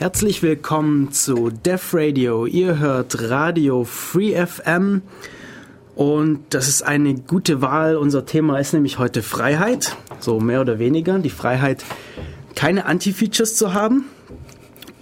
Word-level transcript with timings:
Herzlich 0.00 0.42
willkommen 0.42 1.12
zu 1.12 1.50
Def 1.50 1.92
Radio. 1.92 2.46
Ihr 2.46 2.78
hört 2.78 3.20
Radio 3.28 3.84
Free 3.84 4.34
FM 4.34 5.02
und 5.94 6.40
das 6.48 6.68
ist 6.68 6.80
eine 6.80 7.16
gute 7.16 7.60
Wahl. 7.60 7.96
Unser 7.96 8.24
Thema 8.24 8.58
ist 8.58 8.72
nämlich 8.72 8.98
heute 8.98 9.22
Freiheit, 9.22 9.98
so 10.18 10.40
mehr 10.40 10.62
oder 10.62 10.78
weniger. 10.78 11.18
Die 11.18 11.28
Freiheit, 11.28 11.84
keine 12.54 12.86
Anti-Features 12.86 13.56
zu 13.56 13.74
haben. 13.74 14.06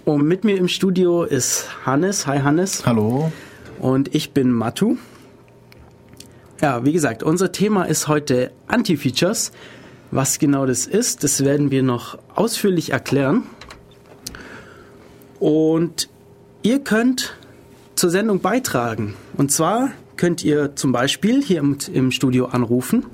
Und 0.03 0.27
mit 0.27 0.43
mir 0.43 0.57
im 0.57 0.67
Studio 0.67 1.23
ist 1.23 1.69
Hannes. 1.85 2.27
Hi 2.27 2.39
Hannes. 2.39 2.85
Hallo. 2.85 3.31
Und 3.79 4.13
ich 4.13 4.33
bin 4.33 4.51
Matu. 4.51 4.97
Ja, 6.61 6.83
wie 6.83 6.91
gesagt, 6.91 7.23
unser 7.23 7.53
Thema 7.53 7.85
ist 7.85 8.09
heute 8.09 8.51
Anti-Features. 8.67 9.53
Was 10.11 10.39
genau 10.39 10.65
das 10.65 10.87
ist, 10.87 11.23
das 11.23 11.45
werden 11.45 11.71
wir 11.71 11.83
noch 11.83 12.17
ausführlich 12.35 12.91
erklären. 12.91 13.43
Und 15.39 16.09
ihr 16.61 16.79
könnt 16.79 17.35
zur 17.95 18.09
Sendung 18.09 18.39
beitragen. 18.39 19.15
Und 19.37 19.51
zwar 19.51 19.91
könnt 20.17 20.43
ihr 20.43 20.75
zum 20.75 20.91
Beispiel 20.91 21.41
hier 21.41 21.59
im, 21.59 22.11
Studio 22.11 22.47
anrufen 22.47 23.05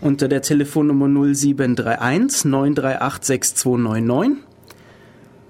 unter 0.00 0.28
der 0.28 0.42
Telefonnummer 0.42 1.08
0731 1.08 2.44
938 2.44 3.24
6299. 3.24 4.44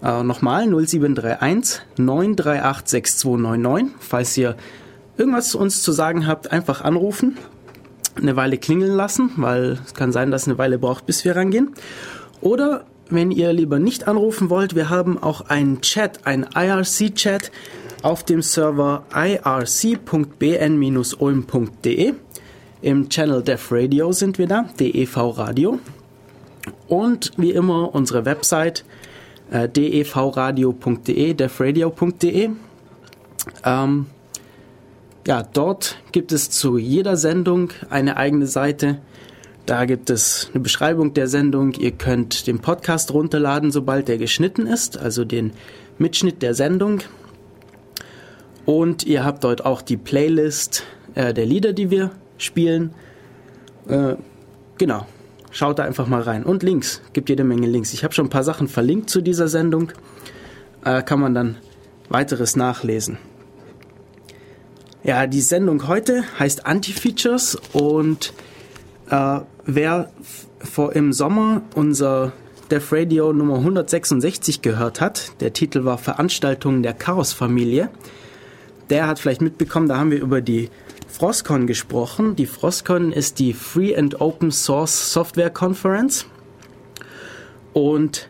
Äh, 0.03 0.23
nochmal 0.23 0.67
0731 0.67 1.83
938 1.99 2.89
6299. 2.89 3.97
Falls 3.99 4.37
ihr 4.37 4.57
irgendwas 5.17 5.49
zu 5.49 5.59
uns 5.59 5.83
zu 5.83 5.93
sagen 5.93 6.27
habt, 6.27 6.53
einfach 6.53 6.83
anrufen, 6.83 7.37
eine 8.17 8.37
Weile 8.37 8.59
klingeln 8.59 8.95
lassen, 8.95 9.33
weil 9.37 9.79
es 9.85 9.95
kann 9.95 10.13
sein, 10.13 10.31
dass 10.31 10.43
es 10.43 10.49
eine 10.49 10.59
Weile 10.59 10.79
braucht, 10.79 11.07
bis 11.07 11.25
wir 11.25 11.35
rangehen. 11.35 11.71
Oder 12.41 12.85
wenn 13.11 13.31
ihr 13.31 13.53
lieber 13.53 13.79
nicht 13.79 14.09
anrufen 14.09 14.51
wollt, 14.51 14.75
wir 14.75 14.91
haben 14.91 15.23
auch 15.23 15.43
einen 15.43 15.81
Chat, 15.83 16.27
einen 16.27 16.47
IRC-Chat 16.55 17.53
auf 18.03 18.25
dem 18.25 18.43
Server 18.43 19.05
irc.bn-ulm.de. 19.15 19.75
Im 22.83 23.09
Channel 23.09 23.43
Def 23.43 23.73
Radio 23.73 24.13
sind 24.13 24.37
wir 24.39 24.47
da, 24.47 24.67
DEV 24.79 25.39
Radio. 25.39 25.79
Und 26.87 27.33
wie 27.37 27.53
immer 27.53 27.95
unsere 27.95 28.25
Website 28.27 28.85
äh, 29.51 29.69
devradio.de, 29.69 31.35
defradio.de. 31.35 32.51
Ähm, 33.65 34.07
ja, 35.27 35.43
dort 35.43 35.99
gibt 36.13 36.33
es 36.33 36.51
zu 36.51 36.77
jeder 36.77 37.17
Sendung 37.17 37.71
eine 37.89 38.17
eigene 38.19 38.47
Seite 38.47 38.99
da 39.67 39.87
gibt 39.87 40.11
es 40.11 40.51
eine 40.53 40.63
Beschreibung 40.63 41.15
der 41.15 41.27
Sendung. 41.27 41.73
Ihr 41.73 41.93
könnt 41.93 42.47
den 42.47 42.59
Podcast 42.59 43.13
runterladen, 43.15 43.71
sobald 43.71 44.09
der 44.09 44.19
geschnitten 44.19 44.67
ist, 44.67 44.99
also 44.99 45.25
den 45.25 45.53
Mitschnitt 45.99 46.43
der 46.43 46.55
Sendung. 46.55 47.01
Und 48.67 49.05
ihr 49.05 49.25
habt 49.25 49.45
dort 49.45 49.65
auch 49.65 49.81
die 49.83 49.97
Playlist 49.97 50.85
äh, 51.15 51.33
der 51.33 51.47
Lieder, 51.47 51.73
die 51.73 51.91
wir 51.91 52.11
spielen. 52.37 52.95
Äh, 53.89 54.17
genau, 54.77 55.07
schaut 55.51 55.79
da 55.79 55.85
einfach 55.85 56.07
mal 56.07 56.23
rein. 56.23 56.45
Und 56.45 56.63
Links, 56.63 57.01
gibt 57.13 57.29
jede 57.29 57.45
Menge 57.45 57.67
Links. 57.67 57.95
Ich 57.95 58.05
habe 58.05 58.13
schon 58.13 58.27
ein 58.27 58.31
paar 58.31 58.45
Sachen 58.45 58.69
verlinkt 58.69 59.09
zu 59.09 59.23
dieser 59.23 59.49
Sendung. 59.49 59.93
Äh, 60.85 61.03
kann 61.03 61.21
man 61.21 61.35
dann 61.35 61.57
weiteres 62.09 62.57
nachlesen. 62.57 63.19
Ja, 65.03 65.27
die 65.27 65.41
Sendung 65.41 65.89
heute 65.89 66.25
heißt 66.39 66.67
Anti-Features 66.67 67.59
und 67.73 68.33
äh, 69.11 69.41
wer 69.67 70.11
vor 70.59 70.95
im 70.95 71.13
Sommer 71.13 71.63
unser 71.75 72.33
Def 72.71 72.93
Radio 72.93 73.33
Nummer 73.33 73.57
166 73.57 74.63
gehört 74.63 75.01
hat, 75.01 75.33
der 75.41 75.53
Titel 75.53 75.85
war 75.85 75.99
Veranstaltungen 75.99 76.83
der 76.83 76.95
Chaosfamilie, 76.95 77.91
der 78.91 79.07
hat 79.07 79.19
vielleicht 79.19 79.43
mitbekommen, 79.43 79.89
da 79.89 79.99
haben 79.99 80.11
wir 80.11 80.21
über 80.21 80.41
die 80.41 80.71
Frostcon 81.09 81.67
gesprochen. 81.67 82.35
Die 82.35 82.47
Frostcon 82.47 83.13
ist 83.13 83.39
die 83.39 83.53
Free 83.53 83.97
and 83.97 84.21
Open 84.21 84.51
Source 84.51 85.13
Software 85.13 85.51
Conference. 85.51 86.27
Und 87.73 88.29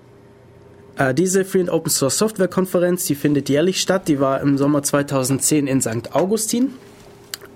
äh, 0.96 1.14
diese 1.14 1.46
Free 1.46 1.60
and 1.60 1.70
Open 1.70 1.90
Source 1.90 2.18
Software 2.18 2.48
Konferenz, 2.48 3.06
die 3.06 3.14
findet 3.14 3.48
jährlich 3.48 3.80
statt. 3.80 4.06
Die 4.08 4.20
war 4.20 4.40
im 4.42 4.58
Sommer 4.58 4.82
2010 4.82 5.66
in 5.66 5.80
St. 5.80 6.14
Augustin. 6.14 6.74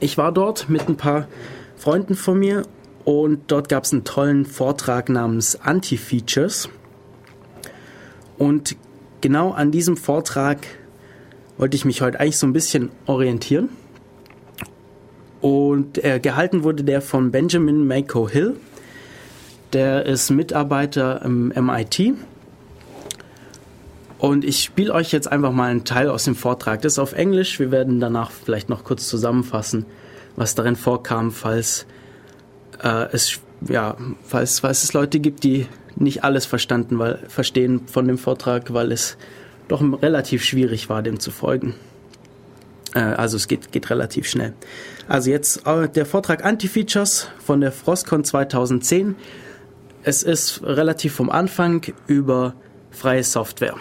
Ich 0.00 0.16
war 0.16 0.32
dort 0.32 0.70
mit 0.70 0.88
ein 0.88 0.96
paar 0.96 1.28
Freunden 1.76 2.14
von 2.14 2.38
mir 2.38 2.62
und 3.08 3.50
dort 3.50 3.70
gab 3.70 3.84
es 3.84 3.92
einen 3.94 4.04
tollen 4.04 4.44
Vortrag 4.44 5.08
namens 5.08 5.58
Anti-Features. 5.62 6.68
Und 8.36 8.76
genau 9.22 9.52
an 9.52 9.70
diesem 9.70 9.96
Vortrag 9.96 10.58
wollte 11.56 11.74
ich 11.74 11.86
mich 11.86 12.02
heute 12.02 12.20
eigentlich 12.20 12.36
so 12.36 12.46
ein 12.46 12.52
bisschen 12.52 12.90
orientieren. 13.06 13.70
Und 15.40 16.04
äh, 16.04 16.20
gehalten 16.20 16.64
wurde 16.64 16.84
der 16.84 17.00
von 17.00 17.30
Benjamin 17.30 17.86
Mako 17.86 18.28
Hill. 18.28 18.56
Der 19.72 20.04
ist 20.04 20.28
Mitarbeiter 20.28 21.22
im 21.22 21.48
MIT. 21.48 22.12
Und 24.18 24.44
ich 24.44 24.62
spiele 24.62 24.92
euch 24.92 25.12
jetzt 25.12 25.32
einfach 25.32 25.52
mal 25.52 25.70
einen 25.70 25.86
Teil 25.86 26.10
aus 26.10 26.24
dem 26.24 26.34
Vortrag. 26.34 26.82
Das 26.82 26.92
ist 26.92 26.98
auf 26.98 27.14
Englisch. 27.14 27.58
Wir 27.58 27.70
werden 27.70 28.00
danach 28.00 28.30
vielleicht 28.30 28.68
noch 28.68 28.84
kurz 28.84 29.08
zusammenfassen, 29.08 29.86
was 30.36 30.54
darin 30.54 30.76
vorkam, 30.76 31.30
falls 31.30 31.86
äh, 32.82 33.06
es, 33.12 33.40
ja, 33.68 33.96
falls, 34.24 34.60
falls 34.60 34.84
es 34.84 34.92
Leute 34.92 35.20
gibt, 35.20 35.44
die 35.44 35.66
nicht 35.96 36.24
alles 36.24 36.46
verstanden, 36.46 36.98
weil, 36.98 37.18
verstehen 37.28 37.82
von 37.86 38.06
dem 38.06 38.18
Vortrag, 38.18 38.72
weil 38.72 38.92
es 38.92 39.16
doch 39.68 39.82
relativ 40.02 40.44
schwierig 40.44 40.88
war, 40.88 41.02
dem 41.02 41.20
zu 41.20 41.30
folgen. 41.30 41.74
Äh, 42.94 43.00
also 43.00 43.36
es 43.36 43.48
geht, 43.48 43.72
geht 43.72 43.90
relativ 43.90 44.26
schnell. 44.28 44.54
Also 45.08 45.30
jetzt 45.30 45.66
äh, 45.66 45.88
der 45.88 46.06
Vortrag 46.06 46.44
Anti-Features 46.44 47.28
von 47.44 47.60
der 47.60 47.72
Frostcon 47.72 48.24
2010. 48.24 49.16
Es 50.02 50.22
ist 50.22 50.62
relativ 50.62 51.14
vom 51.14 51.30
Anfang 51.30 51.82
über 52.06 52.54
freie 52.90 53.24
Software. 53.24 53.74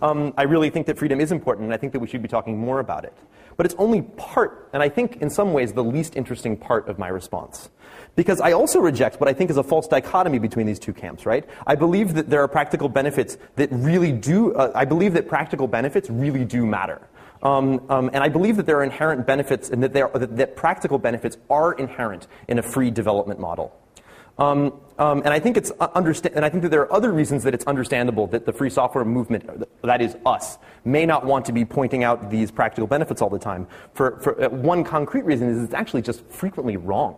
Um, 0.00 0.32
I 0.38 0.44
really 0.44 0.70
think 0.70 0.86
that 0.86 0.98
freedom 0.98 1.20
is 1.20 1.30
important, 1.30 1.66
and 1.66 1.74
I 1.74 1.78
think 1.78 1.92
that 1.92 2.00
we 2.00 2.08
should 2.08 2.22
be 2.22 2.28
talking 2.28 2.58
more 2.58 2.80
about 2.80 3.04
it. 3.04 3.12
But 3.60 3.66
it's 3.66 3.74
only 3.76 4.00
part, 4.00 4.70
and 4.72 4.82
I 4.82 4.88
think 4.88 5.16
in 5.16 5.28
some 5.28 5.52
ways 5.52 5.74
the 5.74 5.84
least 5.84 6.16
interesting 6.16 6.56
part 6.56 6.88
of 6.88 6.98
my 6.98 7.08
response. 7.08 7.68
Because 8.16 8.40
I 8.40 8.52
also 8.52 8.80
reject 8.80 9.20
what 9.20 9.28
I 9.28 9.34
think 9.34 9.50
is 9.50 9.58
a 9.58 9.62
false 9.62 9.86
dichotomy 9.86 10.38
between 10.38 10.64
these 10.64 10.78
two 10.78 10.94
camps, 10.94 11.26
right? 11.26 11.46
I 11.66 11.74
believe 11.74 12.14
that 12.14 12.30
there 12.30 12.42
are 12.42 12.48
practical 12.48 12.88
benefits 12.88 13.36
that 13.56 13.68
really 13.70 14.12
do, 14.12 14.54
uh, 14.54 14.72
I 14.74 14.86
believe 14.86 15.12
that 15.12 15.28
practical 15.28 15.66
benefits 15.66 16.08
really 16.08 16.46
do 16.46 16.64
matter. 16.64 17.02
Um, 17.42 17.84
um, 17.90 18.08
and 18.14 18.24
I 18.24 18.30
believe 18.30 18.56
that 18.56 18.64
there 18.64 18.78
are 18.78 18.82
inherent 18.82 19.26
benefits 19.26 19.68
and 19.68 19.82
that, 19.82 19.92
that, 19.92 20.36
that 20.38 20.56
practical 20.56 20.98
benefits 20.98 21.36
are 21.50 21.74
inherent 21.74 22.28
in 22.48 22.58
a 22.58 22.62
free 22.62 22.90
development 22.90 23.40
model. 23.40 23.78
Um, 24.40 24.80
um, 24.98 25.18
and 25.24 25.28
I 25.28 25.38
think 25.38 25.58
it's 25.58 25.70
uh, 25.80 25.88
understa- 25.88 26.34
and 26.34 26.44
I 26.44 26.48
think 26.48 26.62
that 26.62 26.70
there 26.70 26.80
are 26.80 26.92
other 26.92 27.12
reasons 27.12 27.44
that 27.44 27.52
it's 27.52 27.64
understandable 27.66 28.26
that 28.28 28.46
the 28.46 28.52
free 28.52 28.70
software 28.70 29.04
movement, 29.04 29.44
that 29.82 30.00
is 30.00 30.16
us, 30.24 30.56
may 30.84 31.04
not 31.04 31.26
want 31.26 31.44
to 31.46 31.52
be 31.52 31.64
pointing 31.64 32.04
out 32.04 32.30
these 32.30 32.50
practical 32.50 32.86
benefits 32.86 33.20
all 33.20 33.28
the 33.28 33.38
time. 33.38 33.66
For, 33.92 34.18
for 34.20 34.42
uh, 34.42 34.48
one 34.48 34.82
concrete 34.82 35.24
reason 35.26 35.48
is 35.48 35.62
it's 35.62 35.74
actually 35.74 36.02
just 36.02 36.24
frequently 36.26 36.78
wrong. 36.78 37.16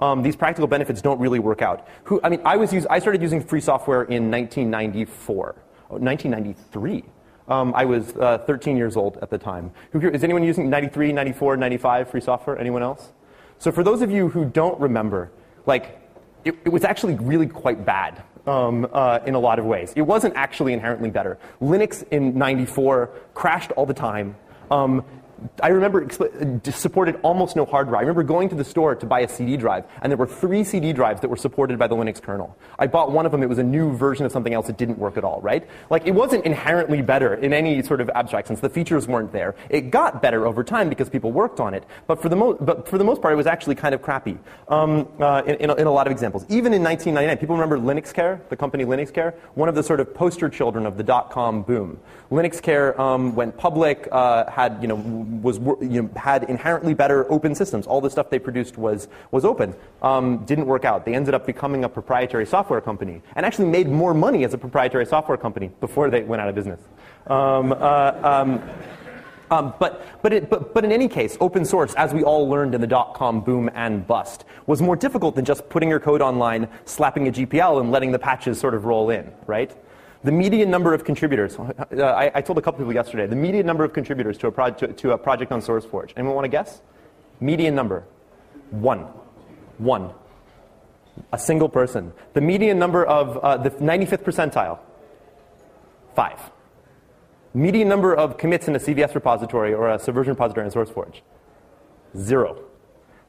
Um, 0.00 0.22
these 0.22 0.34
practical 0.34 0.66
benefits 0.66 1.00
don't 1.00 1.20
really 1.20 1.38
work 1.38 1.62
out. 1.62 1.86
Who, 2.04 2.20
I 2.24 2.28
mean, 2.28 2.40
I 2.44 2.56
was 2.56 2.72
use, 2.72 2.86
I 2.90 2.98
started 2.98 3.22
using 3.22 3.42
free 3.42 3.60
software 3.60 4.02
in 4.02 4.30
1994, 4.30 5.54
1993. 5.88 7.04
Um, 7.46 7.72
I 7.76 7.84
was 7.84 8.16
uh, 8.16 8.38
13 8.38 8.76
years 8.76 8.96
old 8.96 9.18
at 9.22 9.30
the 9.30 9.38
time. 9.38 9.70
Who, 9.92 10.00
is 10.08 10.24
anyone 10.24 10.42
using 10.42 10.70
93, 10.70 11.12
94, 11.12 11.56
95 11.56 12.10
free 12.10 12.20
software? 12.20 12.58
Anyone 12.58 12.82
else? 12.82 13.12
So 13.58 13.70
for 13.70 13.84
those 13.84 14.02
of 14.02 14.10
you 14.10 14.28
who 14.28 14.46
don't 14.46 14.80
remember, 14.80 15.30
like 15.66 15.99
it, 16.44 16.56
it 16.64 16.68
was 16.68 16.84
actually 16.84 17.14
really 17.16 17.46
quite 17.46 17.84
bad 17.84 18.22
um, 18.46 18.86
uh, 18.92 19.20
in 19.26 19.34
a 19.34 19.38
lot 19.38 19.58
of 19.58 19.64
ways. 19.64 19.92
It 19.96 20.02
wasn't 20.02 20.34
actually 20.36 20.72
inherently 20.72 21.10
better. 21.10 21.38
Linux 21.60 22.06
in 22.10 22.36
94 22.36 23.10
crashed 23.34 23.72
all 23.72 23.86
the 23.86 23.94
time. 23.94 24.36
Um, 24.70 25.04
I 25.62 25.68
remember 25.68 26.04
uh, 26.04 26.70
supported 26.70 27.18
almost 27.22 27.56
no 27.56 27.64
hard 27.64 27.88
drive. 27.88 27.98
I 27.98 28.02
remember 28.02 28.22
going 28.22 28.48
to 28.50 28.54
the 28.54 28.64
store 28.64 28.94
to 28.94 29.06
buy 29.06 29.20
a 29.20 29.28
CD 29.28 29.56
drive, 29.56 29.84
and 30.02 30.10
there 30.10 30.16
were 30.16 30.26
three 30.26 30.64
CD 30.64 30.92
drives 30.92 31.20
that 31.20 31.28
were 31.28 31.36
supported 31.36 31.78
by 31.78 31.86
the 31.86 31.96
Linux 31.96 32.20
kernel. 32.20 32.56
I 32.78 32.86
bought 32.86 33.12
one 33.12 33.26
of 33.26 33.32
them. 33.32 33.42
It 33.42 33.48
was 33.48 33.58
a 33.58 33.62
new 33.62 33.96
version 33.96 34.26
of 34.26 34.32
something 34.32 34.54
else. 34.54 34.68
It 34.68 34.76
didn't 34.76 34.98
work 34.98 35.16
at 35.16 35.24
all, 35.24 35.40
right? 35.40 35.66
Like, 35.90 36.06
it 36.06 36.12
wasn't 36.12 36.44
inherently 36.44 37.02
better 37.02 37.34
in 37.34 37.52
any 37.52 37.82
sort 37.82 38.00
of 38.00 38.10
abstract 38.10 38.48
sense. 38.48 38.60
The 38.60 38.68
features 38.68 39.06
weren't 39.06 39.32
there. 39.32 39.54
It 39.68 39.90
got 39.90 40.22
better 40.22 40.46
over 40.46 40.64
time 40.64 40.88
because 40.88 41.08
people 41.08 41.32
worked 41.32 41.60
on 41.60 41.74
it, 41.74 41.84
but 42.06 42.20
for 42.20 42.28
the, 42.28 42.36
mo- 42.36 42.54
but 42.60 42.88
for 42.88 42.98
the 42.98 43.04
most 43.04 43.22
part, 43.22 43.32
it 43.32 43.36
was 43.36 43.46
actually 43.46 43.74
kind 43.74 43.94
of 43.94 44.02
crappy 44.02 44.38
um, 44.68 45.08
uh, 45.20 45.42
in, 45.46 45.56
in, 45.56 45.70
a, 45.70 45.74
in, 45.74 45.86
a, 45.86 45.92
lot 45.92 46.06
of 46.06 46.12
examples. 46.12 46.44
Even 46.48 46.72
in 46.72 46.82
1999, 46.82 47.38
people 47.38 47.56
remember 47.56 47.78
LinuxCare, 47.78 48.40
the 48.48 48.56
company 48.56 48.84
LinuxCare, 48.84 49.34
one 49.54 49.68
of 49.68 49.74
the 49.74 49.82
sort 49.82 50.00
of 50.00 50.14
poster 50.14 50.48
children 50.48 50.86
of 50.86 50.96
the 50.96 51.02
dot-com 51.02 51.62
boom. 51.62 51.98
LinuxCare 52.30 52.98
um, 52.98 53.34
went 53.34 53.56
public, 53.56 54.08
uh, 54.12 54.48
had, 54.50 54.78
you 54.80 54.88
know, 54.88 54.96
was 55.42 55.58
you 55.58 56.02
know, 56.02 56.10
had 56.16 56.44
inherently 56.44 56.94
better 56.94 57.30
open 57.30 57.54
systems. 57.54 57.86
All 57.86 58.00
the 58.00 58.10
stuff 58.10 58.30
they 58.30 58.38
produced 58.38 58.78
was 58.78 59.08
was 59.30 59.44
open. 59.44 59.74
Um, 60.02 60.44
didn't 60.44 60.66
work 60.66 60.84
out. 60.84 61.04
They 61.04 61.14
ended 61.14 61.34
up 61.34 61.46
becoming 61.46 61.84
a 61.84 61.88
proprietary 61.88 62.46
software 62.46 62.80
company 62.80 63.22
and 63.36 63.46
actually 63.46 63.68
made 63.68 63.88
more 63.88 64.14
money 64.14 64.44
as 64.44 64.54
a 64.54 64.58
proprietary 64.58 65.06
software 65.06 65.38
company 65.38 65.70
before 65.80 66.10
they 66.10 66.22
went 66.22 66.42
out 66.42 66.48
of 66.48 66.54
business. 66.54 66.80
Um, 67.26 67.72
uh, 67.72 68.12
um, 68.22 68.62
um, 69.50 69.74
but, 69.80 70.06
but, 70.22 70.32
it, 70.32 70.48
but, 70.48 70.72
but 70.72 70.84
in 70.84 70.92
any 70.92 71.08
case, 71.08 71.36
open 71.40 71.64
source, 71.64 71.92
as 71.94 72.14
we 72.14 72.22
all 72.22 72.48
learned 72.48 72.74
in 72.74 72.80
the 72.80 72.86
dot-com 72.86 73.40
boom 73.40 73.68
and 73.74 74.06
bust, 74.06 74.44
was 74.66 74.80
more 74.80 74.94
difficult 74.94 75.34
than 75.34 75.44
just 75.44 75.68
putting 75.68 75.88
your 75.88 75.98
code 75.98 76.22
online, 76.22 76.68
slapping 76.84 77.26
a 77.26 77.32
GPL, 77.32 77.80
and 77.80 77.90
letting 77.90 78.12
the 78.12 78.18
patches 78.18 78.60
sort 78.60 78.74
of 78.74 78.84
roll 78.84 79.10
in, 79.10 79.32
right? 79.46 79.76
The 80.22 80.32
median 80.32 80.70
number 80.70 80.92
of 80.92 81.02
contributors, 81.04 81.58
uh, 81.58 81.72
I, 81.98 82.30
I, 82.34 82.40
told 82.42 82.58
a 82.58 82.62
couple 82.62 82.78
people 82.78 82.92
yesterday, 82.92 83.26
the 83.26 83.36
median 83.36 83.64
number 83.64 83.84
of 83.84 83.94
contributors 83.94 84.36
to 84.38 84.48
a, 84.48 84.52
pro- 84.52 84.70
to, 84.70 84.88
to 84.88 85.12
a 85.12 85.18
project 85.18 85.50
on 85.50 85.62
SourceForge. 85.62 86.12
Anyone 86.14 86.34
want 86.34 86.44
to 86.44 86.50
guess? 86.50 86.82
Median 87.40 87.74
number. 87.74 88.04
One. 88.70 89.06
One. 89.78 90.12
A 91.32 91.38
single 91.38 91.70
person. 91.70 92.12
The 92.34 92.42
median 92.42 92.78
number 92.78 93.04
of 93.04 93.38
uh, 93.38 93.56
the 93.56 93.70
95th 93.70 94.22
percentile. 94.24 94.78
Five. 96.14 96.38
Median 97.54 97.88
number 97.88 98.14
of 98.14 98.36
commits 98.36 98.68
in 98.68 98.76
a 98.76 98.78
CVS 98.78 99.14
repository 99.14 99.72
or 99.72 99.88
a 99.88 99.98
Subversion 99.98 100.34
repository 100.34 100.66
in 100.66 100.72
SourceForge? 100.72 101.20
Zero. 102.14 102.62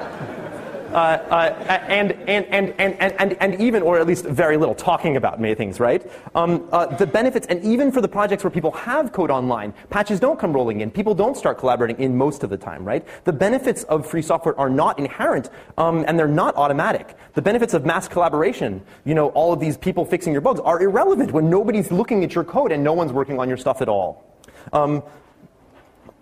and, 0.93 2.11
and, 2.27 2.45
and, 2.47 2.73
and, 2.77 3.13
and, 3.19 3.33
and 3.39 3.61
even, 3.61 3.81
or 3.83 3.99
at 3.99 4.07
least 4.07 4.25
very 4.25 4.57
little, 4.57 4.75
talking 4.75 5.17
about 5.17 5.39
many 5.39 5.55
things, 5.55 5.79
right? 5.79 6.09
Um, 6.35 6.67
uh, 6.71 6.85
the 6.87 7.07
benefits, 7.07 7.47
and 7.47 7.63
even 7.63 7.91
for 7.91 8.01
the 8.01 8.07
projects 8.07 8.43
where 8.43 8.51
people 8.51 8.71
have 8.71 9.11
code 9.11 9.31
online, 9.31 9.73
patches 9.89 10.19
don't 10.19 10.39
come 10.39 10.53
rolling 10.53 10.81
in. 10.81 10.91
People 10.91 11.15
don't 11.15 11.35
start 11.35 11.57
collaborating 11.57 11.99
in 11.99 12.17
most 12.17 12.43
of 12.43 12.49
the 12.49 12.57
time, 12.57 12.85
right? 12.85 13.05
The 13.25 13.33
benefits 13.33 13.83
of 13.83 14.05
free 14.07 14.21
software 14.21 14.59
are 14.59 14.69
not 14.69 14.99
inherent, 14.99 15.49
um, 15.77 16.05
and 16.07 16.17
they're 16.17 16.27
not 16.27 16.55
automatic. 16.55 17.15
The 17.33 17.41
benefits 17.41 17.73
of 17.73 17.85
mass 17.85 18.07
collaboration, 18.07 18.81
you 19.05 19.15
know, 19.15 19.29
all 19.29 19.53
of 19.53 19.59
these 19.59 19.77
people 19.77 20.05
fixing 20.05 20.33
your 20.33 20.41
bugs, 20.41 20.59
are 20.59 20.81
irrelevant 20.81 21.31
when 21.31 21.49
nobody's 21.49 21.91
looking 21.91 22.23
at 22.23 22.35
your 22.35 22.43
code 22.43 22.71
and 22.71 22.83
no 22.83 22.93
one's 22.93 23.13
working 23.13 23.39
on 23.39 23.47
your 23.47 23.57
stuff 23.57 23.81
at 23.81 23.89
all. 23.89 24.25
Um, 24.73 25.03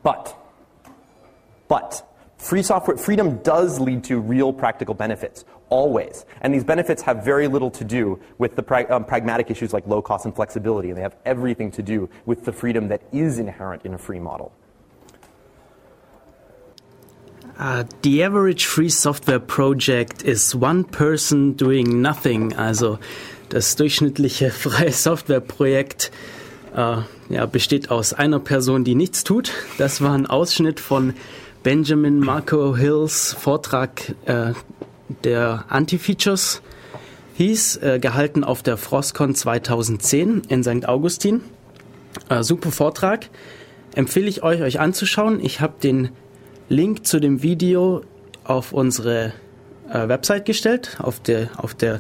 but, 0.04 0.36
but, 1.68 2.07
Free 2.38 2.62
software 2.62 2.98
freedom 2.98 3.38
does 3.40 3.80
lead 3.80 4.04
to 4.06 4.20
real 4.20 4.54
practical 4.54 4.94
benefits, 4.94 5.44
always. 5.70 6.26
And 6.42 6.54
these 6.54 6.64
benefits 6.64 7.02
have 7.02 7.26
very 7.26 7.48
little 7.48 7.72
to 7.72 7.84
do 7.84 8.20
with 8.38 8.56
the 8.56 8.64
pra- 8.64 8.90
um, 8.94 9.06
pragmatic 9.06 9.50
issues 9.50 9.74
like 9.74 9.88
low 9.88 10.02
cost 10.02 10.26
and 10.26 10.36
flexibility, 10.36 10.90
and 10.90 10.98
they 10.98 11.02
have 11.02 11.16
everything 11.26 11.72
to 11.72 11.82
do 11.82 12.10
with 12.26 12.46
the 12.46 12.52
freedom 12.52 12.90
that 12.90 13.02
is 13.12 13.40
inherent 13.40 13.86
in 13.86 13.94
a 13.94 13.98
free 13.98 14.20
model. 14.20 14.52
Uh, 17.58 17.86
the 18.04 18.22
average 18.22 18.68
free 18.68 18.90
software 18.90 19.40
project 19.40 20.24
is 20.24 20.54
one 20.54 20.84
person 20.84 21.54
doing 21.54 22.04
nothing. 22.04 22.56
Also 22.56 23.00
das 23.50 23.76
durchschnittliche 23.76 24.52
freie 24.52 24.92
Softwareprojekt 24.92 26.12
äh, 26.76 26.98
ja, 27.30 27.46
besteht 27.48 27.90
aus 27.90 28.14
einer 28.14 28.40
Person, 28.40 28.84
die 28.84 28.94
nichts 28.94 29.24
tut. 29.24 29.54
Das 29.80 30.02
war 30.02 30.14
ein 30.14 30.28
Ausschnitt 30.28 30.80
von 30.80 31.16
Benjamin 31.68 32.20
Marco 32.20 32.78
Hills 32.78 33.36
Vortrag 33.38 34.16
äh, 34.26 34.54
der 35.26 35.66
Anti-Features 35.68 36.62
hieß, 37.36 37.76
äh, 37.84 38.00
gehalten 38.00 38.46
auf 38.46 38.64
der 38.64 38.78
Frostcon 38.78 39.36
2010 39.36 40.44
in 40.48 40.64
St. 40.64 40.88
Augustin. 40.88 41.42
Äh, 42.30 42.44
super 42.44 42.72
Vortrag. 42.72 43.30
Empfehle 43.96 44.28
ich 44.28 44.44
euch, 44.44 44.62
euch 44.62 44.80
anzuschauen. 44.80 45.44
Ich 45.44 45.60
habe 45.60 45.74
den 45.84 46.12
Link 46.70 47.06
zu 47.06 47.20
dem 47.20 47.44
Video 47.44 48.02
auf 48.46 48.72
unsere 48.72 49.34
äh, 49.90 50.08
Website 50.08 50.46
gestellt. 50.46 50.96
Auf 51.00 51.20
der, 51.20 51.50
auf 51.58 51.76
der 51.76 52.00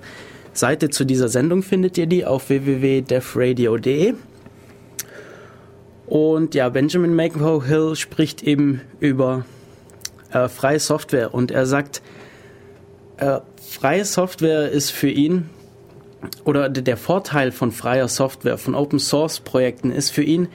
Seite 0.53 0.91
zu 0.91 1.03
dieser 1.03 1.27
Sendung 1.27 1.61
findet 1.61 1.97
ihr 1.97 2.07
die 2.07 2.25
auf 2.25 2.47
www.defradio.de. 2.47 4.13
Und 6.05 6.55
ja, 6.55 6.69
Benjamin 6.69 7.13
McHo 7.13 7.61
Hill 7.61 7.97
spricht 7.97 8.43
eben 8.43 8.79
über 9.01 9.43
äh, 10.31 10.47
freie 10.47 10.79
Software 10.79 11.33
und 11.33 11.51
er 11.51 11.65
sagt, 11.65 12.01
äh, 13.17 13.39
freie 13.61 14.05
Software 14.05 14.69
ist 14.69 14.91
für 14.91 15.09
ihn 15.09 15.49
oder 16.43 16.69
der 16.69 16.97
Vorteil 16.97 17.51
von 17.51 17.71
freier 17.71 18.07
Software, 18.07 18.57
von 18.57 18.75
Open 18.75 18.99
Source 18.99 19.39
Projekten 19.39 19.91
ist 19.91 20.11
für 20.11 20.23
ihn 20.23 20.47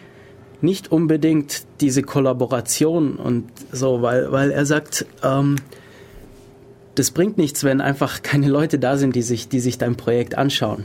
nicht 0.60 0.92
unbedingt 0.92 1.64
diese 1.80 2.02
Kollaboration 2.02 3.16
und 3.16 3.50
so, 3.72 4.02
weil, 4.02 4.30
weil 4.30 4.50
er 4.50 4.64
sagt, 4.64 5.06
ähm, 5.22 5.56
das 6.94 7.10
bringt 7.10 7.36
nichts, 7.38 7.64
wenn 7.64 7.80
einfach 7.80 8.22
keine 8.22 8.48
Leute 8.48 8.78
da 8.78 8.96
sind, 8.96 9.16
die 9.16 9.22
sich, 9.22 9.48
die 9.48 9.60
sich 9.60 9.78
dein 9.78 9.96
Projekt 9.96 10.36
anschauen. 10.36 10.84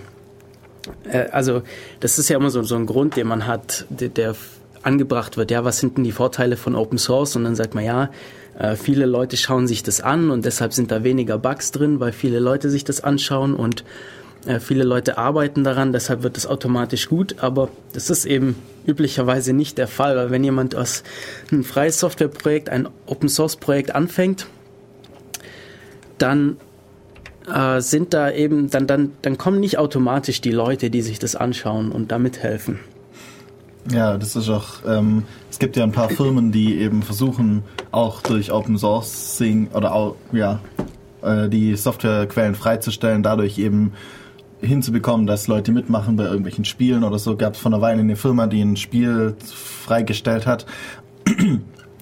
Äh, 1.12 1.30
also, 1.32 1.62
das 2.00 2.18
ist 2.18 2.30
ja 2.30 2.38
immer 2.38 2.50
so, 2.50 2.64
so 2.64 2.76
ein 2.76 2.86
Grund, 2.86 3.18
den 3.18 3.28
man 3.28 3.46
hat, 3.46 3.86
der, 3.90 4.10
der 4.10 4.36
angebracht 4.82 5.38
wird. 5.38 5.52
Ja, 5.52 5.64
was 5.64 5.80
sind 5.80 5.98
denn 5.98 6.04
die 6.04 6.12
Vorteile 6.12 6.58
von 6.58 6.76
Open 6.76 6.98
Source? 6.98 7.36
Und 7.36 7.44
dann 7.44 7.56
sagt 7.56 7.76
man, 7.76 7.84
ja, 7.84 8.10
äh, 8.58 8.76
viele 8.76 9.06
Leute 9.06 9.38
schauen 9.38 9.68
sich 9.68 9.84
das 9.84 10.02
an 10.02 10.32
und 10.32 10.46
deshalb 10.46 10.74
sind 10.74 10.92
da 10.92 11.04
weniger 11.04 11.38
Bugs 11.38 11.72
drin, 11.72 12.00
weil 12.00 12.12
viele 12.12 12.40
Leute 12.40 12.70
sich 12.70 12.84
das 12.84 13.02
anschauen 13.02 13.56
und 13.56 13.84
äh, 14.46 14.60
viele 14.60 14.84
Leute 14.84 15.18
arbeiten 15.18 15.64
daran, 15.64 15.92
deshalb 15.92 16.24
wird 16.24 16.38
es 16.38 16.48
automatisch 16.48 17.10
gut, 17.10 17.36
aber 17.40 17.70
das 17.94 18.10
ist 18.10 18.26
eben 18.26 18.56
üblicherweise 18.86 19.54
nicht 19.54 19.78
der 19.78 19.88
Fall, 19.88 20.16
weil 20.16 20.32
wenn 20.32 20.44
jemand 20.44 20.76
aus 20.76 21.04
ein 21.52 21.64
freies 21.64 22.00
Softwareprojekt, 22.00 22.70
ein 22.70 22.88
Open 23.06 23.30
Source 23.30 23.58
Projekt 23.58 23.94
anfängt, 23.94 24.48
dann 26.18 26.58
äh, 27.54 27.82
sind 27.82 28.14
da 28.14 28.32
eben, 28.32 28.70
dann, 28.70 28.88
dann, 28.88 29.12
dann 29.22 29.38
kommen 29.38 29.60
nicht 29.60 29.78
automatisch 29.78 30.42
die 30.42 30.52
Leute, 30.52 30.90
die 30.90 31.02
sich 31.02 31.20
das 31.20 31.36
anschauen 31.36 31.92
und 31.92 32.12
damit 32.12 32.40
helfen. 32.40 32.80
Ja, 33.92 34.18
das 34.18 34.36
ist 34.36 34.50
auch, 34.50 34.66
ähm, 34.86 35.24
es 35.50 35.60
gibt 35.60 35.78
ja 35.78 35.84
ein 35.84 35.92
paar 35.92 36.10
Firmen, 36.10 36.52
die 36.52 36.78
eben 36.78 37.04
versuchen, 37.04 37.64
auch 37.92 38.22
durch 38.22 38.52
Open 38.52 38.78
Sourcing 38.78 39.70
oder 39.74 39.94
auch, 39.94 40.16
ja, 40.34 40.60
äh, 41.22 41.48
die 41.48 41.76
Softwarequellen 41.76 42.56
freizustellen, 42.56 43.24
dadurch 43.24 43.58
eben 43.58 43.94
hinzubekommen, 44.60 45.28
dass 45.28 45.48
Leute 45.48 45.72
mitmachen 45.72 46.18
bei 46.18 46.26
irgendwelchen 46.26 46.66
Spielen 46.66 47.04
oder 47.04 47.20
so. 47.20 47.38
Gab 47.38 47.54
es 47.54 47.60
vor 47.60 47.72
einer 47.72 47.82
Weile 47.82 48.02
eine 48.02 48.16
Firma, 48.16 48.48
die 48.48 48.62
ein 48.62 48.76
Spiel 48.76 49.36
freigestellt 49.86 50.46
hat 50.46 50.66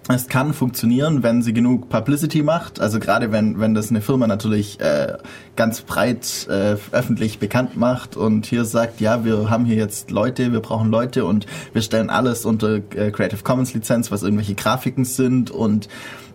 es 0.08 0.28
kann 0.28 0.54
funktionieren, 0.54 1.24
wenn 1.24 1.42
sie 1.42 1.52
genug 1.52 1.90
Publicity 1.90 2.44
macht. 2.44 2.80
Also 2.80 3.00
gerade 3.00 3.32
wenn, 3.32 3.60
wenn 3.60 3.74
das 3.74 3.90
eine 3.90 4.02
Firma 4.02 4.28
natürlich 4.28 4.80
äh, 4.80 5.18
ganz 5.56 5.82
breit 5.82 6.48
äh, 6.48 6.76
öffentlich 6.92 7.40
bekannt 7.40 7.76
macht 7.76 8.16
und 8.16 8.46
hier 8.46 8.66
sagt, 8.66 9.02
ja, 9.02 9.26
wir 9.26 9.50
haben 9.50 9.66
hier 9.66 9.78
jetzt 9.78 10.12
Leute, 10.12 10.52
wir 10.52 10.60
brauchen 10.60 10.92
Leute 10.92 11.26
und 11.26 11.48
wir 11.74 11.82
stellen 11.82 12.12
alles 12.12 12.46
unter 12.46 12.76
äh, 12.76 13.12
Creative 13.12 13.42
Commons 13.42 13.74
Lizenz, 13.74 14.12
was 14.12 14.22
irgendwelche 14.22 14.54
Grafiken 14.54 15.06
sind 15.06 15.50
und 15.50 15.90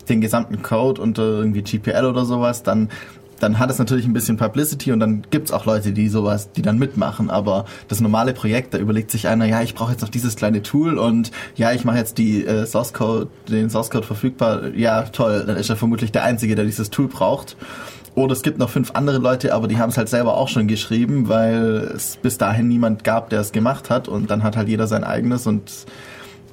den 0.09 0.21
gesamten 0.21 0.63
Code 0.63 1.01
unter 1.01 1.23
irgendwie 1.23 1.63
GPL 1.63 2.05
oder 2.05 2.25
sowas, 2.25 2.65
dann 2.65 2.89
dann 3.41 3.59
hat 3.59 3.71
es 3.71 3.79
natürlich 3.79 4.07
ein 4.07 4.13
bisschen 4.13 4.37
Publicity 4.37 4.93
und 4.93 5.01
dann 5.01 5.23
gibt's 5.31 5.51
auch 5.51 5.65
Leute, 5.65 5.93
die 5.93 6.09
sowas, 6.09 6.53
die 6.53 6.63
dann 6.63 6.79
mitmachen. 6.79 7.31
Aber 7.31 7.65
das 7.89 8.01
normale 8.01 8.33
Projekt, 8.33 8.75
da 8.75 8.79
überlegt 8.79 9.11
sich 9.11 9.27
einer, 9.27 9.47
ja, 9.47 9.63
ich 9.63 9.75
brauche 9.75 9.93
jetzt 9.93 10.03
noch 10.03 10.09
dieses 10.09 10.37
kleine 10.37 10.63
Tool 10.63 10.99
und 10.99 11.33
ja, 11.57 11.73
ich 11.73 11.85
mache 11.85 11.99
jetzt 11.99 12.19
die 12.19 12.45
äh, 12.45 12.67
Source 12.67 12.93
Code, 12.93 13.29
den 13.49 13.71
Source 13.71 13.91
Code 13.91 14.07
verfügbar. 14.07 14.69
Ja, 14.75 15.03
toll, 15.03 15.45
dann 15.47 15.57
ist 15.57 15.71
er 15.71 15.77
vermutlich 15.77 16.13
der 16.13 16.23
Einzige, 16.23 16.55
der 16.55 16.65
dieses 16.65 16.91
Tool 16.91 17.09
braucht. 17.09 17.57
Oder 18.15 18.33
es 18.33 18.43
gibt 18.43 18.59
noch 18.59 18.69
fünf 18.69 18.91
andere 18.93 19.19
Leute, 19.19 19.55
aber 19.55 19.69
die 19.69 19.79
haben 19.79 19.91
es 19.91 19.97
halt 19.97 20.09
selber 20.09 20.37
auch 20.37 20.49
schon 20.49 20.67
geschrieben, 20.67 21.29
weil 21.29 21.91
es 21.95 22.17
bis 22.17 22.39
dahin 22.39 22.69
niemand 22.69 23.05
gab, 23.05 23.31
der 23.31 23.41
es 23.41 23.53
gemacht 23.53 23.89
hat 23.89 24.09
und 24.09 24.31
dann 24.31 24.43
hat 24.43 24.57
halt 24.57 24.69
jeder 24.69 24.87
sein 24.87 25.05
eigenes 25.05 25.47
und 25.47 25.87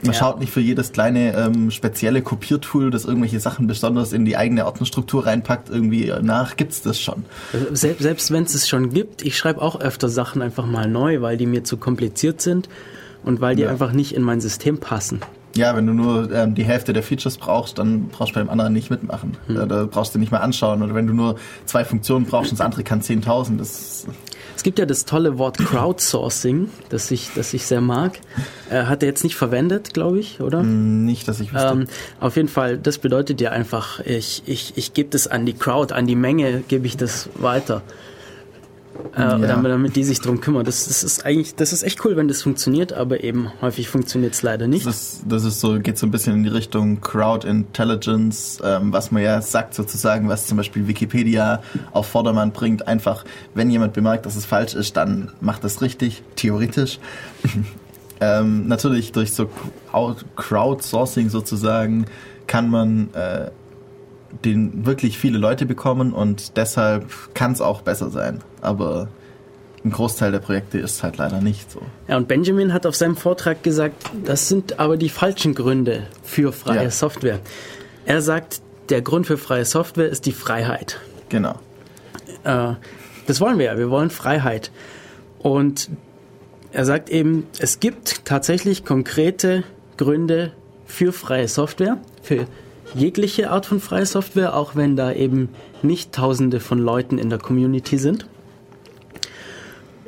man 0.01 0.13
ja. 0.13 0.19
schaut 0.19 0.39
nicht 0.39 0.51
für 0.51 0.61
jedes 0.61 0.91
kleine 0.91 1.35
ähm, 1.35 1.71
spezielle 1.71 2.21
Kopiertool, 2.21 2.91
das 2.91 3.05
irgendwelche 3.05 3.39
Sachen 3.39 3.67
besonders 3.67 4.13
in 4.13 4.25
die 4.25 4.37
eigene 4.37 4.65
Ordnerstruktur 4.65 5.25
reinpackt, 5.25 5.69
irgendwie 5.69 6.13
nach. 6.21 6.55
Gibt's 6.55 6.81
das 6.81 6.99
schon? 6.99 7.25
Also 7.53 7.67
selbst, 7.73 8.03
selbst 8.03 8.31
wenn 8.31 8.43
es 8.43 8.53
es 8.53 8.67
schon 8.69 8.91
gibt, 8.91 9.23
ich 9.23 9.37
schreibe 9.37 9.61
auch 9.61 9.79
öfter 9.79 10.09
Sachen 10.09 10.41
einfach 10.41 10.65
mal 10.65 10.87
neu, 10.87 11.21
weil 11.21 11.37
die 11.37 11.45
mir 11.45 11.63
zu 11.63 11.77
kompliziert 11.77 12.41
sind 12.41 12.69
und 13.23 13.41
weil 13.41 13.55
die 13.55 13.63
ja. 13.63 13.69
einfach 13.69 13.91
nicht 13.91 14.13
in 14.13 14.21
mein 14.21 14.41
System 14.41 14.79
passen. 14.79 15.21
Ja, 15.55 15.75
wenn 15.75 15.87
du 15.87 15.93
nur 15.93 16.31
ähm, 16.31 16.53
die 16.53 16.63
Hälfte 16.63 16.93
der 16.93 17.01
Features 17.01 17.37
brauchst, 17.37 17.79
dann 17.79 18.09
brauchst 18.09 18.31
du 18.31 18.35
bei 18.35 18.41
dem 18.41 18.49
anderen 18.49 18.73
nicht 18.73 18.91
mitmachen. 18.91 19.37
Hm. 19.47 19.55
Da, 19.55 19.65
da 19.65 19.85
brauchst 19.85 20.13
du 20.13 20.19
nicht 20.19 20.31
mehr 20.31 20.43
anschauen. 20.43 20.83
Oder 20.83 20.93
wenn 20.93 21.07
du 21.07 21.13
nur 21.13 21.35
zwei 21.65 21.83
Funktionen 21.83 22.25
brauchst 22.25 22.51
und 22.51 22.59
das 22.59 22.65
andere 22.65 22.83
kann 22.83 23.01
10.000, 23.01 23.57
das 23.57 24.05
es 24.57 24.63
gibt 24.63 24.79
ja 24.79 24.87
das 24.87 25.05
tolle 25.05 25.37
Wort 25.37 25.59
Crowdsourcing, 25.59 26.71
das 26.89 27.11
ich, 27.11 27.29
das 27.35 27.53
ich 27.53 27.67
sehr 27.67 27.79
mag. 27.79 28.19
Äh, 28.71 28.85
hat 28.85 29.03
er 29.03 29.09
jetzt 29.09 29.23
nicht 29.23 29.35
verwendet, 29.35 29.93
glaube 29.93 30.17
ich, 30.17 30.41
oder? 30.41 30.63
Mm, 30.63 31.05
nicht, 31.05 31.27
dass 31.27 31.39
ich 31.39 31.53
wüsste. 31.53 31.67
Ähm, 31.67 31.87
auf 32.19 32.37
jeden 32.37 32.47
Fall, 32.47 32.79
das 32.79 32.97
bedeutet 32.97 33.39
ja 33.39 33.51
einfach, 33.51 33.99
ich, 33.99 34.41
ich, 34.47 34.73
ich 34.75 34.95
gebe 34.95 35.09
das 35.11 35.27
an 35.27 35.45
die 35.45 35.53
Crowd, 35.53 35.93
an 35.93 36.07
die 36.07 36.15
Menge 36.15 36.63
gebe 36.67 36.87
ich 36.87 36.97
das 36.97 37.29
weiter. 37.35 37.83
Äh, 39.15 39.21
ja. 39.21 39.37
damit, 39.37 39.71
damit 39.71 39.95
die 39.95 40.03
sich 40.03 40.19
drum 40.19 40.41
kümmern. 40.41 40.65
Das, 40.65 40.87
das, 40.87 41.03
ist 41.03 41.25
eigentlich, 41.25 41.55
das 41.55 41.73
ist 41.73 41.83
echt 41.83 42.03
cool, 42.05 42.15
wenn 42.15 42.27
das 42.27 42.41
funktioniert, 42.41 42.93
aber 42.93 43.23
eben 43.23 43.51
häufig 43.61 43.89
funktioniert 43.89 44.33
es 44.33 44.43
leider 44.43 44.67
nicht. 44.67 44.85
Das 44.85 44.95
ist, 44.95 45.21
das 45.27 45.43
ist 45.43 45.59
so, 45.59 45.79
geht 45.79 45.97
so 45.97 46.07
ein 46.07 46.11
bisschen 46.11 46.33
in 46.33 46.43
die 46.43 46.49
Richtung 46.49 47.01
Crowd 47.01 47.47
Intelligence, 47.47 48.59
ähm, 48.63 48.93
was 48.93 49.11
man 49.11 49.23
ja 49.23 49.41
sagt 49.41 49.73
sozusagen, 49.73 50.29
was 50.29 50.47
zum 50.47 50.57
Beispiel 50.57 50.87
Wikipedia 50.87 51.61
auf 51.91 52.07
Vordermann 52.07 52.51
bringt. 52.51 52.87
Einfach, 52.87 53.25
wenn 53.53 53.69
jemand 53.71 53.93
bemerkt, 53.93 54.25
dass 54.25 54.35
es 54.35 54.45
falsch 54.45 54.73
ist, 54.73 54.97
dann 54.97 55.31
macht 55.41 55.63
das 55.63 55.81
richtig, 55.81 56.23
theoretisch. 56.35 56.99
ähm, 58.19 58.67
natürlich 58.67 59.11
durch 59.11 59.33
so 59.33 59.49
Crowdsourcing 60.35 61.29
sozusagen 61.29 62.05
kann 62.47 62.69
man 62.69 63.13
äh, 63.13 63.51
den 64.45 64.85
wirklich 64.85 65.17
viele 65.17 65.37
Leute 65.37 65.65
bekommen 65.65 66.13
und 66.13 66.57
deshalb 66.57 67.05
kann 67.33 67.51
es 67.51 67.61
auch 67.61 67.81
besser 67.81 68.09
sein. 68.09 68.41
Aber 68.61 69.07
ein 69.83 69.91
Großteil 69.91 70.31
der 70.31 70.39
Projekte 70.39 70.79
ist 70.79 71.03
halt 71.03 71.17
leider 71.17 71.41
nicht 71.41 71.71
so. 71.71 71.81
Ja, 72.07 72.17
und 72.17 72.27
Benjamin 72.27 72.73
hat 72.73 72.85
auf 72.85 72.95
seinem 72.95 73.15
Vortrag 73.15 73.63
gesagt, 73.63 74.03
das 74.25 74.47
sind 74.47 74.79
aber 74.79 74.97
die 74.97 75.09
falschen 75.09 75.55
Gründe 75.55 76.07
für 76.23 76.51
freie 76.51 76.83
ja. 76.83 76.91
Software. 76.91 77.39
Er 78.05 78.21
sagt, 78.21 78.61
der 78.89 79.01
Grund 79.01 79.27
für 79.27 79.37
freie 79.37 79.65
Software 79.65 80.09
ist 80.09 80.25
die 80.25 80.31
Freiheit. 80.31 80.99
Genau. 81.29 81.55
Äh, 82.43 82.73
das 83.27 83.41
wollen 83.41 83.57
wir 83.59 83.65
ja, 83.65 83.77
wir 83.77 83.89
wollen 83.89 84.09
Freiheit. 84.09 84.71
Und 85.39 85.89
er 86.71 86.85
sagt 86.85 87.09
eben, 87.09 87.47
es 87.59 87.79
gibt 87.79 88.25
tatsächlich 88.25 88.85
konkrete 88.85 89.63
Gründe 89.97 90.51
für 90.85 91.11
freie 91.11 91.47
Software, 91.47 91.97
für 92.21 92.47
jegliche 92.95 93.49
Art 93.51 93.65
von 93.65 93.79
freier 93.79 94.05
Software, 94.05 94.55
auch 94.55 94.75
wenn 94.75 94.95
da 94.95 95.11
eben 95.11 95.49
nicht 95.81 96.13
tausende 96.13 96.59
von 96.59 96.79
Leuten 96.79 97.17
in 97.17 97.29
der 97.29 97.39
Community 97.39 97.97
sind. 97.97 98.27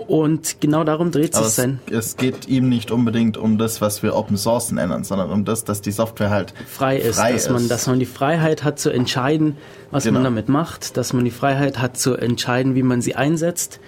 Und 0.10 0.60
genau 0.60 0.84
darum 0.84 1.12
dreht 1.12 1.36
sich 1.36 1.46
sein. 1.46 1.80
Es 1.92 2.18
geht 2.18 2.48
ihm 2.48 2.68
nicht 2.68 2.90
unbedingt 2.90 3.38
um 3.38 3.60
das, 3.60 3.80
was 3.80 4.02
wir 4.02 4.16
Open 4.16 4.38
Source 4.38 4.72
nennen, 4.72 5.04
sondern 5.04 5.30
um 5.30 5.46
das, 5.46 5.66
dass 5.66 5.82
die 5.82 5.92
Software 5.92 6.32
halt 6.32 6.56
frei 6.68 6.98
ist, 6.98 7.18
frei 7.18 7.34
dass, 7.34 7.46
ist. 7.46 7.52
Man, 7.52 7.68
dass 7.68 7.86
man 7.86 8.00
die 8.00 8.08
Freiheit 8.08 8.64
hat 8.64 8.80
zu 8.80 8.90
entscheiden, 8.90 9.56
was 9.92 10.06
genau. 10.06 10.16
man 10.16 10.24
damit 10.24 10.50
macht, 10.50 10.98
dass 10.98 11.14
man 11.14 11.26
die 11.26 11.32
Freiheit 11.32 11.80
hat 11.80 11.96
zu 11.98 12.16
entscheiden, 12.16 12.74
wie 12.74 12.82
man 12.82 13.02
sie 13.02 13.14
einsetzt. 13.14 13.80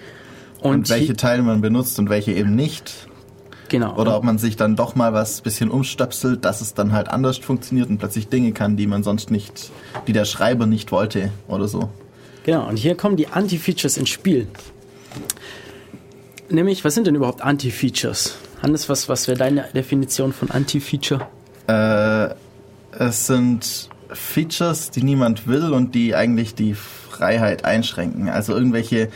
Und, 0.60 0.70
und 0.70 0.90
welche 0.90 1.16
Teile 1.16 1.42
man 1.42 1.60
benutzt 1.60 1.98
und 1.98 2.08
welche 2.08 2.32
eben 2.32 2.54
nicht. 2.54 3.08
Genau. 3.72 3.96
Oder 3.96 4.18
ob 4.18 4.22
man 4.22 4.36
sich 4.36 4.56
dann 4.56 4.76
doch 4.76 4.96
mal 4.96 5.14
was 5.14 5.40
bisschen 5.40 5.70
umstöpselt, 5.70 6.44
dass 6.44 6.60
es 6.60 6.74
dann 6.74 6.92
halt 6.92 7.08
anders 7.08 7.38
funktioniert 7.38 7.88
und 7.88 7.96
plötzlich 7.96 8.28
Dinge 8.28 8.52
kann, 8.52 8.76
die 8.76 8.86
man 8.86 9.02
sonst 9.02 9.30
nicht, 9.30 9.72
die 10.06 10.12
der 10.12 10.26
Schreiber 10.26 10.66
nicht 10.66 10.92
wollte 10.92 11.30
oder 11.48 11.66
so. 11.68 11.88
Genau, 12.44 12.68
und 12.68 12.76
hier 12.76 12.96
kommen 12.96 13.16
die 13.16 13.28
Anti-Features 13.28 13.96
ins 13.96 14.10
Spiel. 14.10 14.46
Nämlich, 16.50 16.84
was 16.84 16.94
sind 16.94 17.06
denn 17.06 17.14
überhaupt 17.14 17.40
Anti-Features? 17.40 18.36
Hannes, 18.60 18.90
was, 18.90 19.08
was 19.08 19.26
wäre 19.26 19.38
deine 19.38 19.64
Definition 19.74 20.34
von 20.34 20.50
Anti-Feature? 20.50 21.26
Äh, 21.66 22.34
es 23.02 23.26
sind 23.26 23.88
Features, 24.10 24.90
die 24.90 25.02
niemand 25.02 25.46
will 25.46 25.72
und 25.72 25.94
die 25.94 26.14
eigentlich 26.14 26.54
die 26.54 26.74
Freiheit 26.74 27.64
einschränken. 27.64 28.28
Also 28.28 28.52
irgendwelche 28.52 29.08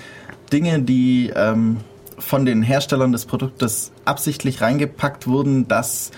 Dinge, 0.51 0.81
die 0.81 1.31
ähm, 1.37 1.77
von 2.19 2.47
den 2.47 2.63
Herstellern 2.63 3.13
des 3.13 3.27
Produktes 3.27 3.93
absichtlich 4.05 4.61
reingepackt 4.61 5.27
wurden, 5.27 5.69
dass 5.69 6.11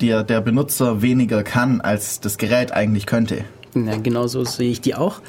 der, 0.00 0.22
der 0.22 0.40
Benutzer 0.40 1.02
weniger 1.02 1.42
kann, 1.42 1.80
als 1.80 2.20
das 2.20 2.38
Gerät 2.38 2.72
eigentlich 2.72 3.06
könnte. 3.06 3.44
Ja, 3.74 3.96
genau 3.96 4.26
so 4.26 4.44
sehe 4.44 4.70
ich 4.70 4.80
die 4.80 4.94
auch. 4.94 5.20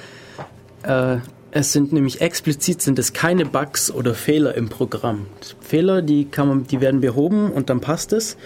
Äh, 0.84 1.18
es 1.52 1.74
sind 1.74 1.92
nämlich 1.94 2.22
explizit 2.22 2.82
sind 2.82 3.00
es 3.00 3.14
keine 3.14 3.46
Bugs 3.46 3.90
oder 3.92 4.14
Fehler 4.14 4.56
im 4.56 4.70
Programm. 4.70 5.26
Fehler, 5.62 6.02
die 6.02 6.26
kann 6.26 6.48
man, 6.48 6.68
die 6.68 6.80
werden 6.80 7.02
behoben 7.02 7.52
und 7.52 7.70
dann 7.70 7.82
passt 7.82 8.14
es. 8.14 8.38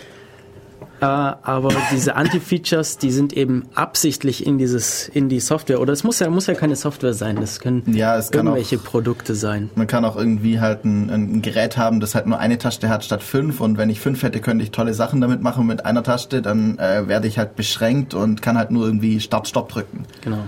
Äh, 1.04 1.06
aber 1.06 1.76
diese 1.92 2.16
Anti-Features, 2.16 2.98
die 2.98 3.12
sind 3.12 3.34
eben 3.34 3.64
absichtlich 3.76 4.48
in 4.48 4.58
dieses, 4.58 5.10
in 5.10 5.28
die 5.28 5.42
Software. 5.42 5.82
Oder 5.82 5.92
es 5.92 6.06
muss 6.06 6.20
ja, 6.20 6.30
muss 6.30 6.48
ja 6.48 6.54
keine 6.54 6.78
Software 6.78 7.14
sein. 7.14 7.36
Das 7.36 7.60
können 7.60 7.84
ja, 7.94 8.16
irgendwelche 8.16 8.78
auch, 8.78 8.84
Produkte 8.84 9.36
sein. 9.36 9.70
Man 9.76 9.88
kann 9.88 10.06
auch 10.06 10.16
irgendwie 10.16 10.62
halt 10.62 10.86
ein, 10.86 11.10
ein, 11.10 11.42
Gerät 11.42 11.76
haben, 11.76 12.00
das 12.00 12.16
halt 12.16 12.26
nur 12.26 12.40
eine 12.40 12.58
Taste 12.58 12.88
hat 12.88 13.04
statt 13.04 13.22
fünf. 13.22 13.60
Und 13.60 13.78
wenn 13.78 13.90
ich 13.90 14.00
fünf 14.00 14.24
hätte, 14.24 14.40
könnte 14.40 14.64
ich 14.64 14.72
tolle 14.72 14.94
Sachen 14.94 15.20
damit 15.20 15.42
machen. 15.42 15.68
Mit 15.68 15.86
einer 15.86 16.04
Taste, 16.04 16.42
dann 16.42 16.80
äh, 16.80 17.06
werde 17.06 17.28
ich 17.28 17.38
halt 17.38 17.58
beschränkt 17.58 18.14
und 18.14 18.42
kann 18.42 18.58
halt 18.58 18.72
nur 18.72 18.86
irgendwie 18.86 19.20
Start, 19.20 19.50
Stopp 19.50 19.68
drücken. 19.68 20.06
Genau. 20.22 20.46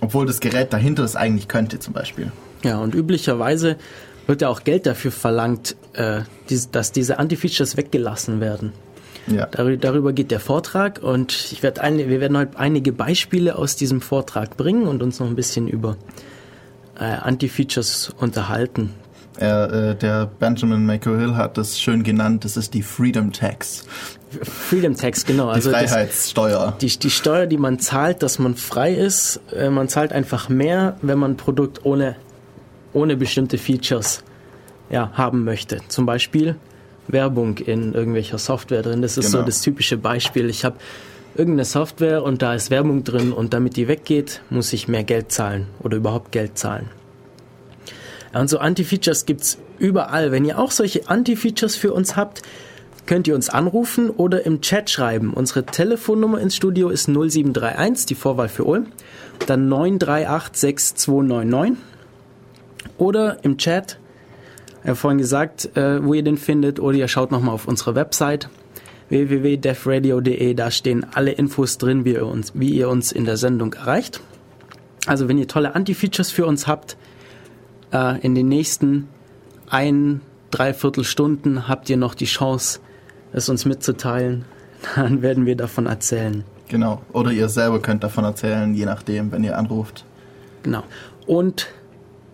Obwohl 0.00 0.24
das 0.24 0.38
Gerät 0.38 0.72
dahinter 0.72 1.02
es 1.02 1.16
eigentlich 1.16 1.48
könnte, 1.48 1.80
zum 1.80 1.94
Beispiel. 1.94 2.30
Ja, 2.62 2.78
und 2.78 2.94
üblicherweise 2.94 3.76
wird 4.28 4.42
ja 4.42 4.48
auch 4.48 4.62
Geld 4.62 4.86
dafür 4.86 5.10
verlangt, 5.10 5.74
äh, 5.94 6.20
dass 6.70 6.92
diese 6.92 7.18
Anti-Features 7.18 7.76
weggelassen 7.76 8.40
werden. 8.40 8.72
Ja. 9.26 9.46
Darüber 9.46 10.12
geht 10.12 10.30
der 10.30 10.40
Vortrag 10.40 11.00
und 11.02 11.52
ich 11.52 11.62
werde 11.62 11.80
eine, 11.80 12.08
wir 12.08 12.20
werden 12.20 12.36
heute 12.36 12.58
einige 12.58 12.92
Beispiele 12.92 13.56
aus 13.56 13.76
diesem 13.76 14.00
Vortrag 14.00 14.56
bringen 14.56 14.88
und 14.88 15.02
uns 15.02 15.20
noch 15.20 15.28
ein 15.28 15.36
bisschen 15.36 15.68
über 15.68 15.96
äh, 16.98 17.04
Anti-Features 17.04 18.14
unterhalten. 18.18 18.90
Er, 19.38 19.72
äh, 19.72 19.96
der 19.96 20.26
Benjamin 20.26 20.84
McCohill 20.84 21.36
hat 21.36 21.56
das 21.56 21.80
schön 21.80 22.02
genannt, 22.02 22.44
das 22.44 22.56
ist 22.56 22.74
die 22.74 22.82
Freedom 22.82 23.32
Tax. 23.32 23.84
Freedom 24.42 24.96
Tax, 24.96 25.24
genau. 25.24 25.46
Die 25.46 25.54
also 25.54 25.70
Freiheitssteuer. 25.70 26.66
Das, 26.72 26.78
die, 26.78 26.98
die 26.98 27.10
Steuer, 27.10 27.46
die 27.46 27.56
man 27.56 27.78
zahlt, 27.78 28.22
dass 28.22 28.38
man 28.38 28.56
frei 28.56 28.92
ist. 28.92 29.40
Äh, 29.54 29.70
man 29.70 29.88
zahlt 29.88 30.12
einfach 30.12 30.48
mehr, 30.48 30.96
wenn 31.00 31.18
man 31.18 31.32
ein 31.32 31.36
Produkt 31.36 31.84
ohne, 31.84 32.16
ohne 32.92 33.16
bestimmte 33.16 33.56
Features 33.56 34.22
ja, 34.90 35.10
haben 35.14 35.44
möchte. 35.44 35.78
Zum 35.88 36.06
Beispiel 36.06 36.56
Werbung 37.08 37.58
in 37.58 37.94
irgendwelcher 37.94 38.38
Software 38.38 38.82
drin. 38.82 39.02
Das 39.02 39.18
ist 39.18 39.26
genau. 39.26 39.38
so 39.40 39.46
das 39.46 39.60
typische 39.60 39.96
Beispiel. 39.96 40.48
Ich 40.48 40.64
habe 40.64 40.76
irgendeine 41.34 41.64
Software 41.64 42.22
und 42.22 42.42
da 42.42 42.54
ist 42.54 42.70
Werbung 42.70 43.04
drin 43.04 43.32
und 43.32 43.54
damit 43.54 43.76
die 43.76 43.88
weggeht, 43.88 44.42
muss 44.50 44.72
ich 44.72 44.88
mehr 44.88 45.04
Geld 45.04 45.32
zahlen 45.32 45.66
oder 45.80 45.96
überhaupt 45.96 46.32
Geld 46.32 46.58
zahlen. 46.58 46.90
Und 48.32 48.48
so 48.48 48.58
Anti-Features 48.58 49.26
gibt 49.26 49.42
es 49.42 49.58
überall. 49.78 50.32
Wenn 50.32 50.44
ihr 50.44 50.58
auch 50.58 50.70
solche 50.70 51.08
Anti-Features 51.08 51.76
für 51.76 51.92
uns 51.92 52.16
habt, 52.16 52.42
könnt 53.06 53.26
ihr 53.28 53.34
uns 53.34 53.50
anrufen 53.50 54.10
oder 54.10 54.46
im 54.46 54.60
Chat 54.60 54.88
schreiben. 54.88 55.34
Unsere 55.34 55.64
Telefonnummer 55.66 56.40
ins 56.40 56.56
Studio 56.56 56.88
ist 56.88 57.08
0731, 57.08 58.06
die 58.06 58.14
Vorwahl 58.14 58.48
für 58.48 58.64
Ulm, 58.64 58.86
dann 59.46 59.68
938 59.68 60.56
6299 60.56 61.84
oder 62.96 63.38
im 63.42 63.58
Chat 63.58 63.98
ich 64.82 64.88
habe 64.88 64.96
vorhin 64.96 65.18
gesagt, 65.18 65.76
äh, 65.76 66.04
wo 66.04 66.14
ihr 66.14 66.22
den 66.22 66.38
findet, 66.38 66.80
oder 66.80 66.96
ihr 66.96 67.08
schaut 67.08 67.30
nochmal 67.30 67.54
auf 67.54 67.68
unsere 67.68 67.94
Website 67.94 68.48
www.defradio.de, 69.08 70.54
da 70.54 70.70
stehen 70.70 71.06
alle 71.12 71.32
Infos 71.32 71.78
drin, 71.78 72.04
wie 72.04 72.14
ihr, 72.14 72.26
uns, 72.26 72.52
wie 72.54 72.70
ihr 72.70 72.88
uns 72.88 73.12
in 73.12 73.24
der 73.24 73.36
Sendung 73.36 73.74
erreicht. 73.74 74.20
Also 75.06 75.28
wenn 75.28 75.38
ihr 75.38 75.48
tolle 75.48 75.74
Anti-Features 75.74 76.30
für 76.30 76.46
uns 76.46 76.66
habt, 76.66 76.96
äh, 77.92 78.20
in 78.20 78.34
den 78.34 78.48
nächsten 78.48 79.08
ein, 79.68 80.20
dreiviertel 80.50 81.04
Stunden 81.04 81.68
habt 81.68 81.88
ihr 81.90 81.96
noch 81.96 82.14
die 82.14 82.26
Chance, 82.26 82.80
es 83.32 83.48
uns 83.48 83.64
mitzuteilen. 83.64 84.44
Dann 84.96 85.22
werden 85.22 85.46
wir 85.46 85.56
davon 85.56 85.86
erzählen. 85.86 86.44
Genau. 86.68 87.02
Oder 87.12 87.30
ihr 87.30 87.48
selber 87.48 87.80
könnt 87.80 88.02
davon 88.02 88.24
erzählen, 88.24 88.74
je 88.74 88.86
nachdem, 88.86 89.30
wenn 89.30 89.44
ihr 89.44 89.56
anruft. 89.58 90.04
Genau. 90.62 90.82
Und 91.26 91.68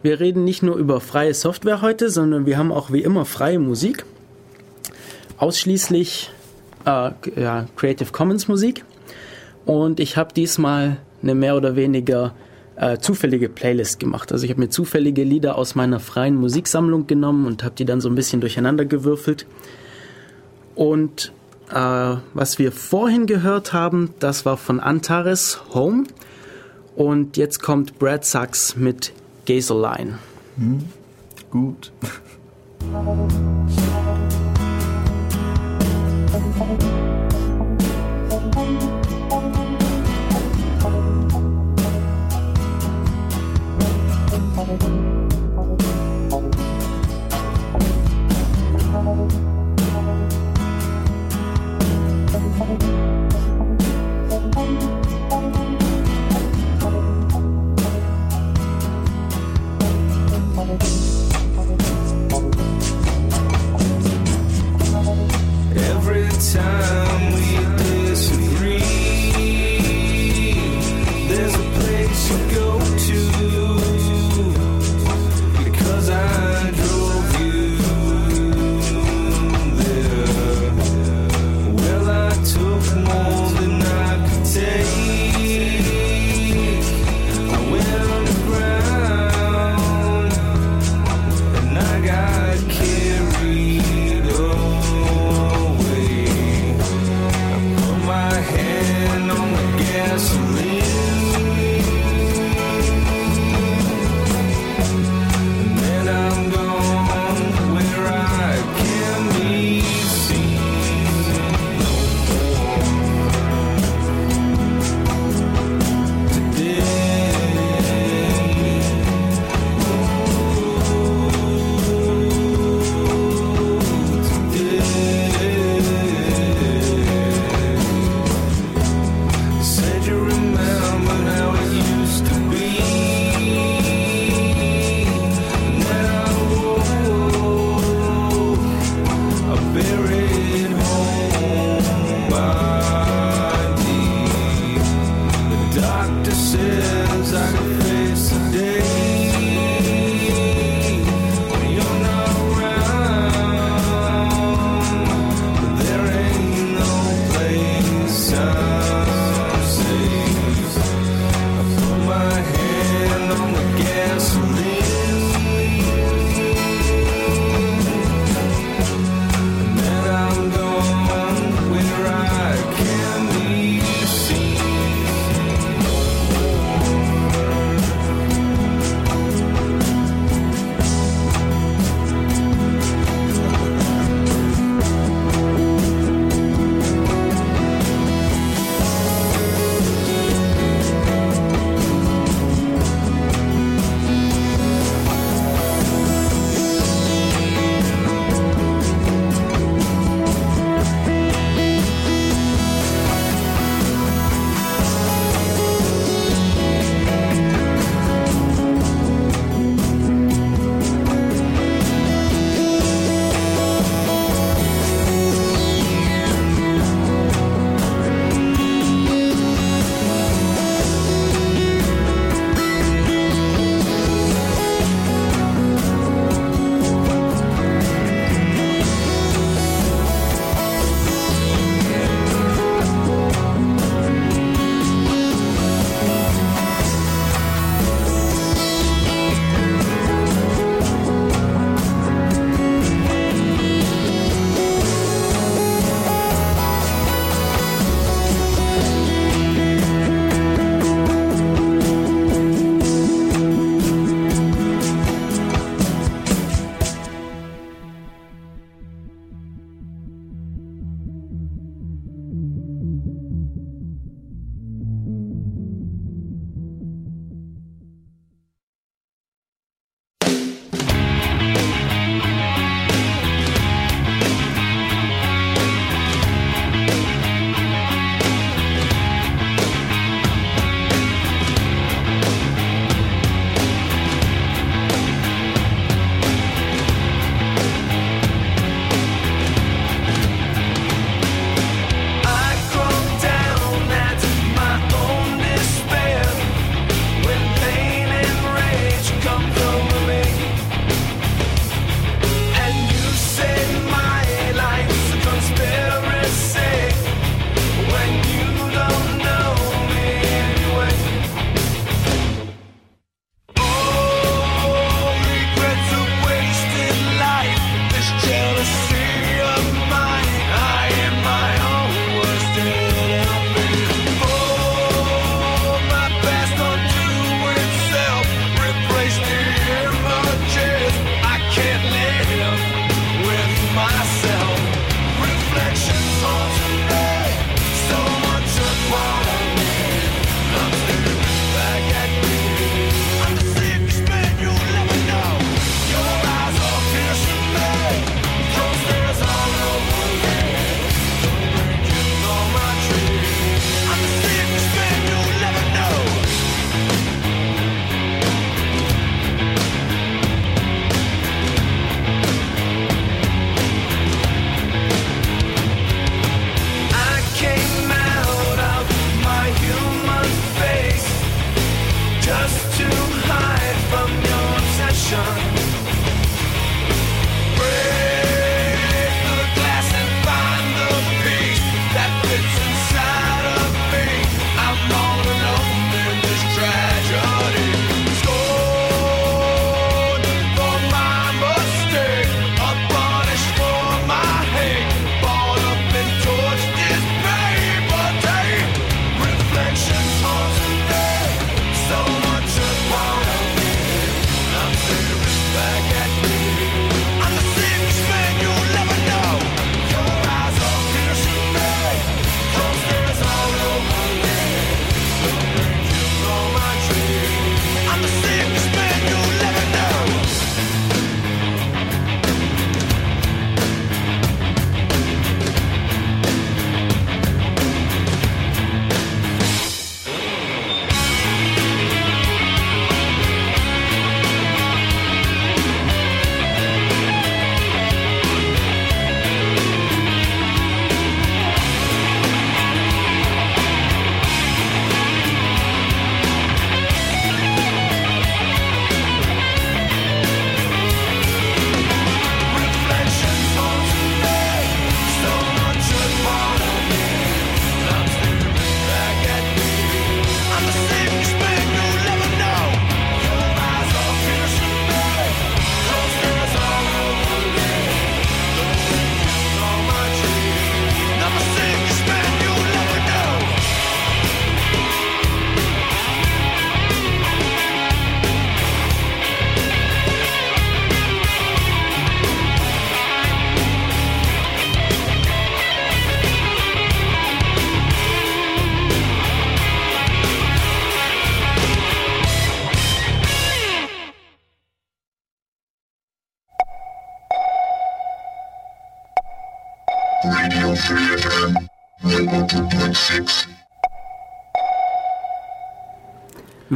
wir 0.02 0.20
reden 0.20 0.44
nicht 0.44 0.62
nur 0.62 0.76
über 0.76 1.00
freie 1.00 1.34
Software 1.34 1.82
heute, 1.82 2.10
sondern 2.10 2.46
wir 2.46 2.58
haben 2.58 2.72
auch 2.72 2.92
wie 2.92 3.02
immer 3.02 3.24
freie 3.24 3.58
Musik. 3.58 4.04
Ausschließlich 5.38 6.30
äh, 6.84 7.10
ja, 7.36 7.66
Creative 7.76 8.12
Commons 8.12 8.48
Musik. 8.48 8.84
Und 9.64 10.00
ich 10.00 10.16
habe 10.16 10.32
diesmal 10.32 10.98
eine 11.22 11.34
mehr 11.34 11.56
oder 11.56 11.76
weniger 11.76 12.34
äh, 12.76 12.98
zufällige 12.98 13.48
Playlist 13.48 13.98
gemacht. 13.98 14.32
Also 14.32 14.44
ich 14.44 14.50
habe 14.50 14.60
mir 14.60 14.70
zufällige 14.70 15.24
Lieder 15.24 15.56
aus 15.56 15.74
meiner 15.74 16.00
freien 16.00 16.36
Musiksammlung 16.36 17.06
genommen 17.06 17.46
und 17.46 17.64
habe 17.64 17.74
die 17.74 17.84
dann 17.84 18.00
so 18.00 18.08
ein 18.08 18.14
bisschen 18.14 18.40
durcheinander 18.40 18.84
gewürfelt. 18.84 19.46
Und 20.74 21.32
äh, 21.70 22.16
was 22.34 22.58
wir 22.58 22.70
vorhin 22.70 23.26
gehört 23.26 23.72
haben, 23.72 24.14
das 24.20 24.46
war 24.46 24.56
von 24.56 24.78
Antares 24.78 25.60
Home. 25.74 26.04
Und 26.94 27.36
jetzt 27.36 27.60
kommt 27.60 27.98
Brad 27.98 28.24
Sachs 28.24 28.76
mit 28.76 29.12
Gasoline. 29.48 30.18
Hm, 30.58 30.84
gut. 31.50 31.90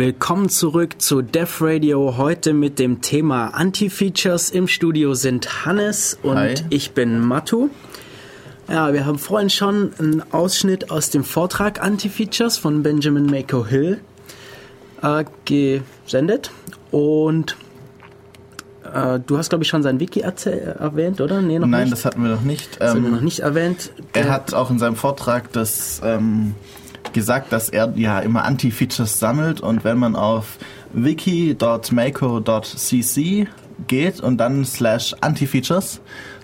Willkommen 0.06 0.48
zurück 0.48 1.00
zu 1.00 1.22
Def 1.22 1.62
Radio. 1.62 2.16
Heute 2.16 2.54
mit 2.54 2.80
dem 2.80 3.02
Thema 3.02 3.50
Anti-Features. 3.54 4.50
Im 4.50 4.66
Studio 4.66 5.14
sind 5.14 5.64
Hannes 5.64 6.18
und 6.24 6.38
Hi. 6.38 6.54
ich 6.70 6.90
bin 6.90 7.20
Matu. 7.20 7.68
Ja, 8.68 8.92
wir 8.92 9.06
haben 9.06 9.20
vorhin 9.20 9.48
schon 9.48 9.92
einen 10.00 10.24
Ausschnitt 10.32 10.90
aus 10.90 11.10
dem 11.10 11.22
Vortrag 11.22 11.80
Anti-Features 11.80 12.58
von 12.58 12.82
Benjamin 12.82 13.26
Mako 13.26 13.64
Hill 13.64 14.00
äh, 15.02 15.24
gesendet. 15.44 16.50
Und 16.90 17.56
äh, 18.92 19.20
du 19.24 19.38
hast, 19.38 19.50
glaube 19.50 19.62
ich, 19.62 19.70
schon 19.70 19.84
sein 19.84 20.00
Wiki 20.00 20.18
erwähnt, 20.22 21.20
oder? 21.20 21.40
Nee, 21.42 21.60
Nein, 21.60 21.70
nicht. 21.82 21.92
das 21.92 22.04
hatten 22.04 22.24
wir 22.24 22.30
noch 22.30 22.42
nicht. 22.42 22.80
das 22.80 22.90
haben 22.90 23.02
wir 23.02 23.08
Ähm, 23.08 23.14
noch 23.14 23.22
nicht 23.22 23.38
erwähnt. 23.38 23.92
Er 24.14 24.30
hat 24.32 24.52
auch 24.52 24.68
in 24.72 24.80
seinem 24.80 24.96
Vortrag 24.96 25.52
das 25.52 26.00
ähm, 26.04 26.56
gesagt, 27.12 27.52
dass 27.52 27.68
er 27.68 27.92
ja 27.96 28.20
immer 28.20 28.44
Anti-Features 28.44 29.18
sammelt 29.18 29.60
und 29.60 29.84
wenn 29.84 29.98
man 29.98 30.16
auf 30.16 30.56
wiki.mako.cc 30.92 33.48
geht 33.86 34.20
und 34.20 34.38
dann 34.38 34.64
slash 34.64 35.14
Anti-Features, 35.20 36.00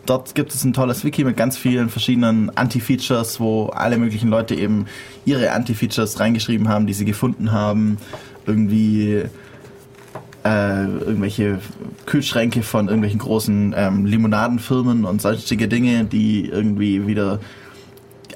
dort 0.06 0.34
gibt 0.34 0.54
es 0.54 0.64
ein 0.64 0.72
tolles 0.72 1.04
Wiki 1.04 1.24
mit 1.24 1.36
ganz 1.36 1.58
vielen 1.58 1.88
verschiedenen 1.88 2.56
Anti-Features, 2.56 3.40
wo 3.40 3.66
alle 3.66 3.98
möglichen 3.98 4.30
Leute 4.30 4.54
eben 4.54 4.86
ihre 5.24 5.52
Anti-Features 5.52 6.20
reingeschrieben 6.20 6.68
haben, 6.68 6.86
die 6.86 6.94
sie 6.94 7.04
gefunden 7.04 7.52
haben. 7.52 7.98
Irgendwie 8.46 9.24
äh, 10.44 10.84
irgendwelche 10.84 11.58
Kühlschränke 12.06 12.62
von 12.62 12.86
irgendwelchen 12.86 13.18
großen 13.18 13.74
ähm, 13.76 14.06
Limonadenfirmen 14.06 15.04
und 15.04 15.20
sonstige 15.20 15.68
Dinge, 15.68 16.04
die 16.04 16.48
irgendwie 16.48 17.06
wieder 17.06 17.40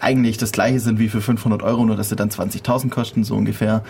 eigentlich 0.03 0.37
das 0.37 0.53
gleiche 0.53 0.81
sind 0.81 0.99
wie 0.99 1.09
für 1.09 1.21
500 1.21 1.63
Euro, 1.63 1.85
nur 1.85 1.97
dass 1.97 2.09
sie 2.09 2.17
dann 2.17 2.31
20.000 2.31 2.91
kosten, 2.91 3.25
so 3.25 3.35
ungefähr. 3.37 3.85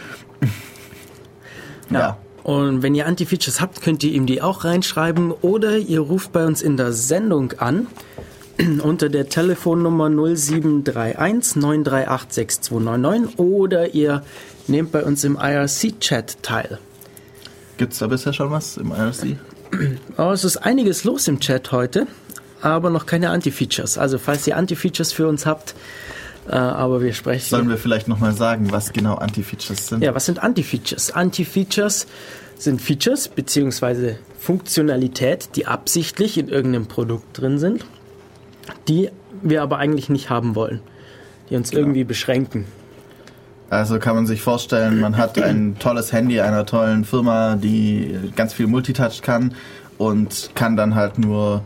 Ja. 1.90 2.18
Und 2.42 2.83
wenn 2.83 2.94
ihr 2.94 3.07
Anti-Features 3.07 3.61
habt, 3.61 3.83
könnt 3.83 4.03
ihr 4.03 4.12
ihm 4.12 4.27
die 4.27 4.42
auch 4.42 4.64
reinschreiben 4.64 5.31
oder 5.31 5.79
ihr 5.79 6.01
ruft 6.01 6.33
bei 6.33 6.44
uns 6.44 6.61
in 6.61 6.77
der 6.77 6.92
Sendung 6.92 7.53
an 7.59 7.87
unter 8.83 9.09
der 9.09 9.29
Telefonnummer 9.29 10.09
0731 10.09 11.57
938 11.57 12.33
6299 12.33 13.38
oder 13.38 13.94
ihr 13.94 14.22
nehmt 14.66 14.92
bei 14.92 15.05
uns 15.05 15.25
im 15.25 15.37
IRC-Chat 15.37 16.42
teil. 16.42 16.79
Gibt's 17.77 17.98
da 17.98 18.07
bisher 18.09 18.33
schon 18.33 18.51
was 18.51 18.77
im 18.77 18.90
IRC? 18.90 19.37
Oh, 20.18 20.31
es 20.33 20.44
ist 20.44 20.59
einiges 20.59 21.05
los 21.05 21.29
im 21.29 21.40
Chat 21.40 21.72
heute, 21.72 22.07
aber 22.62 22.90
noch 22.90 23.07
keine 23.07 23.31
Anti-Features. 23.31 23.98
Also 23.98 24.18
falls 24.18 24.46
ihr 24.46 24.57
Anti-Features 24.57 25.12
für 25.12 25.29
uns 25.29 25.44
habt, 25.46 25.75
äh, 26.48 26.55
aber 26.55 27.03
wir 27.03 27.12
sprechen... 27.12 27.48
Sollen 27.48 27.68
wir 27.68 27.77
vielleicht 27.77 28.09
nochmal 28.09 28.33
sagen, 28.33 28.72
was 28.72 28.92
genau 28.92 29.16
Anti-Features 29.16 29.88
sind? 29.88 30.03
Ja, 30.03 30.14
was 30.14 30.27
sind 30.27 30.42
Anti-Features? 30.42 31.12
Anti-Features 31.12 32.07
sind 32.57 32.81
Features 32.81 33.29
bzw. 33.29 34.14
Funktionalität, 34.38 35.51
die 35.57 35.66
absichtlich 35.66 36.38
in 36.38 36.48
irgendeinem 36.48 36.87
Produkt 36.87 37.38
drin 37.38 37.59
sind, 37.59 37.85
die 38.88 39.11
wir 39.42 39.62
aber 39.62 39.79
eigentlich 39.79 40.09
nicht 40.09 40.31
haben 40.31 40.55
wollen, 40.55 40.81
die 41.51 41.57
uns 41.57 41.72
irgendwie 41.72 42.05
beschränken. 42.05 42.66
Also 43.70 43.98
kann 43.98 44.14
man 44.14 44.27
sich 44.27 44.42
vorstellen, 44.42 45.01
man 45.01 45.16
hat 45.16 45.38
ein 45.38 45.77
tolles 45.79 46.12
Handy 46.12 46.40
einer 46.40 46.66
tollen 46.66 47.05
Firma, 47.05 47.57
die 47.57 48.18
ganz 48.37 48.53
viel 48.53 48.66
Multitouch 48.66 49.22
kann 49.22 49.55
und 49.96 50.51
kann 50.55 50.77
dann 50.77 50.94
halt 50.94 51.18
nur 51.18 51.64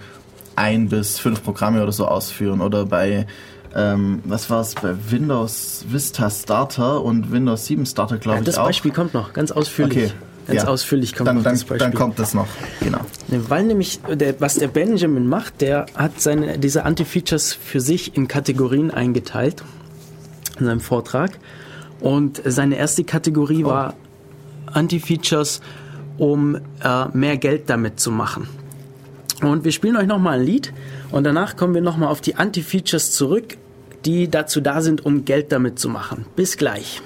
ein 0.57 0.89
bis 0.89 1.19
fünf 1.19 1.43
Programme 1.43 1.83
oder 1.83 1.93
so 1.93 2.07
ausführen. 2.07 2.61
Oder 2.61 2.87
bei, 2.87 3.27
ähm, 3.75 4.21
was 4.25 4.51
war 4.51 4.61
es, 4.61 4.75
bei 4.75 4.95
Windows 5.11 5.85
Vista 5.89 6.31
Starter 6.31 7.03
und 7.03 7.31
Windows 7.31 7.67
7 7.67 7.87
Starter, 7.87 8.19
glaube 8.19 8.37
Ja, 8.37 8.41
ich 8.41 8.47
das 8.47 8.59
auch. 8.59 8.67
Beispiel 8.67 8.91
kommt 8.93 9.15
noch, 9.15 9.33
ganz 9.33 9.53
ausführlich. 9.53 10.07
Okay. 10.07 10.13
Ganz 10.47 10.63
ja. 10.63 10.69
ausführlich 10.69 11.15
kommt 11.15 11.29
dann, 11.29 11.37
noch 11.39 11.43
dann, 11.43 11.55
das 11.55 11.65
Beispiel. 11.65 11.79
Dann 11.79 11.95
kommt 11.95 12.19
das 12.21 12.33
noch, 12.33 12.47
genau. 12.81 13.01
Weil 13.29 13.65
nämlich, 13.65 13.99
der, 14.09 14.41
was 14.41 14.55
der 14.55 14.69
Benjamin 14.69 15.27
macht, 15.27 15.61
der 15.61 15.87
hat 15.97 16.21
seine, 16.21 16.59
diese 16.59 16.85
Anti-Features 16.85 17.53
für 17.53 17.81
sich 17.81 18.17
in 18.17 18.29
Kategorien 18.29 18.93
eingeteilt 18.93 19.65
in 20.61 20.67
seinem 20.67 20.81
Vortrag. 20.81 21.33
Und 21.99 22.41
seine 22.45 22.77
erste 22.77 23.03
Kategorie 23.03 23.65
Oh. 23.65 23.69
war 23.71 23.95
Anti-Features, 24.73 25.61
um 26.17 26.55
äh, 26.55 26.61
mehr 27.13 27.37
Geld 27.39 27.69
damit 27.69 27.99
zu 27.99 28.13
machen. 28.13 28.49
Und 29.43 29.65
wir 29.65 29.73
spielen 29.73 29.97
euch 29.97 30.07
nochmal 30.07 30.39
ein 30.39 30.47
Lied 30.47 30.73
und 31.11 31.25
danach 31.25 31.57
kommen 31.57 31.75
wir 31.75 31.83
nochmal 31.83 32.09
auf 32.09 32.21
die 32.21 32.37
Anti-Features 32.37 33.13
zurück, 33.13 33.57
die 34.05 34.31
dazu 34.31 34.61
da 34.61 34.81
sind, 34.81 35.05
um 35.05 35.25
Geld 35.25 35.53
damit 35.53 35.79
zu 35.79 35.89
machen. 35.89 36.25
Bis 36.37 36.57
gleich. 36.57 37.03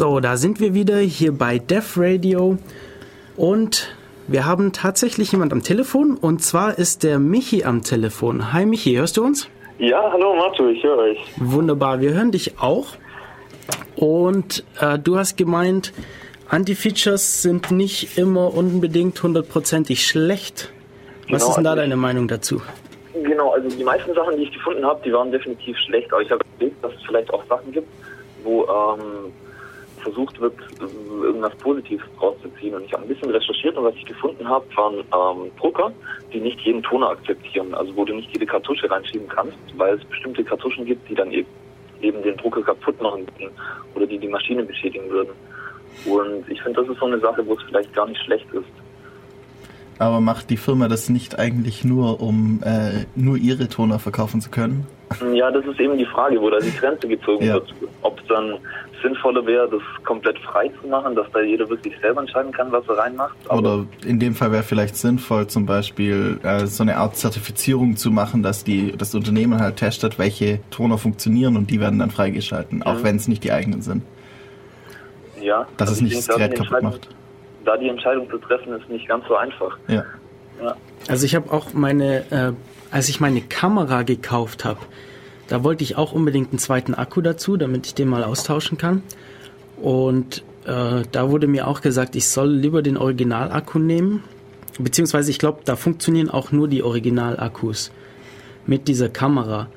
So, 0.00 0.18
da 0.18 0.38
sind 0.38 0.60
wir 0.60 0.72
wieder 0.72 0.96
hier 0.96 1.30
bei 1.30 1.58
Def 1.58 1.98
Radio 1.98 2.56
und 3.36 3.94
wir 4.28 4.46
haben 4.46 4.72
tatsächlich 4.72 5.30
jemand 5.32 5.52
am 5.52 5.62
Telefon 5.62 6.16
und 6.16 6.42
zwar 6.42 6.78
ist 6.78 7.02
der 7.02 7.18
Michi 7.18 7.64
am 7.64 7.82
Telefon. 7.82 8.50
Hi 8.54 8.64
Michi, 8.64 8.94
hörst 8.94 9.18
du 9.18 9.24
uns? 9.24 9.50
Ja, 9.78 10.10
hallo 10.10 10.34
Matu, 10.36 10.70
ich 10.70 10.82
höre 10.82 10.96
euch. 10.96 11.18
Wunderbar, 11.36 12.00
wir 12.00 12.14
hören 12.14 12.30
dich 12.32 12.58
auch. 12.58 12.96
Und 13.94 14.64
äh, 14.80 14.98
du 14.98 15.18
hast 15.18 15.36
gemeint, 15.36 15.92
Anti-Features 16.48 17.42
sind 17.42 17.70
nicht 17.70 18.16
immer 18.16 18.54
unbedingt 18.54 19.22
hundertprozentig 19.22 20.06
schlecht. 20.06 20.72
Was 21.28 21.42
Genau, 21.42 21.48
ist 21.50 21.56
denn 21.56 21.64
da 21.64 21.70
also 21.72 21.82
deine 21.82 21.96
Meinung 21.96 22.26
dazu? 22.26 22.62
Genau, 23.22 23.52
also 23.52 23.68
die 23.68 23.84
meisten 23.84 24.14
Sachen, 24.14 24.38
die 24.38 24.44
ich 24.44 24.52
gefunden 24.54 24.82
habe, 24.82 25.02
die 25.04 25.12
waren 25.12 25.30
definitiv 25.30 25.76
schlecht, 25.76 26.10
aber 26.10 26.22
ich 26.22 26.30
habe 26.30 26.42
überlegt, 26.56 26.82
dass 26.82 26.94
es 26.94 27.02
vielleicht 27.06 27.30
auch 27.34 27.44
Sachen 27.50 27.70
gibt, 27.70 27.88
wo 28.42 28.62
ähm, 28.62 29.19
versucht 30.10 30.40
wird, 30.40 30.54
irgendwas 31.22 31.54
Positives 31.56 32.04
rauszuziehen. 32.20 32.74
Und 32.74 32.84
ich 32.84 32.92
habe 32.92 33.02
ein 33.02 33.08
bisschen 33.08 33.30
recherchiert 33.30 33.76
und 33.76 33.84
was 33.84 33.94
ich 33.94 34.04
gefunden 34.04 34.46
habe, 34.48 34.64
waren 34.74 34.96
ähm, 34.96 35.50
Drucker, 35.58 35.92
die 36.32 36.40
nicht 36.40 36.60
jeden 36.60 36.82
Toner 36.82 37.10
akzeptieren. 37.10 37.74
Also 37.74 37.94
wo 37.96 38.04
du 38.04 38.14
nicht 38.14 38.30
jede 38.32 38.46
Kartusche 38.46 38.90
reinschieben 38.90 39.28
kannst, 39.28 39.56
weil 39.76 39.94
es 39.94 40.04
bestimmte 40.04 40.44
Kartuschen 40.44 40.84
gibt, 40.84 41.08
die 41.08 41.14
dann 41.14 41.30
eben, 41.30 41.48
eben 42.02 42.22
den 42.22 42.36
Drucker 42.36 42.62
kaputt 42.62 43.00
machen 43.00 43.26
würden 43.38 43.54
oder 43.94 44.06
die 44.06 44.18
die 44.18 44.28
Maschine 44.28 44.62
beschädigen 44.62 45.08
würden. 45.10 45.32
Und 46.06 46.48
ich 46.48 46.60
finde, 46.62 46.80
das 46.80 46.90
ist 46.90 46.98
so 46.98 47.06
eine 47.06 47.18
Sache, 47.20 47.46
wo 47.46 47.54
es 47.54 47.62
vielleicht 47.62 47.92
gar 47.94 48.06
nicht 48.06 48.22
schlecht 48.22 48.46
ist. 48.52 48.64
Aber 49.98 50.20
macht 50.20 50.48
die 50.48 50.56
Firma 50.56 50.88
das 50.88 51.10
nicht 51.10 51.38
eigentlich 51.38 51.84
nur, 51.84 52.20
um 52.20 52.60
äh, 52.64 53.04
nur 53.14 53.36
ihre 53.36 53.68
Toner 53.68 53.98
verkaufen 53.98 54.40
zu 54.40 54.50
können? 54.50 54.86
Ja, 55.34 55.50
das 55.50 55.64
ist 55.66 55.78
eben 55.80 55.98
die 55.98 56.06
Frage, 56.06 56.40
wo 56.40 56.48
da 56.50 56.58
die 56.60 56.70
Grenze 56.76 57.08
gezogen 57.08 57.44
Ja. 57.44 57.54
wird. 57.54 57.74
Ob 58.02 58.18
es 58.20 58.26
dann 58.28 58.54
sinnvoller 59.02 59.44
wäre, 59.44 59.68
das 59.68 59.80
komplett 60.04 60.38
frei 60.38 60.70
zu 60.80 60.86
machen, 60.86 61.14
dass 61.16 61.26
da 61.32 61.40
jeder 61.40 61.68
wirklich 61.68 61.94
selber 62.00 62.20
entscheiden 62.20 62.52
kann, 62.52 62.70
was 62.70 62.86
er 62.88 62.98
reinmacht. 62.98 63.34
Aber- 63.48 63.58
Oder 63.58 63.86
in 64.06 64.20
dem 64.20 64.34
Fall 64.34 64.52
wäre 64.52 64.62
vielleicht 64.62 64.96
sinnvoll, 64.96 65.46
zum 65.48 65.66
Beispiel 65.66 66.38
äh, 66.42 66.66
so 66.66 66.82
eine 66.84 66.96
Art 66.96 67.16
Zertifizierung 67.16 67.96
zu 67.96 68.10
machen, 68.10 68.42
dass 68.42 68.62
die 68.62 68.92
das 68.96 69.14
Unternehmen 69.14 69.58
halt 69.60 69.76
testet, 69.76 70.18
welche 70.18 70.60
Toner 70.70 70.96
funktionieren 70.98 71.56
und 71.56 71.70
die 71.70 71.80
werden 71.80 71.98
dann 71.98 72.10
freigeschalten, 72.10 72.82
auch 72.82 72.98
Mhm. 72.98 73.04
wenn 73.04 73.16
es 73.16 73.26
nicht 73.28 73.42
die 73.42 73.52
eigenen 73.52 73.82
sind. 73.82 74.02
ja, 75.40 75.66
Dass 75.78 75.88
also 75.88 75.92
es 75.92 75.96
ich 75.98 76.02
nicht 76.16 76.16
das 76.18 76.26
da 76.26 76.34
Gerät 76.36 76.52
die 76.52 76.56
kaputt 76.56 76.72
Entscheidung- 76.74 76.90
macht. 76.90 77.08
Da 77.64 77.76
die 77.78 77.88
Entscheidung 77.88 78.30
zu 78.30 78.38
treffen, 78.38 78.72
ist 78.78 78.88
nicht 78.90 79.08
ganz 79.08 79.26
so 79.26 79.34
einfach. 79.36 79.76
Ja. 79.88 80.04
Ja. 80.62 80.76
Also 81.08 81.24
ich 81.24 81.34
habe 81.34 81.50
auch 81.50 81.72
meine, 81.72 82.18
äh, 82.30 82.52
als 82.90 83.08
ich 83.08 83.20
meine 83.20 83.40
Kamera 83.40 84.02
gekauft 84.02 84.64
habe, 84.64 84.80
da 85.48 85.64
wollte 85.64 85.82
ich 85.82 85.96
auch 85.96 86.12
unbedingt 86.12 86.50
einen 86.50 86.58
zweiten 86.58 86.94
Akku 86.94 87.20
dazu, 87.20 87.56
damit 87.56 87.86
ich 87.86 87.94
den 87.94 88.08
mal 88.08 88.22
austauschen 88.22 88.78
kann. 88.78 89.02
Und 89.76 90.44
äh, 90.64 91.02
da 91.10 91.30
wurde 91.30 91.46
mir 91.46 91.66
auch 91.66 91.80
gesagt, 91.80 92.14
ich 92.14 92.28
soll 92.28 92.50
lieber 92.50 92.82
den 92.82 92.96
Originalakku 92.96 93.78
nehmen. 93.78 94.22
Beziehungsweise 94.78 95.30
ich 95.30 95.38
glaube, 95.38 95.60
da 95.64 95.76
funktionieren 95.76 96.30
auch 96.30 96.52
nur 96.52 96.68
die 96.68 96.82
Originalakkus 96.82 97.90
mit 98.66 98.86
dieser 98.88 99.08
Kamera. 99.08 99.68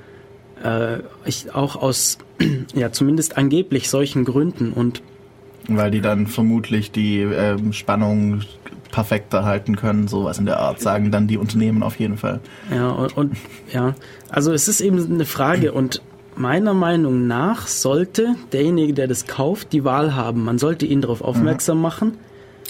Äh, 0.64 1.00
ich 1.26 1.54
auch 1.54 1.76
aus, 1.76 2.20
ja 2.76 2.92
zumindest 2.92 3.38
angeblich 3.38 3.90
solchen 3.90 4.26
Gründen. 4.26 4.74
Und 4.74 5.02
Weil 5.68 5.90
die 5.90 6.02
dann 6.02 6.28
vermutlich 6.28 6.92
die 6.92 7.22
ähm, 7.22 7.74
Spannung 7.74 8.42
perfekter 8.94 9.44
halten 9.44 9.76
können, 9.76 10.08
sowas 10.08 10.38
in 10.38 10.46
der 10.46 10.60
Art, 10.60 10.80
sagen 10.80 11.12
dann 11.12 11.28
die 11.28 11.38
Unternehmen 11.38 11.84
auf 11.84 12.00
jeden 12.00 12.16
Fall. 12.18 12.40
Ja, 12.74 12.90
und, 12.92 13.18
und 13.18 13.38
ja, 13.74 13.96
also 14.30 14.54
es 14.54 14.68
ist 14.70 14.80
eben 14.80 15.04
eine 15.12 15.26
Frage 15.26 15.74
und 15.74 16.02
meiner 16.36 16.74
Meinung 16.74 17.28
nach 17.28 17.68
sollte 17.68 18.36
derjenige, 18.54 18.94
der 18.94 19.08
das 19.08 19.26
kauft, 19.28 19.74
die 19.74 19.84
Wahl 19.84 20.16
haben. 20.16 20.44
Man 20.46 20.58
sollte 20.60 20.86
ihn 20.86 21.02
darauf 21.02 21.22
aufmerksam 21.22 21.82
machen, 21.82 22.14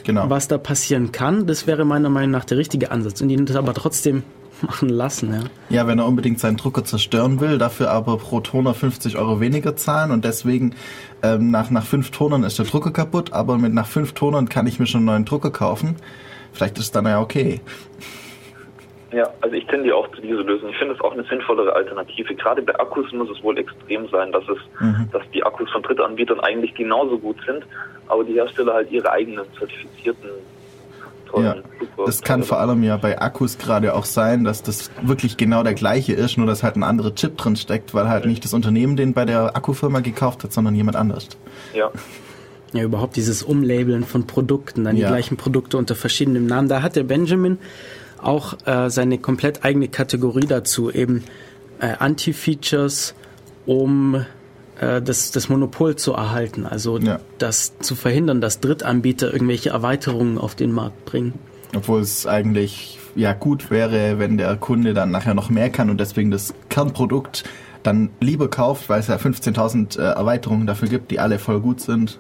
Genau. 0.06 0.30
was 0.30 0.48
da 0.48 0.58
passieren 0.58 1.12
kann. 1.12 1.46
Das 1.46 1.68
wäre 1.68 1.86
meiner 1.86 2.10
Meinung 2.10 2.32
nach 2.32 2.46
der 2.46 2.58
richtige 2.58 2.92
Ansatz 2.92 3.22
und 3.22 3.30
ihn 3.30 3.46
das 3.46 3.56
aber 3.56 3.74
trotzdem 3.74 4.24
machen 4.64 4.90
lassen. 4.90 5.34
Ja. 5.70 5.78
Ja, 5.82 5.88
wenn 5.88 6.00
er 6.00 6.06
unbedingt 6.06 6.40
seinen 6.40 6.58
Drucker 6.58 6.84
zerstören 6.84 7.40
will, 7.40 7.58
dafür 7.58 7.92
aber 7.92 8.18
pro 8.18 8.40
Toner 8.40 8.74
50 8.74 9.18
Euro 9.18 9.40
weniger 9.40 9.76
zahlen 9.76 10.12
und 10.12 10.26
deswegen 10.26 10.76
ähm, 11.22 11.52
nach, 11.52 11.70
nach 11.70 11.86
fünf 11.86 12.12
Tonern 12.12 12.44
ist 12.44 12.60
der 12.60 12.66
Drucker 12.66 12.92
kaputt, 12.92 13.34
aber 13.34 13.58
mit 13.58 13.74
nach 13.74 13.88
fünf 13.88 14.14
Tonern 14.14 14.50
kann 14.50 14.68
ich 14.68 14.80
mir 14.80 14.88
schon 14.88 15.00
einen 15.00 15.06
neuen 15.08 15.26
Drucker 15.26 15.52
kaufen. 15.52 15.96
Vielleicht 16.54 16.78
ist 16.78 16.96
dann 16.96 17.06
ja 17.06 17.22
okay. 17.22 17.62
Ja, 19.14 19.30
also 19.42 19.56
ich 19.56 19.66
tendiere 19.68 19.96
auch 19.96 20.10
zu 20.16 20.22
dieser 20.22 20.44
Lösung. 20.44 20.70
Ich 20.70 20.78
finde 20.78 20.96
es 20.96 21.02
auch 21.02 21.14
eine 21.14 21.24
sinnvollere 21.26 21.74
Alternative. 21.74 22.34
Gerade 22.34 22.64
bei 22.64 22.74
Akkus 22.80 23.12
muss 23.12 23.30
es 23.30 23.44
wohl 23.44 23.58
extrem 23.60 24.08
sein, 24.10 24.32
dass 24.32 24.44
es, 24.50 24.58
dass 25.12 25.22
die 25.32 25.44
Akkus 25.44 25.70
von 25.70 25.84
Drittanbietern 25.84 26.40
eigentlich 26.40 26.74
genauso 26.74 27.20
gut 27.20 27.38
sind, 27.46 27.64
aber 28.08 28.24
die 28.24 28.34
Hersteller 28.34 28.74
halt 28.74 28.92
ihre 28.92 29.12
eigenen 29.12 29.46
zertifizierten 29.60 30.30
Ja, 31.42 31.56
super 31.80 32.06
das 32.06 32.22
kann 32.22 32.44
vor 32.44 32.60
allem 32.60 32.84
ja 32.84 32.98
bei 32.98 33.20
Akkus 33.20 33.58
gerade 33.58 33.94
auch 33.96 34.06
sein, 34.06 34.44
dass 34.44 34.62
das 34.62 34.92
wirklich 35.02 35.38
genau 35.38 35.64
der 35.64 35.74
gleiche 35.74 36.14
ist, 36.14 36.38
nur 36.38 36.46
dass 36.48 36.64
halt 36.64 36.76
ein 36.76 36.84
anderer 36.84 37.16
Chip 37.16 37.38
drin 37.38 37.56
steckt, 37.56 37.94
weil 37.94 38.08
halt 38.08 38.26
nicht 38.26 38.44
das 38.44 38.54
Unternehmen 38.54 38.96
den 38.96 39.14
bei 39.14 39.26
der 39.26 39.56
Akkufirma 39.56 40.02
gekauft 40.02 40.44
hat, 40.44 40.54
sondern 40.54 40.76
jemand 40.76 40.96
anders. 40.96 41.28
Ja, 41.74 41.90
ja, 42.74 42.84
überhaupt 42.84 43.16
dieses 43.16 43.44
Umlabeln 43.44 44.04
von 44.04 44.26
Produkten, 44.26 44.84
dann 44.84 44.98
Ja. 44.98 45.08
die 45.08 45.12
gleichen 45.12 45.38
Produkte 45.38 45.78
unter 45.78 45.96
verschiedenen 45.96 46.48
Namen. 46.48 46.68
Da 46.68 46.82
hat 46.82 46.96
der 46.96 47.04
Benjamin 47.04 47.60
auch 48.22 48.56
äh, 48.66 48.90
seine 48.90 49.20
komplett 49.20 49.64
eigene 49.64 49.88
Kategorie 49.88 50.48
dazu, 50.48 50.90
eben 50.92 51.24
äh, 51.80 51.94
Anti-Features, 52.00 53.14
um 53.66 54.26
äh, 54.84 55.02
das, 55.02 55.32
das 55.32 55.50
Monopol 55.50 55.96
zu 55.96 56.14
erhalten, 56.14 56.66
also 56.66 56.98
Ja. 56.98 57.20
das 57.38 57.78
zu 57.80 57.96
verhindern, 57.96 58.42
dass 58.42 58.60
Drittanbieter 58.60 59.32
irgendwelche 59.32 59.70
Erweiterungen 59.70 60.38
auf 60.38 60.56
den 60.56 60.72
Markt 60.72 61.06
bringen. 61.06 61.34
Obwohl 61.76 62.02
es 62.02 62.28
eigentlich 62.28 63.00
ja 63.16 63.34
gut 63.34 63.72
wäre, 63.72 64.20
wenn 64.20 64.38
der 64.38 64.56
Kunde 64.56 64.94
dann 64.94 65.12
nachher 65.12 65.34
noch 65.34 65.50
mehr 65.50 65.70
kann 65.70 65.90
und 65.90 66.00
deswegen 66.00 66.32
das 66.32 66.54
Kernprodukt 66.70 67.44
dann 67.84 68.10
lieber 68.20 68.50
kauft, 68.50 68.90
weil 68.90 69.00
es 69.00 69.08
ja 69.08 69.16
15.000 69.16 70.00
äh, 70.00 70.02
Erweiterungen 70.02 70.68
dafür 70.68 70.88
gibt, 70.88 71.12
die 71.12 71.20
alle 71.20 71.40
voll 71.40 71.60
gut 71.60 71.82
sind. 71.82 72.20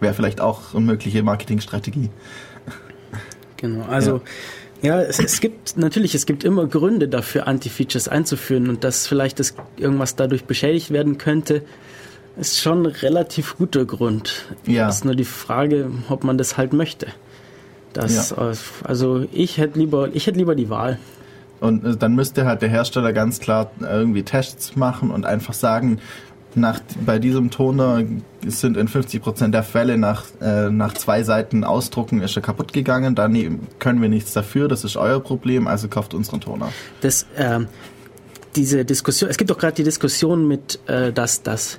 Wäre 0.00 0.14
vielleicht 0.14 0.40
auch 0.40 0.74
eine 0.74 0.84
mögliche 0.84 1.22
Marketingstrategie. 1.22 2.10
Genau, 3.56 3.84
also 3.86 4.16
ja, 4.16 4.22
es, 4.82 5.18
es 5.18 5.40
gibt 5.40 5.76
natürlich, 5.76 6.14
es 6.14 6.26
gibt 6.26 6.44
immer 6.44 6.66
Gründe 6.66 7.08
dafür, 7.08 7.46
Anti-Features 7.46 8.08
einzuführen 8.08 8.68
und 8.68 8.84
dass 8.84 9.06
vielleicht 9.06 9.40
das 9.40 9.54
irgendwas 9.76 10.16
dadurch 10.16 10.44
beschädigt 10.44 10.90
werden 10.90 11.18
könnte, 11.18 11.62
ist 12.38 12.60
schon 12.60 12.84
ein 12.84 12.86
relativ 12.86 13.56
guter 13.56 13.84
Grund. 13.84 14.46
Ja. 14.66 14.88
Ist 14.88 15.04
nur 15.04 15.14
die 15.14 15.24
Frage, 15.24 15.90
ob 16.08 16.24
man 16.24 16.38
das 16.38 16.56
halt 16.56 16.72
möchte. 16.72 17.08
Das, 17.92 18.32
äh, 18.32 18.54
also 18.84 19.26
ich 19.32 19.58
hätte 19.58 19.78
lieber, 19.78 20.10
ich 20.12 20.26
hätte 20.26 20.38
lieber 20.38 20.54
die 20.54 20.70
Wahl. 20.70 20.98
Und 21.60 21.84
äh, 21.84 21.96
dann 21.96 22.14
müsste 22.14 22.46
halt 22.46 22.62
der 22.62 22.68
Hersteller 22.68 23.12
ganz 23.12 23.40
klar 23.40 23.72
irgendwie 23.80 24.22
Tests 24.22 24.76
machen 24.76 25.10
und 25.10 25.26
einfach 25.26 25.54
sagen, 25.54 25.98
nach, 26.54 26.80
bei 27.04 27.18
diesem 27.18 27.50
Toner 27.50 28.02
sind 28.46 28.76
in 28.76 28.88
50% 28.88 29.48
der 29.50 29.62
Fälle 29.62 29.98
nach, 29.98 30.24
äh, 30.40 30.70
nach 30.70 30.94
zwei 30.94 31.22
Seiten 31.22 31.62
ausdrucken 31.64 32.22
ist 32.22 32.36
er 32.36 32.42
kaputt 32.42 32.72
gegangen, 32.72 33.14
dann 33.14 33.32
ne- 33.32 33.58
können 33.78 34.00
wir 34.02 34.08
nichts 34.08 34.32
dafür, 34.32 34.68
das 34.68 34.84
ist 34.84 34.96
euer 34.96 35.20
Problem, 35.20 35.66
also 35.66 35.88
kauft 35.88 36.14
unseren 36.14 36.40
Toner. 36.40 36.68
Das, 37.00 37.26
ähm, 37.36 37.66
diese 38.56 38.84
Diskussion, 38.84 39.28
es 39.30 39.36
gibt 39.36 39.50
doch 39.50 39.58
gerade 39.58 39.74
die 39.74 39.84
Diskussion 39.84 40.48
mit, 40.48 40.78
äh, 40.86 41.12
dass 41.12 41.42
das 41.42 41.78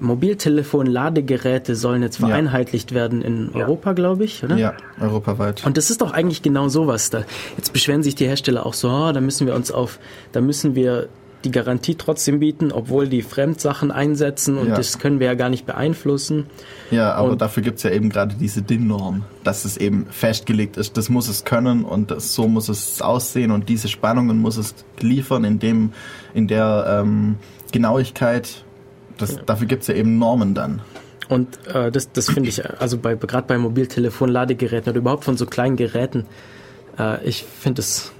Mobiltelefon-Ladegeräte 0.00 1.74
sollen 1.76 2.02
jetzt 2.02 2.18
Ja. 2.20 2.26
vereinheitlicht 2.28 2.92
werden 2.92 3.22
in 3.22 3.50
Europa, 3.54 3.92
glaube 3.92 4.24
ich, 4.24 4.42
oder? 4.44 4.56
Ja, 4.56 4.74
europaweit. 5.00 5.64
Und 5.64 5.76
das 5.76 5.90
ist 5.90 6.00
doch 6.00 6.12
eigentlich 6.12 6.42
genau 6.42 6.68
sowas. 6.68 7.10
Da 7.10 7.24
jetzt 7.56 7.72
beschweren 7.72 8.02
sich 8.02 8.14
die 8.14 8.26
Hersteller 8.26 8.66
auch 8.66 8.74
so, 8.74 8.90
oh, 8.90 9.12
da 9.12 9.20
müssen 9.20 9.46
wir 9.46 9.54
uns 9.54 9.70
auf, 9.70 9.98
da 10.32 10.40
müssen 10.40 10.74
wir 10.74 11.08
die 11.44 11.50
Garantie 11.50 11.94
trotzdem 11.94 12.40
bieten, 12.40 12.72
obwohl 12.72 13.08
die 13.08 13.22
Fremdsachen 13.22 13.90
einsetzen 13.90 14.56
und 14.58 14.68
Ja. 14.68 14.74
das 14.76 14.98
können 14.98 15.20
wir 15.20 15.26
ja 15.28 15.34
gar 15.34 15.48
nicht 15.50 15.66
beeinflussen. 15.66 16.46
Ja, 16.90 17.12
aber 17.14 17.30
Und- 17.32 17.40
dafür 17.42 17.62
gibt's 17.62 17.82
ja 17.82 17.90
eben 17.90 18.08
gerade 18.10 18.34
diese 18.34 18.62
DIN-Norm, 18.62 19.22
dass 19.44 19.64
es 19.64 19.76
eben 19.76 20.06
festgelegt 20.10 20.76
ist, 20.76 20.96
das 20.96 21.08
muss 21.08 21.28
es 21.28 21.44
können 21.44 21.84
und 21.84 22.10
das, 22.10 22.34
so 22.34 22.48
muss 22.48 22.68
es 22.68 23.02
aussehen 23.02 23.50
und 23.50 23.68
diese 23.68 23.88
Spannungen 23.88 24.40
muss 24.40 24.56
es 24.56 24.74
liefern 25.00 25.44
in 25.44 25.58
dem, 25.58 25.92
in 26.32 26.48
der 26.48 27.00
ähm, 27.02 27.36
Genauigkeit. 27.72 28.64
Das, 29.18 29.38
Dafür 29.46 29.66
gibt's 29.66 29.86
ja 29.86 29.94
eben 29.94 30.18
Normen 30.18 30.54
dann. 30.54 30.80
Und 31.28 31.58
äh, 31.68 31.90
das, 31.90 32.10
das 32.12 32.30
finde 32.30 32.48
ich, 32.48 32.64
also 32.80 32.98
bei 32.98 33.14
gerade 33.14 33.46
bei 33.46 33.56
Mobiltelefon, 33.58 34.28
Ladegeräten 34.28 34.90
oder 34.90 34.98
überhaupt 34.98 35.24
von 35.24 35.36
so 35.36 35.46
kleinen 35.46 35.76
Geräten, 35.76 36.26
äh, 36.98 37.24
ich 37.26 37.44
finde 37.44 37.80
es 37.80 38.12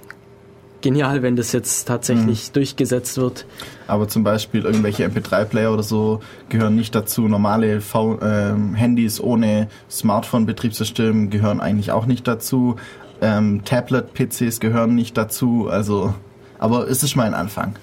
genial, 0.85 1.21
wenn 1.23 1.35
das 1.35 1.51
jetzt 1.51 1.85
tatsächlich 1.87 2.51
durchgesetzt 2.51 3.17
wird. 3.17 3.45
Aber 3.87 4.07
zum 4.07 4.23
Beispiel 4.23 4.63
irgendwelche 4.65 5.03
MP3-Player 5.05 5.73
oder 5.73 5.81
so 5.83 6.21
gehören 6.49 6.75
nicht 6.75 6.93
dazu. 6.95 7.27
Normale 7.27 7.81
v 7.81 8.19
ähm, 8.21 8.75
Handys 8.75 9.19
ohne 9.19 9.67
Smartphone-Betriebssystem 9.89 11.29
gehören 11.31 11.59
eigentlich 11.59 11.91
auch 11.91 12.05
nicht 12.05 12.27
dazu. 12.27 12.75
Ähm, 13.21 13.63
Tablet-PCs 13.65 14.59
gehören 14.59 14.93
nicht 14.95 15.17
dazu. 15.17 15.67
Also, 15.69 16.13
aber 16.59 16.87
es 16.87 17.01
ist 17.03 17.15
mal 17.15 17.23
ein 17.25 17.33
Anfang. 17.33 17.75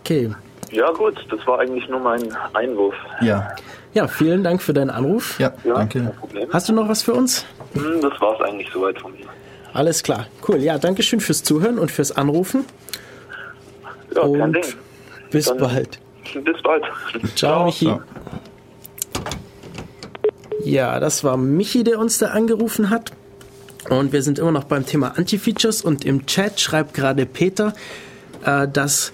Okay. 0.00 0.30
ja 0.70 0.90
gut, 0.92 1.14
das 1.30 1.46
war 1.46 1.60
eigentlich 1.60 1.88
nur 1.88 2.00
mein 2.00 2.22
Einwurf. 2.54 2.94
Ja, 3.20 3.48
Ja, 3.94 4.06
vielen 4.06 4.44
Dank 4.44 4.60
für 4.62 4.72
deinen 4.72 4.90
Anruf. 4.90 5.38
ja, 5.40 5.52
Ja, 5.64 5.74
danke. 5.74 6.00
kein 6.00 6.14
Problem. 6.16 6.48
Hast 6.52 6.68
du 6.68 6.72
noch 6.72 6.88
was 6.88 7.02
für 7.02 7.14
uns? 7.14 7.44
Hm, 7.74 8.00
Das 8.00 8.20
war 8.20 8.34
es 8.34 8.40
eigentlich 8.46 8.68
soweit 8.72 8.98
von 9.00 9.12
mir. 9.12 9.26
Alles 9.72 10.02
klar. 10.02 10.26
Cool. 10.46 10.58
Ja, 10.58 10.78
danke 10.78 11.02
schön 11.02 11.20
fürs 11.20 11.42
Zuhören 11.42 11.78
und 11.78 11.90
fürs 11.90 12.12
Anrufen. 12.12 12.64
Ja, 14.14 14.22
kein 14.22 14.30
Und 14.40 14.52
Ding. 14.54 14.64
bis 15.30 15.46
Dann- 15.46 15.58
bald. 15.58 15.98
Bis 16.44 16.62
bald. 16.62 16.84
Ciao, 17.36 17.66
Michi. 17.66 17.86
Ciao. 17.86 18.00
Ja, 20.64 21.00
das 21.00 21.24
war 21.24 21.36
Michi, 21.36 21.84
der 21.84 21.98
uns 21.98 22.18
da 22.18 22.28
angerufen 22.28 22.90
hat. 22.90 23.12
Und 23.88 24.12
wir 24.12 24.22
sind 24.22 24.38
immer 24.38 24.52
noch 24.52 24.64
beim 24.64 24.84
Thema 24.84 25.16
Anti-Features 25.16 25.82
und 25.82 26.04
im 26.04 26.26
Chat 26.26 26.60
schreibt 26.60 26.92
gerade 26.94 27.24
Peter, 27.24 27.72
äh, 28.44 28.68
dass 28.68 29.12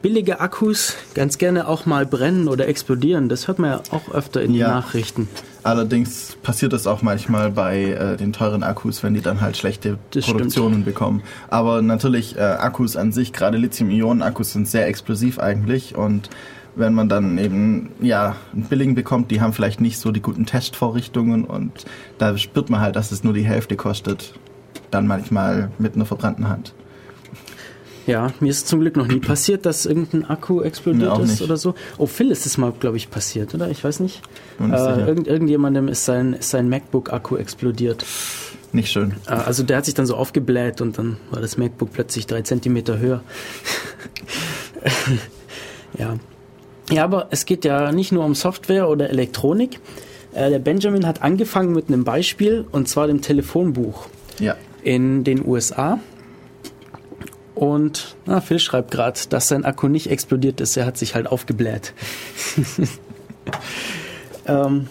billige 0.00 0.40
Akkus 0.40 0.94
ganz 1.14 1.36
gerne 1.38 1.68
auch 1.68 1.84
mal 1.84 2.06
brennen 2.06 2.48
oder 2.48 2.68
explodieren. 2.68 3.28
Das 3.28 3.48
hört 3.48 3.58
man 3.58 3.70
ja 3.70 3.82
auch 3.90 4.14
öfter 4.14 4.40
in 4.42 4.54
Ja. 4.54 4.68
den 4.68 4.74
Nachrichten. 4.74 5.28
Allerdings 5.64 6.36
passiert 6.42 6.74
das 6.74 6.86
auch 6.86 7.00
manchmal 7.00 7.50
bei 7.50 7.84
äh, 7.84 8.16
den 8.18 8.34
teuren 8.34 8.62
Akkus, 8.62 9.02
wenn 9.02 9.14
die 9.14 9.22
dann 9.22 9.40
halt 9.40 9.56
schlechte 9.56 9.98
Das 10.10 10.26
Produktionen 10.26 10.84
bekommen. 10.84 11.22
Aber 11.48 11.80
natürlich, 11.80 12.36
äh, 12.36 12.40
Akkus 12.40 12.96
an 12.96 13.12
sich, 13.12 13.32
gerade 13.32 13.56
Lithium-Ionen-Akkus 13.56 14.52
sind 14.52 14.68
sehr 14.68 14.86
explosiv 14.86 15.38
eigentlich 15.38 15.96
und 15.96 16.28
wenn 16.76 16.92
man 16.92 17.08
dann 17.08 17.38
eben 17.38 17.92
ja 18.00 18.36
einen 18.52 18.64
billigen 18.64 18.94
bekommt, 18.94 19.30
die 19.30 19.40
haben 19.40 19.54
vielleicht 19.54 19.80
nicht 19.80 19.98
so 19.98 20.12
die 20.12 20.20
guten 20.20 20.44
Testvorrichtungen 20.44 21.44
und 21.44 21.86
da 22.18 22.36
spürt 22.36 22.68
man 22.68 22.80
halt, 22.80 22.96
dass 22.96 23.10
es 23.10 23.24
nur 23.24 23.32
die 23.32 23.46
Hälfte 23.46 23.76
kostet. 23.76 24.34
Dann 24.90 25.06
manchmal 25.06 25.70
mit 25.78 25.94
einer 25.94 26.04
verbrannten 26.04 26.48
Hand. 26.48 26.74
Ja, 28.06 28.32
mir 28.40 28.50
ist 28.50 28.68
zum 28.68 28.80
Glück 28.80 28.96
noch 28.96 29.06
nie 29.08 29.20
passiert, 29.20 29.64
dass 29.64 29.86
irgendein 29.86 30.28
Akku 30.28 30.60
explodiert 30.60 31.18
ist 31.20 31.40
oder 31.40 31.56
so. 31.56 31.74
Oh, 31.96 32.06
Phil 32.06 32.30
ist 32.30 32.44
es 32.44 32.58
mal, 32.58 32.72
glaube 32.78 32.98
ich, 32.98 33.10
passiert, 33.10 33.54
oder? 33.54 33.70
Ich 33.70 33.82
weiß 33.82 34.00
nicht. 34.00 34.20
Äh, 34.60 35.06
irgend, 35.06 35.26
irgendjemandem 35.26 35.88
ist 35.88 36.04
sein, 36.04 36.34
ist 36.34 36.50
sein 36.50 36.68
MacBook-Akku 36.68 37.36
explodiert. 37.36 38.04
Nicht 38.72 38.90
schön. 38.90 39.14
Äh, 39.26 39.30
Also 39.30 39.62
der 39.62 39.78
hat 39.78 39.86
sich 39.86 39.94
dann 39.94 40.04
so 40.06 40.16
aufgebläht 40.16 40.80
und 40.82 40.98
dann 40.98 41.16
war 41.30 41.40
das 41.40 41.56
MacBook 41.56 41.92
plötzlich 41.92 42.26
drei 42.26 42.42
Zentimeter 42.42 42.98
höher. 42.98 43.22
ja. 45.98 46.16
Ja, 46.90 47.04
aber 47.04 47.28
es 47.30 47.46
geht 47.46 47.64
ja 47.64 47.92
nicht 47.92 48.12
nur 48.12 48.24
um 48.24 48.34
Software 48.34 48.88
oder 48.88 49.08
Elektronik. 49.08 49.80
Äh, 50.34 50.50
Der 50.50 50.58
Benjamin 50.58 51.06
hat 51.06 51.22
angefangen 51.22 51.72
mit 51.72 51.88
einem 51.88 52.04
Beispiel 52.04 52.66
und 52.72 52.88
zwar 52.88 53.06
dem 53.06 53.22
Telefonbuch 53.22 54.06
Ja. 54.38 54.56
in 54.82 55.24
den 55.24 55.46
USA. 55.46 55.98
Und 57.54 58.16
na, 58.26 58.40
Phil 58.40 58.58
schreibt 58.58 58.90
gerade, 58.90 59.20
dass 59.28 59.48
sein 59.48 59.64
Akku 59.64 59.88
nicht 59.88 60.10
explodiert 60.10 60.60
ist. 60.60 60.76
Er 60.76 60.86
hat 60.86 60.98
sich 60.98 61.14
halt 61.14 61.26
aufgebläht. 61.28 61.92
ähm, 64.46 64.88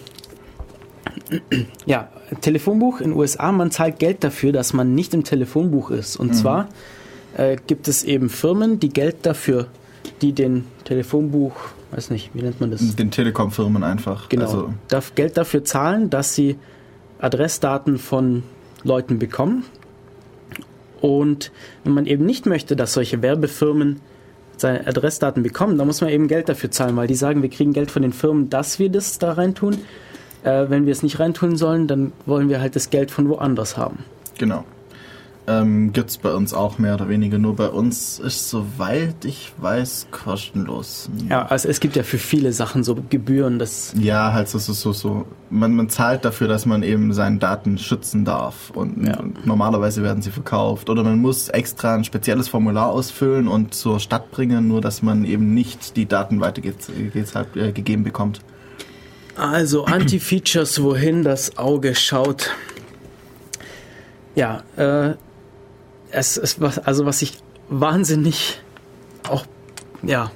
ja, 1.84 2.08
Telefonbuch 2.40 3.00
in 3.00 3.10
den 3.10 3.18
USA. 3.18 3.52
Man 3.52 3.70
zahlt 3.70 3.98
Geld 3.98 4.24
dafür, 4.24 4.52
dass 4.52 4.72
man 4.72 4.94
nicht 4.94 5.14
im 5.14 5.24
Telefonbuch 5.24 5.90
ist. 5.90 6.16
Und 6.16 6.34
zwar 6.34 6.68
äh, 7.36 7.56
gibt 7.66 7.88
es 7.88 8.04
eben 8.04 8.28
Firmen, 8.28 8.80
die 8.80 8.88
Geld 8.88 9.26
dafür, 9.26 9.66
die 10.22 10.32
den 10.32 10.66
Telefonbuch, 10.84 11.54
weiß 11.90 12.10
nicht, 12.10 12.30
wie 12.34 12.42
nennt 12.42 12.60
man 12.60 12.70
das? 12.70 12.96
Den 12.96 13.10
Telekom-Firmen 13.10 13.82
einfach. 13.84 14.28
Genau. 14.28 14.44
Also, 14.44 14.74
darf 14.88 15.14
Geld 15.14 15.36
dafür 15.36 15.64
zahlen, 15.64 16.10
dass 16.10 16.34
sie 16.34 16.56
Adressdaten 17.18 17.98
von 17.98 18.42
Leuten 18.82 19.18
bekommen. 19.18 19.64
Und 21.04 21.52
wenn 21.84 21.92
man 21.92 22.06
eben 22.06 22.24
nicht 22.24 22.46
möchte, 22.46 22.76
dass 22.76 22.94
solche 22.94 23.20
Werbefirmen 23.20 24.00
seine 24.56 24.86
Adressdaten 24.86 25.42
bekommen, 25.42 25.76
dann 25.76 25.86
muss 25.86 26.00
man 26.00 26.08
eben 26.08 26.28
Geld 26.28 26.48
dafür 26.48 26.70
zahlen, 26.70 26.96
weil 26.96 27.06
die 27.06 27.14
sagen, 27.14 27.42
wir 27.42 27.50
kriegen 27.50 27.74
Geld 27.74 27.90
von 27.90 28.00
den 28.00 28.14
Firmen, 28.14 28.48
dass 28.48 28.78
wir 28.78 28.88
das 28.88 29.18
da 29.18 29.32
reintun. 29.32 29.74
Äh, 30.44 30.70
wenn 30.70 30.86
wir 30.86 30.92
es 30.92 31.02
nicht 31.02 31.20
reintun 31.20 31.58
sollen, 31.58 31.88
dann 31.88 32.14
wollen 32.24 32.48
wir 32.48 32.62
halt 32.62 32.74
das 32.74 32.88
Geld 32.88 33.10
von 33.10 33.28
woanders 33.28 33.76
haben. 33.76 33.98
Genau. 34.38 34.64
Ähm, 35.46 35.92
gibt's 35.92 36.16
bei 36.16 36.32
uns 36.32 36.54
auch 36.54 36.78
mehr 36.78 36.94
oder 36.94 37.10
weniger. 37.10 37.36
Nur 37.38 37.54
bei 37.54 37.68
uns 37.68 38.18
ist, 38.18 38.48
soweit 38.48 39.26
ich 39.26 39.52
weiß, 39.58 40.06
kostenlos. 40.10 41.10
Ja, 41.28 41.44
also 41.46 41.68
es 41.68 41.80
gibt 41.80 41.96
ja 41.96 42.02
für 42.02 42.16
viele 42.16 42.52
Sachen 42.54 42.82
so 42.82 42.96
Gebühren, 43.10 43.58
das 43.58 43.92
Ja, 43.98 44.32
halt 44.32 44.48
so, 44.48 44.58
so, 44.58 44.72
so, 44.72 44.92
so. 44.94 45.26
Man, 45.50 45.74
man 45.74 45.90
zahlt 45.90 46.24
dafür, 46.24 46.48
dass 46.48 46.64
man 46.64 46.82
eben 46.82 47.12
seine 47.12 47.36
Daten 47.38 47.76
schützen 47.76 48.24
darf. 48.24 48.70
Und 48.70 49.06
Ja. 49.06 49.18
normalerweise 49.44 50.02
werden 50.02 50.22
sie 50.22 50.30
verkauft. 50.30 50.88
Oder 50.88 51.04
man 51.04 51.18
muss 51.20 51.50
extra 51.50 51.94
ein 51.94 52.04
spezielles 52.04 52.48
Formular 52.48 52.88
ausfüllen 52.88 53.46
und 53.46 53.74
zur 53.74 54.00
Stadt 54.00 54.30
bringen, 54.30 54.66
nur 54.66 54.80
dass 54.80 55.02
man 55.02 55.26
eben 55.26 55.52
nicht 55.52 55.96
die 55.98 56.06
Daten 56.06 56.40
weitergegeben 56.40 57.12
äh, 57.54 57.72
gegeben 57.72 58.02
bekommt. 58.02 58.40
Also 59.36 59.84
Anti-Features, 59.86 60.82
wohin 60.82 61.22
das 61.22 61.58
Auge 61.58 61.94
schaut. 61.94 62.50
Ja, 64.34 64.62
äh, 64.76 65.14
es 66.14 66.36
ist 66.36 66.60
was, 66.60 66.78
also 66.78 67.06
was 67.06 67.22
ich 67.22 67.38
wahnsinnig 67.68 68.60
auch, 69.28 69.44
ja, 70.02 70.30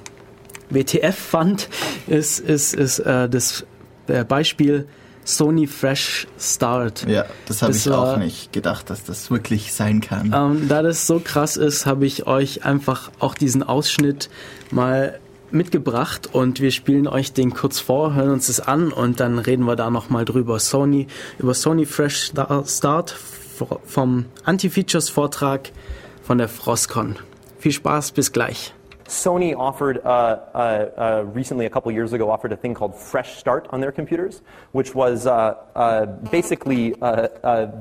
WTF 0.71 1.17
fand, 1.17 1.69
ist, 2.07 2.41
ist, 2.41 2.75
ist 2.75 2.99
äh, 3.01 3.29
das 3.29 3.65
äh, 4.07 4.25
Beispiel 4.25 4.87
Sony 5.25 5.67
Fresh 5.67 6.27
Start. 6.39 7.07
Ja, 7.07 7.27
das 7.47 7.63
habe 7.63 7.73
ich 7.73 7.89
war- 7.89 8.15
auch 8.15 8.17
nicht 8.19 8.53
gedacht, 8.53 8.89
dass 8.91 9.05
das 9.05 9.31
wirklich 9.31 9.73
sein 9.73 10.01
kann. 10.01 10.33
Ähm, 10.35 10.69
da 10.69 10.83
das 10.83 11.07
so 11.07 11.21
krass 11.23 11.57
ist, 11.57 11.85
habe 11.87 12.07
ich 12.07 12.27
euch 12.27 12.65
einfach 12.65 13.11
auch 13.19 13.35
diesen 13.35 13.63
Ausschnitt 13.63 14.31
mal 14.71 15.19
mitgebracht 15.51 16.29
und 16.33 16.61
wir 16.61 16.71
spielen 16.71 17.07
euch 17.09 17.33
den 17.33 17.55
kurz 17.55 17.79
vor, 17.81 18.15
hören 18.15 18.31
uns 18.31 18.49
das 18.49 18.61
an 18.61 18.93
und 18.93 19.21
dann 19.21 19.39
reden 19.39 19.65
wir 19.65 19.77
da 19.77 19.91
nochmal 19.91 20.25
drüber. 20.27 20.59
Sony, 20.59 21.07
über 21.39 21.55
Sony 21.55 21.87
Fresh 21.87 22.25
Star- 22.29 22.65
Start 22.67 23.17
vom 23.85 24.27
Anti-Features 24.45 25.09
Vortrag 25.09 25.71
von 26.23 26.39
der 26.39 26.49
Frostcon. 26.49 27.17
Viel 27.59 27.73
Spaß, 27.73 28.13
bis 28.13 28.33
gleich. 28.33 28.73
Sony 29.09 29.55
offered 29.57 30.05
uh, 30.05 30.09
uh, 30.09 30.59
uh, 30.59 31.25
recently, 31.33 31.65
a 31.65 31.71
couple 31.71 31.91
years 31.91 32.13
ago, 32.13 32.31
offered 32.31 32.53
a 32.53 32.57
thing 32.57 32.75
called 32.75 32.95
Fresh 32.95 33.39
Start 33.39 33.67
on 33.71 33.81
their 33.81 33.91
computers, 33.91 34.43
which 34.73 34.95
was 34.95 35.27
uh, 35.27 35.55
uh, 35.75 36.05
basically 36.31 36.95
uh, 37.01 37.23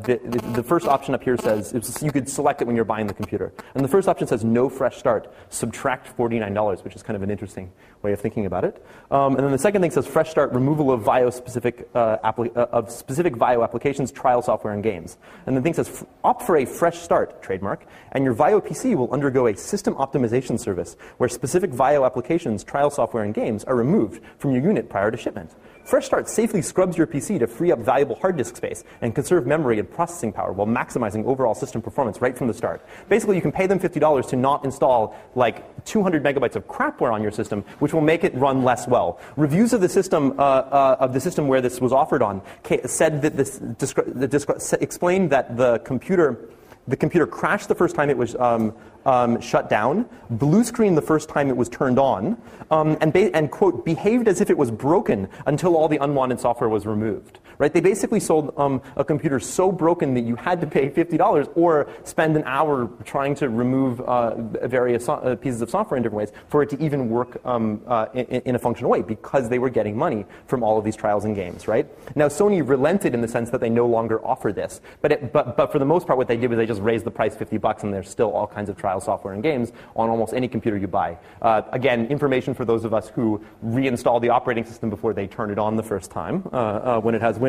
the, 0.05 0.41
the, 0.53 0.63
first 0.63 0.87
option 0.87 1.13
up 1.13 1.21
here 1.21 1.35
says 1.37 1.73
it's, 1.73 2.01
you 2.01 2.13
could 2.13 2.29
select 2.29 2.61
it 2.61 2.65
when 2.65 2.77
you're 2.77 2.85
buying 2.85 3.07
the 3.07 3.13
computer, 3.13 3.51
and 3.75 3.83
the 3.83 3.89
first 3.89 4.07
option 4.07 4.25
says 4.25 4.45
no 4.45 4.69
fresh 4.69 4.97
start, 4.97 5.33
subtract 5.49 6.07
forty 6.07 6.39
nine 6.39 6.53
dollars, 6.53 6.85
which 6.85 6.95
is 6.95 7.03
kind 7.03 7.17
of 7.17 7.23
an 7.23 7.29
interesting 7.29 7.73
way 8.01 8.13
of 8.13 8.19
thinking 8.19 8.45
about 8.45 8.63
it. 8.63 8.85
Um, 9.11 9.35
and 9.35 9.43
then 9.43 9.51
the 9.51 9.57
second 9.57 9.81
thing 9.81 9.91
says 9.91 10.05
fresh 10.05 10.29
start, 10.29 10.51
removal 10.51 10.91
of 10.91 11.01
VIO 11.01 11.29
specific 11.29 11.89
uh, 11.95 12.17
appli- 12.23 12.55
uh, 12.55 12.67
of 12.71 12.91
specific 12.91 13.35
VIO 13.35 13.63
applications, 13.63 14.11
trial 14.11 14.41
software, 14.41 14.73
and 14.73 14.83
games. 14.83 15.17
And 15.45 15.55
the 15.55 15.61
thing 15.61 15.73
says 15.73 16.05
opt 16.23 16.43
for 16.43 16.57
a 16.57 16.65
fresh 16.65 16.99
start 16.99 17.41
trademark, 17.41 17.85
and 18.11 18.23
your 18.23 18.33
VIO 18.33 18.61
PC 18.61 18.95
will 18.95 19.11
undergo 19.11 19.47
a 19.47 19.55
system 19.55 19.95
optimization 19.95 20.59
service 20.59 20.95
where 21.17 21.29
specific 21.29 21.71
VIO 21.71 22.05
applications, 22.05 22.63
trial 22.63 22.89
software, 22.89 23.23
and 23.23 23.33
games 23.33 23.63
are 23.63 23.75
removed 23.75 24.21
from 24.37 24.51
your 24.51 24.61
unit 24.61 24.89
prior 24.89 25.11
to 25.11 25.17
shipment. 25.17 25.51
Fresh 25.87 26.07
Start 26.07 26.27
safely 26.27 26.61
scrubs 26.61 26.97
your 26.97 27.07
PC 27.07 27.39
to 27.39 27.47
free 27.47 27.71
up 27.71 27.79
valuable 27.79 28.15
hard 28.15 28.35
disk 28.35 28.57
space 28.57 28.83
and 28.99 29.15
conserve 29.15 29.47
memory 29.47 29.79
and 29.79 29.89
processing 29.89 30.33
power 30.33 30.51
while 30.51 30.67
maximizing 30.67 31.23
overall 31.23 31.55
system 31.55 31.81
performance 31.81 32.19
right 32.19 32.37
from 32.37 32.47
the 32.47 32.53
start. 32.53 32.85
Basically, 33.07 33.37
you 33.37 33.41
can 33.41 33.53
pay 33.53 33.67
them 33.67 33.79
$50 33.79 34.27
to 34.27 34.35
not 34.35 34.65
install 34.65 35.15
like 35.35 35.85
200 35.85 36.21
megabytes 36.21 36.57
of 36.57 36.67
crapware 36.67 37.13
on 37.13 37.23
your 37.23 37.31
system, 37.31 37.63
which 37.79 37.93
will 37.93 38.01
make 38.01 38.25
it 38.25 38.35
run 38.35 38.65
less 38.65 38.85
well. 38.85 39.17
Reviews 39.37 39.71
of 39.71 39.79
the 39.79 39.87
system 39.87 40.37
uh, 40.37 40.43
uh, 40.43 40.97
of 40.99 41.13
the 41.13 41.21
system 41.21 41.47
where 41.47 41.61
this 41.61 41.79
was 41.79 41.93
offered 41.93 42.21
on 42.21 42.41
said 42.83 43.21
that 43.21 43.37
this 43.37 44.73
explained 44.73 45.29
that 45.29 45.55
the 45.55 45.79
computer 45.79 46.49
the 46.87 46.95
computer 46.95 47.27
crashed 47.27 47.67
the 47.67 47.75
first 47.75 47.95
time 47.95 48.09
it 48.09 48.17
was 48.17 48.35
um, 48.35 48.73
um, 49.05 49.39
shut 49.41 49.69
down, 49.69 50.07
blue 50.29 50.63
screen 50.63 50.95
the 50.95 51.01
first 51.01 51.29
time 51.29 51.49
it 51.49 51.57
was 51.57 51.69
turned 51.69 51.99
on, 51.99 52.41
um, 52.71 52.97
and, 53.01 53.15
and, 53.15 53.51
quote, 53.51 53.85
behaved 53.85 54.27
as 54.27 54.41
if 54.41 54.49
it 54.49 54.57
was 54.57 54.71
broken 54.71 55.27
until 55.45 55.75
all 55.75 55.87
the 55.87 55.97
unwanted 55.97 56.39
software 56.39 56.69
was 56.69 56.85
removed. 56.85 57.39
Right? 57.59 57.73
They 57.73 57.81
basically 57.81 58.19
sold 58.19 58.53
um, 58.57 58.81
a 58.95 59.03
computer 59.03 59.39
so 59.39 59.71
broken 59.71 60.13
that 60.13 60.21
you 60.21 60.35
had 60.35 60.61
to 60.61 60.67
pay 60.67 60.89
$50 60.89 61.51
or 61.55 61.89
spend 62.03 62.35
an 62.35 62.43
hour 62.45 62.89
trying 63.03 63.33
to 63.35 63.49
remove 63.49 63.99
uh, 64.01 64.35
various 64.67 65.05
so- 65.05 65.13
uh, 65.13 65.35
pieces 65.35 65.61
of 65.61 65.69
software 65.69 65.97
in 65.97 66.03
different 66.03 66.17
ways 66.17 66.31
for 66.47 66.61
it 66.61 66.69
to 66.69 66.83
even 66.83 67.09
work 67.09 67.39
um, 67.45 67.81
uh, 67.87 68.07
in, 68.13 68.25
in 68.25 68.55
a 68.55 68.59
functional 68.59 68.91
way 68.91 69.01
because 69.01 69.49
they 69.49 69.59
were 69.59 69.69
getting 69.69 69.97
money 69.97 70.25
from 70.45 70.63
all 70.63 70.77
of 70.77 70.85
these 70.85 70.95
trials 70.95 71.25
and 71.25 71.35
games, 71.35 71.67
right? 71.67 71.87
Now, 72.15 72.27
Sony 72.27 72.67
relented 72.67 73.13
in 73.13 73.21
the 73.21 73.27
sense 73.27 73.49
that 73.49 73.61
they 73.61 73.69
no 73.69 73.87
longer 73.87 74.23
offer 74.25 74.51
this, 74.51 74.81
but, 75.01 75.11
it, 75.11 75.33
but, 75.33 75.57
but 75.57 75.71
for 75.71 75.79
the 75.79 75.85
most 75.85 76.05
part, 76.05 76.17
what 76.17 76.27
they 76.27 76.37
did 76.37 76.49
was 76.49 76.57
they 76.57 76.65
just 76.65 76.81
raised 76.81 77.05
the 77.05 77.11
price 77.11 77.35
50 77.35 77.57
bucks 77.57 77.83
and 77.83 77.93
there's 77.93 78.09
still 78.09 78.31
all 78.31 78.47
kinds 78.47 78.69
of 78.69 78.77
trial 78.77 79.01
software 79.01 79.33
and 79.33 79.41
games 79.41 79.71
on 79.95 80.09
almost 80.09 80.33
any 80.33 80.47
computer 80.47 80.77
you 80.77 80.87
buy. 80.87 81.17
Uh, 81.41 81.61
again, 81.71 82.05
information 82.07 82.53
for 82.53 82.65
those 82.65 82.85
of 82.85 82.93
us 82.93 83.09
who 83.09 83.43
reinstall 83.65 84.21
the 84.21 84.29
operating 84.29 84.65
system 84.65 84.89
before 84.89 85.13
they 85.13 85.25
turn 85.25 85.49
it 85.49 85.57
on 85.57 85.75
the 85.75 85.83
first 85.83 86.11
time 86.11 86.47
uh, 86.51 86.57
uh, 86.57 86.99
when 86.99 87.15
it 87.15 87.21
has 87.21 87.39
Windows, 87.39 87.46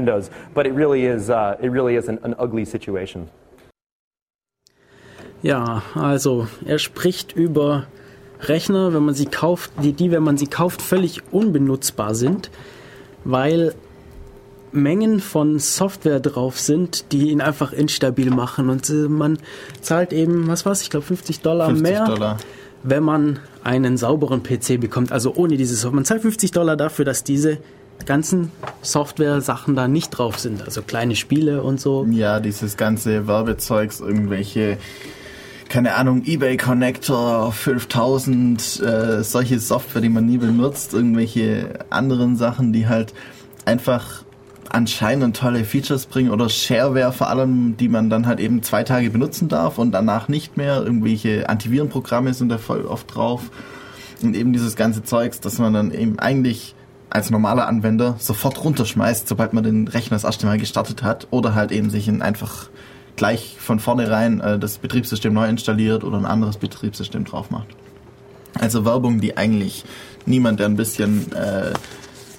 but 0.54 0.66
it 0.66 0.74
really 0.74 1.04
is, 1.04 1.28
uh, 1.28 1.56
it 1.60 1.70
really 1.70 1.96
is 1.96 2.08
an, 2.08 2.18
an 2.22 2.34
ugly 2.38 2.64
situation. 2.64 3.28
Ja, 5.42 5.82
also 5.94 6.48
er 6.66 6.78
spricht 6.78 7.32
über 7.32 7.86
Rechner, 8.40 8.92
wenn 8.92 9.04
man 9.04 9.14
sie 9.14 9.26
kauft, 9.26 9.70
die, 9.82 9.92
die, 9.92 10.10
wenn 10.10 10.22
man 10.22 10.36
sie 10.36 10.46
kauft, 10.46 10.82
völlig 10.82 11.22
unbenutzbar 11.32 12.14
sind, 12.14 12.50
weil 13.24 13.74
Mengen 14.70 15.20
von 15.20 15.58
Software 15.58 16.20
drauf 16.20 16.58
sind, 16.58 17.12
die 17.12 17.30
ihn 17.30 17.40
einfach 17.40 17.72
instabil 17.72 18.30
machen. 18.30 18.68
Und 18.68 18.88
äh, 18.90 19.08
man 19.08 19.38
zahlt 19.80 20.12
eben, 20.12 20.46
was 20.46 20.66
war's, 20.66 20.82
ich 20.82 20.90
glaube 20.90 21.06
50 21.06 21.40
Dollar 21.40 21.68
50 21.68 21.82
mehr, 21.82 22.04
Dollar. 22.04 22.38
wenn 22.82 23.02
man 23.02 23.38
einen 23.64 23.96
sauberen 23.96 24.42
PC 24.42 24.78
bekommt. 24.80 25.10
Also 25.10 25.34
ohne 25.34 25.56
diese 25.56 25.74
Software. 25.74 25.96
Man 25.96 26.04
zahlt 26.04 26.22
50 26.22 26.50
Dollar 26.50 26.76
dafür, 26.76 27.04
dass 27.04 27.24
diese 27.24 27.58
ganzen 28.06 28.50
Software-Sachen 28.82 29.74
da 29.74 29.88
nicht 29.88 30.10
drauf 30.10 30.38
sind. 30.38 30.62
Also 30.62 30.82
kleine 30.82 31.16
Spiele 31.16 31.62
und 31.62 31.80
so. 31.80 32.06
Ja, 32.10 32.40
dieses 32.40 32.76
ganze 32.76 33.26
Werbezeugs, 33.26 34.00
irgendwelche 34.00 34.78
keine 35.68 35.96
Ahnung, 35.96 36.22
eBay 36.24 36.56
Connector 36.56 37.52
5000, 37.52 38.80
äh, 38.80 39.22
solche 39.22 39.60
Software, 39.60 40.00
die 40.00 40.08
man 40.08 40.24
nie 40.24 40.38
benutzt, 40.38 40.94
irgendwelche 40.94 41.80
anderen 41.90 42.36
Sachen, 42.36 42.72
die 42.72 42.88
halt 42.88 43.12
einfach 43.66 44.24
anscheinend 44.70 45.36
tolle 45.36 45.64
Features 45.64 46.06
bringen 46.06 46.30
oder 46.30 46.48
Shareware 46.48 47.12
vor 47.12 47.28
allem, 47.28 47.76
die 47.76 47.88
man 47.88 48.10
dann 48.10 48.26
halt 48.26 48.40
eben 48.40 48.62
zwei 48.62 48.82
Tage 48.82 49.10
benutzen 49.10 49.48
darf 49.48 49.78
und 49.78 49.92
danach 49.92 50.28
nicht 50.28 50.56
mehr. 50.56 50.82
Irgendwelche 50.82 51.48
Antivirenprogramme 51.48 52.34
sind 52.34 52.48
da 52.48 52.58
voll 52.58 52.84
oft 52.84 53.14
drauf. 53.14 53.50
Und 54.22 54.34
eben 54.34 54.52
dieses 54.52 54.74
ganze 54.74 55.02
Zeugs, 55.02 55.40
dass 55.40 55.58
man 55.58 55.72
dann 55.72 55.92
eben 55.92 56.18
eigentlich 56.18 56.74
als 57.10 57.30
normaler 57.30 57.66
Anwender 57.66 58.16
sofort 58.18 58.62
runterschmeißt, 58.62 59.28
sobald 59.28 59.52
man 59.52 59.64
den 59.64 59.88
Rechner 59.88 60.16
das 60.16 60.24
erste 60.24 60.46
Mal 60.46 60.58
gestartet 60.58 61.02
hat 61.02 61.26
oder 61.30 61.54
halt 61.54 61.72
eben 61.72 61.90
sich 61.90 62.08
in 62.08 62.22
einfach 62.22 62.68
gleich 63.16 63.56
von 63.58 63.80
vornherein 63.80 64.40
äh, 64.40 64.58
das 64.58 64.78
Betriebssystem 64.78 65.32
neu 65.32 65.48
installiert 65.48 66.04
oder 66.04 66.18
ein 66.18 66.26
anderes 66.26 66.56
Betriebssystem 66.56 67.24
drauf 67.24 67.50
macht. 67.50 67.68
Also 68.54 68.84
Werbung, 68.84 69.20
die 69.20 69.36
eigentlich 69.36 69.84
niemand, 70.26 70.60
der 70.60 70.66
ein 70.66 70.76
bisschen 70.76 71.32
äh, 71.32 71.72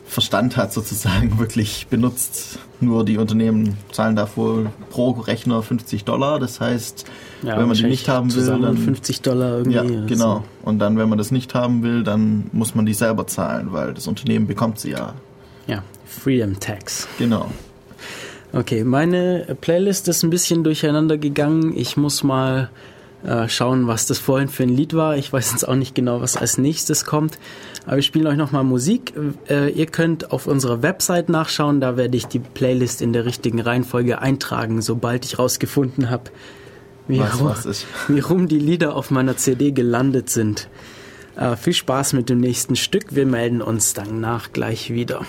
Verstand 0.10 0.57
hat, 0.57 0.74
sozusagen 0.74 1.38
wirklich 1.38 1.86
benutzt. 1.88 2.57
Nur 2.82 3.05
die 3.05 3.18
Unternehmen 3.18 3.78
zahlen 3.91 4.16
dafür 4.16 4.72
pro 4.89 5.12
Rechner 5.12 5.62
50 5.62 6.03
Dollar. 6.03 6.39
Das 6.39 6.60
heißt, 6.60 7.05
ja, 7.43 7.57
wenn 7.57 7.68
man 7.68 7.78
die 7.78 7.84
nicht 7.84 8.10
haben 8.10 8.34
will, 8.34 8.45
dann 8.47 8.76
50 8.76 9.22
Dollar 9.22 9.60
irgendwie. 9.60 9.76
Ja, 9.76 10.05
genau. 10.07 10.43
Und 10.64 10.80
dann, 10.80 10.97
wenn 10.97 11.10
man 11.10 11.20
das 11.20 11.30
nicht 11.30 11.53
haben 11.53 11.84
will, 11.84 12.03
dann 12.03 12.49
muss 12.53 12.74
man 12.74 12.88
die 12.88 12.95
selber 12.95 13.28
zahlen, 13.28 13.72
weil 13.72 13.93
das 13.93 14.07
Unternehmen 14.07 14.47
bekommt 14.47 14.80
sie 14.80 14.91
ja. 14.91 15.14
Ja, 15.68 15.84
Freedom 16.05 16.60
Tax. 16.60 17.07
Genau. 17.20 17.51
Okay, 18.51 18.84
meine 18.84 19.55
Playlist 19.62 20.07
ist 20.07 20.24
ein 20.24 20.32
bisschen 20.32 20.64
durcheinander 20.64 21.20
gegangen. 21.20 21.78
Ich 21.78 21.97
muss 21.97 22.24
mal 22.24 22.72
äh, 23.24 23.47
schauen, 23.47 23.86
was 23.86 24.07
das 24.07 24.18
vorhin 24.18 24.47
für 24.47 24.64
ein 24.64 24.70
Lied 24.70 24.95
war. 24.95 25.18
Ich 25.18 25.32
weiß 25.32 25.51
jetzt 25.51 25.68
auch 25.68 25.76
nicht 25.76 25.93
genau, 25.93 26.22
was 26.22 26.36
als 26.36 26.57
nächstes 26.57 27.05
kommt. 27.05 27.38
Aber 27.86 27.95
wir 27.95 28.03
spielen 28.03 28.27
euch 28.27 28.38
nochmal 28.38 28.63
Musik. 28.63 29.13
Äh, 29.49 29.69
ihr 29.71 29.86
könnt 29.86 30.32
auf 30.32 30.47
unserer 30.47 30.82
Website 30.82 31.30
nachschauen. 31.30 31.82
Da 31.82 31.97
werde 31.97 32.17
ich 32.17 32.27
die 32.27 32.39
Playlist 32.39 33.01
in 33.01 33.13
der 33.13 33.25
richtigen 33.25 33.59
Reihenfolge 33.59 34.19
eintragen, 34.19 34.82
sobald 34.82 35.25
ich 35.25 35.39
rausgefunden 35.39 36.09
habe, 36.09 36.32
wie, 37.07 37.19
rum, 37.19 37.53
wie 38.07 38.19
rum 38.19 38.47
die 38.47 38.59
Lieder 38.59 38.95
auf 38.95 39.11
meiner 39.11 39.38
CD 39.38 39.71
gelandet 39.71 40.30
sind. 40.30 40.69
Äh, 41.36 41.55
viel 41.55 41.73
Spaß 41.73 42.13
mit 42.13 42.30
dem 42.30 42.39
nächsten 42.39 42.75
Stück. 42.75 43.15
Wir 43.15 43.25
melden 43.25 43.61
uns 43.61 43.93
danach 43.93 44.51
gleich 44.51 44.91
wieder. 44.93 45.25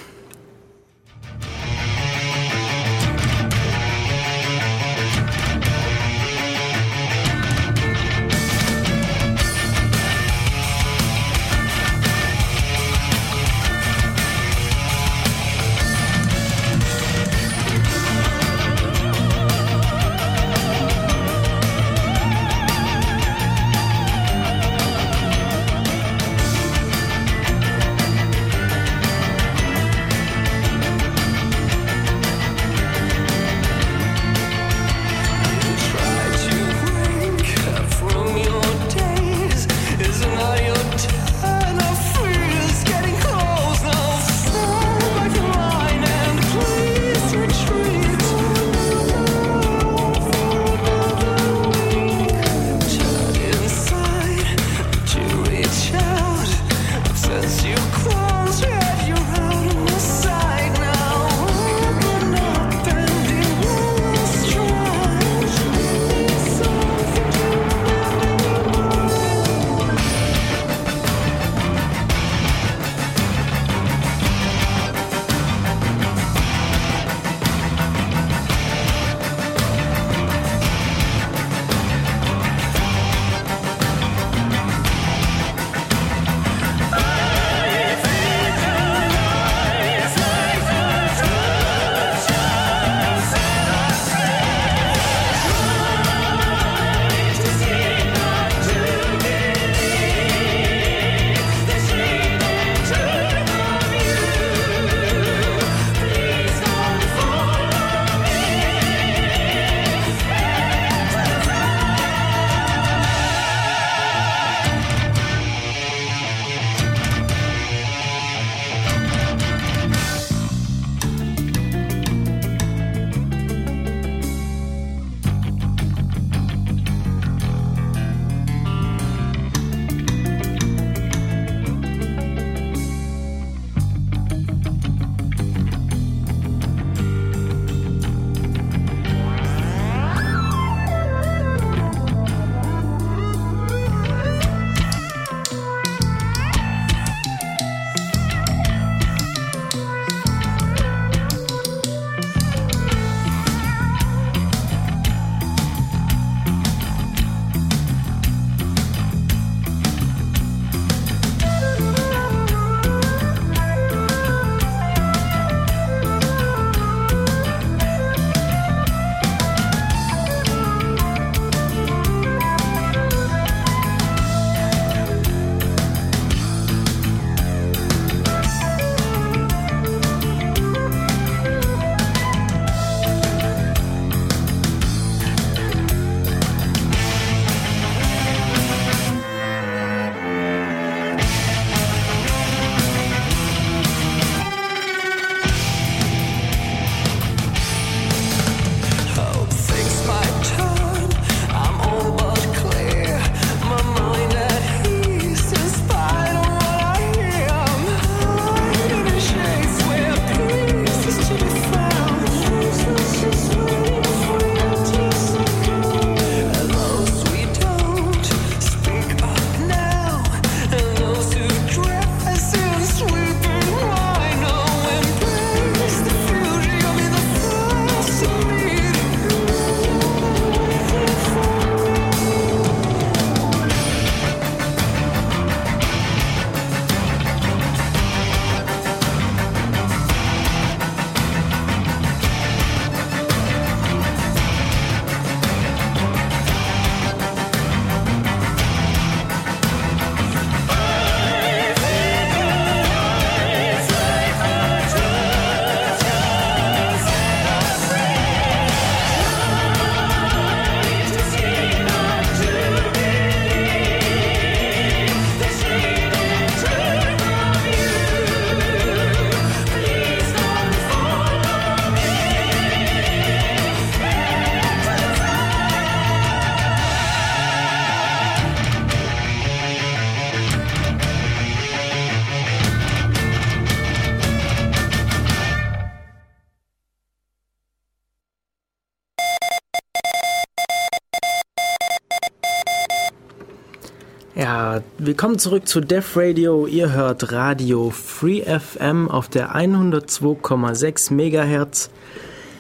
Willkommen 295.11 295.41
zurück 295.41 295.67
zu 295.67 295.81
Def 295.81 296.17
Radio. 296.17 296.69
Ihr 296.69 296.93
hört 296.93 297.33
Radio 297.33 297.91
Free 297.91 298.43
FM 298.43 299.09
auf 299.11 299.29
der 299.29 299.57
102,6 299.57 301.13
Megahertz. 301.13 301.91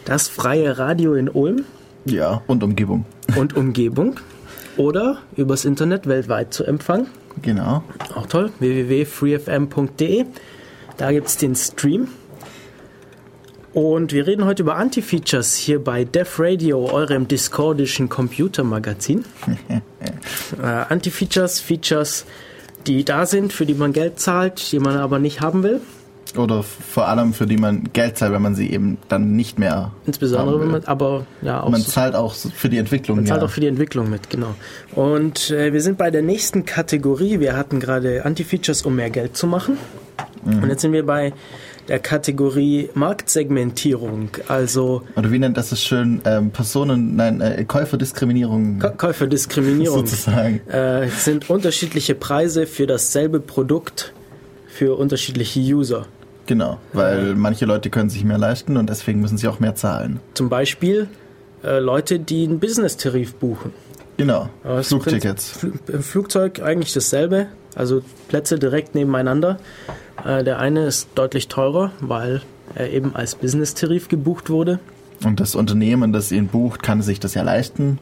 Das 0.04 0.26
freie 0.26 0.76
Radio 0.76 1.14
in 1.14 1.28
Ulm 1.28 1.64
Ja, 2.06 2.42
und 2.48 2.64
Umgebung. 2.64 3.04
und 3.36 3.56
Umgebung. 3.56 4.16
Oder 4.76 5.18
übers 5.36 5.64
Internet 5.64 6.08
weltweit 6.08 6.52
zu 6.52 6.64
empfangen. 6.64 7.06
Genau. 7.40 7.84
Auch 8.16 8.26
toll. 8.26 8.50
www.freefm.de. 8.58 10.24
Da 10.96 11.12
gibt 11.12 11.28
es 11.28 11.36
den 11.36 11.54
Stream. 11.54 12.08
Und 13.72 14.12
wir 14.12 14.26
reden 14.26 14.44
heute 14.46 14.62
über 14.64 14.76
Anti-Features 14.76 15.54
hier 15.54 15.82
bei 15.82 16.04
Def 16.04 16.40
Radio, 16.40 16.90
eurem 16.90 17.28
discordischen 17.28 18.08
Computermagazin. 18.08 19.24
äh, 20.60 20.64
Anti-Features, 20.64 21.60
Features, 21.60 22.26
die 22.88 23.04
da 23.04 23.26
sind, 23.26 23.52
für 23.52 23.66
die 23.66 23.74
man 23.74 23.92
Geld 23.92 24.18
zahlt, 24.18 24.72
die 24.72 24.80
man 24.80 24.96
aber 24.96 25.20
nicht 25.20 25.40
haben 25.40 25.62
will. 25.62 25.80
Oder 26.36 26.62
vor 26.62 27.08
allem 27.08 27.32
für 27.32 27.46
die 27.46 27.56
man 27.56 27.90
Geld 27.92 28.18
zahlt, 28.18 28.32
wenn 28.32 28.42
man 28.42 28.54
sie 28.54 28.70
eben 28.70 28.98
dann 29.08 29.34
nicht 29.34 29.58
mehr. 29.58 29.92
Insbesondere, 30.06 30.60
wenn 30.60 30.70
man, 30.70 30.84
aber 30.84 31.26
ja, 31.42 31.62
auch 31.62 31.70
Man 31.70 31.80
so- 31.80 31.90
zahlt 31.90 32.14
auch 32.14 32.34
für 32.34 32.68
die 32.68 32.78
Entwicklung. 32.78 33.18
Man 33.18 33.26
zahlt 33.26 33.40
ja. 33.40 33.46
auch 33.46 33.50
für 33.50 33.60
die 33.60 33.66
Entwicklung 33.66 34.10
mit, 34.10 34.30
genau. 34.30 34.54
Und 34.94 35.50
äh, 35.50 35.72
wir 35.72 35.80
sind 35.80 35.98
bei 35.98 36.10
der 36.10 36.22
nächsten 36.22 36.64
Kategorie. 36.64 37.40
Wir 37.40 37.56
hatten 37.56 37.80
gerade 37.80 38.24
Anti-Features, 38.24 38.82
um 38.82 38.96
mehr 38.96 39.10
Geld 39.10 39.36
zu 39.36 39.46
machen. 39.46 39.76
Und 40.44 40.68
jetzt 40.68 40.82
sind 40.82 40.92
wir 40.92 41.04
bei 41.04 41.32
der 41.90 41.98
Kategorie 41.98 42.88
Marktsegmentierung, 42.94 44.28
also 44.46 45.02
Oder 45.16 45.32
wie 45.32 45.40
nennt 45.40 45.56
das 45.56 45.72
es 45.72 45.82
schön? 45.82 46.22
Ähm, 46.24 46.50
Personen, 46.52 47.16
nein, 47.16 47.40
äh, 47.40 47.64
Käuferdiskriminierung 47.64 48.80
Kä- 48.80 48.96
Käuferdiskriminierung. 48.96 50.06
sozusagen. 50.06 50.60
Äh, 50.68 51.08
sind 51.08 51.50
unterschiedliche 51.50 52.14
Preise 52.14 52.66
für 52.66 52.86
dasselbe 52.86 53.40
Produkt 53.40 54.12
für 54.68 54.96
unterschiedliche 54.96 55.58
User. 55.60 56.06
Genau, 56.46 56.78
weil 56.92 57.34
manche 57.34 57.64
Leute 57.66 57.90
können 57.90 58.08
sich 58.08 58.24
mehr 58.24 58.38
leisten 58.38 58.76
und 58.76 58.88
deswegen 58.88 59.20
müssen 59.20 59.36
sie 59.36 59.48
auch 59.48 59.58
mehr 59.58 59.74
zahlen. 59.74 60.20
Zum 60.34 60.48
Beispiel 60.48 61.08
äh, 61.64 61.80
Leute, 61.80 62.20
die 62.20 62.44
einen 62.44 62.60
Business-Tarif 62.60 63.34
buchen. 63.34 63.72
Genau, 64.16 64.48
Flugtickets. 64.82 65.66
Im 65.88 66.02
Flugzeug 66.02 66.60
eigentlich 66.62 66.92
dasselbe, 66.92 67.46
also 67.80 68.02
Plätze 68.28 68.58
direkt 68.58 68.94
nebeneinander. 68.94 69.58
Äh, 70.24 70.44
der 70.44 70.58
eine 70.58 70.84
ist 70.84 71.08
deutlich 71.14 71.48
teurer, 71.48 71.90
weil 72.00 72.42
er 72.74 72.90
eben 72.92 73.16
als 73.16 73.34
Business-Tarif 73.34 74.08
gebucht 74.08 74.50
wurde. 74.50 74.78
Und 75.24 75.40
das 75.40 75.54
Unternehmen, 75.54 76.12
das 76.12 76.30
ihn 76.30 76.46
bucht, 76.48 76.82
kann 76.82 77.02
sich 77.02 77.18
das 77.20 77.34
ja 77.34 77.42
leisten. 77.42 77.98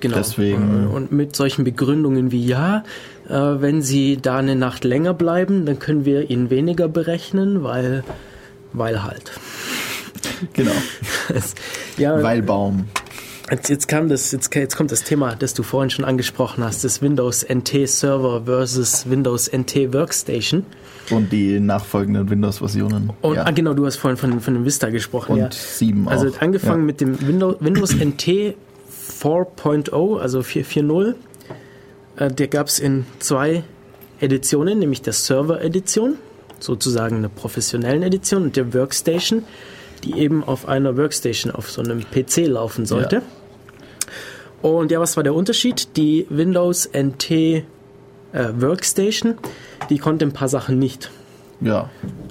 Genau. 0.00 0.16
Deswegen- 0.16 0.84
Äh, 0.90 0.94
Und 0.94 1.12
mit 1.12 1.36
solchen 1.36 1.64
Begründungen 1.64 2.30
wie 2.32 2.44
ja, 2.44 2.84
äh, 3.28 3.32
wenn 3.32 3.80
Sie 3.82 4.18
da 4.20 4.38
eine 4.38 4.56
Nacht 4.56 4.84
länger 4.84 5.14
bleiben, 5.14 5.64
dann 5.66 5.78
können 5.78 6.04
wir 6.04 6.30
Ihnen 6.30 6.50
weniger 6.50 6.88
berechnen, 6.88 7.62
weil, 7.62 8.02
weil 8.72 9.02
halt. 9.02 9.32
Genau, 10.52 10.72
ja, 11.98 12.22
weil 12.22 12.42
Baum. 12.42 12.86
Jetzt, 13.50 13.68
jetzt, 13.68 13.88
kam 13.88 14.08
das, 14.08 14.32
jetzt, 14.32 14.54
jetzt 14.54 14.74
kommt 14.74 14.90
das 14.90 15.02
Thema, 15.02 15.36
das 15.36 15.52
du 15.52 15.62
vorhin 15.62 15.90
schon 15.90 16.04
angesprochen 16.06 16.64
hast, 16.64 16.82
das 16.82 17.02
Windows 17.02 17.44
NT 17.46 17.86
Server 17.86 18.42
versus 18.46 19.08
Windows 19.08 19.50
NT 19.52 19.92
Workstation. 19.92 20.64
Und 21.10 21.30
die 21.30 21.60
nachfolgenden 21.60 22.30
Windows-Versionen. 22.30 23.12
Und 23.20 23.34
ja. 23.34 23.44
ah, 23.44 23.50
genau, 23.50 23.74
du 23.74 23.84
hast 23.84 23.96
vorhin 23.96 24.16
von, 24.16 24.40
von 24.40 24.54
dem 24.54 24.64
Vista 24.64 24.88
gesprochen. 24.88 25.32
Und 25.32 25.38
ja. 25.38 25.50
7 25.52 26.08
Also 26.08 26.28
auch. 26.28 26.40
angefangen 26.40 26.80
ja. 26.80 26.86
mit 26.86 27.00
dem 27.02 27.20
Windows, 27.26 27.56
Windows 27.60 27.94
NT 27.94 28.56
4.0, 29.20 30.18
also 30.18 30.40
4.4.0. 30.40 31.14
Äh, 32.16 32.30
der 32.30 32.48
gab 32.48 32.68
es 32.68 32.78
in 32.78 33.04
zwei 33.18 33.62
Editionen, 34.20 34.78
nämlich 34.78 35.02
der 35.02 35.12
Server-Edition, 35.12 36.16
sozusagen 36.60 37.16
eine 37.16 37.28
professionellen 37.28 38.02
Edition, 38.02 38.44
und 38.44 38.56
der 38.56 38.72
Workstation, 38.72 39.42
die 40.04 40.18
eben 40.18 40.44
auf 40.44 40.68
einer 40.68 40.96
Workstation, 40.96 41.52
auf 41.52 41.70
so 41.70 41.82
einem 41.82 42.00
PC 42.02 42.46
laufen 42.46 42.86
sollte. 42.86 43.16
Ja. 43.16 43.22
Und 44.62 44.90
ja, 44.90 45.00
was 45.00 45.16
war 45.16 45.24
der 45.24 45.34
Unterschied? 45.34 45.96
Die 45.96 46.26
Windows 46.30 46.88
NT 46.92 47.30
äh, 47.30 47.62
Workstation, 48.56 49.34
die 49.90 49.98
konnte 49.98 50.24
ein 50.24 50.32
paar 50.32 50.48
Sachen 50.48 50.78
nicht. 50.78 51.10
Ja, 51.60 51.90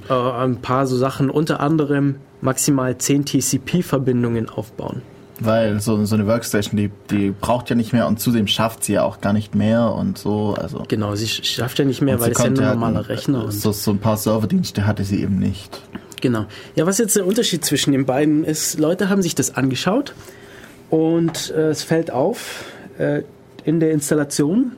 Äh, 0.10 0.14
ein 0.14 0.58
paar 0.58 0.86
so 0.88 0.98
Sachen, 0.98 1.30
unter 1.30 1.60
anderem 1.60 2.16
maximal 2.42 2.98
10 2.98 3.26
TCP-Verbindungen 3.26 4.50
aufbauen. 4.50 5.02
weil 5.40 5.80
so, 5.80 6.04
so 6.06 6.16
eine 6.16 6.28
Workstation, 6.28 6.76
die, 6.78 6.92
die 7.10 7.32
braucht 7.32 7.70
ja 7.70 7.76
nicht 7.76 7.94
mehr 7.94 8.08
und 8.08 8.20
zudem 8.20 8.48
schafft 8.48 8.84
sie 8.84 8.94
ja 8.94 9.04
auch 9.04 9.22
gar 9.22 9.34
nicht 9.34 9.56
mehr 9.56 9.92
und 9.94 10.18
so. 10.18 10.56
Also 10.60 10.84
Genau, 10.88 11.16
sie 11.16 11.26
sch- 11.26 11.44
schafft 11.44 11.80
ja 11.80 11.86
nicht 11.86 12.02
mehr, 12.02 12.20
weil 12.20 12.28
sie 12.28 12.32
es 12.34 12.38
ja 12.40 12.46
ein 12.46 12.60
halt 12.60 12.74
normaler 12.76 13.00
ein- 13.00 13.06
Rechner 13.06 13.46
und 13.46 13.52
So, 13.52 13.72
so 13.72 13.92
ein 13.92 14.00
paar 14.00 14.18
Serverdienste 14.18 14.86
hatte 14.86 15.04
sie 15.04 15.22
eben 15.22 15.40
nicht. 15.40 15.82
Genau. 16.24 16.46
Ja, 16.76 16.86
was 16.86 17.00
jetzt 17.00 17.18
der 17.18 17.28
Unterschied 17.28 17.66
zwischen 17.66 17.92
den 17.92 18.06
beiden 18.06 18.46
ist, 18.46 18.80
Leute 18.80 19.10
haben 19.10 19.22
sich 19.22 19.36
das 19.36 19.58
angeschaut 19.58 20.14
und 20.90 21.52
äh, 21.52 21.68
es 21.68 21.84
fällt 21.84 22.12
auf, 22.12 22.64
äh, 22.98 23.24
in 23.66 23.82
der 23.82 23.92
Installation, 23.92 24.72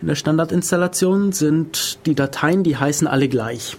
in 0.00 0.06
der 0.06 0.14
Standardinstallation 0.14 1.32
sind 1.32 1.98
die 2.06 2.14
Dateien, 2.14 2.62
die 2.62 2.76
heißen 2.76 3.08
alle 3.08 3.28
gleich. 3.28 3.76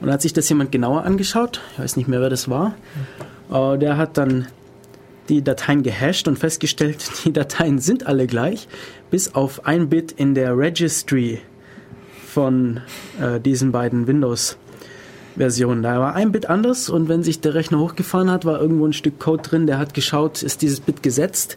Und 0.00 0.10
hat 0.10 0.22
sich 0.22 0.32
das 0.32 0.48
jemand 0.48 0.72
genauer 0.72 1.04
angeschaut, 1.04 1.60
ich 1.74 1.78
weiß 1.78 1.96
nicht 1.96 2.08
mehr, 2.08 2.20
wer 2.20 2.30
das 2.30 2.50
war, 2.50 2.74
äh, 3.52 3.78
der 3.78 3.96
hat 3.96 4.18
dann 4.18 4.48
die 5.28 5.42
Dateien 5.42 5.84
gehasht 5.84 6.26
und 6.26 6.36
festgestellt, 6.36 6.98
die 7.24 7.32
Dateien 7.32 7.78
sind 7.78 8.08
alle 8.08 8.26
gleich, 8.26 8.66
bis 9.12 9.36
auf 9.36 9.66
ein 9.66 9.88
Bit 9.88 10.10
in 10.10 10.34
der 10.34 10.58
Registry 10.58 11.38
von 12.26 12.80
äh, 13.20 13.38
diesen 13.38 13.70
beiden 13.70 14.08
Windows 14.08 14.58
Version. 15.36 15.82
Da 15.82 15.98
war 16.00 16.14
ein 16.14 16.32
Bit 16.32 16.48
anders 16.48 16.88
und 16.88 17.08
wenn 17.08 17.22
sich 17.22 17.40
der 17.40 17.54
Rechner 17.54 17.78
hochgefahren 17.78 18.30
hat, 18.30 18.44
war 18.44 18.60
irgendwo 18.60 18.86
ein 18.86 18.92
Stück 18.92 19.18
Code 19.18 19.42
drin, 19.42 19.66
der 19.66 19.78
hat 19.78 19.94
geschaut, 19.94 20.42
ist 20.42 20.62
dieses 20.62 20.80
Bit 20.80 21.02
gesetzt. 21.02 21.56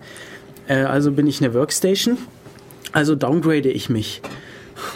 Äh, 0.68 0.84
also 0.84 1.12
bin 1.12 1.28
ich 1.28 1.42
eine 1.42 1.54
Workstation. 1.54 2.18
Also 2.92 3.16
downgrade 3.16 3.70
ich 3.70 3.90
mich. 3.90 4.22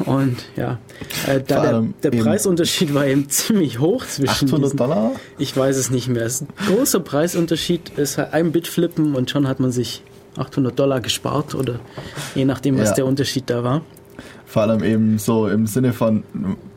Und 0.05 0.38
ja, 0.55 0.79
äh, 1.27 1.41
da 1.45 1.81
der, 1.81 2.11
der 2.11 2.11
Preisunterschied 2.21 2.93
war 2.93 3.05
eben 3.05 3.27
ziemlich 3.29 3.79
hoch 3.79 4.05
zwischen 4.05 4.47
800 4.47 4.63
diesen, 4.63 4.77
Dollar? 4.77 5.11
Ich 5.38 5.55
weiß 5.55 5.75
es 5.75 5.89
nicht 5.89 6.07
mehr. 6.07 6.23
Es 6.25 6.36
ist 6.36 6.41
ein 6.43 6.75
großer 6.75 7.01
Preisunterschied 7.01 7.91
ist 7.97 8.17
halt 8.17 8.34
ein 8.34 8.51
Bit 8.53 8.67
flippen 8.67 9.13
und 9.15 9.29
schon 9.29 9.47
hat 9.47 9.59
man 9.59 9.71
sich 9.71 10.01
800 10.38 10.79
Dollar 10.79 11.01
gespart 11.01 11.53
oder 11.53 11.79
je 12.34 12.45
nachdem, 12.45 12.77
was 12.79 12.89
Ja. 12.89 12.95
der 12.95 13.05
Unterschied 13.05 13.49
da 13.49 13.63
war. 13.63 13.81
Vor 14.54 14.62
allem 14.62 14.84
eben 14.84 15.18
so 15.18 15.47
im 15.47 15.66
Sinne 15.66 15.93
von, 15.93 16.24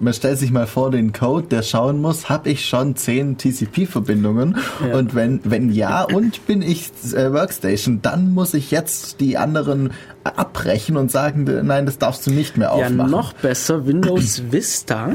man 0.01 0.15
stellt 0.15 0.39
sich 0.39 0.51
mal 0.51 0.67
vor 0.67 0.91
den 0.91 1.13
Code, 1.13 1.47
der 1.49 1.61
schauen 1.61 2.01
muss, 2.01 2.31
habe 2.31 2.49
ich 2.49 2.65
schon 2.65 2.97
10 2.97 3.37
TCP-Verbindungen? 3.37 4.57
Ja. 4.89 4.97
Und 4.97 5.15
wenn, 5.15 5.41
wenn 5.45 5.71
ja 5.71 6.05
und 6.05 6.47
bin 6.47 6.63
ich 6.63 6.91
äh, 7.13 7.31
Workstation, 7.35 8.01
dann 8.01 8.33
muss 8.33 8.55
ich 8.55 8.71
jetzt 8.71 9.21
die 9.21 9.37
anderen 9.37 9.91
abbrechen 10.25 10.97
und 10.97 11.11
sagen, 11.11 11.45
nein, 11.67 11.85
das 11.85 11.99
darfst 11.99 12.27
du 12.27 12.31
nicht 12.31 12.57
mehr 12.57 12.69
Ja, 12.69 12.87
aufmachen. 12.87 13.11
noch 13.11 13.35
besser, 13.35 13.87
Windows 13.87 14.43
Vista. 14.51 15.11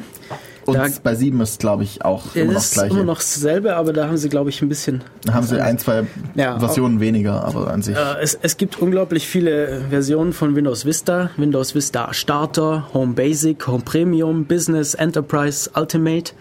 Und 0.65 0.75
da- 0.77 0.87
bei 1.03 1.15
7 1.15 1.39
ist, 1.41 1.59
glaube 1.59 1.83
ich, 1.83 2.03
auch 2.05 2.35
immer 2.35 2.45
noch 2.45 2.53
das 2.53 2.63
das 2.63 2.65
ist 2.71 2.73
Gleiche. 2.75 2.93
immer 2.95 3.03
noch 3.03 3.17
dasselbe, 3.17 3.75
aber 3.75 3.93
da 3.93 4.07
haben 4.07 4.17
sie, 4.17 4.29
glaube 4.29 4.49
ich, 4.49 4.61
ein 4.61 4.69
bisschen. 4.69 5.03
Da 5.25 5.33
haben 5.33 5.45
sie 5.47 5.61
ein, 5.61 5.77
zwei 5.79 6.03
Ja, 6.35 6.59
Versionen 6.59 6.99
weniger, 6.99 7.43
aber 7.43 7.71
an 7.71 7.81
sich. 7.81 7.95
Äh, 7.95 8.21
es, 8.21 8.37
es 8.41 8.57
gibt 8.57 8.79
unglaublich 8.79 9.27
viele 9.27 9.81
Versionen 9.89 10.33
von 10.33 10.55
Windows 10.55 10.85
Vista. 10.85 11.31
Windows 11.37 11.73
Vista 11.75 12.13
Starter, 12.13 12.87
Home 12.93 13.13
Basic, 13.13 13.65
Home 13.67 13.83
Premium, 13.83 14.45
Business, 14.45 14.93
Enterprise, 14.93 15.69
Ultimate. 15.75 16.33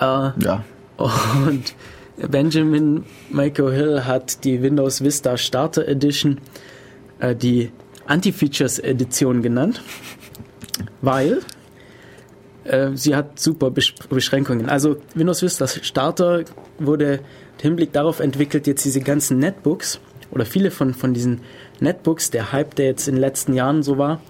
Äh, 0.00 0.02
ja. 0.02 0.64
und 0.96 1.74
Benjamin 2.28 3.04
Michael 3.30 3.72
Hill 3.72 4.04
hat 4.04 4.44
die 4.44 4.60
Windows 4.62 5.02
Vista 5.02 5.36
Starter 5.36 5.86
Edition 5.88 6.38
äh, 7.18 7.34
die 7.34 7.70
Anti-Features 8.06 8.78
Edition 8.80 9.40
genannt, 9.42 9.82
weil 11.00 11.40
äh, 12.64 12.90
sie 12.94 13.14
hat 13.16 13.38
super 13.38 13.70
Besch 13.70 13.94
Beschränkungen. 14.08 14.68
Also 14.68 14.96
Windows 15.14 15.42
Vista 15.42 15.66
Starter 15.66 16.42
wurde 16.78 17.14
im 17.14 17.20
Hinblick 17.62 17.92
darauf 17.92 18.20
entwickelt, 18.20 18.66
jetzt 18.66 18.84
diese 18.84 19.00
ganzen 19.00 19.38
Netbooks 19.38 20.00
oder 20.30 20.44
viele 20.46 20.70
von, 20.70 20.94
von 20.94 21.12
diesen 21.14 21.40
Netbooks, 21.80 22.30
der 22.30 22.52
Hype, 22.52 22.74
der 22.76 22.86
jetzt 22.86 23.08
in 23.08 23.14
den 23.16 23.20
letzten 23.20 23.54
Jahren 23.54 23.82
so 23.82 23.98
war, 23.98 24.20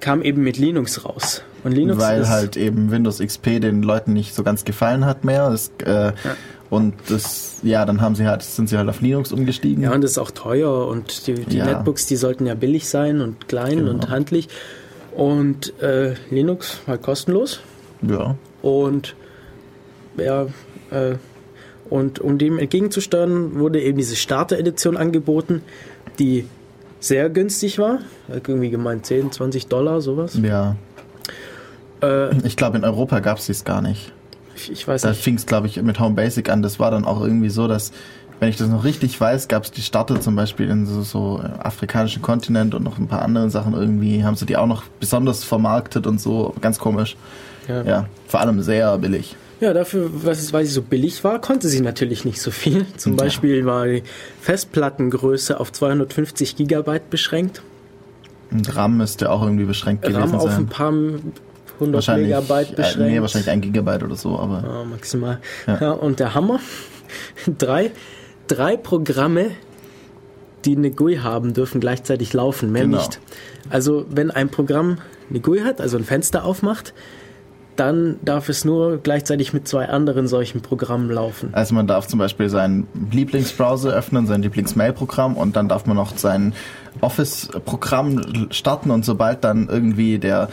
kam 0.00 0.22
eben 0.22 0.42
mit 0.42 0.56
Linux 0.58 1.04
raus. 1.04 1.42
Und 1.62 1.72
Linux 1.72 2.00
weil 2.00 2.28
halt 2.28 2.56
eben 2.56 2.90
Windows 2.90 3.18
XP 3.18 3.60
den 3.60 3.82
Leuten 3.82 4.12
nicht 4.12 4.34
so 4.34 4.42
ganz 4.42 4.64
gefallen 4.64 5.04
hat 5.04 5.24
mehr. 5.24 5.50
Das, 5.50 5.70
äh, 5.84 6.12
Und 6.70 6.94
das, 7.08 7.56
ja, 7.64 7.84
dann 7.84 8.00
haben 8.00 8.14
sie 8.14 8.26
halt, 8.28 8.42
sind 8.42 8.68
sie 8.68 8.78
halt 8.78 8.88
auf 8.88 9.00
Linux 9.00 9.32
umgestiegen. 9.32 9.82
Ja, 9.82 9.92
und 9.92 10.02
das 10.02 10.12
ist 10.12 10.18
auch 10.18 10.30
teuer 10.30 10.86
und 10.86 11.26
die, 11.26 11.34
die 11.34 11.56
Ja. 11.58 11.64
Netbooks, 11.66 12.06
die 12.06 12.14
sollten 12.14 12.46
ja 12.46 12.54
billig 12.54 12.88
sein 12.88 13.20
und 13.20 13.48
klein 13.48 13.78
Genau. 13.78 13.90
und 13.90 14.08
handlich. 14.08 14.48
Und 15.20 15.78
äh, 15.82 16.14
Linux 16.30 16.80
war 16.86 16.96
kostenlos 16.96 17.60
ja. 18.00 18.36
und 18.62 19.14
ja, 20.16 20.46
äh, 20.90 21.16
und 21.90 22.20
um 22.20 22.38
dem 22.38 22.58
entgegenzusteuern, 22.58 23.58
wurde 23.58 23.82
eben 23.82 23.98
diese 23.98 24.16
Starter-Edition 24.16 24.96
angeboten, 24.96 25.60
die 26.18 26.46
sehr 27.00 27.28
günstig 27.28 27.78
war. 27.78 27.98
Irgendwie 28.28 28.70
gemeint 28.70 29.04
10, 29.04 29.30
20 29.32 29.66
Dollar, 29.66 30.00
sowas. 30.00 30.38
Ja. 30.42 30.76
Äh, 32.02 32.34
Ich 32.46 32.56
glaube, 32.56 32.78
in 32.78 32.84
Europa 32.84 33.20
gab 33.20 33.36
es 33.38 33.46
dies 33.46 33.64
gar 33.64 33.82
nicht. 33.82 34.12
ich, 34.56 34.72
ich 34.72 34.88
weiß 34.88 35.02
Da 35.02 35.10
nicht. 35.10 35.20
fing 35.22 35.34
es, 35.34 35.44
glaube 35.44 35.66
ich, 35.66 35.82
mit 35.82 36.00
Home 36.00 36.14
Basic 36.14 36.48
an. 36.48 36.62
Das 36.62 36.78
war 36.80 36.90
dann 36.90 37.04
auch 37.04 37.20
irgendwie 37.20 37.50
so, 37.50 37.68
dass, 37.68 37.92
wenn 38.40 38.48
ich 38.48 38.56
das 38.56 38.68
noch 38.68 38.84
richtig 38.84 39.20
weiß, 39.20 39.48
gab 39.48 39.64
es 39.64 39.70
die 39.70 39.82
Starter 39.82 40.20
zum 40.20 40.34
Beispiel 40.34 40.68
in 40.70 40.86
so, 40.86 41.02
so 41.02 41.40
äh, 41.44 41.62
afrikanischen 41.62 42.22
Kontinent 42.22 42.74
und 42.74 42.82
noch 42.82 42.98
ein 42.98 43.06
paar 43.06 43.22
anderen 43.22 43.50
Sachen 43.50 43.74
irgendwie, 43.74 44.24
haben 44.24 44.34
sie 44.36 44.46
die 44.46 44.56
auch 44.56 44.66
noch 44.66 44.82
besonders 44.98 45.44
vermarktet 45.44 46.06
und 46.06 46.20
so. 46.20 46.54
Ganz 46.60 46.78
komisch. 46.78 47.16
Ja. 47.68 47.82
Ja, 47.82 48.06
vor 48.26 48.40
allem 48.40 48.60
sehr 48.62 48.96
billig. 48.98 49.36
Ja, 49.60 49.74
dafür, 49.74 50.10
was 50.24 50.38
es, 50.40 50.54
weil 50.54 50.64
sie 50.64 50.72
so 50.72 50.80
billig 50.80 51.22
war, 51.22 51.38
konnte 51.38 51.68
sie 51.68 51.82
natürlich 51.82 52.24
nicht 52.24 52.40
so 52.40 52.50
viel. 52.50 52.86
Zum 52.96 53.12
Ja. 53.12 53.24
Beispiel 53.24 53.66
war 53.66 53.86
die 53.86 54.02
Festplattengröße 54.40 55.60
auf 55.60 55.70
250 55.70 56.56
Gigabyte 56.56 57.10
beschränkt. 57.10 57.62
Und 58.50 58.74
RAM 58.74 58.96
müsste 58.96 59.30
auch 59.30 59.42
irgendwie 59.42 59.64
beschränkt 59.66 60.02
gewesen 60.02 60.18
RAM 60.22 60.34
auf 60.34 60.46
ein 60.46 60.50
sein. 60.50 60.66
paar 60.68 60.90
hundert 60.92 61.94
Wahrscheinlich, 61.94 62.28
Megabyte 62.28 62.72
äh, 62.72 62.76
beschränkt. 62.76 63.10
nee, 63.12 63.20
wahrscheinlich 63.20 63.50
ein 63.50 63.60
Gigabyte 63.60 64.02
oder 64.02 64.16
so, 64.16 64.38
aber 64.38 64.62
Ja, 64.66 64.84
maximal. 64.84 65.38
Ja. 65.66 65.78
Ja. 65.80 65.90
und 65.92 66.18
der 66.20 66.34
Hammer, 66.34 66.58
drei, 67.58 67.90
drei 68.50 68.76
Programme, 68.76 69.50
die 70.64 70.76
eine 70.76 70.90
GUI 70.90 71.16
haben, 71.18 71.54
dürfen 71.54 71.80
gleichzeitig 71.80 72.32
laufen, 72.32 72.72
mehr 72.72 72.84
Genau. 72.84 72.98
nicht. 72.98 73.20
Also 73.70 74.04
wenn 74.10 74.30
ein 74.30 74.48
Programm 74.50 74.98
eine 75.30 75.40
GUI 75.40 75.60
hat, 75.60 75.80
also 75.80 75.96
ein 75.96 76.04
Fenster 76.04 76.44
aufmacht, 76.44 76.92
dann 77.76 78.16
darf 78.22 78.48
es 78.50 78.64
nur 78.64 78.98
gleichzeitig 78.98 79.54
mit 79.54 79.66
zwei 79.66 79.88
anderen 79.88 80.28
solchen 80.28 80.60
Programmen 80.60 81.08
laufen. 81.10 81.48
Also 81.52 81.74
man 81.74 81.86
darf 81.86 82.06
zum 82.08 82.18
Beispiel 82.18 82.50
seinen 82.50 82.86
Lieblingsbrowser 83.10 83.90
öffnen, 83.90 84.26
sein 84.26 84.42
Lieblingsmail-Programm 84.42 85.36
und 85.36 85.56
dann 85.56 85.68
darf 85.68 85.86
man 85.86 85.96
noch 85.96 86.14
sein 86.18 86.52
Office-Programm 87.00 88.48
starten 88.50 88.90
und 88.90 89.04
sobald 89.04 89.44
dann 89.44 89.68
irgendwie 89.68 90.18
der 90.18 90.50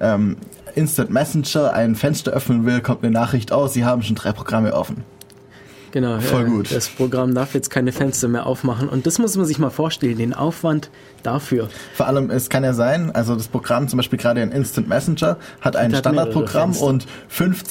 ähm, 0.00 0.36
Instant 0.74 1.10
Messenger 1.10 1.74
ein 1.74 1.96
Fenster 1.96 2.30
öffnen 2.30 2.64
will, 2.64 2.80
kommt 2.80 3.02
eine 3.02 3.12
Nachricht 3.12 3.52
aus, 3.52 3.74
Sie 3.74 3.84
haben 3.84 4.02
schon 4.02 4.16
drei 4.16 4.32
Programme 4.32 4.72
offen. 4.72 5.04
Genau, 5.92 6.20
Voll 6.20 6.42
äh, 6.42 6.48
gut. 6.48 6.74
das 6.74 6.88
Programm 6.88 7.34
darf 7.34 7.54
jetzt 7.54 7.70
keine 7.70 7.92
Fenster 7.92 8.28
mehr 8.28 8.46
aufmachen. 8.46 8.88
Und 8.88 9.06
das 9.06 9.18
muss 9.18 9.36
man 9.36 9.46
sich 9.46 9.58
mal 9.58 9.70
vorstellen, 9.70 10.18
den 10.18 10.34
Aufwand 10.34 10.90
dafür. 11.22 11.68
Vor 11.94 12.06
allem, 12.06 12.30
es 12.30 12.48
kann 12.48 12.64
ja 12.64 12.72
sein, 12.72 13.10
also 13.14 13.34
das 13.34 13.48
Programm, 13.48 13.88
zum 13.88 13.98
Beispiel 13.98 14.18
gerade 14.18 14.40
ein 14.40 14.52
Instant 14.52 14.88
Messenger, 14.88 15.36
hat 15.60 15.76
ein 15.76 15.94
Standardprogramm 15.94 16.74
und 16.76 17.06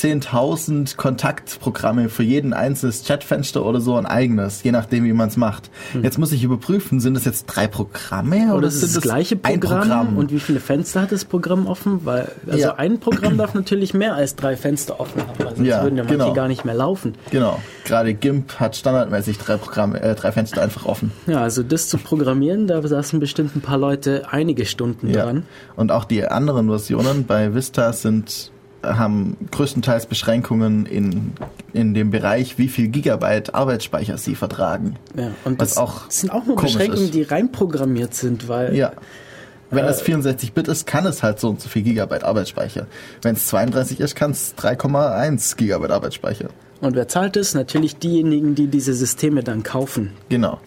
15.000 0.03 0.95
Kontaktprogramme 0.97 2.09
für 2.09 2.23
jeden 2.23 2.53
einzelnes 2.53 3.03
Chatfenster 3.05 3.65
oder 3.65 3.81
so 3.81 3.95
ein 3.95 4.05
eigenes, 4.05 4.63
je 4.63 4.71
nachdem, 4.71 5.03
wie 5.05 5.13
man 5.13 5.29
es 5.29 5.37
macht. 5.37 5.69
Jetzt 6.01 6.17
muss 6.17 6.31
ich 6.31 6.43
überprüfen, 6.43 6.99
sind 6.99 7.13
das 7.15 7.25
jetzt 7.25 7.45
drei 7.45 7.67
Programme 7.67 8.47
oder, 8.47 8.57
Oder 8.57 8.67
es 8.67 8.79
sind 8.79 8.87
ist 8.89 8.95
das 8.97 9.03
gleiche 9.03 9.35
ein 9.43 9.59
Programm, 9.59 9.79
Programm? 9.81 10.17
und 10.17 10.31
wie 10.31 10.39
viele 10.39 10.59
Fenster 10.59 11.01
hat 11.01 11.11
das 11.11 11.25
Programm 11.25 11.67
offen? 11.67 12.05
Weil 12.05 12.31
also 12.47 12.59
Ja. 12.59 12.75
ein 12.75 12.99
Programm 12.99 13.37
darf 13.37 13.53
natürlich 13.55 13.93
mehr 13.93 14.13
als 14.15 14.35
drei 14.35 14.55
Fenster 14.57 14.99
offen 14.99 15.21
haben. 15.21 15.43
Also 15.43 15.55
sonst 15.57 15.67
Ja, 15.67 15.83
würden 15.83 15.97
ja 15.97 16.03
manche 16.03 16.17
genau. 16.17 16.33
gar 16.33 16.47
nicht 16.47 16.65
mehr 16.65 16.75
laufen. 16.75 17.15
Genau. 17.31 17.59
Gerade 17.85 18.08
GIMP 18.13 18.59
hat 18.59 18.75
standardmäßig 18.75 19.37
drei 19.37 19.57
Programme, 19.57 20.01
äh, 20.01 20.15
drei 20.15 20.31
Fenster 20.31 20.61
einfach 20.61 20.85
offen. 20.85 21.11
Ja, 21.27 21.41
also 21.41 21.63
das 21.63 21.87
zu 21.89 21.97
programmieren, 21.97 22.67
da 22.67 22.85
saßen 22.85 23.19
bestimmt 23.19 23.55
ein 23.55 23.61
paar 23.61 23.77
Leute 23.77 24.23
einige 24.31 24.65
Stunden 24.65 25.09
Ja. 25.09 25.25
dran. 25.25 25.43
Und 25.75 25.91
auch 25.91 26.05
die 26.05 26.25
anderen 26.25 26.67
Versionen 26.67 27.25
bei 27.25 27.53
Vista 27.53 27.93
sind 27.93 28.51
haben 28.81 29.35
größtenteils 29.51 30.05
Beschränkungen 30.05 30.85
in, 30.85 31.33
in 31.73 31.93
dem 31.93 32.11
Bereich, 32.11 32.57
wie 32.57 32.69
viel 32.69 32.87
Gigabyte 32.87 33.53
Arbeitsspeicher 33.53 34.17
sie 34.17 34.35
vertragen. 34.35 34.95
Ja, 35.17 35.31
und 35.43 35.59
das, 35.59 35.77
auch 35.77 36.09
sind 36.09 36.31
auch 36.31 36.45
nur 36.45 36.55
Beschränkungen, 36.55 37.03
ist. 37.05 37.13
die 37.13 37.23
reinprogrammiert 37.23 38.13
sind, 38.13 38.47
weil 38.47 38.73
Ja. 38.75 38.93
Wenn 39.71 39.83
Äh, 39.85 39.89
es 39.89 40.01
64-Bit 40.01 40.67
ist, 40.69 40.87
kann 40.87 41.05
es 41.05 41.21
halt 41.21 41.39
so 41.41 41.49
und 41.49 41.59
so 41.61 41.67
viel 41.69 41.83
Gigabyte 41.83 42.23
Arbeitsspeicher. 42.23 42.87
Wenn 43.21 43.35
es 43.35 43.47
32 43.47 43.99
ist, 43.99 44.15
kann 44.15 44.31
es 44.31 44.55
3,1 44.57 45.57
Gigabyte 45.57 45.91
Arbeitsspeicher. 45.91 46.47
Und 46.81 46.95
wer 46.95 47.07
zahlt 47.07 47.37
es? 47.37 47.53
Natürlich 47.53 47.97
diejenigen, 47.97 48.55
die 48.55 48.67
diese 48.67 48.93
Systeme 48.93 49.43
dann 49.43 49.63
kaufen. 49.63 50.11
Genau. 50.29 50.59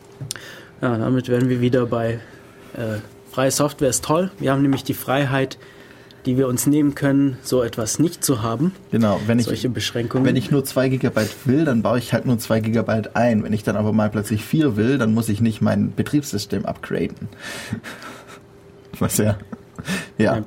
Ja, 0.80 0.98
damit 0.98 1.28
wären 1.28 1.48
wir 1.48 1.60
wieder 1.60 1.86
bei 1.86 2.20
äh, 2.74 2.98
freie 3.30 3.50
Software 3.50 3.88
ist 3.88 4.04
toll. 4.04 4.30
Wir 4.38 4.52
haben 4.52 4.62
nämlich 4.62 4.84
die 4.84 4.94
Freiheit, 4.94 5.58
die 6.26 6.36
wir 6.36 6.48
uns 6.48 6.66
nehmen 6.66 6.94
können, 6.94 7.38
so 7.42 7.62
etwas 7.62 7.98
nicht 7.98 8.24
zu 8.24 8.42
haben. 8.42 8.72
Genau. 8.90 9.20
Wenn 9.26 9.38
ich, 9.38 9.46
Solche 9.46 9.68
Beschränkungen. 9.68 10.26
wenn 10.26 10.36
ich 10.36 10.50
nur 10.50 10.64
2 10.64 10.88
Gigabyte 10.90 11.34
will, 11.46 11.64
dann 11.64 11.82
baue 11.82 11.98
ich 11.98 12.12
halt 12.12 12.26
nur 12.26 12.38
2 12.38 12.60
Gigabyte 12.60 13.16
ein. 13.16 13.42
Wenn 13.42 13.52
ich 13.52 13.64
dann 13.64 13.76
aber 13.76 13.92
mal 13.92 14.10
plötzlich 14.10 14.44
4 14.44 14.76
will, 14.76 14.98
dann 14.98 15.14
muss 15.14 15.28
ich 15.28 15.40
nicht 15.40 15.60
mein 15.60 15.92
Betriebssystem 15.94 16.64
upgraden. 16.64 17.28
Was 18.98 19.16
ja. 19.16 19.38
Ja. 20.18 20.42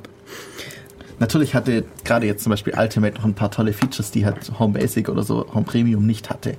Natürlich 1.20 1.56
hatte 1.56 1.86
gerade 2.04 2.26
jetzt 2.28 2.44
zum 2.44 2.50
Beispiel 2.50 2.74
Ultimate 2.78 3.16
noch 3.16 3.26
ein 3.26 3.34
paar 3.34 3.52
tolle 3.52 3.74
Features, 3.74 4.12
die 4.12 4.26
halt 4.26 4.52
Home 4.60 4.74
Basic 4.78 5.08
oder 5.10 5.24
so 5.24 5.46
Home 5.54 5.66
Premium 5.66 6.06
nicht 6.06 6.30
hatte. 6.30 6.56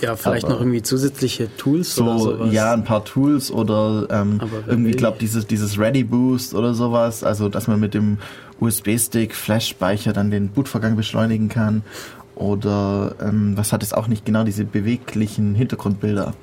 ja, 0.00 0.14
vielleicht 0.16 0.44
aber- 0.44 0.54
noch 0.54 0.60
irgendwie 0.60 0.82
zusätzliche 0.82 1.48
Tools 1.56 1.98
oder 2.00 2.18
So, 2.18 2.24
sowas. 2.36 2.52
ja, 2.54 2.72
ein 2.72 2.84
paar 2.84 3.04
Tools 3.04 3.50
oder 3.50 4.06
ähm, 4.10 4.40
irgendwie, 4.66 4.92
glaube 4.92 5.18
dieses, 5.20 5.46
dieses 5.46 5.78
Ready 5.78 6.04
Boost 6.04 6.54
oder 6.54 6.72
sowas, 6.74 7.22
also 7.24 7.48
dass 7.48 7.66
man 7.66 7.80
mit 7.80 7.94
dem 7.94 8.18
USB-Stick, 8.60 9.34
Flash-Speicher 9.34 10.12
dann 10.12 10.30
den 10.30 10.48
Bootvorgang 10.48 10.96
beschleunigen 10.96 11.48
kann. 11.48 11.82
Oder 12.34 13.16
ähm, 13.20 13.56
was 13.56 13.72
hat 13.72 13.82
es 13.82 13.92
auch 13.92 14.06
nicht 14.06 14.24
genau, 14.24 14.44
diese 14.44 14.64
beweglichen 14.64 15.54
Hintergrundbilder. 15.56 16.34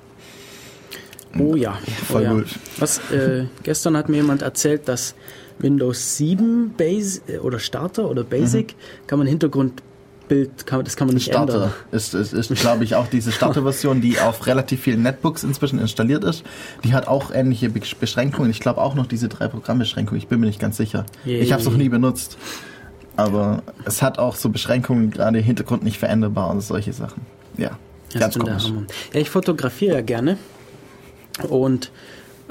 Oh 1.37 1.55
ja, 1.55 1.77
Voll 2.07 2.21
oh 2.21 2.23
ja. 2.25 2.33
gut. 2.33 2.47
Was, 2.77 2.99
äh, 3.11 3.45
gestern 3.63 3.97
hat 3.97 4.07
mir 4.07 4.17
jemand 4.17 4.41
erzählt, 4.41 4.87
dass 4.87 5.15
Windows 5.59 6.17
7 6.17 6.73
Base 6.77 7.21
äh, 7.27 7.37
oder 7.39 7.59
Starter 7.59 8.09
oder 8.09 8.23
Basic 8.23 8.75
kann 9.07 9.19
man 9.19 9.27
Hintergrundbild, 9.27 10.65
kann, 10.65 10.83
das 10.83 10.95
kann 10.97 11.07
man 11.07 11.15
nicht 11.15 11.27
Starter 11.27 11.53
ändern. 11.53 11.73
ist, 11.91 12.13
ist, 12.13 12.33
ist 12.33 12.53
glaube 12.55 12.83
ich, 12.83 12.95
auch 12.95 13.07
diese 13.07 13.31
Starter-Version, 13.31 14.01
die 14.01 14.19
auf 14.19 14.45
relativ 14.47 14.81
vielen 14.81 15.03
Netbooks 15.03 15.43
inzwischen 15.43 15.79
installiert 15.79 16.23
ist. 16.23 16.43
Die 16.83 16.93
hat 16.93 17.07
auch 17.07 17.31
ähnliche 17.33 17.69
Be- 17.69 17.81
Beschränkungen. 17.99 18.49
Ich 18.51 18.59
glaube 18.59 18.81
auch 18.81 18.95
noch 18.95 19.05
diese 19.07 19.29
drei 19.29 19.47
Programmbeschränkungen. 19.47 20.17
Ich 20.21 20.27
bin 20.27 20.39
mir 20.39 20.47
nicht 20.47 20.59
ganz 20.59 20.77
sicher. 20.77 21.05
Yay. 21.25 21.39
Ich 21.39 21.51
habe 21.51 21.61
es 21.61 21.67
noch 21.69 21.77
nie 21.77 21.89
benutzt. 21.89 22.37
Aber 23.17 23.63
es 23.85 24.01
hat 24.01 24.19
auch 24.19 24.35
so 24.35 24.49
Beschränkungen, 24.49 25.09
gerade 25.11 25.39
Hintergrund 25.39 25.83
nicht 25.83 25.97
veränderbar 25.99 26.49
und 26.49 26.59
solche 26.61 26.91
Sachen. 26.91 27.21
Ja, 27.55 27.77
Das 28.11 28.19
ganz 28.19 28.37
komisch. 28.37 28.73
Ja, 29.13 29.21
ich 29.21 29.29
fotografiere 29.29 29.95
ja 29.95 30.01
gerne. 30.01 30.37
Und 31.47 31.91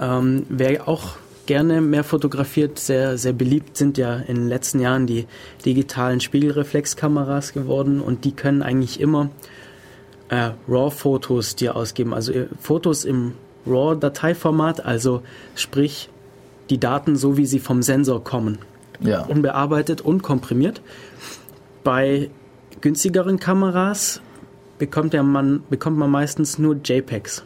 ähm, 0.01 0.47
wer 0.49 0.89
auch 0.89 1.17
gerne 1.47 1.81
mehr 1.81 2.05
fotografiert, 2.05 2.79
sehr, 2.79 3.19
sehr 3.19 3.33
beliebt 3.33 3.77
sind 3.77 3.99
ja 3.99 4.17
in 4.17 4.37
den 4.37 4.49
letzten 4.49 4.81
Jahren 4.81 5.07
die 5.07 5.27
digitalen 5.65 6.21
Spiegelreflexkameras 6.21 7.53
geworden 7.53 8.01
und 8.01 8.25
die 8.25 8.33
können 8.33 8.63
eigentlich 8.63 9.01
immer 9.01 9.31
äh, 10.29 10.51
RAW-Fotos 10.69 11.57
dir 11.57 11.77
ausgeben. 11.77 12.15
Also 12.15 12.33
äh, 12.33 12.47
Fotos 12.61 13.05
im 13.05 13.35
RAW-Dateiformat, 13.67 14.85
also 14.85 15.23
sprich 15.55 16.09
die 16.71 16.79
Daten 16.79 17.17
so, 17.17 17.37
wie 17.37 17.47
sie 17.47 17.61
vom 17.61 17.83
Sensor 17.83 18.25
kommen 18.25 18.59
Ja, 19.01 19.23
unbearbeitet 19.23 20.01
und 20.01 20.23
komprimiert. 20.23 20.81
Bei 21.83 22.31
günstigeren 22.81 23.39
Kameras 23.39 24.21
bekommt, 24.79 25.13
der 25.13 25.23
man, 25.23 25.63
bekommt 25.69 25.99
man 25.99 26.11
meistens 26.11 26.59
nur 26.59 26.77
JPEGs. 26.83 27.45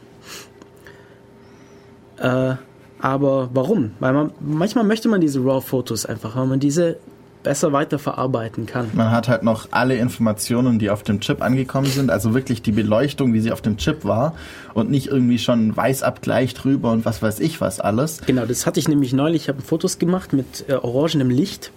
Äh, 2.18 2.54
aber 3.00 3.50
warum? 3.52 3.92
Weil 4.00 4.12
man 4.12 4.32
manchmal 4.40 4.84
möchte 4.84 5.08
man 5.08 5.20
diese 5.20 5.40
RAW-Fotos 5.40 6.06
einfach, 6.06 6.36
weil 6.36 6.46
man 6.46 6.60
diese 6.60 6.96
besser 7.42 7.72
weiterverarbeiten 7.72 8.66
kann. 8.66 8.90
man 8.94 9.10
hat 9.10 9.28
halt 9.28 9.42
noch 9.42 9.68
alle 9.70 9.96
Informationen, 9.96 10.78
die 10.78 10.90
auf 10.90 11.02
dem 11.04 11.20
Chip 11.20 11.40
angekommen 11.40 11.86
sind, 11.86 12.10
also 12.10 12.34
wirklich 12.34 12.62
die 12.62 12.72
Beleuchtung, 12.72 13.32
wie 13.32 13.40
sie 13.40 13.52
auf 13.52 13.62
dem 13.62 13.76
Chip 13.76 14.04
war 14.04 14.34
und 14.74 14.90
nicht 14.90 15.06
irgendwie 15.06 15.38
schon 15.38 15.74
Weißabgleich 15.76 16.54
drüber 16.54 16.90
und 16.90 17.04
was 17.04 17.22
weiß 17.22 17.38
ich 17.40 17.60
was 17.60 17.80
alles. 17.80 18.20
Genau, 18.26 18.44
das 18.44 18.66
hatte 18.66 18.80
ich 18.80 18.88
nämlich 18.88 19.12
neulich. 19.12 19.42
Ich 19.42 19.48
habe 19.48 19.62
Fotos 19.62 19.98
gemacht 19.98 20.32
mit 20.32 20.68
äh, 20.68 20.74
orangenem 20.74 21.30
Licht 21.30 21.70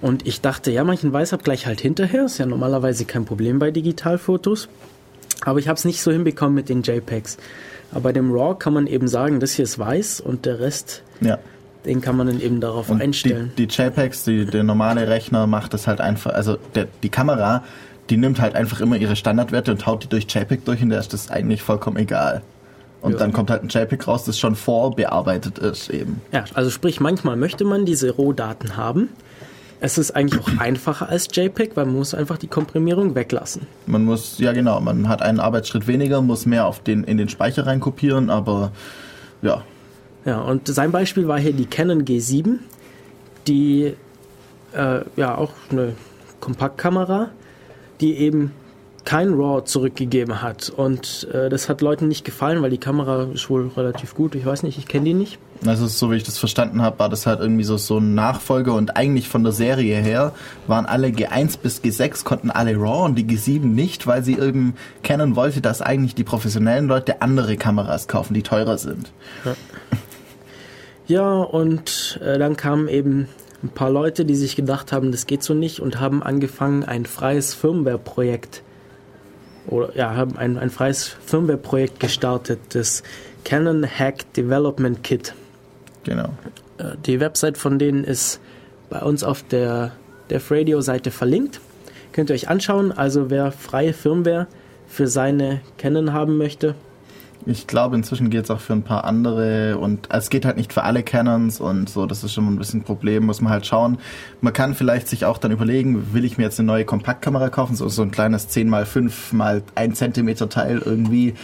und 0.00 0.26
ich 0.26 0.40
dachte, 0.40 0.72
ja, 0.72 0.82
manchen 0.84 1.12
Weißabgleich 1.12 1.66
halt 1.66 1.80
hinterher. 1.80 2.24
Ist 2.24 2.38
ja 2.38 2.46
normalerweise 2.46 3.04
kein 3.04 3.24
Problem 3.24 3.60
bei 3.60 3.70
Digitalfotos. 3.70 4.68
Aber 5.44 5.58
ich 5.58 5.68
habe 5.68 5.76
es 5.76 5.84
nicht 5.84 6.02
so 6.02 6.10
hinbekommen 6.10 6.54
mit 6.54 6.68
den 6.68 6.82
JPEGs. 6.82 7.38
Aber 7.94 8.02
bei 8.02 8.12
dem 8.12 8.32
RAW 8.32 8.56
kann 8.58 8.74
man 8.74 8.86
eben 8.86 9.08
sagen, 9.08 9.40
das 9.40 9.52
hier 9.52 9.64
ist 9.64 9.78
weiß 9.78 10.20
und 10.20 10.44
der 10.46 10.58
Rest, 10.60 11.02
Ja. 11.20 11.38
den 11.86 12.00
kann 12.00 12.16
man 12.16 12.26
dann 12.26 12.40
eben 12.40 12.60
darauf 12.60 12.90
Und 12.90 13.00
einstellen. 13.00 13.52
Die, 13.56 13.66
die 13.66 13.74
JPEGs, 13.82 14.24
die, 14.24 14.44
der 14.46 14.64
normale 14.64 15.08
Rechner 15.08 15.46
macht 15.46 15.72
das 15.74 15.86
halt 15.86 16.00
einfach, 16.00 16.32
also 16.34 16.56
der, 16.74 16.88
die 17.02 17.08
Kamera, 17.08 17.62
die 18.10 18.16
nimmt 18.16 18.40
halt 18.40 18.54
einfach 18.54 18.80
immer 18.80 18.96
ihre 18.96 19.16
Standardwerte 19.16 19.70
und 19.70 19.86
haut 19.86 20.02
die 20.02 20.08
durch 20.08 20.26
JPEG 20.28 20.64
durch 20.64 20.82
und 20.82 20.90
der 20.90 21.00
ist 21.00 21.12
das 21.12 21.30
eigentlich 21.30 21.62
vollkommen 21.62 21.96
egal. 21.96 22.42
Und 23.00 23.12
Ja. 23.12 23.18
dann 23.18 23.32
kommt 23.32 23.50
halt 23.50 23.62
ein 23.62 23.68
JPEG 23.68 24.08
raus, 24.08 24.24
das 24.24 24.38
schon 24.38 24.56
vorbearbeitet 24.56 25.58
ist 25.58 25.88
eben. 25.90 26.20
Ja, 26.32 26.44
also 26.54 26.70
sprich, 26.70 27.00
manchmal 27.00 27.36
möchte 27.36 27.64
man 27.64 27.84
diese 27.84 28.10
Rohdaten 28.10 28.76
haben. 28.76 29.08
Es 29.80 29.98
ist 29.98 30.12
eigentlich 30.12 30.40
auch 30.40 30.58
einfacher 30.58 31.08
als 31.08 31.28
JPEG, 31.30 31.76
weil 31.76 31.86
man 31.86 31.96
muss 31.96 32.14
einfach 32.14 32.38
die 32.38 32.46
Komprimierung 32.46 33.14
weglassen. 33.14 33.66
Man 33.86 34.04
muss, 34.04 34.38
ja 34.38 34.52
genau, 34.52 34.80
man 34.80 35.08
hat 35.08 35.20
einen 35.20 35.40
Arbeitsschritt 35.40 35.86
weniger, 35.86 36.22
muss 36.22 36.46
mehr 36.46 36.66
auf 36.66 36.82
den, 36.82 37.04
in 37.04 37.18
den 37.18 37.28
Speicher 37.28 37.66
reinkopieren, 37.66 38.30
aber 38.30 38.72
ja, 39.42 39.62
Ja, 40.24 40.40
und 40.40 40.68
sein 40.68 40.90
Beispiel 40.90 41.28
war 41.28 41.38
hier 41.38 41.52
die 41.52 41.66
Canon 41.66 42.04
G7, 42.04 42.58
die 43.46 43.94
äh, 44.72 45.00
ja 45.16 45.36
auch 45.36 45.52
eine 45.70 45.94
Kompaktkamera, 46.40 47.28
die 48.00 48.14
eben 48.16 48.52
kein 49.04 49.34
RAW 49.34 49.64
zurückgegeben 49.64 50.42
hat. 50.42 50.70
Und 50.70 51.28
äh, 51.32 51.48
das 51.48 51.68
hat 51.68 51.80
Leuten 51.80 52.08
nicht 52.08 52.24
gefallen, 52.24 52.62
weil 52.62 52.70
die 52.70 52.78
Kamera 52.78 53.28
ist 53.34 53.50
wohl 53.50 53.70
relativ 53.76 54.14
gut. 54.14 54.34
Ich 54.34 54.46
weiß 54.46 54.62
nicht, 54.62 54.78
ich 54.78 54.86
kenne 54.86 55.04
die 55.04 55.14
nicht. 55.14 55.38
Also 55.66 55.86
so 55.86 56.10
wie 56.10 56.16
ich 56.16 56.24
das 56.24 56.38
verstanden 56.38 56.82
habe, 56.82 56.98
war 56.98 57.08
das 57.08 57.26
halt 57.26 57.40
irgendwie 57.40 57.64
so, 57.64 57.76
so 57.76 57.98
ein 57.98 58.14
Nachfolger 58.14 58.74
und 58.74 58.96
eigentlich 58.96 59.28
von 59.28 59.44
der 59.44 59.52
Serie 59.52 59.96
her 59.96 60.32
waren 60.66 60.86
alle 60.86 61.08
G1 61.08 61.58
bis 61.58 61.80
G6 61.82 62.24
konnten 62.24 62.50
alle 62.50 62.76
RAW 62.76 63.04
und 63.04 63.14
die 63.16 63.24
G7 63.24 63.64
nicht, 63.64 64.06
weil 64.06 64.22
sie 64.22 64.38
eben 64.38 64.74
Canon 65.02 65.36
wollte, 65.36 65.60
dass 65.60 65.80
eigentlich 65.80 66.14
die 66.14 66.24
professionellen 66.24 66.86
Leute 66.86 67.22
andere 67.22 67.56
Kameras 67.56 68.08
kaufen, 68.08 68.34
die 68.34 68.42
teurer 68.42 68.78
sind. 68.78 69.12
Ja, 69.44 69.54
ja 71.06 71.42
und 71.42 72.20
äh, 72.22 72.38
dann 72.38 72.56
kamen 72.56 72.88
eben 72.88 73.28
ein 73.62 73.70
paar 73.70 73.90
Leute, 73.90 74.24
die 74.24 74.34
sich 74.34 74.56
gedacht 74.56 74.92
haben, 74.92 75.12
das 75.12 75.26
geht 75.26 75.42
so 75.42 75.54
nicht 75.54 75.80
und 75.80 75.98
haben 75.98 76.22
angefangen, 76.22 76.84
ein 76.84 77.06
freies 77.06 77.54
Firmware-Projekt 77.54 78.63
oder 79.66 79.96
ja, 79.96 80.14
haben 80.14 80.36
ein, 80.36 80.58
ein 80.58 80.70
freies 80.70 81.16
Firmware-Projekt 81.26 82.00
gestartet, 82.00 82.60
das 82.70 83.02
Canon 83.44 83.86
Hack 83.86 84.32
Development 84.34 85.02
Kit. 85.02 85.34
Genau. 86.04 86.30
Äh, 86.78 86.96
die 87.06 87.20
Website 87.20 87.58
von 87.58 87.78
denen 87.78 88.04
ist 88.04 88.40
bei 88.90 89.00
uns 89.00 89.24
auf 89.24 89.42
der 89.42 89.92
Def 90.30 90.50
Radio 90.50 90.80
Seite 90.80 91.10
verlinkt. 91.10 91.60
Könnt 92.12 92.30
ihr 92.30 92.34
euch 92.34 92.48
anschauen. 92.48 92.92
Also 92.92 93.30
wer 93.30 93.52
freie 93.52 93.92
Firmware 93.92 94.46
für 94.86 95.08
seine 95.08 95.60
Canon 95.78 96.12
haben 96.12 96.36
möchte. 96.36 96.74
Ich 97.46 97.66
glaube, 97.66 97.96
inzwischen 97.96 98.30
geht 98.30 98.44
es 98.44 98.50
auch 98.50 98.60
für 98.60 98.72
ein 98.72 98.82
paar 98.82 99.04
andere 99.04 99.76
und 99.76 100.08
es 100.10 100.30
geht 100.30 100.46
halt 100.46 100.56
nicht 100.56 100.72
für 100.72 100.82
alle 100.82 101.02
Canons 101.02 101.60
und 101.60 101.90
so, 101.90 102.06
das 102.06 102.24
ist 102.24 102.32
schon 102.32 102.46
ein 102.46 102.56
bisschen 102.56 102.80
ein 102.80 102.84
Problem, 102.84 103.26
muss 103.26 103.42
man 103.42 103.52
halt 103.52 103.66
schauen. 103.66 103.98
Man 104.40 104.54
kann 104.54 104.74
vielleicht 104.74 105.08
sich 105.08 105.26
auch 105.26 105.36
dann 105.36 105.52
überlegen, 105.52 106.14
will 106.14 106.24
ich 106.24 106.38
mir 106.38 106.44
jetzt 106.44 106.58
eine 106.58 106.66
neue 106.66 106.86
Kompaktkamera 106.86 107.50
kaufen, 107.50 107.76
so, 107.76 107.88
so 107.88 108.00
ein 108.00 108.10
kleines 108.10 108.48
10x5 108.48 109.34
mal 109.34 109.62
1 109.74 109.98
cm 109.98 110.48
Teil 110.48 110.80
irgendwie 110.82 111.34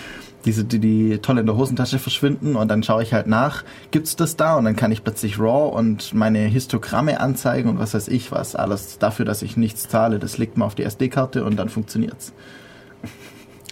diese, 0.47 0.65
die, 0.65 0.79
die 0.79 1.19
toll 1.19 1.39
in 1.39 1.45
der 1.45 1.57
Hosentasche 1.57 1.99
verschwinden 1.99 2.57
und 2.57 2.69
dann 2.69 2.83
schaue 2.83 3.03
ich 3.03 3.13
halt 3.13 3.27
nach, 3.27 3.63
gibt's 3.91 4.17
das 4.17 4.37
da 4.37 4.57
und 4.57 4.65
dann 4.65 4.77
kann 4.77 4.93
ich 4.93 5.05
plötzlich 5.05 5.39
RAW 5.39 5.77
und 5.77 6.15
meine 6.15 6.39
Histogramme 6.39 7.21
anzeigen 7.21 7.69
und 7.69 7.79
was 7.79 7.93
weiß 7.93 8.09
ich 8.09 8.33
was, 8.33 8.57
alles 8.57 8.99
dafür, 8.99 9.27
dass 9.27 9.43
ich 9.43 9.59
nichts 9.59 9.89
zahle, 9.89 10.19
das 10.19 10.39
legt 10.39 10.57
man 10.57 10.67
auf 10.67 10.75
die 10.75 10.85
SD-Karte 10.85 11.45
und 11.45 11.57
dann 11.57 11.69
funktioniert's. 11.69 12.33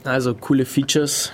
Also 0.05 0.35
coole 0.35 0.66
Features 0.66 1.33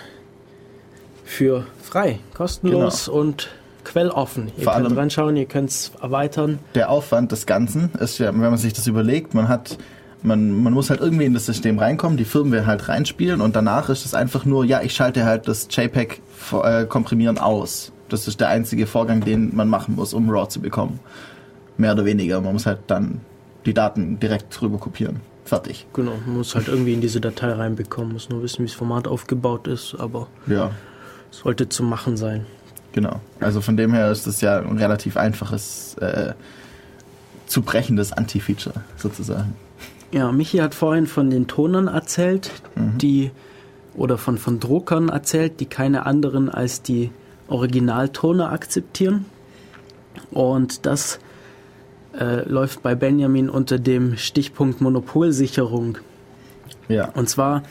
für 1.35 1.67
frei, 1.83 2.21
kostenlos 2.33 3.07
genau. 3.07 3.19
und 3.19 3.49
quelloffen. 3.85 4.51
Ihr 4.57 4.65
Vor 4.65 4.75
könnt 4.75 4.97
reinschauen, 4.97 5.37
ihr 5.37 5.47
könnt 5.47 5.71
es 5.71 5.93
erweitern. 6.01 6.59
Der 6.75 6.91
Aufwand 6.91 7.33
des 7.33 7.47
Ganzen 7.47 7.91
ist 7.99 8.19
ja, 8.19 8.29
wenn 8.29 8.41
man 8.41 8.57
sich 8.57 8.73
das 8.73 8.87
überlegt, 8.87 9.35
man 9.35 9.49
hat 9.49 9.79
man, 10.23 10.63
man 10.63 10.73
muss 10.73 10.89
halt 10.89 11.01
irgendwie 11.01 11.27
in 11.27 11.35
das 11.35 11.45
System 11.45 11.79
reinkommen, 11.79 12.17
die 12.17 12.25
Firmware 12.25 12.67
halt 12.67 12.89
reinspielen 12.89 13.43
und 13.43 13.55
danach 13.55 13.91
ist 13.91 14.07
es 14.07 14.15
einfach 14.15 14.47
nur, 14.47 14.65
ja, 14.65 14.81
ich 14.81 14.95
schalte 14.95 15.27
halt 15.27 15.47
das 15.49 15.69
JPEG 15.71 16.23
äh, 16.63 16.87
komprimieren 16.87 17.37
aus. 17.37 17.93
Das 18.09 18.27
ist 18.27 18.41
der 18.41 18.49
einzige 18.49 18.87
Vorgang, 18.87 19.21
den 19.21 19.55
man 19.55 19.69
machen 19.69 19.97
muss, 19.97 20.15
um 20.15 20.31
RAW 20.31 20.49
zu 20.49 20.61
bekommen. 20.61 20.99
Mehr 21.77 21.93
oder 21.93 22.07
weniger. 22.07 22.41
Man 22.41 22.55
muss 22.55 22.65
halt 22.65 22.79
dann 22.87 23.21
die 23.67 23.75
Daten 23.75 24.19
direkt 24.19 24.59
drüber 24.59 24.79
kopieren. 24.79 25.21
Fertig. 25.45 25.87
Genau, 25.93 26.13
man 26.27 26.39
muss 26.39 26.55
halt 26.55 26.69
irgendwie 26.69 26.95
in 26.95 27.03
diese 27.03 27.21
Datei 27.21 27.53
reinbekommen, 27.53 28.15
muss 28.15 28.31
nur 28.31 28.43
wissen, 28.43 28.63
wie 28.63 28.67
das 28.67 28.75
Format 28.75 29.07
aufgebaut 29.07 29.67
ist, 29.69 29.95
aber 29.99 30.29
ja. 30.47 30.71
Sollte 31.43 31.69
zu 31.69 31.83
machen 31.83 32.17
sein. 32.17 32.47
Genau. 32.93 33.21
Also 33.41 33.61
von 33.61 33.77
dem 33.77 33.93
her 33.93 34.11
ist 34.11 34.27
es 34.27 34.41
ja 34.41 34.59
ein 34.59 34.79
relativ 34.79 35.17
einfaches 35.17 35.97
äh, 36.01 36.35
zu 37.47 37.63
brechendes 37.63 38.13
Anti-Feature 38.13 38.83
sozusagen. 38.97 39.55
Ja, 40.13 40.31
Michi 40.31 40.59
hat 40.59 40.75
vorhin 40.75 41.07
von 41.07 41.29
den 41.29 41.49
Tonern 41.49 41.89
erzählt, 41.89 42.51
mhm. 42.77 42.99
die 42.99 43.31
oder 43.95 44.17
von, 44.17 44.39
von 44.39 44.61
Druckern 44.61 45.09
erzählt, 45.09 45.61
die 45.61 45.67
keine 45.67 46.07
anderen 46.07 46.49
als 46.49 46.83
die 46.83 47.11
Originaltoner 47.49 48.53
akzeptieren. 48.53 49.25
Und 50.31 50.87
das 50.87 51.19
äh, 52.19 52.49
läuft 52.49 52.83
bei 52.83 52.95
Benjamin 52.95 53.51
unter 53.51 53.79
dem 53.79 54.17
Stichpunkt 54.17 54.81
Monopolsicherung. 54.81 55.99
Ja. 56.89 57.09
Und 57.11 57.29
zwar, 57.29 57.63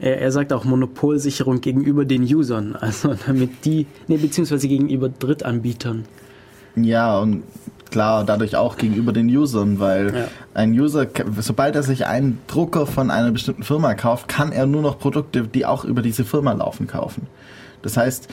er, 0.00 0.20
er 0.20 0.32
sagt 0.32 0.52
auch 0.52 0.64
Monopolsicherung 0.64 1.60
gegenüber 1.60 2.04
den 2.04 2.22
Usern, 2.22 2.76
also 2.76 3.14
damit 3.26 3.64
die, 3.64 3.86
nee, 4.08 4.16
beziehungsweise 4.16 4.68
gegenüber 4.68 5.08
Drittanbietern. 5.08 6.04
Ja, 6.76 7.18
und 7.18 7.44
klar 7.90 8.24
dadurch 8.24 8.56
auch 8.56 8.76
gegenüber 8.76 9.12
den 9.12 9.28
Usern, 9.28 9.78
weil 9.78 10.14
ja. 10.14 10.28
ein 10.54 10.72
User, 10.72 11.06
sobald 11.38 11.76
er 11.76 11.84
sich 11.84 12.06
einen 12.06 12.40
Drucker 12.48 12.86
von 12.86 13.10
einer 13.10 13.30
bestimmten 13.30 13.62
Firma 13.62 13.94
kauft, 13.94 14.26
kann 14.26 14.50
er 14.50 14.66
nur 14.66 14.82
noch 14.82 14.98
Produkte, 14.98 15.46
die 15.46 15.64
auch 15.64 15.84
über 15.84 16.02
diese 16.02 16.24
Firma 16.24 16.52
laufen, 16.52 16.88
kaufen. 16.88 17.28
Das 17.82 17.96
heißt, 17.96 18.28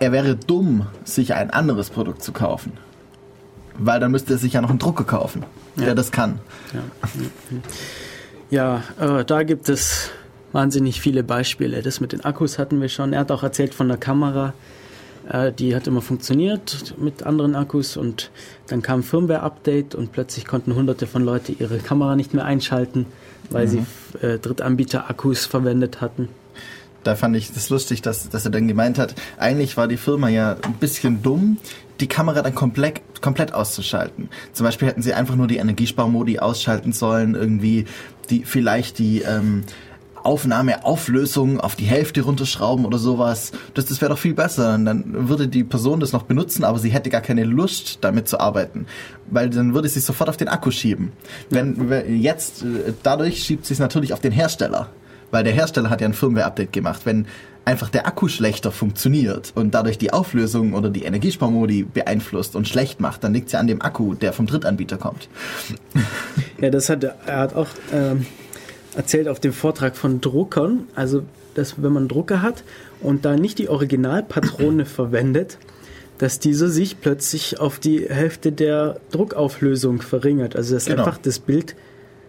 er 0.00 0.12
wäre 0.12 0.34
dumm, 0.34 0.86
sich 1.04 1.34
ein 1.34 1.50
anderes 1.50 1.90
Produkt 1.90 2.22
zu 2.22 2.32
kaufen. 2.32 2.72
Weil 3.78 4.00
dann 4.00 4.10
müsste 4.10 4.34
er 4.34 4.38
sich 4.38 4.54
ja 4.54 4.60
noch 4.60 4.70
einen 4.70 4.78
Drucker 4.78 5.04
kaufen, 5.04 5.44
ja. 5.76 5.84
der 5.84 5.94
das 5.94 6.10
kann. 6.10 6.40
Ja, 8.50 8.82
ja 8.98 9.18
äh, 9.20 9.24
da 9.24 9.42
gibt 9.42 9.68
es 9.68 10.10
wahnsinnig 10.56 11.02
viele 11.02 11.22
Beispiele. 11.22 11.82
Das 11.82 12.00
mit 12.00 12.12
den 12.12 12.24
Akkus 12.24 12.58
hatten 12.58 12.80
wir 12.80 12.88
schon. 12.88 13.12
Er 13.12 13.20
hat 13.20 13.30
auch 13.30 13.42
erzählt 13.42 13.74
von 13.74 13.88
der 13.88 13.98
Kamera. 13.98 14.54
Äh, 15.28 15.52
die 15.52 15.76
hat 15.76 15.86
immer 15.86 16.00
funktioniert 16.00 16.94
mit 16.98 17.24
anderen 17.24 17.54
Akkus 17.54 17.98
und 17.98 18.30
dann 18.68 18.80
kam 18.80 19.00
ein 19.00 19.02
Firmware-Update 19.02 19.94
und 19.94 20.12
plötzlich 20.12 20.46
konnten 20.46 20.74
hunderte 20.74 21.06
von 21.06 21.22
Leuten 21.22 21.56
ihre 21.58 21.76
Kamera 21.76 22.16
nicht 22.16 22.32
mehr 22.32 22.46
einschalten, 22.46 23.04
weil 23.50 23.66
mhm. 23.66 23.70
sie 23.70 24.26
äh, 24.26 24.38
Drittanbieter-Akkus 24.38 25.44
verwendet 25.44 26.00
hatten. 26.00 26.28
Da 27.04 27.14
fand 27.16 27.36
ich 27.36 27.52
das 27.52 27.68
lustig, 27.68 28.00
dass, 28.02 28.30
dass 28.30 28.46
er 28.46 28.50
dann 28.50 28.66
gemeint 28.66 28.98
hat, 28.98 29.14
eigentlich 29.36 29.76
war 29.76 29.86
die 29.86 29.98
Firma 29.98 30.28
ja 30.28 30.56
ein 30.62 30.74
bisschen 30.74 31.22
dumm, 31.22 31.58
die 32.00 32.08
Kamera 32.08 32.42
dann 32.42 32.54
komplett, 32.54 33.02
komplett 33.20 33.52
auszuschalten. 33.52 34.28
Zum 34.52 34.64
Beispiel 34.64 34.88
hätten 34.88 35.02
sie 35.02 35.12
einfach 35.12 35.36
nur 35.36 35.46
die 35.46 35.58
Energiesparmodi 35.58 36.38
ausschalten 36.38 36.92
sollen, 36.92 37.34
irgendwie 37.34 37.84
die 38.30 38.44
vielleicht 38.44 38.98
die 38.98 39.22
ähm, 39.22 39.62
Aufnahmeauflösung 40.26 41.60
auf 41.60 41.76
die 41.76 41.84
Hälfte 41.84 42.22
runterschrauben 42.22 42.84
oder 42.84 42.98
sowas. 42.98 43.52
Das, 43.74 43.86
das 43.86 44.00
wäre 44.00 44.10
doch 44.10 44.18
viel 44.18 44.34
besser. 44.34 44.74
Und 44.74 44.84
dann 44.84 45.28
würde 45.28 45.48
die 45.48 45.64
Person 45.64 46.00
das 46.00 46.12
noch 46.12 46.24
benutzen, 46.24 46.64
aber 46.64 46.78
sie 46.78 46.90
hätte 46.90 47.10
gar 47.10 47.20
keine 47.20 47.44
Lust, 47.44 47.98
damit 48.00 48.28
zu 48.28 48.40
arbeiten. 48.40 48.86
Weil 49.30 49.50
dann 49.50 49.72
würde 49.72 49.88
sie 49.88 50.00
sofort 50.00 50.28
auf 50.28 50.36
den 50.36 50.48
Akku 50.48 50.70
schieben. 50.70 51.12
Wenn, 51.48 51.88
wenn 51.88 52.20
jetzt, 52.20 52.62
äh, 52.62 52.92
dadurch 53.02 53.42
schiebt 53.42 53.66
sie 53.66 53.74
es 53.74 53.80
natürlich 53.80 54.12
auf 54.12 54.20
den 54.20 54.32
Hersteller. 54.32 54.88
Weil 55.30 55.44
der 55.44 55.52
Hersteller 55.52 55.90
hat 55.90 56.00
ja 56.00 56.08
ein 56.08 56.14
Firmware-Update 56.14 56.72
gemacht. 56.72 57.02
Wenn 57.04 57.26
einfach 57.64 57.88
der 57.88 58.06
Akku 58.06 58.28
schlechter 58.28 58.72
funktioniert 58.72 59.52
und 59.54 59.74
dadurch 59.74 59.98
die 59.98 60.12
Auflösung 60.12 60.72
oder 60.72 60.88
die 60.88 61.04
Energiesparmodi 61.04 61.82
beeinflusst 61.82 62.56
und 62.56 62.68
schlecht 62.68 63.00
macht, 63.00 63.24
dann 63.24 63.32
liegt 63.32 63.46
es 63.46 63.52
ja 63.52 63.60
an 63.60 63.66
dem 63.66 63.82
Akku, 63.82 64.14
der 64.14 64.32
vom 64.32 64.46
Drittanbieter 64.46 64.96
kommt. 64.98 65.28
Ja, 66.60 66.70
das 66.70 66.88
hat 66.88 67.04
er 67.04 67.16
hat 67.26 67.54
auch 67.54 67.68
ähm, 67.92 68.24
erzählt 68.96 69.28
auf 69.28 69.40
dem 69.40 69.52
Vortrag 69.52 69.96
von 69.96 70.20
Druckern, 70.20 70.88
also 70.94 71.22
dass 71.54 71.82
wenn 71.82 71.92
man 71.92 72.08
Drucker 72.08 72.42
hat 72.42 72.64
und 73.00 73.24
da 73.24 73.36
nicht 73.36 73.58
die 73.58 73.68
Originalpatrone 73.68 74.84
verwendet, 74.86 75.58
dass 76.18 76.38
diese 76.38 76.68
sich 76.68 77.00
plötzlich 77.00 77.60
auf 77.60 77.78
die 77.78 78.08
Hälfte 78.08 78.52
der 78.52 79.00
Druckauflösung 79.10 80.00
verringert. 80.00 80.56
Also 80.56 80.74
dass 80.74 80.86
genau. 80.86 81.04
einfach 81.04 81.18
das 81.18 81.38
Bild 81.38 81.76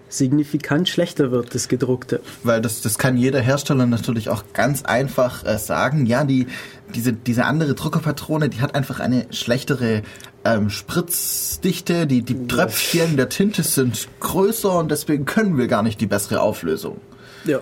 signifikant 0.10 0.88
schlechter 0.90 1.32
wird, 1.32 1.54
das 1.54 1.68
gedruckte. 1.68 2.22
Weil 2.44 2.62
das, 2.62 2.82
das 2.82 2.98
kann 2.98 3.18
jeder 3.18 3.42
Hersteller 3.42 3.86
natürlich 3.86 4.30
auch 4.30 4.44
ganz 4.54 4.84
einfach 4.84 5.46
äh, 5.46 5.58
sagen. 5.58 6.06
Ja, 6.06 6.24
die, 6.24 6.48
diese, 6.96 7.14
diese 7.14 7.46
andere 7.46 7.74
Druckerpatrone, 7.74 8.50
die 8.50 8.62
hat 8.62 8.76
einfach 8.76 9.00
eine 9.00 9.28
schlechtere 9.32 10.04
ähm, 10.46 10.70
Spritzdichte. 10.70 12.08
Die, 12.08 12.22
die 12.22 12.48
Tröpfchen 12.48 13.18
der 13.18 13.30
Tinte 13.30 13.64
sind 13.64 14.08
größer 14.20 14.78
und 14.78 14.92
deswegen 14.92 15.26
können 15.26 15.58
wir 15.58 15.68
gar 15.68 15.84
nicht 15.84 16.00
die 16.00 16.08
bessere 16.08 16.42
Auflösung. 16.42 17.00
Ja. 17.46 17.62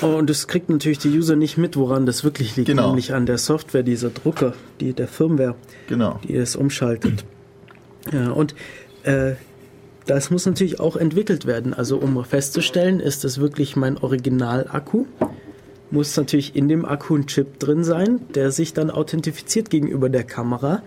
Und 0.00 0.30
das 0.30 0.46
kriegt 0.46 0.70
natürlich 0.70 0.98
die 0.98 1.08
User 1.08 1.36
nicht 1.36 1.58
mit, 1.58 1.76
woran 1.76 2.06
das 2.06 2.22
wirklich 2.24 2.56
liegt. 2.56 2.68
Genau. 2.68 2.88
Nämlich 2.88 3.14
an 3.14 3.26
der 3.26 3.38
Software 3.38 3.82
dieser 3.82 4.10
Drucker, 4.10 4.54
die, 4.80 4.92
der 4.92 5.08
Firmware, 5.08 5.56
genau. 5.88 6.20
die 6.22 6.36
es 6.36 6.56
umschaltet. 6.56 7.24
Ja, 8.12 8.30
und 8.30 8.54
äh, 9.02 9.32
das 10.06 10.30
muss 10.30 10.46
natürlich 10.46 10.80
auch 10.80 10.96
entwickelt 10.96 11.46
werden. 11.46 11.74
Also 11.74 11.96
um 11.96 12.22
festzustellen, 12.24 13.00
ist 13.00 13.24
das 13.24 13.38
wirklich 13.38 13.76
mein 13.76 13.96
Original-Akku, 13.96 15.06
muss 15.90 16.16
natürlich 16.16 16.56
in 16.56 16.68
dem 16.68 16.84
Akku 16.84 17.16
ein 17.16 17.26
Chip 17.26 17.58
drin 17.58 17.84
sein, 17.84 18.20
der 18.34 18.50
sich 18.50 18.74
dann 18.74 18.90
authentifiziert 18.90 19.70
gegenüber 19.70 20.08
der 20.08 20.24
Kamera 20.24 20.82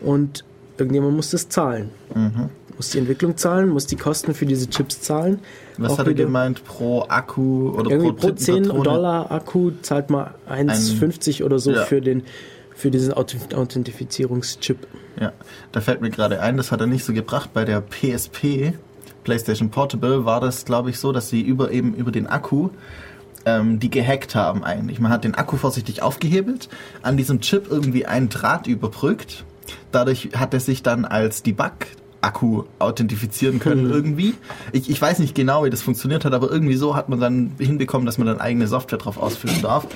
und 0.00 0.44
irgendjemand 0.78 1.16
muss 1.16 1.30
das 1.30 1.48
zahlen. 1.48 1.90
Mhm. 2.14 2.50
Muss 2.76 2.90
die 2.90 2.98
Entwicklung 2.98 3.36
zahlen, 3.36 3.68
muss 3.68 3.86
die 3.86 3.96
Kosten 3.96 4.32
für 4.32 4.46
diese 4.46 4.70
Chips 4.70 5.02
zahlen. 5.02 5.40
Was 5.76 5.98
hat 5.98 6.06
er 6.06 6.14
gemeint 6.14 6.64
pro 6.64 7.04
Akku 7.08 7.70
oder 7.70 7.90
irgendwie 7.90 8.12
pro, 8.12 8.28
pro 8.28 8.34
10 8.34 8.64
Dollar 8.64 9.30
Akku 9.30 9.72
zahlt 9.82 10.08
man 10.08 10.30
1,50 10.48 11.44
oder 11.44 11.58
so 11.58 11.72
ja. 11.72 11.84
für 11.84 12.00
den 12.00 12.22
für 12.80 12.90
diesen 12.90 13.12
Authentifizierungschip. 13.12 14.86
Ja, 15.20 15.32
da 15.72 15.80
fällt 15.80 16.00
mir 16.00 16.10
gerade 16.10 16.40
ein, 16.40 16.56
das 16.56 16.72
hat 16.72 16.80
er 16.80 16.86
nicht 16.86 17.04
so 17.04 17.12
gebracht. 17.12 17.50
Bei 17.52 17.64
der 17.64 17.80
PSP, 17.80 18.72
PlayStation 19.24 19.70
Portable, 19.70 20.24
war 20.24 20.40
das, 20.40 20.64
glaube 20.64 20.90
ich, 20.90 20.98
so, 20.98 21.12
dass 21.12 21.28
sie 21.28 21.42
über 21.42 21.70
eben 21.70 21.94
über 21.94 22.10
den 22.10 22.26
Akku 22.26 22.70
ähm, 23.46 23.78
die 23.78 23.90
gehackt 23.90 24.34
haben 24.34 24.64
eigentlich. 24.64 25.00
Man 25.00 25.10
hat 25.10 25.24
den 25.24 25.34
Akku 25.34 25.56
vorsichtig 25.56 26.02
aufgehebelt, 26.02 26.68
an 27.02 27.16
diesem 27.16 27.40
Chip 27.40 27.66
irgendwie 27.70 28.06
einen 28.06 28.28
Draht 28.28 28.66
überbrückt. 28.66 29.44
Dadurch 29.92 30.30
hat 30.36 30.54
er 30.54 30.60
sich 30.60 30.82
dann 30.82 31.04
als 31.04 31.42
Debug 31.42 31.72
Akku 32.22 32.64
authentifizieren 32.78 33.60
können 33.60 33.86
mhm. 33.86 33.92
irgendwie. 33.92 34.34
Ich, 34.72 34.90
ich 34.90 35.00
weiß 35.00 35.20
nicht 35.20 35.34
genau, 35.34 35.64
wie 35.64 35.70
das 35.70 35.80
funktioniert 35.80 36.24
hat, 36.24 36.34
aber 36.34 36.50
irgendwie 36.50 36.76
so 36.76 36.94
hat 36.94 37.08
man 37.08 37.18
dann 37.18 37.52
hinbekommen, 37.58 38.04
dass 38.04 38.18
man 38.18 38.26
dann 38.26 38.40
eigene 38.40 38.66
Software 38.66 38.98
drauf 38.98 39.16
ausführen 39.16 39.62
darf, 39.62 39.86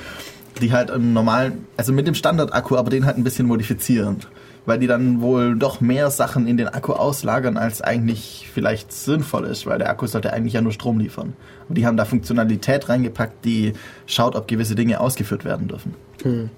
die 0.60 0.72
halt 0.72 0.90
einen 0.90 1.12
normalen, 1.12 1.66
also 1.76 1.92
mit 1.92 2.06
dem 2.06 2.14
Standard-Akku, 2.14 2.76
aber 2.76 2.90
den 2.90 3.06
halt 3.06 3.16
ein 3.16 3.24
bisschen 3.24 3.46
modifizieren 3.46 4.18
weil 4.66 4.78
die 4.78 4.86
dann 4.86 5.20
wohl 5.20 5.56
doch 5.56 5.80
mehr 5.80 6.10
Sachen 6.10 6.46
in 6.46 6.56
den 6.56 6.68
Akku 6.68 6.92
auslagern, 6.92 7.56
als 7.56 7.82
eigentlich 7.82 8.48
vielleicht 8.52 8.92
sinnvoll 8.92 9.44
ist, 9.44 9.66
weil 9.66 9.78
der 9.78 9.90
Akku 9.90 10.06
sollte 10.06 10.32
eigentlich 10.32 10.54
ja 10.54 10.60
nur 10.60 10.72
Strom 10.72 10.98
liefern. 10.98 11.34
Und 11.68 11.76
die 11.76 11.86
haben 11.86 11.96
da 11.96 12.04
Funktionalität 12.04 12.88
reingepackt, 12.88 13.44
die 13.44 13.74
schaut, 14.06 14.34
ob 14.34 14.48
gewisse 14.48 14.74
Dinge 14.74 15.00
ausgeführt 15.00 15.44
werden 15.44 15.68
dürfen. 15.68 15.94
Hm. 16.22 16.50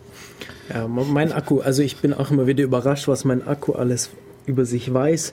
Ja, 0.72 0.86
mein 0.88 1.32
Akku, 1.32 1.60
also 1.60 1.82
ich 1.82 1.96
bin 1.96 2.12
auch 2.12 2.30
immer 2.30 2.46
wieder 2.46 2.64
überrascht, 2.64 3.08
was 3.08 3.24
mein 3.24 3.46
Akku 3.46 3.72
alles 3.72 4.10
über 4.46 4.64
sich 4.64 4.92
weiß 4.92 5.32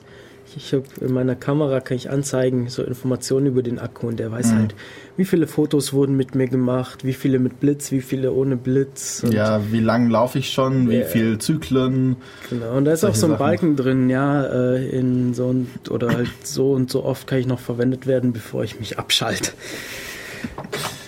ich 0.56 0.72
habe 0.72 0.84
in 1.00 1.12
meiner 1.12 1.34
Kamera 1.34 1.80
kann 1.80 1.96
ich 1.96 2.10
anzeigen 2.10 2.68
so 2.68 2.82
Informationen 2.82 3.46
über 3.46 3.62
den 3.62 3.78
Akku 3.78 4.06
und 4.06 4.18
der 4.18 4.30
weiß 4.30 4.52
mhm. 4.52 4.58
halt, 4.58 4.74
wie 5.16 5.24
viele 5.24 5.46
Fotos 5.46 5.92
wurden 5.92 6.16
mit 6.16 6.34
mir 6.34 6.48
gemacht, 6.48 7.04
wie 7.04 7.12
viele 7.12 7.38
mit 7.38 7.60
Blitz, 7.60 7.92
wie 7.92 8.00
viele 8.00 8.32
ohne 8.32 8.56
Blitz. 8.56 9.24
ja, 9.30 9.60
wie 9.70 9.80
lang 9.80 10.10
laufe 10.10 10.38
ich 10.38 10.50
schon, 10.50 10.88
wie 10.90 10.96
äh, 10.96 11.04
viel 11.04 11.38
Zyklen. 11.38 12.16
Genau, 12.50 12.76
und 12.76 12.84
da 12.84 12.92
ist 12.92 13.04
auch 13.04 13.14
so 13.14 13.26
ein 13.26 13.32
Sachen. 13.32 13.38
Balken 13.38 13.76
drin, 13.76 14.10
ja, 14.10 14.44
äh, 14.44 14.88
in 14.88 15.34
so 15.34 15.46
und 15.46 15.90
oder 15.90 16.08
halt 16.08 16.30
so 16.44 16.72
und 16.72 16.90
so 16.90 17.04
oft 17.04 17.26
kann 17.26 17.38
ich 17.38 17.46
noch 17.46 17.60
verwendet 17.60 18.06
werden, 18.06 18.32
bevor 18.32 18.64
ich 18.64 18.80
mich 18.80 18.98
abschalte. 18.98 19.52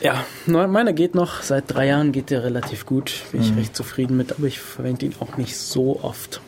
Ja, 0.00 0.24
meiner 0.46 0.92
geht 0.92 1.14
noch, 1.14 1.42
seit 1.42 1.64
drei 1.66 1.88
Jahren 1.88 2.12
geht 2.12 2.30
der 2.30 2.44
relativ 2.44 2.86
gut, 2.86 3.22
bin 3.32 3.40
ich 3.40 3.50
mhm. 3.50 3.58
recht 3.58 3.76
zufrieden 3.76 4.16
mit, 4.16 4.32
aber 4.32 4.46
ich 4.46 4.60
verwende 4.60 5.06
ihn 5.06 5.14
auch 5.20 5.36
nicht 5.36 5.56
so 5.56 6.00
oft. 6.02 6.40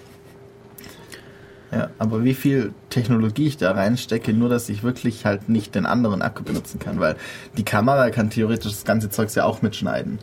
Ja, 1.71 1.91
aber 1.99 2.25
wie 2.25 2.35
viel 2.35 2.73
Technologie 2.89 3.47
ich 3.47 3.59
da 3.59 3.73
reinstecke, 3.73 4.33
nur 4.33 4.49
dass 4.49 4.69
ich 4.69 4.83
wirklich 4.83 5.27
halt 5.27 5.49
nicht 5.49 5.75
den 5.75 5.85
anderen 5.85 6.23
Akku 6.23 6.43
benutzen 6.43 6.79
kann, 6.79 6.99
weil 6.99 7.17
die 7.59 7.65
Kamera 7.65 8.09
kann 8.11 8.31
theoretisch 8.31 8.73
das 8.73 8.85
ganze 8.85 9.11
Zeugs 9.11 9.35
ja 9.35 9.45
auch 9.45 9.61
mitschneiden. 9.61 10.19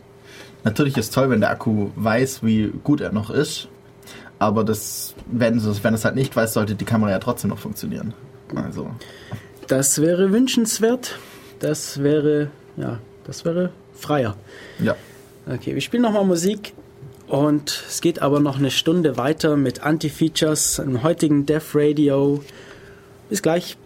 Natürlich 0.64 0.96
ist 0.96 1.14
toll, 1.14 1.30
wenn 1.30 1.40
der 1.40 1.50
Akku 1.50 1.90
weiß, 1.94 2.42
wie 2.42 2.72
gut 2.82 3.00
er 3.00 3.12
noch 3.12 3.30
ist, 3.30 3.68
aber 4.40 4.64
das, 4.64 5.14
wenn, 5.30 5.62
wenn 5.64 5.94
es 5.94 6.04
halt 6.04 6.16
nicht 6.16 6.34
weiß, 6.34 6.52
sollte 6.52 6.74
die 6.74 6.84
Kamera 6.84 7.12
ja 7.12 7.18
trotzdem 7.20 7.50
noch 7.50 7.58
funktionieren. 7.58 8.12
Also. 8.54 8.90
Das 9.68 10.00
wäre 10.00 10.32
wünschenswert. 10.32 11.18
Das 11.60 12.02
wäre, 12.02 12.50
ja, 12.76 12.98
das 13.24 13.44
wäre 13.44 13.70
freier. 13.94 14.36
Ja. 14.78 14.96
Okay, 15.48 15.74
wir 15.74 15.80
spielen 15.80 16.02
nochmal 16.02 16.24
Musik. 16.24 16.74
Und 17.28 17.84
es 17.88 18.00
geht 18.00 18.22
aber 18.22 18.40
noch 18.40 18.58
eine 18.58 18.70
Stunde 18.70 19.16
weiter 19.16 19.56
mit 19.56 19.82
Anti-Features 19.82 20.78
im 20.78 21.02
heutigen 21.02 21.44
Dev 21.44 21.76
Radio. 21.76 22.42
Bis 23.28 23.42
gleich. 23.42 23.76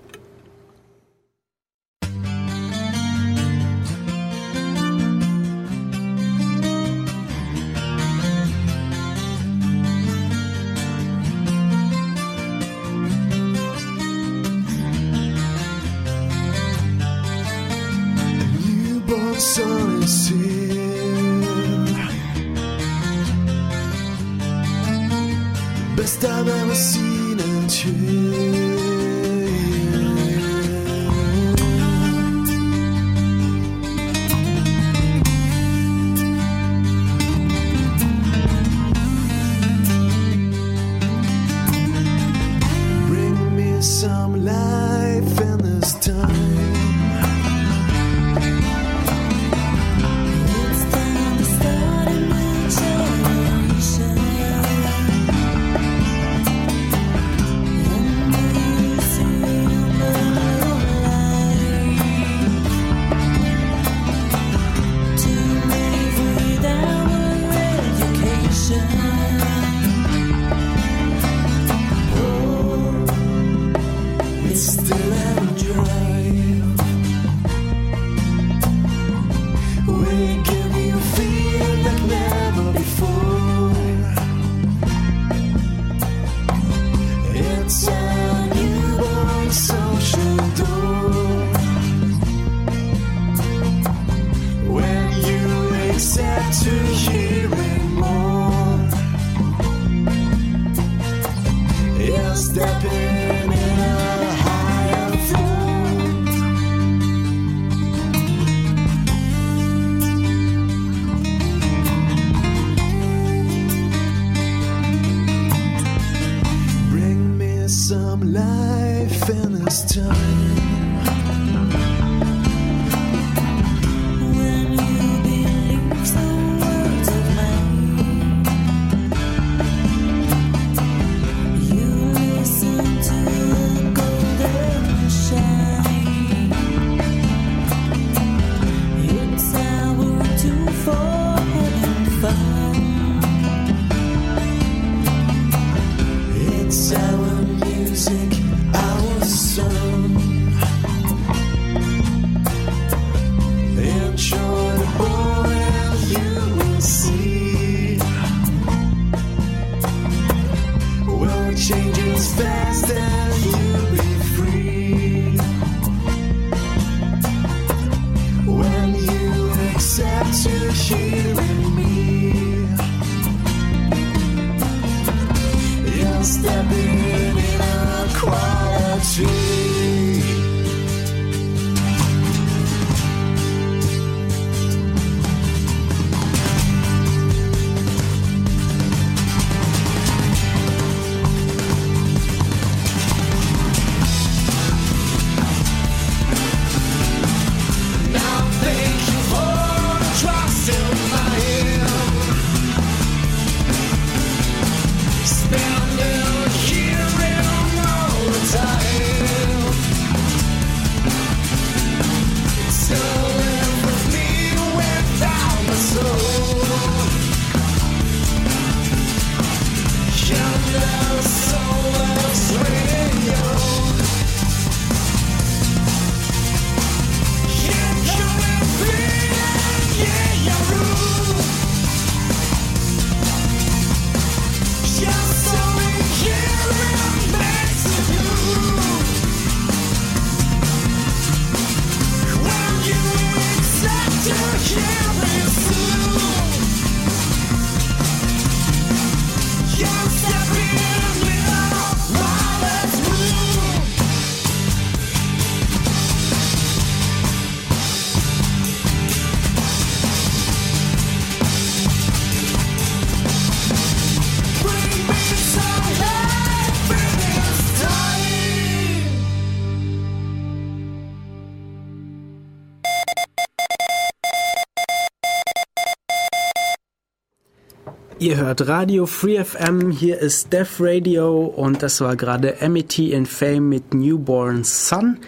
Ihr 278.20 278.36
hört 278.36 278.68
Radio 278.68 279.06
Free 279.06 279.42
FM, 279.42 279.90
hier 279.90 280.18
ist 280.18 280.52
Def 280.52 280.76
Radio 280.78 281.42
und 281.42 281.82
das 281.82 282.02
war 282.02 282.16
gerade 282.16 282.54
MET 282.68 282.98
in 282.98 283.24
Fame 283.24 283.66
mit 283.66 283.94
Newborn 283.94 284.62
Sun. 284.62 285.20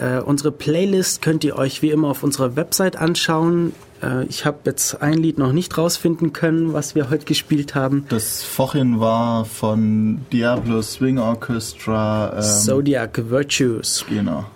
Äh, 0.00 0.20
unsere 0.20 0.50
Playlist 0.50 1.20
könnt 1.20 1.44
ihr 1.44 1.56
euch 1.58 1.82
wie 1.82 1.90
immer 1.90 2.08
auf 2.08 2.22
unserer 2.22 2.56
Website 2.56 2.96
anschauen. 2.96 3.74
Äh, 4.02 4.24
ich 4.28 4.46
habe 4.46 4.60
jetzt 4.64 5.02
ein 5.02 5.18
Lied 5.18 5.36
noch 5.36 5.52
nicht 5.52 5.76
rausfinden 5.76 6.32
können, 6.32 6.72
was 6.72 6.94
wir 6.94 7.10
heute 7.10 7.26
gespielt 7.26 7.74
haben. 7.74 8.06
Das 8.08 8.42
vorhin 8.42 8.98
war 8.98 9.44
von 9.44 10.24
Diablo 10.32 10.80
Swing 10.80 11.18
Orchestra. 11.18 12.32
Ähm, 12.36 12.42
Zodiac 12.42 13.28
Virtues. 13.28 14.06
Genau. 14.08 14.46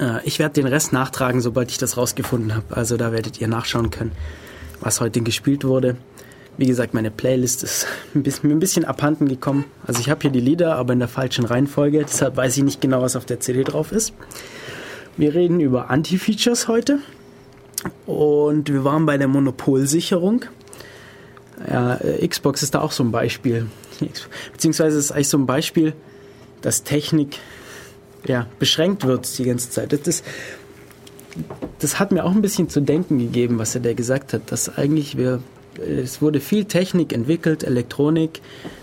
Äh, 0.00 0.26
ich 0.26 0.40
werde 0.40 0.54
den 0.54 0.66
Rest 0.66 0.92
nachtragen, 0.92 1.40
sobald 1.40 1.70
ich 1.70 1.78
das 1.78 1.96
rausgefunden 1.96 2.52
habe. 2.52 2.76
Also 2.76 2.96
da 2.96 3.12
werdet 3.12 3.40
ihr 3.40 3.46
nachschauen 3.46 3.90
können, 3.90 4.10
was 4.80 5.00
heute 5.00 5.20
gespielt 5.20 5.62
wurde. 5.62 5.94
Wie 6.56 6.66
gesagt, 6.66 6.94
meine 6.94 7.10
Playlist 7.10 7.62
ist 7.62 7.86
ein 8.14 8.22
ein 8.24 8.58
bisschen 8.58 8.84
abhanden 8.84 9.28
gekommen. 9.28 9.64
Also 9.86 10.00
ich 10.00 10.10
habe 10.10 10.22
hier 10.22 10.30
die 10.30 10.40
Lieder, 10.40 10.76
aber 10.76 10.92
in 10.92 10.98
der 10.98 11.08
falschen 11.08 11.44
Reihenfolge. 11.44 12.04
Deshalb 12.04 12.36
weiß 12.36 12.56
ich 12.56 12.62
nicht 12.62 12.80
genau, 12.80 13.02
was 13.02 13.16
auf 13.16 13.24
der 13.24 13.40
CD 13.40 13.64
drauf 13.64 13.92
ist. 13.92 14.14
Wir 15.16 15.34
reden 15.34 15.60
über 15.60 15.90
Anti-Features 15.90 16.68
heute. 16.68 16.98
Und 18.06 18.72
wir 18.72 18.84
waren 18.84 19.06
bei 19.06 19.18
der 19.18 19.28
Monopolsicherung. 19.28 20.44
Ja, 21.68 21.96
äh, 21.96 22.26
Xbox 22.26 22.62
ist 22.62 22.74
da 22.74 22.80
auch 22.80 22.92
so 22.92 23.04
ein 23.04 23.10
Beispiel. 23.10 23.66
Beziehungsweise 24.52 24.98
ist 24.98 25.12
eigentlich 25.12 25.28
so 25.28 25.38
ein 25.38 25.46
Beispiel, 25.46 25.92
dass 26.62 26.82
Technik 26.82 27.38
ja, 28.26 28.46
beschränkt 28.58 29.04
wird 29.04 29.38
die 29.38 29.44
ganze 29.44 29.70
Zeit. 29.70 29.92
Das, 30.06 30.22
das 31.78 31.98
hat 31.98 32.12
mir 32.12 32.24
auch 32.24 32.32
ein 32.32 32.42
bisschen 32.42 32.68
zu 32.68 32.80
denken 32.80 33.18
gegeben, 33.18 33.58
was 33.58 33.74
er 33.74 33.82
da 33.82 33.92
gesagt 33.92 34.32
hat, 34.32 34.50
dass 34.50 34.76
eigentlich 34.76 35.16
wir 35.16 35.40
es 35.78 36.22
wurde 36.22 36.40
viel 36.40 36.64
Technik 36.64 37.12
entwickelt, 37.12 37.64
Elektronik, 37.64 38.40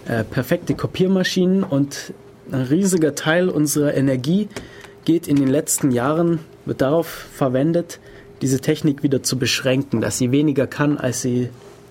äh, 0.07 0.23
perfekte 0.23 0.75
Kopiermaschinen 0.75 1.63
und 1.63 2.13
ein 2.51 2.61
riesiger 2.61 3.15
Teil 3.15 3.49
unserer 3.49 3.93
Energie 3.93 4.49
geht 5.05 5.27
in 5.27 5.37
den 5.37 5.47
letzten 5.47 5.91
Jahren, 5.91 6.39
wird 6.65 6.81
darauf 6.81 7.07
verwendet, 7.07 7.99
diese 8.41 8.59
Technik 8.59 9.03
wieder 9.03 9.23
zu 9.23 9.37
beschränken, 9.37 10.01
dass 10.01 10.17
sie 10.17 10.31
weniger 10.31 10.67
kann, 10.67 10.97
als 10.97 11.21
sie 11.21 11.49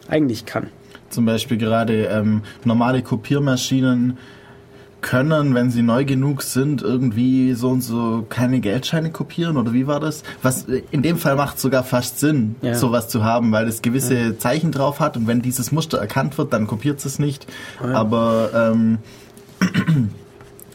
eigentlich 0.09 0.47
kann. 0.47 0.69
Zum 1.11 1.25
Beispiel 1.25 1.57
gerade 1.57 2.05
ähm, 2.07 2.43
normale 2.65 3.03
Kopiermaschinen 3.03 4.19
können, 5.01 5.55
wenn 5.55 5.71
sie 5.71 5.83
neu 5.83 6.05
genug 6.05 6.43
sind, 6.43 6.83
irgendwie 6.83 7.55
so 7.55 7.71
und 7.71 7.83
so 7.83 8.27
keine 8.29 8.61
Geldscheine 8.61 9.11
kopieren 9.11 9.57
oder 9.57 9.73
wie 9.73 9.87
war 9.87 10.01
das? 10.01 10.23
Was 10.43 10.67
in 10.91 11.03
dem 11.03 11.17
Fall 11.17 11.37
macht 11.37 11.59
sogar 11.59 11.85
fast 11.85 12.19
Sinn, 12.21 12.57
ja. 12.63 12.75
sowas 12.75 13.09
zu 13.09 13.25
haben, 13.25 13.53
weil 13.53 13.67
es 13.69 13.83
gewisse 13.83 14.15
ja. 14.15 14.39
Zeichen 14.39 14.73
drauf 14.73 15.01
hat 15.01 15.17
und 15.17 15.27
wenn 15.27 15.43
dieses 15.43 15.73
Muster 15.73 15.99
erkannt 15.99 16.39
wird, 16.39 16.53
dann 16.53 16.67
kopiert 16.67 17.05
es 17.05 17.19
nicht. 17.19 17.47
Ja. 17.83 17.95
Aber 17.95 18.51
ähm, 18.73 18.99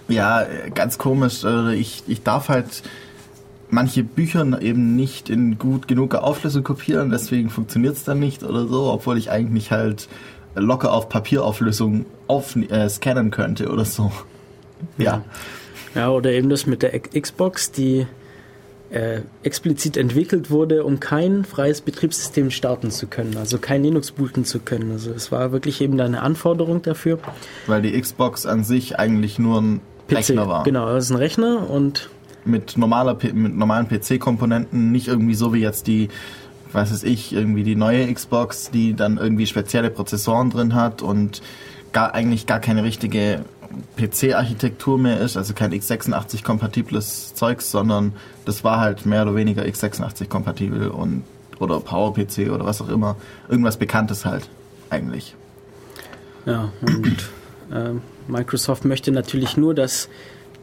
ja, 0.08 0.46
ganz 0.74 0.98
komisch. 0.98 1.44
Äh, 1.44 1.76
ich, 1.76 2.04
ich 2.08 2.24
darf 2.24 2.50
halt 2.50 2.84
manche 3.70 4.04
Bücher 4.04 4.62
eben 4.62 4.96
nicht 4.96 5.30
in 5.30 5.58
gut 5.58 5.88
genuger 5.88 6.24
Auflösung 6.24 6.64
kopieren, 6.64 7.10
deswegen 7.10 7.50
funktioniert 7.50 7.96
es 7.96 8.04
dann 8.04 8.20
nicht 8.20 8.44
oder 8.44 8.68
so, 8.68 8.92
obwohl 8.92 9.18
ich 9.18 9.32
eigentlich 9.32 9.72
halt 9.72 10.08
locker 10.56 10.94
auf 10.94 11.10
Papierauflösung 11.10 12.06
auf, 12.28 12.56
äh, 12.56 12.90
scannen 12.90 13.32
könnte 13.32 13.70
oder 13.70 13.86
so. 13.86 14.12
Ja. 14.98 15.24
Ja, 15.94 16.10
oder 16.10 16.32
eben 16.32 16.50
das 16.50 16.66
mit 16.66 16.82
der 16.82 17.00
Xbox, 17.00 17.72
die 17.72 18.06
äh, 18.90 19.22
explizit 19.44 19.98
entwickelt 19.98 20.52
wurde, 20.52 20.84
um 20.84 21.00
kein 21.00 21.46
freies 21.46 21.82
Betriebssystem 21.82 22.52
starten 22.52 22.92
zu 22.92 23.08
können, 23.08 23.38
also 23.38 23.58
kein 23.58 23.84
Linux 23.84 24.12
booten 24.12 24.46
zu 24.46 24.60
können. 24.60 24.92
Also 24.92 25.12
es 25.12 25.32
war 25.32 25.52
wirklich 25.52 25.82
eben 25.82 26.00
eine 26.00 26.22
Anforderung 26.22 26.82
dafür. 26.82 27.20
Weil 27.68 27.82
die 27.82 28.00
Xbox 28.00 28.46
an 28.46 28.64
sich 28.64 29.00
eigentlich 29.00 29.40
nur 29.40 29.62
ein 29.62 29.82
PC, 30.08 30.18
Rechner 30.18 30.48
war. 30.48 30.64
Genau, 30.64 30.88
das 30.94 31.06
ist 31.06 31.12
ein 31.12 31.18
Rechner 31.18 31.70
und 31.70 32.10
mit 32.44 32.78
normaler 32.78 33.18
mit 33.34 33.58
normalen 33.58 33.88
PC-Komponenten, 33.88 34.92
nicht 34.92 35.08
irgendwie 35.08 35.34
so 35.34 35.54
wie 35.54 35.62
jetzt 35.62 35.88
die 35.88 36.10
weiß 36.76 36.92
es 36.92 37.04
ich, 37.04 37.34
irgendwie 37.34 37.64
die 37.64 37.76
neue 37.76 38.14
Xbox, 38.14 38.70
die 38.70 38.94
dann 38.94 39.18
irgendwie 39.18 39.48
spezielle 39.48 39.90
Prozessoren 39.90 40.50
drin 40.50 40.76
hat 40.76 41.02
und 41.02 41.42
gar 41.94 42.14
eigentlich 42.14 42.46
gar 42.46 42.60
keine 42.60 42.84
richtige 42.84 43.46
PC-Architektur 43.98 44.98
mehr 44.98 45.20
ist, 45.20 45.38
also 45.38 45.54
kein 45.54 45.72
x86-kompatibles 45.72 47.34
Zeugs, 47.34 47.72
sondern 47.72 48.14
das 48.46 48.64
war 48.64 48.80
halt 48.80 49.06
mehr 49.06 49.24
oder 49.24 49.36
weniger 49.36 49.64
x86-kompatibel 49.64 50.90
und 50.90 51.24
oder 51.60 51.80
PowerPC 51.80 52.52
oder 52.52 52.66
was 52.66 52.82
auch 52.82 52.90
immer. 52.90 53.16
Irgendwas 53.48 53.78
Bekanntes 53.78 54.26
halt, 54.26 54.50
eigentlich. 54.90 55.36
Ja, 56.46 56.72
und 56.82 57.30
äh, 57.72 57.92
Microsoft 58.28 58.86
möchte 58.86 59.12
natürlich 59.12 59.58
nur, 59.58 59.74
dass 59.74 60.10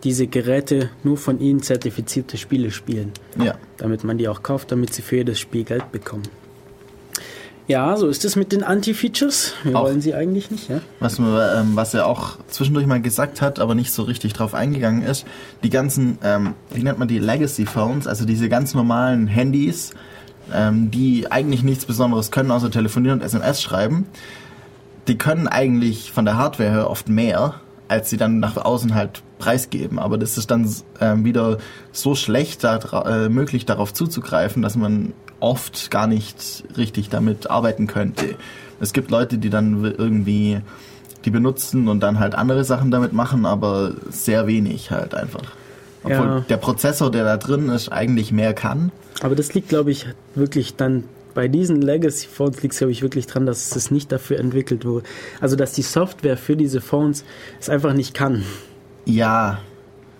diese 0.04 0.26
Geräte 0.26 0.90
nur 1.04 1.16
von 1.16 1.40
ihnen 1.40 1.62
zertifizierte 1.62 2.36
Spiele 2.36 2.70
spielen. 2.70 3.12
Ja. 3.38 3.54
Damit 3.76 4.04
man 4.04 4.18
die 4.18 4.28
auch 4.28 4.42
kauft, 4.42 4.72
damit 4.72 4.92
sie 4.92 5.02
für 5.02 5.16
jedes 5.16 5.38
Spiel 5.38 5.64
Geld 5.64 5.92
bekommen. 5.92 6.24
Ja, 7.68 7.96
so 7.96 8.08
ist 8.08 8.24
es 8.24 8.34
mit 8.34 8.50
den 8.50 8.64
Anti-Features. 8.64 9.54
Wir 9.62 9.76
auch 9.76 9.84
wollen 9.84 10.00
sie 10.00 10.14
eigentlich 10.14 10.50
nicht, 10.50 10.68
ja. 10.68 10.80
Was, 10.98 11.20
ähm, 11.20 11.72
was 11.74 11.94
er 11.94 12.06
auch 12.06 12.38
zwischendurch 12.48 12.86
mal 12.86 13.00
gesagt 13.00 13.40
hat, 13.40 13.60
aber 13.60 13.76
nicht 13.76 13.92
so 13.92 14.02
richtig 14.02 14.32
drauf 14.32 14.52
eingegangen 14.52 15.02
ist, 15.02 15.24
die 15.62 15.70
ganzen, 15.70 16.18
ähm, 16.24 16.54
wie 16.70 16.82
nennt 16.82 16.98
man 16.98 17.06
die, 17.06 17.20
Legacy 17.20 17.64
Phones, 17.64 18.08
also 18.08 18.24
diese 18.24 18.48
ganz 18.48 18.74
normalen 18.74 19.28
Handys, 19.28 19.92
ähm, 20.52 20.90
die 20.90 21.30
eigentlich 21.30 21.62
nichts 21.62 21.86
Besonderes 21.86 22.32
können, 22.32 22.50
außer 22.50 22.70
telefonieren 22.70 23.20
und 23.20 23.24
SMS 23.24 23.62
schreiben, 23.62 24.06
die 25.06 25.16
können 25.16 25.46
eigentlich 25.46 26.10
von 26.10 26.24
der 26.24 26.36
Hardware 26.36 26.70
her 26.70 26.90
oft 26.90 27.08
mehr 27.08 27.60
als 27.92 28.08
sie 28.08 28.16
dann 28.16 28.40
nach 28.40 28.56
außen 28.56 28.94
halt 28.94 29.22
preisgeben. 29.42 29.98
Aber 29.98 30.18
das 30.18 30.38
ist 30.38 30.50
dann 30.50 30.72
ähm, 31.00 31.24
wieder 31.24 31.58
so 31.90 32.14
schlecht 32.14 32.62
da, 32.62 32.76
äh, 33.04 33.28
möglich 33.28 33.66
darauf 33.66 33.92
zuzugreifen, 33.92 34.62
dass 34.62 34.76
man 34.76 35.12
oft 35.40 35.90
gar 35.90 36.06
nicht 36.06 36.64
richtig 36.76 37.08
damit 37.08 37.50
arbeiten 37.50 37.88
könnte. 37.88 38.36
Es 38.80 38.92
gibt 38.92 39.10
Leute, 39.10 39.38
die 39.38 39.50
dann 39.50 39.84
irgendwie 39.84 40.60
die 41.24 41.30
benutzen 41.30 41.88
und 41.88 42.00
dann 42.00 42.20
halt 42.20 42.34
andere 42.34 42.64
Sachen 42.64 42.90
damit 42.90 43.12
machen, 43.12 43.44
aber 43.44 43.92
sehr 44.08 44.46
wenig 44.46 44.90
halt 44.90 45.14
einfach. 45.14 45.52
Obwohl 46.04 46.26
ja. 46.26 46.40
der 46.48 46.56
Prozessor, 46.56 47.10
der 47.10 47.24
da 47.24 47.36
drin 47.36 47.68
ist, 47.68 47.90
eigentlich 47.90 48.32
mehr 48.32 48.54
kann. 48.54 48.92
Aber 49.22 49.34
das 49.34 49.54
liegt, 49.54 49.68
glaube 49.68 49.90
ich, 49.90 50.06
wirklich 50.34 50.76
dann 50.76 51.04
bei 51.34 51.48
diesen 51.48 51.80
Legacy 51.80 52.26
Phones 52.28 52.62
liegt 52.62 52.74
es, 52.74 52.78
glaube 52.78 52.92
ich, 52.92 53.02
wirklich 53.02 53.26
dran, 53.26 53.46
dass 53.46 53.74
es 53.74 53.90
nicht 53.90 54.12
dafür 54.12 54.38
entwickelt 54.38 54.84
wurde. 54.84 55.06
Also, 55.40 55.56
dass 55.56 55.72
die 55.72 55.82
Software 55.82 56.36
für 56.36 56.56
diese 56.56 56.80
Phones 56.80 57.24
es 57.60 57.68
einfach 57.68 57.94
nicht 57.94 58.14
kann. 58.14 58.44
Ja, 59.04 59.58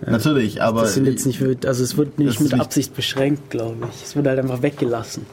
natürlich, 0.04 0.62
aber. 0.62 0.82
Das 0.82 0.94
sind 0.94 1.06
jetzt 1.06 1.26
nicht, 1.26 1.40
also 1.66 1.82
es 1.82 1.96
wird 1.96 2.18
nicht 2.18 2.40
mit 2.40 2.54
Absicht 2.54 2.94
beschränkt, 2.94 3.50
glaube 3.50 3.88
ich. 3.90 4.02
Es 4.02 4.16
wird 4.16 4.26
halt 4.26 4.38
einfach 4.38 4.62
weggelassen. 4.62 5.26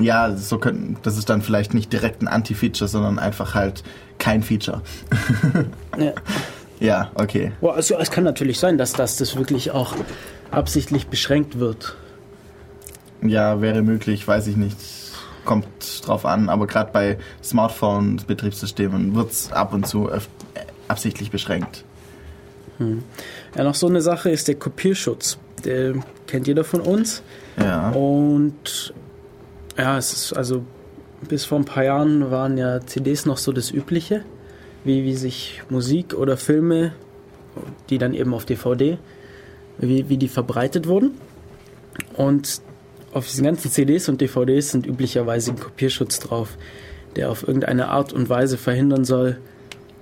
Ja, 0.00 0.34
so 0.34 0.58
können, 0.58 0.96
das 1.02 1.18
ist 1.18 1.28
dann 1.28 1.42
vielleicht 1.42 1.74
nicht 1.74 1.92
direkt 1.92 2.22
ein 2.22 2.28
Anti-Feature, 2.28 2.88
sondern 2.88 3.18
einfach 3.18 3.54
halt 3.54 3.82
kein 4.18 4.42
Feature. 4.42 4.80
ja. 5.98 6.12
ja, 6.80 7.10
okay. 7.14 7.52
Also 7.60 7.98
es 7.98 8.10
kann 8.10 8.24
natürlich 8.24 8.58
sein, 8.58 8.78
dass 8.78 8.94
das, 8.94 9.16
das 9.16 9.36
wirklich 9.36 9.70
auch 9.72 9.94
absichtlich 10.50 11.08
beschränkt 11.08 11.58
wird. 11.58 11.94
Ja, 13.20 13.60
wäre 13.60 13.82
möglich, 13.82 14.26
weiß 14.26 14.46
ich 14.46 14.56
nicht 14.56 14.76
kommt 15.44 15.66
drauf 16.06 16.24
an, 16.24 16.48
aber 16.48 16.66
gerade 16.66 16.92
bei 16.92 17.18
Smartphone-Betriebssystemen 17.42 19.14
wird 19.14 19.32
es 19.32 19.52
ab 19.52 19.72
und 19.72 19.86
zu 19.86 20.10
absichtlich 20.88 21.30
beschränkt. 21.30 21.84
Hm. 22.82 23.02
Ja, 23.56 23.64
noch 23.64 23.74
so 23.74 23.86
eine 23.86 24.00
Sache 24.00 24.30
ist 24.30 24.48
der 24.48 24.56
Kopierschutz. 24.56 25.38
Der 25.64 25.94
kennt 26.26 26.46
jeder 26.46 26.64
von 26.64 26.80
uns. 26.80 27.22
Ja. 27.58 27.90
Und 27.90 28.94
ja, 29.76 29.98
es 29.98 30.12
ist 30.12 30.32
also 30.32 30.64
bis 31.28 31.44
vor 31.44 31.58
ein 31.58 31.64
paar 31.64 31.84
Jahren 31.84 32.30
waren 32.30 32.58
ja 32.58 32.80
CDs 32.84 33.26
noch 33.26 33.38
so 33.38 33.52
das 33.52 33.70
Übliche, 33.70 34.24
wie, 34.84 35.04
wie 35.04 35.14
sich 35.14 35.62
Musik 35.68 36.14
oder 36.14 36.36
Filme, 36.36 36.92
die 37.90 37.98
dann 37.98 38.14
eben 38.14 38.34
auf 38.34 38.44
DVD, 38.44 38.98
wie, 39.78 40.08
wie 40.08 40.16
die 40.16 40.28
verbreitet 40.28 40.88
wurden. 40.88 41.12
Und 42.16 42.60
auf 43.12 43.26
diesen 43.26 43.44
ganzen 43.44 43.70
CDs 43.70 44.08
und 44.08 44.20
DVDs 44.20 44.70
sind 44.70 44.86
üblicherweise 44.86 45.52
ein 45.52 45.60
Kopierschutz 45.60 46.18
drauf, 46.18 46.56
der 47.16 47.30
auf 47.30 47.46
irgendeine 47.46 47.88
Art 47.88 48.12
und 48.12 48.28
Weise 48.28 48.56
verhindern 48.56 49.04
soll, 49.04 49.38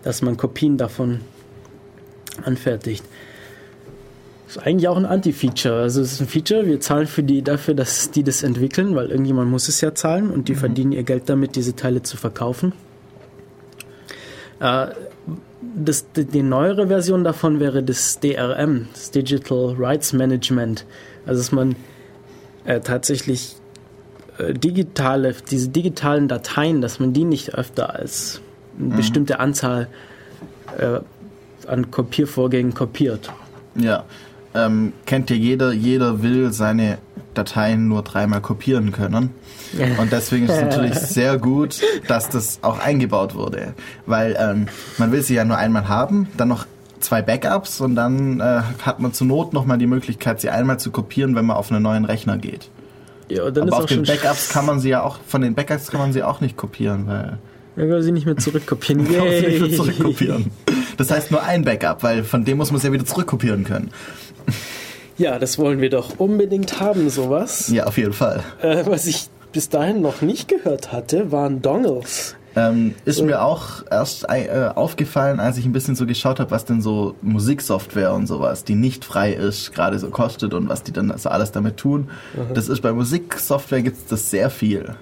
dass 0.03 0.23
man 0.23 0.37
Kopien 0.37 0.79
davon 0.79 1.21
anfertigt. 2.45 3.05
Das 4.47 4.57
ist 4.57 4.63
eigentlich 4.67 4.89
auch 4.89 4.97
ein 4.97 5.07
Anti-Feature. 5.07 5.83
Also 5.83 6.01
es 6.01 6.13
ist 6.15 6.21
ein 6.21 6.27
Feature, 6.27 6.67
wir 6.67 6.81
zahlen 6.81 7.07
für 7.07 7.23
die 7.23 7.43
dafür, 7.43 7.75
dass 7.75 8.11
die 8.11 8.25
das 8.25 8.43
entwickeln, 8.43 8.97
weil 8.97 9.11
irgendjemand 9.11 9.49
muss 9.51 9.69
es 9.69 9.81
ja 9.81 9.95
zahlen 9.95 10.31
und 10.31 10.49
die 10.49 10.55
mhm. 10.55 10.59
verdienen 10.59 10.93
ihr 10.93 11.05
Geld 11.05 11.29
damit, 11.29 11.55
diese 11.55 11.77
Teile 11.77 12.03
zu 12.03 12.17
verkaufen. 12.17 12.73
Äh, 14.59 14.89
das, 15.77 16.07
die 16.15 16.43
neuere 16.43 16.89
Version 16.89 17.23
davon 17.23 17.61
wäre 17.61 17.83
das 17.83 18.19
DRM, 18.21 18.89
das 18.93 19.11
Digital 19.11 19.77
Rights 19.79 20.13
Management. 20.13 20.85
Also 21.27 21.41
dass 21.41 21.53
man 21.53 21.77
äh, 22.65 22.81
tatsächlich 22.81 23.57
äh, 24.39 24.55
digitale, 24.55 25.35
diese 25.51 25.69
digitalen 25.69 26.29
Dateien, 26.29 26.81
dass 26.81 26.99
man 26.99 27.13
die 27.13 27.25
nicht 27.25 27.55
öfter 27.55 27.95
als 27.95 28.41
eine 28.79 28.97
bestimmte 28.97 29.39
Anzahl 29.39 29.89
äh, 30.79 31.01
an 31.67 31.91
Kopiervorgängen 31.91 32.75
kopiert. 32.75 33.33
Ja. 33.75 34.05
Ähm, 34.55 34.93
kennt 35.07 35.31
ja 35.31 35.37
jeder, 35.37 35.73
jeder 35.73 36.23
will 36.23 36.53
seine 36.53 36.99
Dateien 37.35 37.87
nur 37.87 38.03
dreimal 38.03 38.41
kopieren 38.41 38.91
können. 38.91 39.31
Und 39.99 40.11
deswegen 40.11 40.47
ist 40.47 40.57
es 40.57 40.63
natürlich 40.63 40.95
sehr 40.99 41.39
gut, 41.39 41.81
dass 42.09 42.29
das 42.29 42.59
auch 42.63 42.81
eingebaut 42.81 43.35
wurde. 43.37 43.75
Weil 44.07 44.37
ähm, 44.39 44.67
man 44.99 45.13
will 45.13 45.23
sie 45.23 45.35
ja 45.35 45.45
nur 45.45 45.57
einmal 45.57 45.89
haben, 45.89 46.29
dann 46.37 46.49
noch 46.49 46.67
zwei 46.99 47.23
Backups 47.23 47.81
und 47.81 47.95
dann 47.95 48.41
äh, 48.41 48.63
hat 48.83 49.01
man 49.01 49.13
zur 49.13 49.27
Not 49.29 49.53
nochmal 49.53 49.79
die 49.79 49.87
Möglichkeit, 49.87 50.41
sie 50.41 50.51
einmal 50.51 50.79
zu 50.81 50.91
kopieren, 50.91 51.35
wenn 51.37 51.47
man 51.47 51.57
auf 51.57 51.71
einen 51.71 51.83
neuen 51.83 52.05
Rechner 52.05 52.37
geht. 52.37 52.69
Ja, 53.29 53.51
dann 53.51 53.69
Aber 53.69 53.79
ist 53.79 53.83
auf 53.85 53.87
den 53.87 54.03
Backups 54.03 54.49
kann 54.49 54.67
man 54.67 54.81
sie 54.81 54.91
ja 54.91 55.03
auch, 55.03 55.19
von 55.27 55.41
den 55.41 55.55
Backups 55.55 55.91
kann 55.91 56.01
man 56.01 56.13
sie 56.13 56.23
auch 56.25 56.41
nicht 56.41 56.57
kopieren, 56.57 57.07
weil 57.07 57.23
Dann 57.23 57.39
kann 57.77 57.89
man 57.89 58.03
sie 58.03 58.13
nicht 58.13 58.27
mehr 58.27 58.37
zurückkopieren. 58.37 59.07
kann 59.07 59.19
man 59.19 59.29
sie 59.29 59.47
nicht 59.47 59.61
mehr 59.61 59.71
zurückkopieren. 59.71 60.51
Das 61.01 61.11
heißt 61.11 61.31
nur 61.31 61.43
ein 61.43 61.65
Backup, 61.65 62.03
weil 62.03 62.25
von 62.25 62.45
dem 62.45 62.59
muss 62.59 62.73
man 62.73 62.77
es 62.77 62.83
ja 62.83 62.93
wieder 62.93 63.07
zurückkopieren 63.07 63.65
können. 63.65 63.91
Ja, 65.17 65.39
das 65.39 65.59
wollen 65.59 65.81
wir 65.81 65.89
doch 65.89 66.19
unbedingt 66.19 66.79
haben, 66.79 67.09
sowas. 67.09 67.71
Ja, 67.71 67.85
auf 67.85 67.97
jeden 67.97 68.13
Fall. 68.13 68.43
Äh, 68.61 68.85
was 68.85 69.07
ich 69.07 69.29
bis 69.51 69.71
dahin 69.71 70.03
noch 70.03 70.21
nicht 70.21 70.47
gehört 70.49 70.93
hatte, 70.93 71.33
waren 71.33 71.63
Dongles. 71.63 72.37
Ähm, 72.55 72.95
ist 73.07 73.23
mir 73.23 73.43
auch 73.43 73.83
erst 73.91 74.27
äh, 74.29 74.73
aufgefallen, 74.75 75.41
als 75.41 75.57
ich 75.57 75.65
ein 75.65 75.73
bisschen 75.73 75.95
so 75.97 76.05
geschaut 76.05 76.39
habe, 76.39 76.51
was 76.51 76.67
denn 76.67 76.83
so 76.83 77.15
Musiksoftware 77.23 78.13
und 78.13 78.27
sowas, 78.27 78.65
die 78.65 78.75
nicht 78.75 79.07
frei 79.07 79.33
ist, 79.33 79.73
gerade 79.73 79.99
so 79.99 80.11
kostet 80.11 80.53
und 80.53 80.69
was 80.69 80.83
die 80.83 80.93
dann 80.93 81.17
so 81.17 81.31
alles 81.31 81.51
damit 81.51 81.79
tun. 81.79 82.11
Das 82.53 82.69
ist 82.69 82.83
bei 82.83 82.93
Musiksoftware 82.93 83.81
gibt 83.81 83.97
es 83.97 84.05
das 84.05 84.31
sehr 84.31 84.51
viel. 84.51 84.97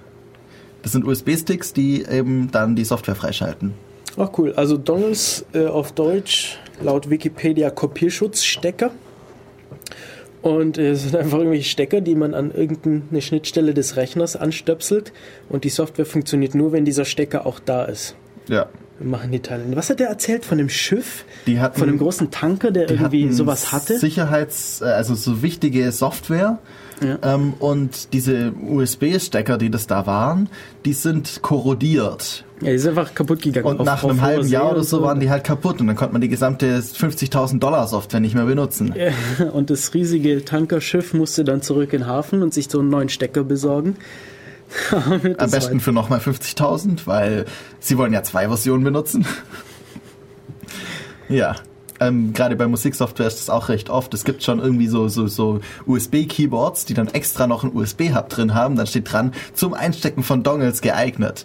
Das 0.82 0.92
sind 0.92 1.04
USB-Sticks, 1.04 1.72
die 1.72 2.04
eben 2.04 2.52
dann 2.52 2.76
die 2.76 2.84
Software 2.84 3.16
freischalten. 3.16 3.74
Ach 4.18 4.30
cool, 4.38 4.52
also 4.56 4.76
Dongles 4.76 5.44
äh, 5.54 5.66
auf 5.66 5.92
Deutsch 5.92 6.58
laut 6.82 7.08
Wikipedia 7.10 7.70
Kopierschutzstecker. 7.70 8.90
Und 10.42 10.78
äh, 10.78 10.90
es 10.90 11.02
sind 11.02 11.16
einfach 11.16 11.38
irgendwelche 11.38 11.68
Stecker, 11.68 12.00
die 12.00 12.14
man 12.14 12.34
an 12.34 12.52
irgendeine 12.52 13.20
Schnittstelle 13.22 13.74
des 13.74 13.96
Rechners 13.96 14.36
anstöpselt. 14.36 15.12
Und 15.48 15.64
die 15.64 15.68
Software 15.68 16.06
funktioniert 16.06 16.54
nur, 16.54 16.72
wenn 16.72 16.84
dieser 16.84 17.04
Stecker 17.04 17.46
auch 17.46 17.58
da 17.60 17.84
ist. 17.84 18.14
Ja. 18.48 18.68
Wir 18.98 19.06
machen 19.08 19.30
die 19.30 19.40
Teile. 19.40 19.64
Was 19.76 19.90
hat 19.90 20.00
der 20.00 20.08
erzählt 20.08 20.44
von 20.44 20.58
dem 20.58 20.68
Schiff? 20.68 21.24
Die 21.46 21.60
hatten- 21.60 21.78
von 21.78 21.88
dem 21.88 21.98
großen 21.98 22.30
Tanker, 22.32 22.70
der 22.72 22.90
irgendwie 22.90 23.30
sowas 23.32 23.70
hatte? 23.72 23.98
Sicherheits, 23.98 24.80
äh, 24.80 24.86
also 24.86 25.14
so 25.14 25.42
wichtige 25.42 25.92
Software. 25.92 26.58
Ja. 27.00 27.18
Ähm, 27.34 27.54
und 27.60 28.12
diese 28.12 28.52
USB-Stecker, 28.60 29.56
die 29.58 29.70
das 29.70 29.86
da 29.86 30.06
waren, 30.06 30.48
die 30.84 30.94
sind 30.94 31.42
korrodiert. 31.42 32.44
Ja, 32.60 32.72
die 32.72 32.78
sind 32.78 32.98
einfach 32.98 33.14
kaputt 33.14 33.42
gegangen. 33.42 33.66
Und 33.66 33.80
Auf- 33.80 33.86
nach 33.86 34.04
einem 34.04 34.20
halben 34.20 34.48
Jahr 34.48 34.68
See 34.68 34.72
oder 34.72 34.84
so 34.84 35.02
waren 35.02 35.20
die 35.20 35.30
halt 35.30 35.44
kaputt 35.44 35.80
und 35.80 35.86
dann 35.86 35.96
konnte 35.96 36.12
man 36.12 36.20
die 36.20 36.28
gesamte 36.28 36.80
50.000 36.80 37.60
Dollar 37.60 37.86
Software 37.86 38.20
nicht 38.20 38.34
mehr 38.34 38.46
benutzen. 38.46 38.94
Und 39.52 39.70
das 39.70 39.94
riesige 39.94 40.44
Tankerschiff 40.44 41.14
musste 41.14 41.44
dann 41.44 41.62
zurück 41.62 41.92
in 41.92 42.00
den 42.00 42.06
Hafen 42.08 42.42
und 42.42 42.52
sich 42.52 42.68
so 42.68 42.80
einen 42.80 42.88
neuen 42.88 43.08
Stecker 43.08 43.44
besorgen. 43.44 43.96
Am 44.90 45.36
es 45.38 45.50
besten 45.50 45.80
für 45.80 45.92
nochmal 45.92 46.18
50.000, 46.18 47.06
weil 47.06 47.46
sie 47.80 47.96
wollen 47.96 48.12
ja 48.12 48.22
zwei 48.22 48.48
Versionen 48.48 48.84
benutzen. 48.84 49.26
ja. 51.28 51.56
Ähm, 52.00 52.32
Gerade 52.32 52.56
bei 52.56 52.66
Musiksoftware 52.66 53.26
ist 53.26 53.38
das 53.38 53.50
auch 53.50 53.68
recht 53.68 53.90
oft. 53.90 54.14
Es 54.14 54.24
gibt 54.24 54.42
schon 54.42 54.60
irgendwie 54.60 54.86
so, 54.88 55.08
so, 55.08 55.26
so 55.26 55.60
USB-Keyboards, 55.86 56.84
die 56.84 56.94
dann 56.94 57.08
extra 57.08 57.46
noch 57.46 57.64
einen 57.64 57.74
USB-Hub 57.74 58.28
drin 58.28 58.54
haben. 58.54 58.76
Dann 58.76 58.86
steht 58.86 59.12
dran, 59.12 59.32
zum 59.54 59.74
Einstecken 59.74 60.22
von 60.22 60.42
Dongles 60.42 60.80
geeignet. 60.80 61.44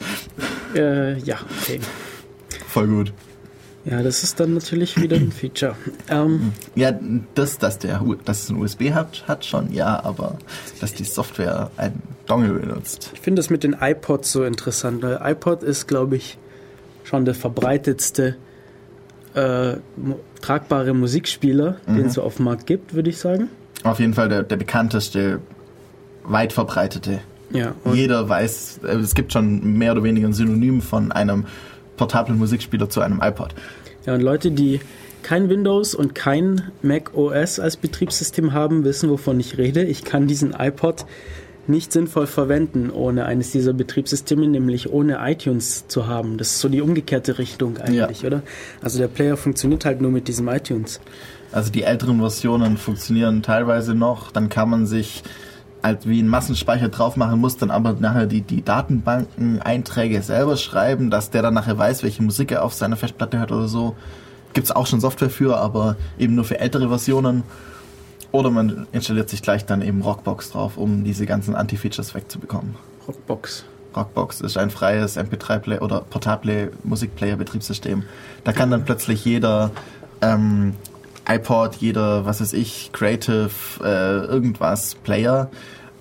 Äh, 0.76 1.18
ja, 1.20 1.38
okay. 1.62 1.80
Voll 2.68 2.88
gut. 2.88 3.14
Ja, 3.86 4.02
das 4.02 4.24
ist 4.24 4.40
dann 4.40 4.54
natürlich 4.54 5.00
wieder 5.02 5.18
ein 5.18 5.32
Feature. 5.38 5.76
Ähm, 6.10 6.54
Ja, 6.76 6.94
das, 7.36 7.58
dass 7.58 7.80
der, 7.80 8.02
dass 8.24 8.44
es 8.44 8.50
einen 8.50 8.62
USB-Hub 8.62 9.28
hat 9.28 9.46
schon, 9.46 9.74
ja, 9.74 10.04
aber 10.04 10.38
dass 10.80 10.94
die 10.94 11.04
Software 11.04 11.70
einen 11.76 12.02
Dongle 12.26 12.54
benutzt. 12.54 13.12
ich 13.14 13.20
finde 13.20 13.42
das 13.42 13.50
mit 13.50 13.64
den 13.64 13.76
iPods 13.80 14.32
so 14.32 14.46
interessant, 14.46 15.04
weil 15.04 15.20
iPod 15.22 15.62
ist, 15.62 15.88
glaube 15.88 16.16
ich, 16.16 16.38
schon 17.04 17.26
der 17.26 17.36
verbreitetste 17.36 18.38
äh, 19.36 19.78
tragbare 20.42 20.94
Musikspieler, 20.94 21.78
den 21.88 22.06
es 22.08 22.14
so 22.14 22.22
auf 22.22 22.38
dem 22.38 22.46
Markt 22.46 22.68
gibt, 22.68 22.94
würde 22.94 23.10
ich 23.10 23.18
sagen. 23.18 23.50
Auf 23.84 24.00
jeden 24.00 24.14
Fall 24.14 24.30
der, 24.30 24.44
der 24.44 24.58
bekannteste, 24.58 25.40
weit 26.24 26.54
verbreitete. 26.54 27.20
Ja, 27.52 27.76
Jeder 27.94 28.28
weiß, 28.28 28.80
äh, 28.84 28.96
es 28.96 29.14
gibt 29.16 29.34
schon 29.34 29.78
mehr 29.78 29.92
oder 29.92 30.04
weniger 30.04 30.28
ein 30.28 30.34
Synonym 30.34 30.82
von 30.82 31.12
einem 31.12 31.46
portablen 31.98 32.38
Musikspieler 32.38 32.90
zu 32.90 33.02
einem 33.02 33.22
iPod. 33.22 33.54
Ja, 34.06 34.16
und 34.16 34.22
Leute, 34.22 34.52
die 34.52 34.80
kein 35.22 35.50
Windows 35.50 35.96
und 35.96 36.16
kein 36.16 36.72
Mac 36.82 37.16
OS 37.16 37.60
als 37.60 37.78
Betriebssystem 37.78 38.54
haben, 38.54 38.84
wissen, 38.84 39.10
wovon 39.10 39.40
ich 39.40 39.58
rede. 39.58 39.84
Ich 39.84 40.04
kann 40.04 40.28
diesen 40.28 40.54
iPod 40.58 41.06
nicht 41.68 41.92
sinnvoll 41.94 42.28
verwenden, 42.28 42.90
ohne 42.90 43.26
eines 43.26 43.52
dieser 43.52 43.74
Betriebssysteme, 43.74 44.48
nämlich 44.48 44.92
ohne 44.92 45.20
iTunes 45.22 45.88
zu 45.88 46.08
haben. 46.08 46.38
Das 46.38 46.48
ist 46.50 46.60
so 46.60 46.70
die 46.70 46.82
umgekehrte 46.82 47.38
Richtung 47.38 47.78
eigentlich, 47.78 48.22
Ja. 48.22 48.28
oder? 48.28 48.42
Also 48.82 49.00
der 49.00 49.08
Player 49.08 49.38
funktioniert 49.38 49.86
halt 49.86 50.02
nur 50.02 50.12
mit 50.12 50.28
diesem 50.28 50.48
iTunes. 50.50 51.00
Also 51.52 51.72
die 51.72 51.84
älteren 51.84 52.20
Versionen 52.20 52.78
funktionieren 52.78 53.44
teilweise 53.44 53.94
noch, 53.96 54.32
dann 54.32 54.50
kann 54.50 54.70
man 54.70 54.88
sich 54.88 55.24
halt 55.84 56.08
wie 56.08 56.20
einen 56.20 56.30
Massenspeicher 56.30 56.90
drauf 56.90 57.16
machen, 57.18 57.40
muss 57.40 57.58
dann 57.58 57.70
aber 57.70 57.94
nachher 58.00 58.26
die, 58.26 58.42
die 58.42 58.64
Datenbanken-Einträge 58.64 60.22
selber 60.22 60.58
schreiben, 60.58 61.10
dass 61.10 61.30
der 61.30 61.42
dann 61.42 61.54
nachher 61.54 61.78
weiß, 61.78 62.04
welche 62.04 62.24
Musik 62.24 62.52
er 62.52 62.64
auf 62.64 62.74
seiner 62.74 62.96
Festplatte 62.96 63.40
hat 63.40 63.52
oder 63.52 63.68
so. 63.68 63.96
Gibt's 64.54 64.72
auch 64.72 64.88
schon 64.88 65.02
Software 65.02 65.30
für, 65.30 65.58
aber 65.58 65.96
eben 66.18 66.36
nur 66.36 66.46
für 66.46 66.60
ältere 66.60 66.88
Versionen. 66.88 67.44
Oder 68.34 68.50
man 68.50 68.88
installiert 68.92 69.30
sich 69.30 69.44
gleich 69.44 69.64
dann 69.64 69.84
eben 69.84 70.02
Rockbox 70.02 70.50
drauf, 70.52 70.78
um 70.78 71.04
diese 71.04 71.28
ganzen 71.28 71.56
Anti-Features 71.56 72.16
wegzubekommen. 72.16 72.74
Rockbox. 73.08 73.64
Rockbox 73.96 74.42
ist 74.42 74.58
ein 74.58 74.72
freies 74.72 75.18
MP3-Play 75.18 75.78
oder 75.78 76.02
portable 76.02 76.72
Musikplayer-Betriebssystem. 76.84 78.04
Da 78.44 78.52
kann 78.52 78.72
dann 78.72 78.86
plötzlich 78.86 79.24
jeder 79.24 79.70
ähm, 80.22 80.74
iPod, 81.30 81.76
jeder, 81.76 82.26
was 82.26 82.42
weiß 82.42 82.54
ich, 82.54 82.90
Creative, 82.92 83.52
äh, 83.84 84.26
irgendwas 84.26 84.96
Player, 84.96 85.52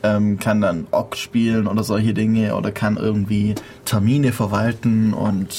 ähm, 0.02 0.38
kann 0.38 0.60
dann 0.60 0.86
OGG 0.90 1.16
spielen 1.16 1.66
oder 1.66 1.84
solche 1.84 2.14
Dinge 2.14 2.54
oder 2.56 2.72
kann 2.72 2.96
irgendwie 2.96 3.54
Termine 3.84 4.32
verwalten 4.32 5.14
und 5.14 5.52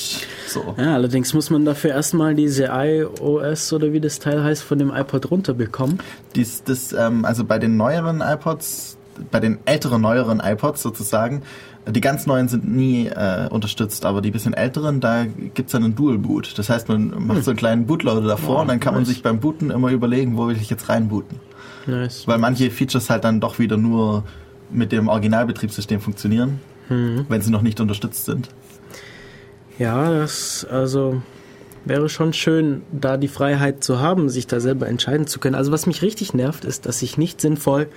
so. 0.47 0.75
Ja, 0.77 0.93
allerdings 0.93 1.33
muss 1.33 1.49
man 1.49 1.65
dafür 1.65 1.91
erstmal 1.91 2.35
diese 2.35 2.69
iOS 2.71 3.71
oder 3.73 3.93
wie 3.93 3.99
das 3.99 4.19
Teil 4.19 4.43
heißt 4.43 4.63
von 4.63 4.79
dem 4.79 4.91
iPod 4.93 5.31
runterbekommen. 5.31 5.99
Dies, 6.35 6.63
das, 6.63 6.93
ähm, 6.93 7.25
also 7.25 7.43
bei 7.43 7.59
den 7.59 7.77
neueren 7.77 8.21
iPods, 8.21 8.97
bei 9.31 9.39
den 9.39 9.59
älteren, 9.65 10.01
neueren 10.01 10.41
iPods 10.43 10.81
sozusagen, 10.81 11.43
die 11.85 12.01
ganz 12.01 12.25
neuen 12.25 12.47
sind 12.47 12.69
nie 12.73 13.07
äh, 13.07 13.47
unterstützt, 13.49 14.05
aber 14.05 14.21
die 14.21 14.31
bisschen 14.31 14.53
älteren, 14.53 15.01
da 15.01 15.25
gibt's 15.25 15.73
dann 15.73 15.83
einen 15.83 15.95
Dual 15.95 16.17
Boot. 16.17 16.57
Das 16.57 16.69
heißt, 16.69 16.87
man 16.87 17.13
macht 17.27 17.43
so 17.43 17.51
einen 17.51 17.57
kleinen 17.57 17.85
Bootloader 17.85 18.21
davor 18.21 18.55
Wow, 18.55 18.61
und 18.61 18.67
dann 18.69 18.79
kann 18.79 18.93
man 18.93 19.03
nice. 19.03 19.09
sich 19.09 19.23
beim 19.23 19.39
Booten 19.39 19.69
immer 19.69 19.91
überlegen, 19.91 20.37
wo 20.37 20.47
will 20.47 20.55
ich 20.55 20.69
jetzt 20.69 20.87
reinbooten. 20.87 21.39
Nice. 21.85 22.27
Weil 22.27 22.37
manche 22.37 22.71
Features 22.71 23.09
halt 23.09 23.23
dann 23.23 23.39
doch 23.39 23.59
wieder 23.59 23.77
nur 23.77 24.23
mit 24.69 24.91
dem 24.91 25.07
Originalbetriebssystem 25.07 26.01
funktionieren, 26.01 26.59
wenn 26.87 27.41
sie 27.41 27.51
noch 27.51 27.61
nicht 27.61 27.79
unterstützt 27.79 28.25
sind. 28.25 28.49
Ja, 29.79 30.11
das 30.11 30.65
also 30.69 31.21
wäre 31.85 32.09
schon 32.09 32.33
schön, 32.33 32.83
da 32.91 33.17
die 33.17 33.27
Freiheit 33.27 33.83
zu 33.83 33.99
haben, 33.99 34.29
sich 34.29 34.47
da 34.47 34.59
selber 34.59 34.87
entscheiden 34.87 35.27
zu 35.27 35.39
können. 35.39 35.55
Also 35.55 35.71
was 35.71 35.85
mich 35.85 36.01
richtig 36.01 36.33
nervt, 36.33 36.65
ist, 36.65 36.85
dass 36.85 37.01
ich 37.01 37.17
nicht 37.17 37.41
sinnvoll 37.41 37.87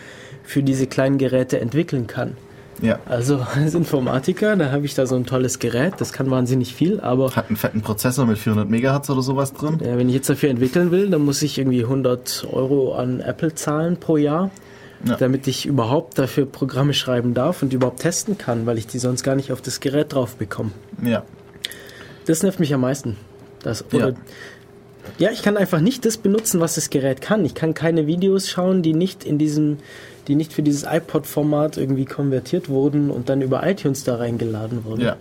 für 0.42 0.62
diese 0.62 0.86
kleinen 0.86 1.18
Geräte 1.18 1.60
entwickeln 1.60 2.06
kann. 2.06 2.36
Ja. 2.82 2.98
Also 3.06 3.38
als 3.54 3.74
Informatiker, 3.74 4.54
da 4.56 4.70
habe 4.70 4.84
ich 4.86 4.94
da 4.94 5.06
so 5.06 5.16
ein 5.16 5.24
tolles 5.26 5.58
Gerät, 5.58 5.94
das 5.98 6.12
kann 6.12 6.30
wahnsinnig 6.30 6.74
viel, 6.74 7.00
aber 7.00 7.34
Hat 7.34 7.48
einen 7.48 7.56
fetten 7.56 7.80
Prozessor 7.82 8.26
mit 8.26 8.38
400 8.38 8.68
Megahertz 8.68 9.08
oder 9.10 9.22
sowas 9.22 9.52
drin. 9.52 9.78
ja, 9.84 9.96
wenn 9.96 10.08
ich 10.08 10.14
jetzt 10.14 10.28
dafür 10.28 10.50
entwickeln 10.50 10.90
will, 10.90 11.08
dann 11.10 11.22
muss 11.24 11.40
ich 11.42 11.58
irgendwie 11.58 11.82
100 11.82 12.46
Euro 12.52 12.94
an 12.94 13.20
Apple 13.20 13.54
zahlen 13.54 13.96
pro 13.98 14.16
Jahr, 14.16 14.50
Ja. 15.04 15.16
damit 15.16 15.46
ich 15.46 15.66
überhaupt 15.66 16.18
dafür 16.18 16.46
Programme 16.46 16.92
schreiben 16.94 17.34
darf 17.34 17.62
und 17.62 17.72
überhaupt 17.72 18.00
testen 18.00 18.36
kann, 18.38 18.66
weil 18.66 18.78
ich 18.78 18.86
die 18.86 18.98
sonst 18.98 19.22
gar 19.22 19.34
nicht 19.36 19.52
auf 19.52 19.60
das 19.62 19.80
Gerät 19.80 20.12
drauf 20.12 20.36
bekomme. 20.36 20.70
Ja. 21.02 21.22
Das 22.26 22.42
nervt 22.42 22.60
mich 22.60 22.74
am 22.74 22.80
meisten. 22.80 23.16
Das, 23.62 23.84
oder, 23.92 24.08
Ja. 24.10 24.14
ja. 25.18 25.30
ich 25.30 25.42
kann 25.42 25.56
einfach 25.56 25.80
nicht 25.80 26.04
das 26.04 26.16
benutzen, 26.16 26.60
was 26.60 26.74
das 26.74 26.90
Gerät 26.90 27.20
kann. 27.20 27.44
Ich 27.44 27.54
kann 27.54 27.72
keine 27.74 28.06
Videos 28.06 28.48
schauen, 28.48 28.82
die 28.82 28.94
nicht 28.94 29.24
in 29.24 29.38
diesem, 29.38 29.78
die 30.28 30.34
nicht 30.34 30.52
für 30.52 30.62
dieses 30.62 30.84
iPod-Format 30.84 31.76
irgendwie 31.76 32.04
konvertiert 32.04 32.68
wurden 32.68 33.10
und 33.10 33.28
dann 33.28 33.42
über 33.42 33.66
iTunes 33.66 34.04
da 34.04 34.16
reingeladen 34.16 34.84
wurden. 34.84 35.00
Ja. 35.02 35.16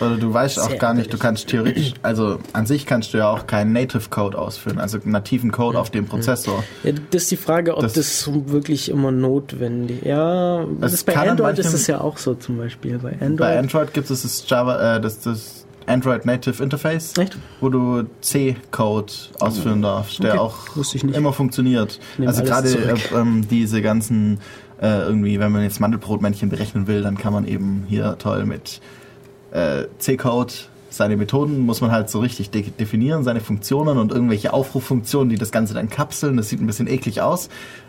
Oder 0.00 0.16
du 0.16 0.32
weißt 0.34 0.58
auch 0.58 0.70
Sehr 0.70 0.78
gar 0.78 0.94
nicht, 0.94 1.12
du 1.12 1.18
kannst 1.18 1.46
theoretisch, 1.48 1.94
also 2.02 2.38
an 2.54 2.66
sich 2.66 2.86
kannst 2.86 3.14
du 3.14 3.18
ja 3.18 3.30
auch 3.30 3.46
keinen 3.46 3.72
Native 3.72 4.08
Code 4.10 4.36
ausführen, 4.36 4.78
also 4.78 4.98
nativen 5.04 5.52
Code 5.52 5.78
auf 5.78 5.90
dem 5.90 6.06
Prozessor. 6.06 6.64
Ja, 6.82 6.92
das 7.10 7.22
ist 7.24 7.30
die 7.30 7.36
Frage, 7.36 7.76
ob 7.76 7.82
Das- 7.82 7.92
das, 7.92 8.28
wirklich 8.46 8.88
immer 8.88 9.12
notwendig 9.12 10.02
Ja, 10.04 10.64
das 10.80 11.04
bei 11.04 11.14
Android 11.16 11.56
ist 11.58 11.66
manchen- 11.66 11.76
es 11.76 11.86
ja 11.86 12.00
auch 12.00 12.16
so 12.16 12.34
zum 12.34 12.56
Beispiel. 12.58 12.98
Bei 12.98 13.12
Android. 13.12 13.36
Bei 13.38 13.58
Android 13.58 13.92
gibt 13.94 14.10
es 14.10 14.22
das 14.22 14.44
Java, 14.48 14.96
äh, 14.96 15.00
das, 15.00 15.20
das 15.20 15.61
Android 15.86 16.24
Native 16.24 16.62
Interface, 16.62 17.16
Echt? 17.18 17.36
wo 17.60 17.68
du 17.68 18.04
C-Code 18.20 19.12
ausführen 19.40 19.82
darfst, 19.82 20.22
der 20.22 20.34
Okay, 20.34 20.38
auch 20.38 21.14
immer 21.14 21.32
funktioniert. 21.32 21.98
Also 22.24 22.42
gerade 22.42 22.68
äh, 22.68 22.96
ähm, 23.14 23.46
diese 23.48 23.82
ganzen, 23.82 24.38
äh, 24.80 25.02
irgendwie, 25.02 25.38
wenn 25.38 25.52
man 25.52 25.62
jetzt 25.62 25.80
Mandelbrotmännchen 25.80 26.48
berechnen 26.48 26.86
will, 26.86 27.02
dann 27.02 27.16
kann 27.16 27.32
man 27.32 27.46
eben 27.46 27.84
hier 27.88 28.16
toll 28.18 28.44
mit 28.44 28.80
äh, 29.52 29.84
C-Code 29.98 30.52
seine 30.92 31.16
Methoden 31.16 31.60
muss 31.60 31.80
man 31.80 31.90
halt 31.90 32.10
so 32.10 32.20
richtig 32.20 32.50
de 32.50 32.62
definieren, 32.62 33.24
seine 33.24 33.40
Funktionen 33.40 33.98
und 33.98 34.12
irgendwelche 34.12 34.52
Aufruffunktionen, 34.52 35.30
die 35.30 35.36
das 35.36 35.50
Ganze 35.50 35.74
dann 35.74 35.88
kapseln. 35.88 36.36
Das 36.36 36.48
sieht 36.48 36.60
ein 36.60 36.66
bisschen 36.66 36.86
eklig 36.86 37.22
aus. 37.22 37.48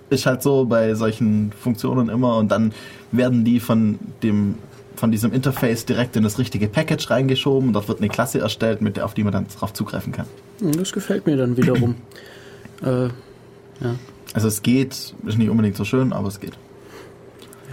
Ist 0.09 0.25
halt 0.25 0.41
so 0.41 0.65
bei 0.65 0.95
solchen 0.95 1.51
Funktionen 1.51 2.09
immer 2.09 2.37
und 2.37 2.49
dann 2.51 2.73
werden 3.11 3.43
die 3.43 3.59
von 3.59 3.99
dem 4.21 4.55
von 5.03 5.11
diesem 5.11 5.33
Interface 5.33 5.83
direkt 5.83 6.15
in 6.15 6.23
das 6.23 6.39
richtige 6.39 6.69
Package 6.69 7.09
reingeschoben. 7.09 7.73
Dort 7.73 7.89
wird 7.89 7.99
eine 7.99 8.07
Klasse 8.07 8.39
erstellt, 8.39 8.81
mit 8.81 8.95
der, 8.95 9.03
auf 9.03 9.13
die 9.13 9.25
man 9.25 9.33
dann 9.33 9.47
drauf 9.59 9.73
zugreifen 9.73 10.13
kann. 10.13 10.27
Hm, 10.61 10.71
Das 10.77 10.93
gefällt 10.93 11.25
mir 11.25 11.35
dann 11.35 11.57
wiederum. 11.57 11.95
äh, 12.85 13.07
ja, 13.07 13.95
Also 14.33 14.47
es 14.47 14.61
geht, 14.61 15.13
ist 15.25 15.37
nicht 15.37 15.49
unbedingt 15.49 15.75
so 15.75 15.83
schön, 15.83 16.13
aber 16.13 16.29
es 16.29 16.39
geht. 16.39 16.53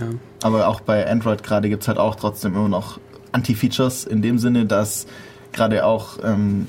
ja. 0.00 0.08
Aber 0.42 0.66
auch 0.66 0.80
bei 0.80 1.08
Android 1.08 1.44
gerade 1.44 1.68
gibt 1.68 1.82
es 1.82 1.88
halt 1.88 1.98
auch 1.98 2.16
trotzdem 2.16 2.56
immer 2.56 2.68
noch 2.68 2.98
Anti-Features 3.30 4.06
in 4.06 4.22
dem 4.22 4.40
Sinne, 4.40 4.66
dass 4.66 5.06
gerade 5.52 5.84
auch 5.86 6.18
ähm, 6.24 6.66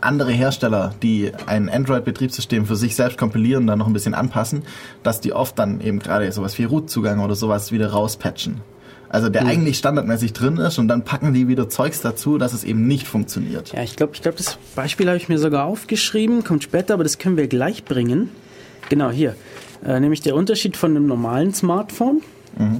andere 0.00 0.30
Hersteller, 0.30 0.94
die 1.02 1.32
ein 1.46 1.68
Android-Betriebssystem 1.68 2.66
für 2.66 2.76
sich 2.76 2.94
selbst 2.94 3.18
kompilieren, 3.18 3.66
dann 3.66 3.80
noch 3.80 3.88
ein 3.88 3.92
bisschen 3.92 4.14
anpassen, 4.14 4.62
dass 5.02 5.20
die 5.20 5.32
oft 5.32 5.58
dann 5.58 5.80
eben 5.80 5.98
gerade 5.98 6.30
sowas 6.30 6.56
wie 6.60 6.62
Root-Zugang 6.64 7.18
oder 7.18 7.34
sowas 7.34 7.72
wieder 7.72 7.88
rauspatchen. 7.90 8.60
Also 9.14 9.28
der 9.28 9.46
eigentlich 9.46 9.78
standardmäßig 9.78 10.32
drin 10.32 10.56
ist 10.56 10.76
und 10.80 10.88
dann 10.88 11.04
packen 11.04 11.32
die 11.32 11.46
wieder 11.46 11.68
Zeugs 11.68 12.00
dazu, 12.00 12.36
dass 12.36 12.52
es 12.52 12.64
eben 12.64 12.88
nicht 12.88 13.06
funktioniert. 13.06 13.72
Ja, 13.72 13.80
ich 13.80 13.94
glaube, 13.94 14.14
ich 14.16 14.22
glaub, 14.22 14.36
das 14.36 14.58
Beispiel 14.74 15.06
habe 15.06 15.16
ich 15.16 15.28
mir 15.28 15.38
sogar 15.38 15.66
aufgeschrieben, 15.66 16.42
kommt 16.42 16.64
später, 16.64 16.94
aber 16.94 17.04
das 17.04 17.18
können 17.18 17.36
wir 17.36 17.46
gleich 17.46 17.84
bringen. 17.84 18.30
Genau, 18.88 19.12
hier. 19.12 19.36
Äh, 19.86 20.00
nämlich 20.00 20.20
der 20.20 20.34
Unterschied 20.34 20.76
von 20.76 20.96
einem 20.96 21.06
normalen 21.06 21.54
Smartphone 21.54 22.22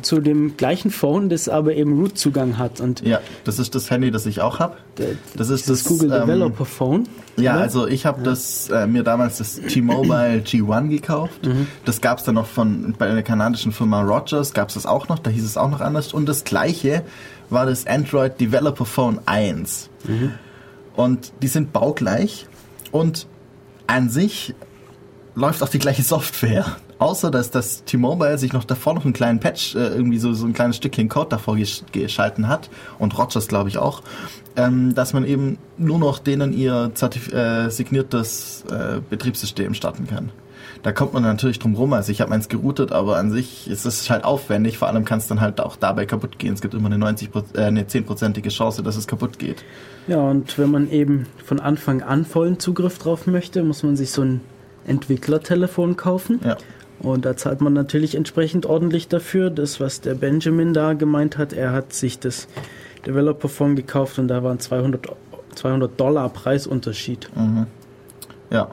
zu 0.03 0.21
dem 0.21 0.57
gleichen 0.57 0.91
Phone, 0.91 1.29
das 1.29 1.49
aber 1.49 1.75
eben 1.75 1.99
Root-Zugang 1.99 2.59
hat. 2.59 2.81
Und 2.81 3.01
Ja, 3.01 3.21
das 3.45 3.59
ist 3.59 3.75
das 3.75 3.91
Handy, 3.91 4.11
das 4.11 4.27
ich 4.27 4.41
auch 4.41 4.59
habe. 4.59 4.77
Das 5.37 5.51
ist 5.51 5.69
das 5.69 5.83
das 5.83 5.85
Google 5.85 6.13
ähm, 6.13 6.21
Developer 6.21 6.65
Phone. 6.65 7.09
Ja, 7.37 7.55
oder? 7.55 7.63
also 7.63 7.89
ich 7.89 8.07
habe 8.07 8.23
das 8.23 8.69
äh, 8.71 8.87
mir 8.87 9.03
damals 9.03 9.39
das 9.39 9.57
T-Mobile 9.57 10.43
G1 10.47 10.89
gekauft. 10.89 11.41
Das 11.85 12.01
gab 12.01 12.19
es 12.19 12.25
dann 12.25 12.37
noch 12.37 12.47
von 12.47 12.95
bei 12.97 13.11
der 13.11 13.23
kanadischen 13.23 13.73
Firma 13.73 14.03
Rogers 14.03 14.53
gab 14.53 14.69
es 14.69 14.75
das 14.75 14.87
auch 14.87 15.09
noch. 15.09 15.19
Da 15.19 15.31
hieß 15.31 15.45
es 15.45 15.57
auch 15.57 15.71
noch 15.71 15.81
anders. 15.81 16.13
Und 16.13 16.29
das 16.29 16.45
gleiche 16.45 17.03
war 17.51 17.67
das 17.67 17.87
Android 17.87 18.41
Developer 18.41 18.85
Phone 18.85 19.21
1. 19.27 19.91
Und 20.95 21.33
die 21.43 21.49
sind 21.49 21.73
baugleich 21.73 22.47
und 22.93 23.27
an 23.87 24.09
sich 24.09 24.55
läuft 25.35 25.63
auch 25.63 25.69
die 25.69 25.81
gleiche 25.81 26.03
Software. 26.03 26.77
Außer, 26.99 27.31
dass 27.31 27.51
das 27.51 27.85
T-Mobile 27.85 28.39
sich 28.39 28.53
noch 28.53 28.65
davor 28.65 28.95
noch 28.95 29.05
einen 29.05 29.13
kleinen 29.13 29.41
Patch, 29.41 29.75
äh, 29.75 29.89
irgendwie 29.89 30.19
so, 30.19 30.33
so 30.33 30.47
ein 30.47 30.53
kleines 30.53 30.77
Stückchen 30.77 31.09
Code 31.09 31.29
davor 31.31 31.57
gesch 31.57 31.83
geschalten 31.93 32.49
hat. 32.49 32.71
Und 32.99 33.19
Rogers, 33.19 33.49
glaube 33.49 33.69
ich, 33.69 33.79
auch. 33.79 34.03
Ähm, 34.57 34.95
dass 34.95 35.13
man 35.13 35.25
eben 35.25 35.59
nur 35.79 35.99
noch 35.99 36.21
denen 36.21 36.53
ihr 36.53 36.93
zertif 36.95 37.33
äh, 37.33 37.69
signiertes 37.71 38.65
äh, 38.71 39.01
Betriebssystem 39.11 39.75
starten 39.75 40.07
kann. 40.07 40.31
Da 40.85 40.93
kommt 40.93 41.15
man 41.15 41.23
natürlich 41.23 41.59
drum 41.59 41.75
rum. 41.75 41.95
Also 41.95 42.13
ich 42.13 42.21
habe 42.21 42.31
meins 42.31 42.49
geroutet, 42.49 42.93
aber 42.93 43.17
an 43.17 43.31
sich 43.31 43.69
ist 43.71 43.87
es 43.87 44.11
halt 44.11 44.23
aufwendig. 44.23 44.77
Vor 44.77 44.87
allem 44.87 45.07
kann 45.07 45.19
es 45.19 45.27
dann 45.27 45.41
halt 45.41 45.59
auch 45.61 45.77
dabei 45.77 46.05
kaputt 46.05 46.39
gehen. 46.39 46.53
Es 46.53 46.61
gibt 46.61 46.75
immer 46.75 46.87
eine 46.87 46.99
90 46.99 47.31
äh, 47.55 47.61
eine 47.63 47.85
10-prozentige 47.85 48.51
Chance, 48.51 48.83
dass 48.83 48.97
es 48.97 49.07
kaputt 49.07 49.39
geht. 49.39 49.65
Ja, 50.07 50.19
und 50.19 50.59
wenn 50.59 50.71
man 50.71 50.91
eben 50.91 51.27
von 51.43 51.59
Anfang 51.59 52.03
an 52.03 52.27
vollen 52.27 52.59
Zugriff 52.59 52.99
drauf 52.99 53.27
möchte, 53.27 53.63
muss 53.65 53.83
man 53.83 53.97
sich 53.97 54.11
so 54.11 54.23
ein 54.23 54.43
Entwicklertelefon 54.87 55.97
kaufen. 55.97 56.41
Ja. 56.45 56.59
Und 57.01 57.25
da 57.25 57.37
zahlt 57.37 57.61
man 57.61 57.73
natürlich 57.73 58.15
entsprechend 58.15 58.67
ordentlich 58.67 59.09
dafür. 59.09 59.51
Das, 59.51 59.81
was 59.81 60.01
der 60.01 60.15
Benjamin 60.15 60.73
da 60.73 60.95
gemeint 60.95 61.37
hat, 61.37 61.53
er 61.53 61.73
hat 61.73 61.93
sich 61.93 62.19
das 62.19 62.49
Developer 63.07 63.49
Phone 63.49 63.77
gekauft 63.77 64.19
und 64.19 64.29
da 64.29 64.43
waren 64.43 64.59
200, 64.59 65.09
200 65.55 66.01
Dollar 66.01 66.29
Preisunterschied. 66.31 67.29
Ja. 68.51 68.71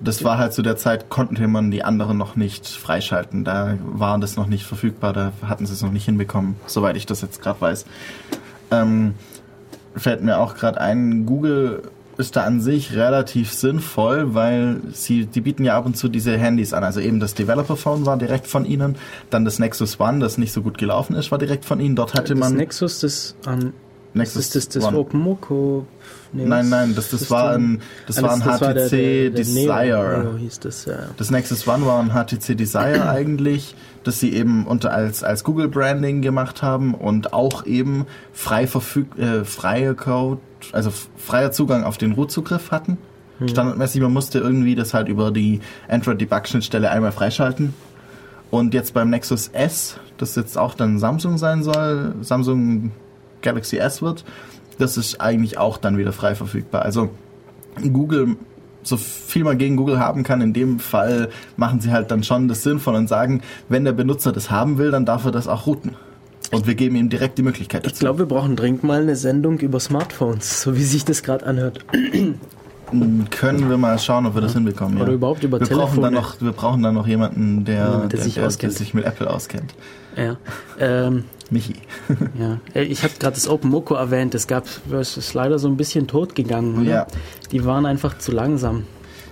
Das 0.00 0.24
war 0.24 0.38
halt 0.38 0.52
zu 0.52 0.62
der 0.62 0.76
Zeit, 0.76 1.08
konnte 1.08 1.46
man 1.48 1.70
die 1.70 1.82
anderen 1.82 2.18
noch 2.18 2.36
nicht 2.36 2.66
freischalten. 2.66 3.44
Da 3.44 3.78
war 3.82 4.18
das 4.18 4.36
noch 4.36 4.46
nicht 4.46 4.64
verfügbar, 4.64 5.12
da 5.12 5.32
hatten 5.42 5.66
sie 5.66 5.72
es 5.72 5.82
noch 5.82 5.92
nicht 5.92 6.04
hinbekommen, 6.04 6.56
soweit 6.66 6.96
ich 6.96 7.06
das 7.06 7.22
jetzt 7.22 7.40
gerade 7.40 7.60
weiß. 7.60 7.86
Ähm, 8.70 9.14
fällt 9.94 10.22
mir 10.22 10.38
auch 10.38 10.54
gerade 10.54 10.80
ein, 10.80 11.24
Google 11.24 11.82
ist 12.18 12.36
da 12.36 12.44
an 12.44 12.60
sich 12.60 12.94
relativ 12.94 13.52
sinnvoll, 13.52 14.34
weil 14.34 14.80
sie, 14.92 15.26
die 15.26 15.40
bieten 15.40 15.64
ja 15.64 15.76
ab 15.76 15.86
und 15.86 15.96
zu 15.96 16.08
diese 16.08 16.36
Handys 16.36 16.72
an. 16.72 16.84
Also 16.84 17.00
eben 17.00 17.20
das 17.20 17.34
Developer 17.34 17.76
Phone 17.76 18.06
war 18.06 18.16
direkt 18.16 18.46
von 18.46 18.64
ihnen, 18.64 18.96
dann 19.30 19.44
das 19.44 19.58
Nexus 19.58 20.00
One, 20.00 20.20
das 20.20 20.38
nicht 20.38 20.52
so 20.52 20.62
gut 20.62 20.78
gelaufen 20.78 21.14
ist, 21.14 21.30
war 21.30 21.38
direkt 21.38 21.64
von 21.64 21.80
ihnen. 21.80 21.96
Dort 21.96 22.14
hatte 22.14 22.34
Das 22.34 22.38
man 22.38 22.54
Nexus, 22.56 23.00
das, 23.00 23.36
ähm, 23.46 23.72
Nexus 24.14 24.50
das, 24.50 24.68
das, 24.68 24.80
das 24.80 24.84
One. 24.84 24.98
OpenMoko. 24.98 25.86
Nee, 26.32 26.44
Nein, 26.44 26.68
nein, 26.68 26.94
das, 26.94 27.10
das 27.10 27.30
war 27.30 27.52
ein, 27.52 27.80
das 28.06 28.20
war 28.22 28.32
ein 28.32 28.40
HTC 28.42 28.58
der- 28.60 28.74
der- 28.74 28.90
der 28.90 29.30
Desire. 29.30 30.20
Neo, 30.24 30.36
hieß 30.38 30.60
das, 30.60 30.84
ja. 30.84 30.94
Das 31.16 31.30
Nexus 31.30 31.66
One 31.66 31.86
war 31.86 32.00
ein 32.00 32.10
HTC 32.12 32.54
Desire 32.56 33.08
eigentlich, 33.08 33.74
das 34.04 34.20
sie 34.20 34.32
eben 34.32 34.66
unter 34.66 34.92
als, 34.92 35.22
als 35.24 35.44
Google 35.44 35.68
Branding 35.68 36.22
gemacht 36.22 36.62
haben 36.62 36.94
und 36.94 37.32
auch 37.32 37.64
eben 37.66 38.06
frei 38.32 38.66
verfüg 38.66 39.18
äh, 39.18 39.44
freie 39.44 39.94
Code, 39.94 40.40
also 40.72 40.92
freier 41.16 41.52
Zugang 41.52 41.84
auf 41.84 41.96
den 41.98 42.12
Root-Zugriff 42.12 42.70
hatten. 42.70 42.98
Standardmäßig, 43.46 44.00
man 44.00 44.14
musste 44.14 44.38
irgendwie 44.38 44.74
das 44.74 44.94
halt 44.94 45.08
über 45.08 45.30
die 45.30 45.60
Android 45.88 46.18
Debug 46.20 46.48
Schnittstelle 46.48 46.90
einmal 46.90 47.12
freischalten. 47.12 47.74
Und 48.50 48.72
jetzt 48.72 48.94
beim 48.94 49.10
Nexus 49.10 49.48
S, 49.48 49.96
das 50.16 50.36
jetzt 50.36 50.56
auch 50.56 50.72
dann 50.74 50.98
Samsung 50.98 51.36
sein 51.36 51.62
soll, 51.62 52.14
Samsung 52.22 52.92
Galaxy 53.42 53.76
S 53.76 54.00
wird, 54.00 54.24
das 54.78 54.96
ist 54.96 55.20
eigentlich 55.20 55.58
auch 55.58 55.78
dann 55.78 55.98
wieder 55.98 56.12
frei 56.12 56.34
verfügbar. 56.34 56.82
Also 56.82 57.10
Google, 57.92 58.36
so 58.82 58.96
viel 58.96 59.44
man 59.44 59.58
gegen 59.58 59.76
Google 59.76 59.98
haben 59.98 60.22
kann, 60.22 60.40
in 60.40 60.52
dem 60.52 60.78
Fall 60.78 61.30
machen 61.56 61.80
sie 61.80 61.90
halt 61.90 62.10
dann 62.10 62.22
schon 62.22 62.48
das 62.48 62.62
sinnvoll 62.62 62.94
und 62.94 63.08
sagen, 63.08 63.42
wenn 63.68 63.84
der 63.84 63.92
Benutzer 63.92 64.32
das 64.32 64.50
haben 64.50 64.78
will, 64.78 64.90
dann 64.90 65.04
darf 65.04 65.24
er 65.24 65.32
das 65.32 65.48
auch 65.48 65.66
routen. 65.66 65.96
Und 66.52 66.66
wir 66.66 66.74
geben 66.74 66.96
ihm 66.96 67.08
direkt 67.08 67.38
die 67.38 67.42
Möglichkeit 67.42 67.84
dazu. 67.84 67.94
Ich 67.94 68.00
glaube, 68.00 68.20
wir 68.20 68.26
brauchen 68.26 68.54
dringend 68.54 68.84
mal 68.84 69.02
eine 69.02 69.16
Sendung 69.16 69.58
über 69.58 69.80
Smartphones, 69.80 70.62
so 70.62 70.76
wie 70.76 70.84
sich 70.84 71.04
das 71.04 71.22
gerade 71.22 71.44
anhört. 71.44 71.84
Können 73.30 73.68
wir 73.68 73.76
mal 73.76 73.98
schauen, 73.98 74.26
ob 74.26 74.34
wir 74.34 74.42
das 74.42 74.52
hinbekommen. 74.54 74.98
Oder 74.98 75.08
ja. 75.08 75.14
überhaupt 75.14 75.42
über 75.42 75.58
wir 75.60 75.66
brauchen 75.66 76.00
dann 76.02 76.12
Telefone. 76.12 76.12
noch, 76.12 76.40
Wir 76.40 76.52
brauchen 76.52 76.82
dann 76.82 76.94
noch 76.94 77.06
jemanden, 77.06 77.64
der, 77.64 77.74
Ja, 77.74 77.96
der 77.98 78.08
der, 78.08 78.20
sich 78.20 78.34
der, 78.34 78.70
sich 78.70 78.94
mit 78.94 79.04
Apple 79.04 79.28
auskennt. 79.28 79.74
Ja. 80.16 80.36
Ähm, 80.78 81.24
Michi. 81.50 81.74
ja. 82.38 82.58
Ich 82.80 83.02
habe 83.02 83.12
gerade 83.18 83.34
das 83.34 83.48
OpenMoko 83.48 83.94
erwähnt. 83.94 84.34
Es 84.34 84.46
gab, 84.46 84.64
es 84.92 85.16
ist 85.16 85.34
leider 85.34 85.58
so 85.58 85.68
ein 85.68 85.76
bisschen 85.76 86.06
tot 86.06 86.34
gegangen. 86.34 86.80
Oder? 86.82 86.90
Ja. 86.90 87.06
Die 87.50 87.64
waren 87.64 87.86
einfach 87.86 88.18
zu 88.18 88.30
langsam. 88.32 88.84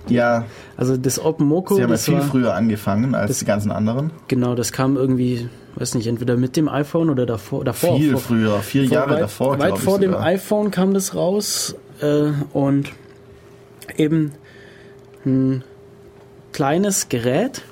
Ja, 0.07 0.45
Also 0.77 0.97
das 0.97 1.23
OpenMoko, 1.23 1.75
sie 1.75 1.83
haben 1.83 1.89
ja 1.89 1.97
viel 1.97 2.13
war, 2.15 2.21
früher 2.21 2.53
angefangen 2.53 3.15
als 3.15 3.29
das- 3.29 3.39
die 3.39 3.45
ganzen 3.45 3.71
anderen. 3.71 4.11
genau, 4.27 4.53
das 4.53 4.71
kam 4.71 4.97
irgendwie, 4.97 5.49
weiß 5.77 5.95
nicht, 5.95 6.05
entweder 6.05 6.37
mit 6.37 6.55
dem 6.57 6.69
iPhone 6.69 7.09
oder 7.09 7.25
davor. 7.25 7.63
davor 7.63 7.97
Viel 7.97 8.11
vor, 8.11 8.19
früher, 8.19 8.59
vier 8.59 8.83
vor 8.87 8.93
Jahre 8.93 9.11
weit, 9.15 9.21
davor, 9.21 9.57
Weit 9.59 9.77
vor 9.79 9.97
dem 9.97 10.11
sogar. 10.11 10.25
iPhone 10.27 10.69
kam 10.69 10.93
das 10.93 11.15
raus 11.15 11.75
äh, 12.01 12.27
und 12.53 12.89
eben 13.97 14.31
ein 15.25 15.63
kleines 16.51 17.09
Gerät, 17.09 17.63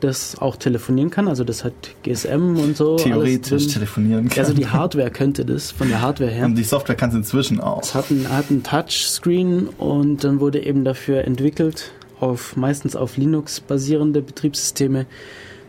das 0.00 0.38
auch 0.38 0.56
telefonieren 0.56 1.10
kann. 1.10 1.28
Also 1.28 1.44
das 1.44 1.64
hat 1.64 1.72
GSM 2.02 2.56
und 2.56 2.76
so. 2.76 2.96
Theoretisch 2.96 3.68
telefonieren 3.68 4.28
kann. 4.28 4.38
Also 4.40 4.54
die 4.54 4.66
Hardware 4.66 5.10
könnte 5.10 5.44
das, 5.44 5.70
von 5.70 5.88
der 5.88 6.02
Hardware 6.02 6.30
her. 6.30 6.44
Und 6.44 6.56
die 6.56 6.64
Software 6.64 6.96
kann 6.96 7.10
es 7.10 7.16
inzwischen 7.16 7.60
auch. 7.60 7.82
Es 7.82 7.94
hat 7.94 8.10
einen, 8.10 8.28
hat 8.28 8.50
einen 8.50 8.62
Touchscreen 8.62 9.68
und 9.68 10.24
dann 10.24 10.40
wurde 10.40 10.64
eben 10.64 10.84
dafür 10.84 11.24
entwickelt, 11.24 11.92
auf 12.20 12.56
meistens 12.56 12.96
auf 12.96 13.16
Linux 13.16 13.60
basierende 13.60 14.22
Betriebssysteme. 14.22 15.06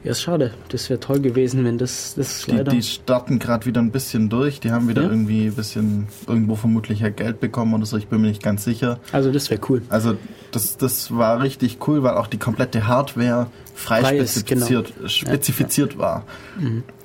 Ja, 0.03 0.11
ist 0.11 0.21
schade. 0.21 0.53
Das 0.69 0.89
wäre 0.89 0.99
toll 0.99 1.21
gewesen, 1.21 1.63
wenn 1.63 1.77
das, 1.77 2.15
das 2.15 2.45
Die, 2.45 2.51
leider. 2.51 2.71
die 2.71 2.81
starten 2.83 3.39
gerade 3.39 3.65
wieder 3.65 3.81
ein 3.81 3.91
bisschen 3.91 4.27
durch. 4.29 4.59
Die 4.59 4.71
haben 4.71 4.89
wieder 4.89 5.03
Ja? 5.03 5.09
irgendwie 5.09 5.45
ein 5.47 5.53
bisschen 5.55 6.07
irgendwo 6.27 6.55
vermutlich 6.55 6.99
ja 6.99 7.09
Geld 7.09 7.39
bekommen 7.39 7.73
oder 7.73 7.85
so. 7.85 7.95
Ich 7.97 8.07
bin 8.07 8.21
mir 8.21 8.27
nicht 8.27 8.43
ganz 8.43 8.63
sicher. 8.65 8.99
also 9.13 9.31
das 9.31 9.49
wäre 9.49 9.61
cool. 9.69 9.81
Also 9.89 10.17
das, 10.51 10.75
das 10.77 11.15
war 11.15 11.41
richtig 11.41 11.77
cool, 11.87 12.03
weil 12.03 12.15
auch 12.15 12.27
die 12.27 12.37
komplette 12.37 12.85
Hardware 12.87 13.47
frei, 13.73 14.01
Frei 14.01 14.17
ist, 14.17 14.37
spezifiziert, 14.39 14.93
genau. 14.95 15.07
spezifiziert 15.07 15.97
war. 15.97 16.25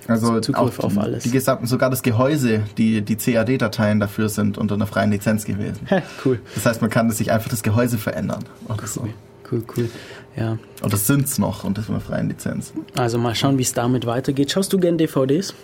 Also 0.06 0.40
Zugriff 0.40 0.80
auch 0.80 0.84
auf 0.84 0.98
alles. 0.98 1.22
Die 1.24 1.30
gesamten, 1.30 1.66
sogar 1.66 1.90
das 1.90 2.02
Gehäuse, 2.02 2.62
die, 2.78 3.02
die 3.02 3.16
CAD-Dateien 3.16 4.00
dafür 4.00 4.28
sind 4.28 4.58
unter 4.58 4.74
einer 4.74 4.86
freien 4.86 5.10
Lizenz 5.10 5.44
gewesen. 5.44 5.86
Cool. 6.24 6.40
Das 6.54 6.66
heißt, 6.66 6.80
man 6.80 6.90
kann 6.90 7.10
sich 7.10 7.30
einfach 7.30 7.48
das 7.48 7.62
Gehäuse 7.62 7.96
verändern. 7.98 8.44
Oder 8.68 8.86
so. 8.86 9.06
Cool, 9.50 9.62
cool. 9.76 9.88
Ja, 10.36 10.58
Und 10.82 10.92
das 10.92 11.06
sind's 11.06 11.38
noch 11.38 11.64
und 11.64 11.78
das 11.78 11.84
ist 11.84 11.90
mit 11.90 11.96
einer 11.98 12.04
freien 12.06 12.28
Lizenz. 12.28 12.72
also 12.96 13.18
mal 13.18 13.34
schauen, 13.34 13.58
wie 13.58 13.62
es 13.62 13.72
damit 13.72 14.06
weitergeht. 14.06 14.50
Schaust 14.52 14.72
du 14.72 14.78
gern 14.78 14.98
DVDs? 14.98 15.54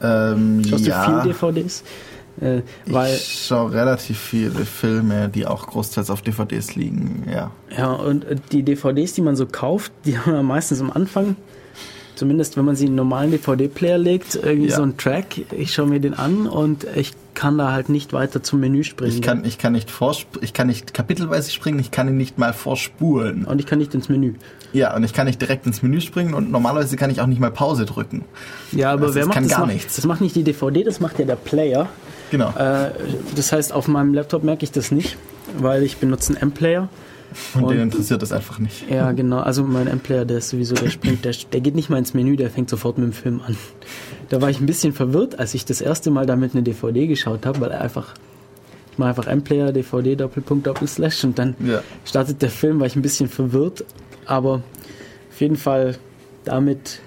Ähm, 0.00 0.62
Schaust 0.68 0.86
ja, 0.86 1.04
du 1.06 1.22
viel 1.22 1.32
DVDs? 1.32 1.82
Äh, 2.40 2.62
ich 2.86 3.44
schaue 3.46 3.72
relativ 3.72 4.18
viele 4.18 4.64
Filme, 4.64 5.28
die 5.28 5.46
auch 5.46 5.66
großteils 5.66 6.10
auf 6.10 6.22
DVDs 6.22 6.76
liegen, 6.76 7.26
ja. 7.30 7.50
ja, 7.76 7.90
und 7.90 8.24
äh, 8.24 8.36
die 8.52 8.62
DVDs, 8.62 9.14
die 9.14 9.22
man 9.22 9.34
so 9.34 9.46
kauft, 9.46 9.92
die 10.04 10.16
haben 10.16 10.32
ja 10.32 10.42
meistens 10.42 10.80
am 10.80 10.90
Anfang, 10.92 11.36
zumindest 12.18 12.56
wenn 12.56 12.64
man 12.64 12.76
sie 12.76 12.84
in 12.84 12.90
einen 12.90 12.96
normalen 12.96 13.30
DVD-Player 13.30 13.96
legt, 13.98 14.34
irgendwie 14.34 14.68
Ja. 14.68 14.76
so 14.76 14.82
einen 14.82 14.96
Track. 14.96 15.40
Ich 15.56 15.72
schaue 15.72 15.86
mir 15.86 16.00
den 16.00 16.14
an 16.14 16.46
und 16.46 16.86
ich 16.96 17.12
kann 17.34 17.56
da 17.56 17.70
halt 17.72 17.88
nicht 17.88 18.12
weiter 18.12 18.42
zum 18.42 18.58
Menü 18.60 18.82
springen. 18.84 19.12
Ich 19.14 19.22
kann, 19.22 19.44
ich 19.44 19.58
kann 19.58 19.72
nicht 19.72 19.88
ich 20.40 20.52
kann 20.52 20.66
nicht 20.66 20.92
kapitelweise 20.92 21.50
springen, 21.52 21.78
ich 21.78 21.90
kann 21.92 22.08
ihn 22.08 22.16
nicht 22.16 22.36
mal 22.38 22.52
vorspulen. 22.52 23.44
und 23.44 23.60
ich 23.60 23.66
kann 23.66 23.78
nicht 23.78 23.94
ins 23.94 24.08
Menü. 24.08 24.34
Ja, 24.72 24.94
und 24.94 25.02
ich 25.04 25.14
kann 25.14 25.26
nicht 25.26 25.40
direkt 25.40 25.64
ins 25.66 25.82
Menü 25.82 26.00
springen 26.00 26.34
und 26.34 26.50
normalerweise 26.50 26.96
kann 26.96 27.10
ich 27.10 27.20
auch 27.20 27.26
nicht 27.26 27.40
mal 27.40 27.50
Pause 27.50 27.86
drücken. 27.86 28.24
Ja, 28.72 28.92
aber 28.92 29.04
Also 29.04 29.14
wer 29.14 29.20
das 29.22 29.28
macht 29.28 29.34
kann 29.34 29.44
das? 29.44 29.52
gar 29.52 29.60
macht, 29.60 29.72
nichts. 29.72 29.96
Das 29.96 30.04
macht 30.04 30.20
nicht 30.20 30.34
die 30.36 30.42
DVD, 30.42 30.82
das 30.84 31.00
macht 31.00 31.18
ja 31.18 31.24
der 31.24 31.36
Player. 31.36 31.88
Genau. 32.30 32.50
Äh, 32.58 32.90
das 33.36 33.52
heißt, 33.52 33.72
auf 33.72 33.88
meinem 33.88 34.12
Laptop 34.12 34.42
merke 34.44 34.64
ich 34.64 34.72
das 34.72 34.90
nicht, 34.90 35.16
weil 35.58 35.82
ich 35.84 35.96
benutze 35.98 36.32
einen 36.34 36.42
M-Player. 36.42 36.88
Und 37.54 37.62
den 37.62 37.78
und- 37.78 37.78
interessiert 37.80 38.22
das 38.22 38.32
einfach 38.32 38.58
nicht. 38.58 38.88
Ja, 38.90 39.12
genau. 39.12 39.38
Also 39.40 39.62
mein 39.64 39.86
M-Player, 39.86 40.24
der 40.24 40.38
ist 40.38 40.48
sowieso, 40.50 40.74
der 40.74 40.90
springt, 40.90 41.24
der, 41.24 41.34
der 41.52 41.60
geht 41.60 41.74
nicht 41.74 41.90
mal 41.90 41.98
ins 41.98 42.14
Menü, 42.14 42.36
der 42.36 42.50
fängt 42.50 42.70
sofort 42.70 42.98
mit 42.98 43.06
dem 43.06 43.12
Film 43.12 43.40
an. 43.46 43.56
Da 44.30 44.40
war 44.42 44.50
ich 44.50 44.60
ein 44.60 44.66
bisschen 44.66 44.92
verwirrt, 44.92 45.38
als 45.38 45.54
ich 45.54 45.64
das 45.64 45.80
erste 45.80 46.10
Mal 46.10 46.26
damit 46.26 46.52
eine 46.54 46.62
DVD 46.62 47.06
geschaut 47.06 47.46
habe, 47.46 47.60
weil 47.60 47.70
er 47.70 47.80
einfach, 47.80 48.14
ich 48.92 48.98
mache 48.98 49.10
einfach 49.10 49.26
M-Player, 49.26 49.72
DVD, 49.72 50.16
Doppelpunkt, 50.16 50.66
Doppelslash 50.66 51.24
und 51.24 51.38
dann 51.38 51.54
Ja. 51.64 51.82
startet 52.04 52.42
der 52.42 52.50
Film, 52.50 52.80
war 52.80 52.86
ich 52.86 52.96
ein 52.96 53.02
bisschen 53.02 53.28
verwirrt, 53.28 53.84
aber 54.26 54.62
auf 55.30 55.40
jeden 55.40 55.56
Fall 55.56 55.96
damit, 56.44 57.00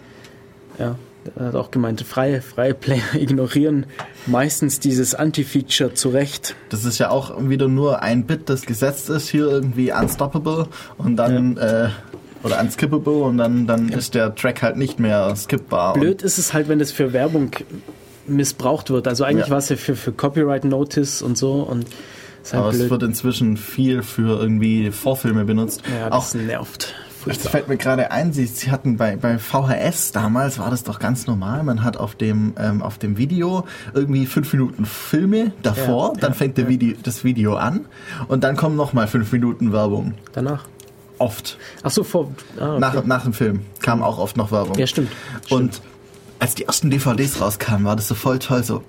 ja, 0.80 0.96
er 1.36 1.48
hat 1.48 1.56
auch 1.56 1.72
gemeint, 1.72 2.02
freie, 2.02 2.42
freie 2.42 2.74
Player 2.74 3.04
ignorieren 3.14 3.86
meistens 4.28 4.80
dieses 4.80 5.14
Anti-Feature 5.16 5.94
zurecht. 5.94 6.56
Das 6.70 6.84
ist 6.86 6.98
ja 6.98 7.10
auch 7.10 7.34
wieder 7.48 7.68
nur 7.68 8.02
ein 8.02 8.26
Bit, 8.26 8.50
das 8.50 8.64
gesetzt 8.64 9.10
ist, 9.10 9.30
hier 9.30 9.46
irgendwie 9.48 9.92
unstoppable 9.94 10.68
und 10.98 11.16
dann, 11.18 11.58
äh, 11.58 11.90
oder 12.44 12.60
unskippable 12.60 13.14
und 13.24 13.38
dann, 13.38 13.68
dann 13.68 13.90
ist 13.90 14.16
der 14.16 14.34
Track 14.34 14.64
halt 14.64 14.78
nicht 14.78 15.00
mehr 15.00 15.36
skippbar. 15.36 15.94
Blöd 15.94 16.24
ist 16.24 16.38
es 16.40 16.54
halt, 16.54 16.68
wenn 16.70 16.80
das 16.80 16.92
für 16.92 17.14
Werbung 17.14 17.52
missbraucht 18.28 18.90
wird. 18.90 19.08
Also 19.08 19.24
eigentlich 19.24 19.46
Ja. 19.48 19.52
war 19.52 19.58
es 19.60 19.70
ja 19.70 19.76
für, 19.76 19.96
für 19.96 20.12
Copyright 20.12 20.64
Notice 20.64 21.22
und 21.22 21.38
so 21.38 21.54
und 21.62 21.86
halt 22.52 22.54
Aber 22.64 22.70
es 22.72 22.78
blöd. 22.78 22.90
wird 22.90 23.04
inzwischen 23.04 23.58
viel 23.58 24.02
für 24.02 24.40
irgendwie 24.40 24.90
Vorfilme 24.92 25.46
benutzt. 25.46 25.84
ja, 26.00 26.12
auch 26.12 26.24
das 26.24 26.34
nervt. 27.26 27.40
Das 27.40 27.44
Furchtbar. 27.44 27.52
fällt 27.52 27.68
mir 27.68 27.78
gerade 27.78 28.12
ein, 28.12 28.34
sie, 28.34 28.46
sie 28.46 28.72
hatten 28.72 28.98
bei, 28.98 29.16
bei 29.16 29.38
VHS 29.38 30.12
damals 30.12 30.60
war 30.60 30.70
das 30.70 30.84
doch 30.84 31.00
ganz 31.00 31.28
normal. 31.28 31.64
Man 31.64 31.84
hat 31.84 31.98
auf 31.98 32.16
dem, 32.16 32.54
ähm, 32.58 32.82
auf 32.82 32.98
dem 32.98 33.18
Video 33.18 33.66
irgendwie 33.94 34.26
fünf 34.26 34.52
Minuten 34.54 34.86
Filme 34.86 35.52
davor, 35.64 36.14
Ja, 36.16 36.22
dann 36.22 36.32
ja, 36.32 36.38
fängt 36.38 36.58
der 36.58 36.68
Video, 36.68 36.96
das 37.02 37.24
Video 37.24 37.56
an 37.56 37.86
und 38.28 38.44
dann 38.44 38.56
kommen 38.56 38.76
nochmal 38.76 39.08
fünf 39.08 39.32
Minuten 39.32 39.72
Werbung. 39.72 40.14
Danach. 40.34 40.66
Oft. 41.18 41.58
Ach 41.84 41.92
so, 41.92 42.04
vor. 42.04 42.32
Ah, 42.60 42.72
okay. 42.72 42.80
Nach, 42.80 43.06
nach 43.06 43.24
dem 43.24 43.34
Film 43.34 43.62
kam 43.82 44.02
auch 44.02 44.18
oft 44.18 44.38
noch 44.38 44.52
Werbung. 44.52 44.78
Ja, 44.78 44.88
stimmt. 44.88 45.12
Und 45.50 45.82
als 46.40 46.56
die 46.56 46.66
ersten 46.66 46.90
DVDs 46.90 47.40
rauskamen, 47.40 47.86
war 47.86 47.96
das 47.96 48.08
so 48.08 48.16
voll 48.16 48.40
toll, 48.40 48.64
so 48.64 48.84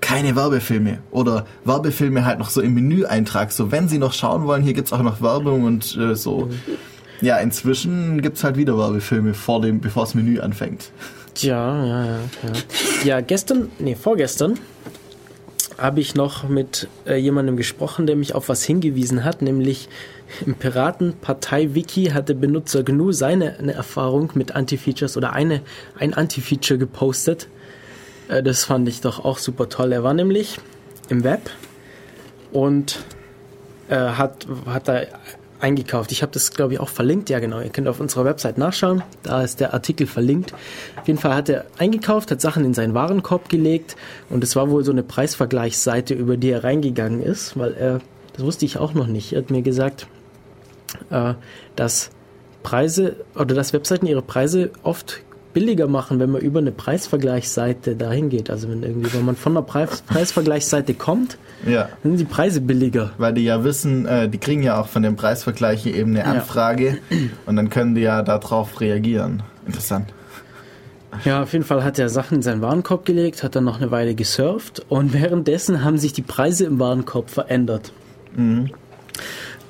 keine 0.00 0.36
Werbefilme 0.36 0.98
oder 1.10 1.46
Werbefilme 1.64 2.24
halt 2.24 2.38
noch 2.38 2.50
so 2.50 2.60
im 2.60 2.74
Menüeintrag, 2.74 3.52
so 3.52 3.72
wenn 3.72 3.88
Sie 3.88 3.98
noch 3.98 4.12
schauen 4.12 4.44
wollen, 4.44 4.62
hier 4.62 4.74
gibt's 4.74 4.92
auch 4.92 5.02
noch 5.02 5.20
Werbung 5.22 5.64
und 5.64 5.96
äh, 5.96 6.14
so. 6.14 6.50
Ja, 7.20 7.38
inzwischen 7.38 8.22
gibt's 8.22 8.44
halt 8.44 8.56
wieder 8.56 8.76
Werbefilme 8.76 9.34
vor 9.34 9.60
dem, 9.60 9.80
bevor 9.80 10.04
das 10.04 10.14
Menü 10.14 10.40
anfängt. 10.40 10.90
Ja, 11.38 11.84
ja, 11.84 12.04
ja, 12.04 12.12
ja. 12.12 12.52
Ja, 13.04 13.20
gestern, 13.20 13.70
nee, 13.78 13.94
vorgestern 13.94 14.58
habe 15.78 16.00
ich 16.00 16.14
noch 16.14 16.48
mit 16.48 16.88
äh, 17.06 17.16
jemandem 17.16 17.56
gesprochen, 17.56 18.06
der 18.06 18.16
mich 18.16 18.34
auf 18.34 18.48
was 18.48 18.62
hingewiesen 18.62 19.24
hat, 19.24 19.42
nämlich 19.42 19.88
im 20.46 20.54
Piratenpartei-Wiki 20.54 22.06
hatte 22.06 22.34
Benutzer 22.34 22.82
GNU 22.82 23.12
seine 23.12 23.58
eine 23.58 23.72
Erfahrung 23.72 24.30
mit 24.34 24.54
Anti-Features 24.54 25.16
oder 25.16 25.32
eine, 25.32 25.60
ein 25.98 26.14
Anti-Feature 26.14 26.78
gepostet. 26.78 27.48
Äh, 28.28 28.42
das 28.42 28.64
fand 28.64 28.88
ich 28.88 29.00
doch 29.00 29.24
auch 29.24 29.38
super 29.38 29.68
toll. 29.68 29.92
Er 29.92 30.02
war 30.02 30.14
nämlich 30.14 30.58
im 31.08 31.24
Web 31.24 31.50
und 32.52 33.04
äh, 33.88 33.96
hat, 33.96 34.46
hat 34.66 34.88
da 34.88 35.02
eingekauft. 35.64 36.12
Ich 36.12 36.22
habe 36.22 36.30
das, 36.30 36.50
glaube 36.50 36.74
ich, 36.74 36.80
auch 36.80 36.90
verlinkt. 36.90 37.30
Ja, 37.30 37.40
genau. 37.40 37.60
Ihr 37.60 37.70
könnt 37.70 37.88
auf 37.88 37.98
unserer 37.98 38.26
Website 38.26 38.58
nachschauen. 38.58 39.02
Da 39.22 39.42
ist 39.42 39.60
der 39.60 39.72
Artikel 39.72 40.06
verlinkt. 40.06 40.52
Auf 41.00 41.08
jeden 41.08 41.18
Fall 41.18 41.34
hat 41.34 41.48
er 41.48 41.64
eingekauft, 41.78 42.30
hat 42.30 42.40
Sachen 42.40 42.64
in 42.64 42.74
seinen 42.74 42.92
Warenkorb 42.92 43.48
gelegt 43.48 43.96
und 44.28 44.44
es 44.44 44.54
war 44.56 44.70
wohl 44.70 44.84
so 44.84 44.92
eine 44.92 45.02
Preisvergleichsseite, 45.02 46.12
über 46.12 46.36
die 46.36 46.50
er 46.50 46.64
reingegangen 46.64 47.22
ist, 47.22 47.58
weil 47.58 47.72
er, 47.72 48.00
das 48.34 48.44
wusste 48.44 48.66
ich 48.66 48.76
auch 48.76 48.92
noch 48.92 49.06
nicht, 49.06 49.32
er 49.32 49.40
hat 49.40 49.50
mir 49.50 49.62
gesagt, 49.62 50.06
äh, 51.10 51.34
dass 51.76 52.10
Preise 52.62 53.16
oder 53.34 53.54
dass 53.54 53.72
Webseiten 53.72 54.06
ihre 54.06 54.22
Preise 54.22 54.70
oft 54.82 55.22
billiger 55.54 55.86
machen, 55.86 56.18
wenn 56.20 56.30
man 56.30 56.42
über 56.42 56.58
eine 56.58 56.72
Preisvergleichsseite 56.72 57.96
dahin 57.96 58.28
geht. 58.28 58.50
Also 58.50 58.68
wenn 58.68 58.82
irgendwie, 58.82 59.12
wenn 59.14 59.24
man 59.24 59.36
von 59.36 59.52
einer 59.52 59.62
Preis 59.62 60.02
Preisvergleichsseite 60.02 60.92
kommt, 60.94 61.38
Ja. 61.66 61.88
dann 62.02 62.16
sind 62.16 62.28
die 62.28 62.32
Preise 62.34 62.60
billiger. 62.60 63.12
Weil 63.16 63.32
die 63.32 63.44
ja 63.44 63.64
wissen, 63.64 64.04
äh, 64.06 64.28
die 64.28 64.38
kriegen 64.38 64.62
ja 64.62 64.80
auch 64.80 64.88
von 64.88 65.02
dem 65.02 65.16
Preisvergleich 65.16 65.86
eben 65.86 66.10
eine 66.10 66.26
Anfrage 66.26 66.98
und 67.46 67.56
dann 67.56 67.70
können 67.70 67.94
die 67.94 68.02
ja 68.02 68.22
darauf 68.22 68.80
reagieren. 68.80 69.42
Interessant. 69.66 70.12
Ja, 71.24 71.42
auf 71.44 71.52
jeden 71.52 71.64
Fall 71.64 71.84
hat 71.84 71.98
er 72.00 72.08
Sachen 72.08 72.38
in 72.38 72.42
seinen 72.42 72.60
Warenkorb 72.60 73.04
gelegt, 73.06 73.44
hat 73.44 73.54
dann 73.54 73.62
noch 73.64 73.80
eine 73.80 73.92
Weile 73.92 74.16
gesurft 74.16 74.84
und 74.88 75.12
währenddessen 75.14 75.84
haben 75.84 75.96
sich 75.96 76.12
die 76.12 76.22
Preise 76.22 76.64
im 76.64 76.80
Warenkorb 76.80 77.30
verändert. 77.30 77.92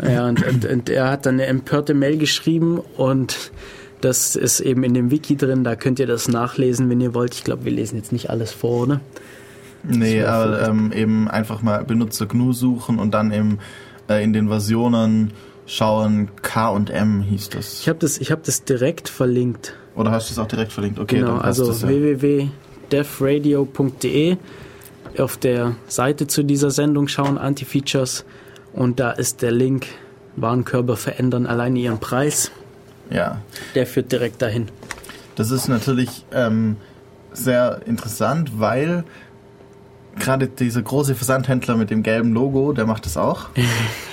Ja, 0.02 0.26
und, 0.26 0.46
und, 0.46 0.64
und 0.64 0.88
er 0.88 1.10
hat 1.10 1.26
dann 1.26 1.34
eine 1.34 1.46
empörte 1.46 1.92
Mail 1.94 2.16
geschrieben 2.18 2.80
und 2.96 3.52
das 4.00 4.36
ist 4.36 4.60
eben 4.60 4.84
in 4.84 4.94
dem 4.94 5.10
Wiki 5.10 5.36
drin, 5.36 5.64
da 5.64 5.74
könnt 5.76 5.98
ihr 5.98 6.06
das 6.06 6.28
nachlesen, 6.28 6.88
wenn 6.90 7.00
ihr 7.00 7.14
wollt. 7.14 7.34
Ich 7.34 7.44
glaube, 7.44 7.64
wir 7.64 7.72
lesen 7.72 7.96
jetzt 7.96 8.12
nicht 8.12 8.28
alles 8.30 8.52
vor, 8.52 8.82
oder? 8.82 9.00
Nee, 9.82 10.22
aber 10.22 10.68
ähm, 10.68 10.92
eben 10.92 11.28
einfach 11.28 11.62
mal 11.62 11.84
Benutzer 11.84 12.26
GNU 12.26 12.52
suchen 12.52 12.98
und 12.98 13.12
dann 13.12 13.32
eben 13.32 13.58
äh, 14.08 14.24
in 14.24 14.32
den 14.32 14.48
Versionen 14.48 15.32
schauen, 15.66 16.30
K 16.42 16.70
und 16.70 16.90
M 16.90 17.22
hieß 17.22 17.48
das. 17.50 17.80
Ich 17.80 17.88
habe 17.88 17.98
das, 17.98 18.18
ich 18.18 18.30
hab 18.30 18.44
das 18.44 18.62
direkt 18.64 19.08
verlinkt. 19.08 19.74
Oder 19.94 20.10
hast 20.10 20.28
du 20.30 20.32
es 20.32 20.38
auch 20.38 20.46
direkt 20.46 20.72
verlinkt? 20.72 20.98
Okay, 20.98 21.16
genau, 21.16 21.32
dann 21.32 21.40
passt 21.40 21.60
also 21.60 21.72
das 21.72 21.82
ja. 21.82 21.88
www.defradio.de 21.88 24.38
auf 25.18 25.36
der 25.36 25.76
Seite 25.86 26.26
zu 26.26 26.42
dieser 26.42 26.70
Sendung 26.70 27.08
schauen, 27.08 27.36
Anti-Features 27.38 28.24
und 28.72 29.00
da 29.00 29.10
ist 29.12 29.42
der 29.42 29.52
Link, 29.52 29.86
Warenkörbe 30.36 30.96
verändern 30.96 31.46
alleine 31.46 31.78
ihren 31.78 32.00
Preis. 32.00 32.50
Ja, 33.10 33.38
Der 33.74 33.86
führt 33.86 34.10
direkt 34.12 34.40
dahin. 34.42 34.68
das 35.36 35.50
ist 35.50 35.68
natürlich 35.68 36.24
ähm, 36.32 36.76
sehr 37.32 37.80
interessant, 37.86 38.58
weil 38.58 39.04
gerade 40.18 40.46
dieser 40.46 40.82
große 40.82 41.14
Versandhändler 41.14 41.76
mit 41.76 41.90
dem 41.90 42.02
gelben 42.02 42.32
Logo, 42.32 42.72
der 42.72 42.86
macht 42.86 43.04
das 43.04 43.16
auch. 43.16 43.48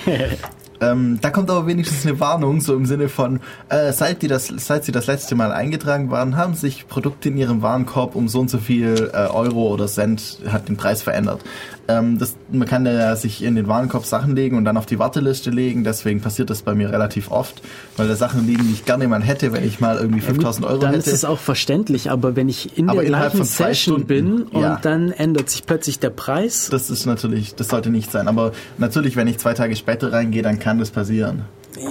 ähm, 0.80 1.18
da 1.20 1.30
kommt 1.30 1.48
aber 1.48 1.66
wenigstens 1.68 2.04
eine 2.04 2.18
Warnung, 2.18 2.60
so 2.60 2.74
im 2.74 2.86
Sinne 2.86 3.08
von, 3.08 3.40
äh, 3.68 3.92
seit, 3.92 4.22
die 4.22 4.28
das, 4.28 4.48
seit 4.48 4.84
sie 4.84 4.90
das 4.92 5.06
letzte 5.06 5.36
Mal 5.36 5.52
eingetragen 5.52 6.10
waren, 6.10 6.36
haben 6.36 6.54
sich 6.54 6.88
Produkte 6.88 7.28
in 7.28 7.36
ihrem 7.36 7.62
Warenkorb 7.62 8.16
um 8.16 8.26
so 8.28 8.40
und 8.40 8.50
so 8.50 8.58
viel 8.58 9.10
äh, 9.12 9.28
Euro 9.28 9.68
oder 9.68 9.86
Cent, 9.86 10.40
hat 10.48 10.68
den 10.68 10.76
Preis 10.76 11.02
verändert. 11.02 11.42
Ähm, 11.88 12.18
das, 12.18 12.36
man 12.50 12.68
kann 12.68 12.86
ja 12.86 13.16
sich 13.16 13.42
in 13.42 13.56
den 13.56 13.66
Warenkorb 13.66 14.04
Sachen 14.06 14.36
legen 14.36 14.56
und 14.56 14.64
dann 14.64 14.76
auf 14.76 14.86
die 14.86 14.98
Warteliste 14.98 15.50
legen, 15.50 15.84
deswegen 15.84 16.20
passiert 16.20 16.50
das 16.50 16.62
bei 16.62 16.74
mir 16.74 16.90
relativ 16.90 17.30
oft, 17.30 17.60
weil 17.96 18.06
da 18.06 18.14
Sachen 18.14 18.46
liegen, 18.46 18.64
die 18.66 18.72
ich 18.72 18.84
gerne 18.84 19.08
mal 19.08 19.22
hätte, 19.22 19.52
wenn 19.52 19.64
ich 19.64 19.80
mal 19.80 19.98
irgendwie 19.98 20.20
5000 20.20 20.66
Euro 20.66 20.78
dann 20.78 20.90
hätte. 20.94 21.10
ist 21.10 21.12
es 21.12 21.24
auch 21.24 21.38
verständlich, 21.38 22.10
aber 22.10 22.36
wenn 22.36 22.48
ich 22.48 22.78
in 22.78 22.88
Aber 22.88 23.00
der 23.00 23.08
innerhalb 23.08 23.32
gleichen 23.32 23.46
von 23.46 23.46
zwei 23.46 23.74
Session 23.74 23.94
Stunden, 24.04 24.06
bin 24.06 24.42
und 24.42 24.62
ja. 24.62 24.78
dann 24.80 25.10
ändert 25.10 25.50
sich 25.50 25.66
plötzlich 25.66 25.98
der 25.98 26.10
Preis, 26.10 26.68
Das 26.70 26.90
ist 26.90 27.06
natürlich, 27.06 27.54
das 27.54 27.68
sollte 27.68 27.90
nicht 27.90 28.10
sein. 28.10 28.28
Aber 28.28 28.52
natürlich, 28.78 29.16
wenn 29.16 29.26
ich 29.26 29.38
zwei 29.38 29.54
Tage 29.54 29.74
später 29.76 30.12
reingehe, 30.12 30.42
dann 30.42 30.58
kann 30.58 30.78
das 30.78 30.90
passieren. 30.90 31.44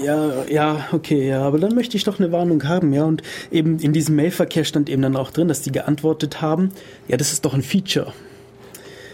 Ja, 0.05 0.45
ja, 0.49 0.87
okay, 0.91 1.27
ja, 1.27 1.41
aber 1.41 1.57
dann 1.57 1.73
möchte 1.73 1.97
ich 1.97 2.03
doch 2.03 2.19
eine 2.19 2.31
Warnung 2.31 2.63
haben, 2.65 2.93
ja. 2.93 3.03
Und 3.03 3.23
eben 3.51 3.79
in 3.79 3.93
diesem 3.93 4.15
Mailverkehr 4.15 4.63
stand 4.63 4.89
eben 4.89 5.01
dann 5.01 5.15
auch 5.15 5.31
drin, 5.31 5.47
dass 5.47 5.61
die 5.61 5.71
geantwortet 5.71 6.41
haben, 6.41 6.71
ja, 7.07 7.17
das 7.17 7.33
ist 7.33 7.45
doch 7.45 7.53
ein 7.53 7.63
Feature. 7.63 8.13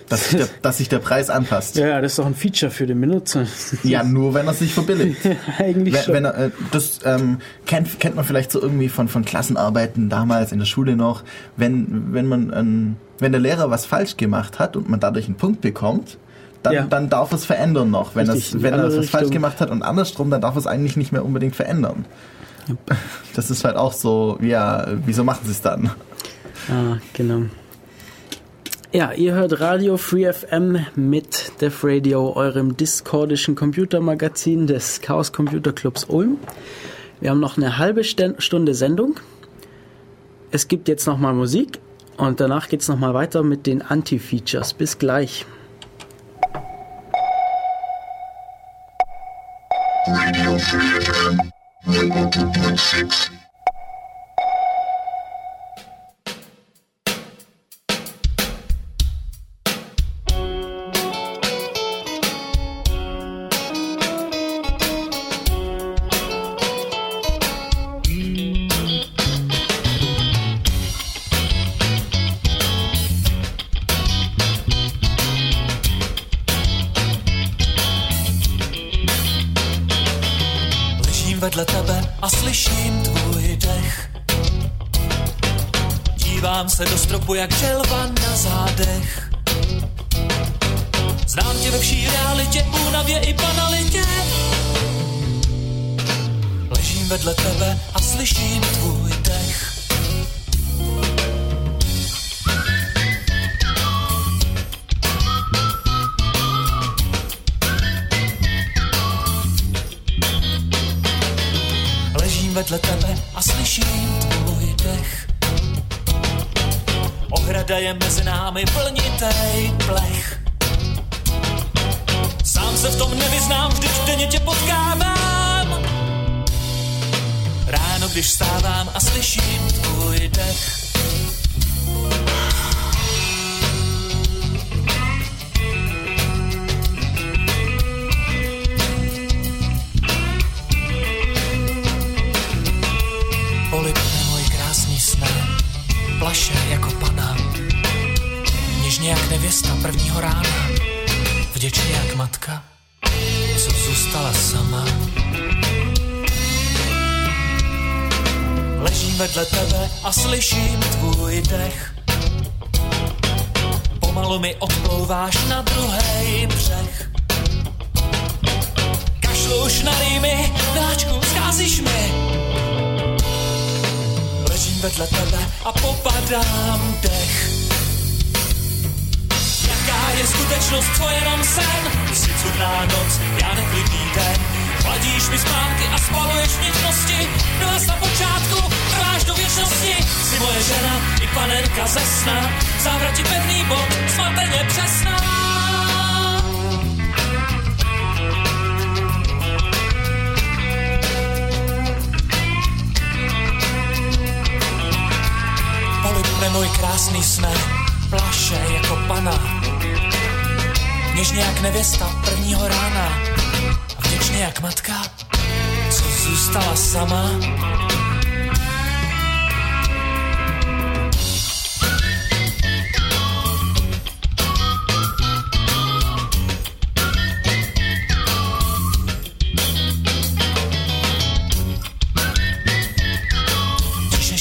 Dass 0.09 0.29
sich 0.29 0.37
der, 0.37 0.47
dass 0.61 0.77
sich 0.77 0.89
der 0.89 0.99
Preis 0.99 1.29
anpasst. 1.29 1.75
Ja, 1.75 2.01
das 2.01 2.13
ist 2.13 2.19
doch 2.19 2.25
ein 2.25 2.35
Feature 2.35 2.71
für 2.71 2.85
den 2.85 2.99
Benutzer. 3.01 3.45
Ja, 3.83 4.03
nur 4.03 4.33
wenn 4.33 4.47
er 4.47 4.53
sich 4.53 4.73
verbilligt. 4.73 5.19
Eigentlich 5.57 5.93
wenn, 5.95 6.03
schon. 6.03 6.13
wenn 6.13 6.25
er, 6.25 6.37
äh, 6.37 6.49
das 6.71 6.99
ähm, 7.05 7.39
kennt, 7.65 7.99
kennt 7.99 8.15
man 8.15 8.25
vielleicht 8.25 8.51
so 8.51 8.61
irgendwie 8.61 8.89
von, 8.89 9.07
von 9.07 9.25
Klassenarbeiten 9.25 10.09
damals 10.09 10.51
in 10.51 10.59
der 10.59 10.65
Schule 10.65 10.95
noch, 10.95 11.23
wenn, 11.57 12.13
wenn 12.13 12.25
man 12.27 12.53
ähm, 12.55 12.95
wenn 13.19 13.31
der 13.31 13.41
Lehrer 13.41 13.69
was 13.71 13.85
falsch 13.85 14.15
gemacht 14.17 14.59
hat 14.59 14.75
und 14.77 14.89
man 14.89 14.99
dadurch 14.99 15.25
einen 15.25 15.35
Punkt 15.35 15.61
bekommt, 15.61 16.17
dann, 16.63 16.73
Ja. 16.73 16.83
dann 16.83 17.09
darf 17.09 17.31
es 17.33 17.45
verändern 17.45 17.89
noch. 17.91 18.15
Wenn, 18.15 18.29
Richtig, 18.29 18.51
die 18.51 18.63
wenn 18.63 18.73
er 18.73 18.85
was 18.85 18.93
falsch 19.09 19.13
Richtung. 19.13 19.31
gemacht 19.31 19.59
hat 19.61 19.71
und 19.71 19.81
andersrum, 19.81 20.29
dann 20.29 20.41
darf 20.41 20.55
es 20.55 20.67
eigentlich 20.67 20.97
nicht 20.97 21.11
mehr 21.11 21.25
unbedingt 21.25 21.55
verändern. 21.55 22.05
Das 23.35 23.49
ist 23.49 23.63
halt 23.63 23.75
auch 23.77 23.93
so, 23.93 24.37
ja, 24.41 24.85
wieso 25.05 25.23
machen 25.23 25.41
sie 25.45 25.51
es 25.51 25.61
dann? 25.61 25.89
Ah, 26.69 26.97
genau. 27.13 27.43
Ja, 28.93 29.11
ihr 29.11 29.33
hört 29.33 29.59
Radio 29.59 29.97
Free 29.97 30.31
FM 30.31 30.77
mit 30.95 31.51
Def 31.59 31.83
Radio, 31.83 32.33
eurem 32.37 32.77
discordischen 32.77 33.53
Computermagazin 33.53 34.65
des 34.65 35.01
Chaos 35.01 35.33
Computer 35.33 35.73
Clubs 35.73 36.05
Ulm. 36.05 36.37
Wir 37.19 37.31
haben 37.31 37.41
noch 37.41 37.57
eine 37.57 37.77
halbe 37.79 38.05
Stunde 38.05 38.73
Sendung. 38.73 39.19
Es 40.51 40.69
gibt 40.69 40.87
jetzt 40.87 41.05
nochmal 41.05 41.33
Musik 41.33 41.79
und 42.15 42.39
danach 42.39 42.69
geht's 42.69 42.87
noch 42.87 42.95
nochmal 42.95 43.13
weiter 43.13 43.43
mit 43.43 43.67
den 43.67 43.81
Anti-Features. 43.81 44.73
Bis 44.73 44.97
gleich. 44.97 45.45
Radio 50.07 50.57
Free 50.57 51.01
FM 51.01 51.51
100.6. 51.87 53.36
bo 87.27 87.35
jak 87.35 87.53
żel 87.53 87.86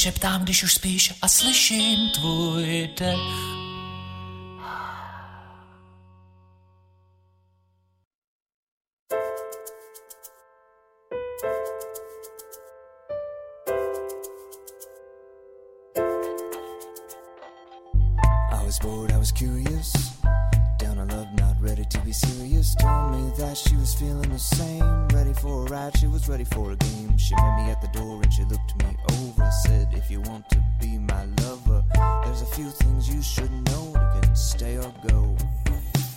šeptám, 0.06 0.42
když 0.42 0.62
už 0.62 0.74
spíš 0.74 1.14
a 1.22 1.28
slyším 1.28 2.10
tvůj 2.10 2.90
dech. 2.98 3.65
Ride, 25.96 26.00
she 26.00 26.06
was 26.06 26.28
ready 26.28 26.44
for 26.44 26.72
a 26.72 26.76
game. 26.76 27.16
She 27.18 27.34
met 27.34 27.56
me 27.56 27.70
at 27.70 27.80
the 27.80 27.88
door 27.88 28.20
and 28.22 28.32
she 28.32 28.42
looked 28.44 28.76
me 28.78 28.96
over. 29.10 29.50
Said, 29.62 29.88
If 29.92 30.10
you 30.10 30.20
want 30.22 30.48
to 30.50 30.62
be 30.80 30.98
my 30.98 31.24
lover, 31.42 31.82
there's 32.24 32.42
a 32.42 32.46
few 32.46 32.70
things 32.70 33.08
you 33.08 33.22
should 33.22 33.50
know. 33.66 33.88
You 33.94 34.20
can 34.20 34.36
stay 34.36 34.76
or 34.76 34.92
go. 35.08 35.36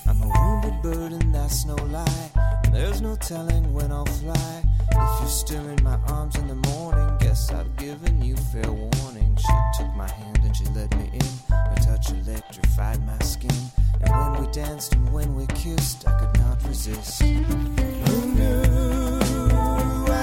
I'm 0.07 0.21
a 0.21 0.27
wounded 0.27 0.81
bird 0.81 1.11
and 1.11 1.33
that's 1.33 1.65
no 1.65 1.75
lie. 1.75 2.31
There's 2.71 3.01
no 3.01 3.15
telling 3.15 3.73
when 3.73 3.91
I'll 3.91 4.05
fly. 4.05 4.63
If 4.91 5.19
you're 5.19 5.27
still 5.27 5.67
in 5.67 5.83
my 5.83 5.97
arms 6.07 6.35
in 6.35 6.47
the 6.47 6.55
morning, 6.69 7.17
guess 7.19 7.51
I've 7.51 7.75
given 7.77 8.21
you 8.21 8.35
fair 8.35 8.71
warning. 8.71 9.37
She 9.37 9.53
took 9.77 9.93
my 9.95 10.09
hand 10.09 10.39
and 10.43 10.55
she 10.55 10.65
led 10.65 10.95
me 10.97 11.09
in. 11.13 11.55
Her 11.55 11.75
touch 11.83 12.11
electrified 12.11 13.05
my 13.05 13.19
skin. 13.19 13.55
And 14.01 14.11
when 14.11 14.45
we 14.45 14.51
danced 14.51 14.93
and 14.93 15.11
when 15.13 15.35
we 15.35 15.45
kissed, 15.47 16.07
I 16.07 16.19
could 16.19 16.39
not 16.39 16.63
resist. 16.67 17.21
Who 17.21 18.25
knew 18.33 18.98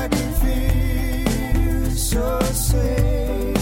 I 0.06 0.08
could 0.08 0.34
feel 0.36 1.90
so 1.90 2.40
safe 2.52 3.55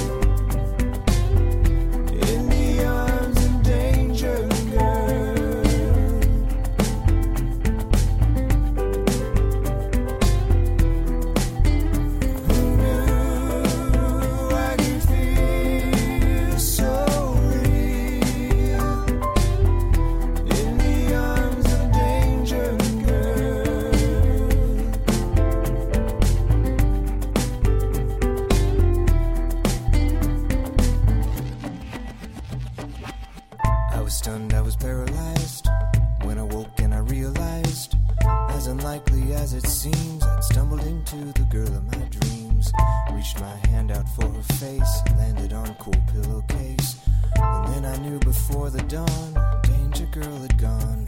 it 39.55 39.67
seems, 39.67 40.25
I'd 40.25 40.43
stumbled 40.43 40.81
into 40.81 41.17
the 41.17 41.47
girl 41.51 41.69
of 41.69 41.85
my 41.85 42.05
dreams. 42.09 42.73
Reached 43.13 43.41
my 43.41 43.57
hand 43.69 43.93
out 43.93 44.09
for 44.11 44.29
her 44.29 44.43
face, 44.55 45.03
landed 45.17 45.53
on 45.53 45.75
cool 45.77 45.95
pillowcase. 46.13 47.01
And 47.37 47.75
then 47.75 47.85
I 47.85 47.97
knew 47.99 48.19
before 48.19 48.71
the 48.71 48.83
dawn, 48.83 49.61
danger 49.63 50.07
girl 50.07 50.39
had 50.39 50.59
gone. 50.59 51.05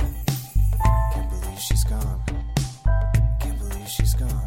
Can't 1.12 1.31
believe 1.31 1.59
she's 1.59 1.85
gone. 1.85 2.23
Can't 3.40 3.59
believe 3.59 3.89
she's 3.89 4.14
gone. 4.14 4.45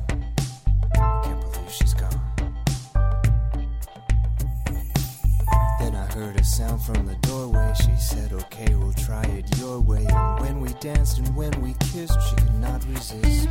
Sound 6.60 6.82
from 6.82 7.06
the 7.06 7.16
doorway. 7.28 7.74
She 7.74 7.96
said, 7.96 8.34
Okay, 8.34 8.76
we'll 8.76 8.92
try 8.92 9.24
it 9.24 9.46
your 9.58 9.80
way. 9.80 10.06
And 10.10 10.40
when 10.42 10.60
we 10.60 10.74
danced 10.82 11.20
and 11.20 11.34
when 11.34 11.54
we 11.62 11.74
kissed, 11.92 12.18
she 12.28 12.36
could 12.36 12.60
not 12.60 12.84
resist. 12.86 13.48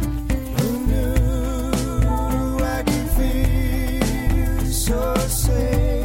Who 0.59 0.87
knew 0.87 2.59
I 2.77 2.83
could 2.83 3.09
feel 3.17 4.65
so 4.67 5.15
safe 5.27 5.98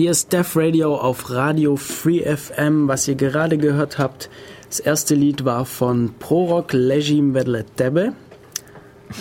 Hier 0.00 0.12
ist 0.12 0.32
Def 0.32 0.56
Radio 0.56 0.96
auf 0.96 1.28
Radio 1.28 1.76
Free 1.76 2.22
FM, 2.24 2.88
was 2.88 3.06
ihr 3.06 3.16
gerade 3.16 3.58
gehört 3.58 3.98
habt. 3.98 4.30
Das 4.66 4.80
erste 4.80 5.14
Lied 5.14 5.44
war 5.44 5.66
von 5.66 6.14
Prorock 6.18 6.72
Legim 6.72 7.34
Vedle 7.34 7.66
Tebe. 7.76 8.14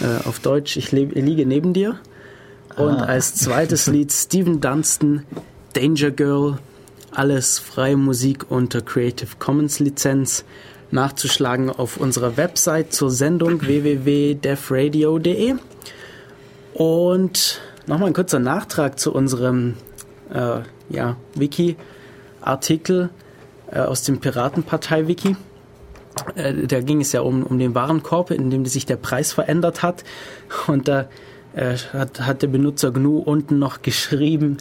Äh, 0.02 0.26
auf 0.26 0.40
Deutsch, 0.40 0.78
ich 0.78 0.94
liege 0.94 1.46
neben 1.46 1.74
dir. 1.74 2.00
Und 2.78 2.96
als 2.96 3.36
zweites 3.36 3.88
Lied 3.88 4.14
Stephen 4.14 4.62
Dunstan, 4.62 5.26
Danger 5.74 6.12
Girl. 6.12 6.60
Alles 7.12 7.60
freie 7.60 7.98
Musik 7.98 8.50
unter 8.50 8.80
Creative 8.80 9.32
Commons 9.38 9.80
Lizenz. 9.80 10.46
Nachzuschlagen 10.92 11.70
auf 11.70 11.98
unserer 11.98 12.38
Website 12.38 12.94
zur 12.94 13.12
Sendung 13.12 13.64
www.defradio.de. 13.64 15.56
Und 16.74 17.60
nochmal 17.86 18.08
ein 18.08 18.14
kurzer 18.14 18.40
Nachtrag 18.40 18.98
zu 18.98 19.14
unserem 19.14 19.74
äh, 20.34 20.62
ja, 20.90 21.16
Wiki-Artikel 21.36 23.10
äh, 23.72 23.80
aus 23.80 24.04
dem 24.04 24.20
Piratenpartei-Wiki. 24.20 25.36
Äh, 26.36 26.68
da 26.68 26.82
ging 26.82 27.02
es 27.02 27.12
ja 27.12 27.22
um, 27.22 27.44
um 27.44 27.60
den 27.60 27.76
Warenkorb, 27.76 28.32
in 28.32 28.50
dem 28.50 28.66
sich 28.66 28.86
der 28.86 28.98
Preis 28.98 29.32
verändert 29.32 29.84
hat. 29.84 30.04
Und 30.68 30.88
da 30.88 31.08
äh, 31.54 31.76
hat, 31.94 32.22
hat 32.22 32.42
der 32.42 32.48
Benutzer 32.48 32.92
GNU 32.92 33.20
unten 33.20 33.60
noch 33.60 33.82
geschrieben, 33.82 34.58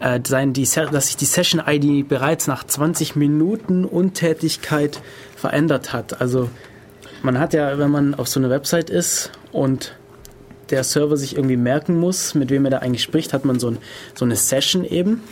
äh, 0.00 0.20
sein, 0.26 0.52
die, 0.52 0.64
dass 0.64 1.06
sich 1.06 1.16
die 1.16 1.26
Session-ID 1.26 2.08
bereits 2.08 2.46
nach 2.46 2.64
20 2.64 3.16
Minuten 3.16 3.84
Untätigkeit 3.84 5.00
verändert 5.36 5.92
hat. 5.92 6.20
Also 6.20 6.48
man 7.22 7.38
hat 7.38 7.52
ja, 7.52 7.78
wenn 7.78 7.90
man 7.90 8.14
auf 8.14 8.28
so 8.28 8.40
einer 8.40 8.50
Website 8.50 8.90
ist 8.90 9.30
und 9.52 9.94
der 10.70 10.84
Server 10.84 11.16
sich 11.16 11.36
irgendwie 11.36 11.56
merken 11.56 11.98
muss, 11.98 12.34
mit 12.34 12.50
wem 12.50 12.64
er 12.64 12.70
da 12.70 12.78
eigentlich 12.78 13.02
spricht, 13.02 13.32
hat 13.32 13.44
man 13.44 13.58
so, 13.58 13.68
ein, 13.68 13.78
so 14.14 14.24
eine 14.24 14.36
Session 14.36 14.84
eben, 14.84 15.22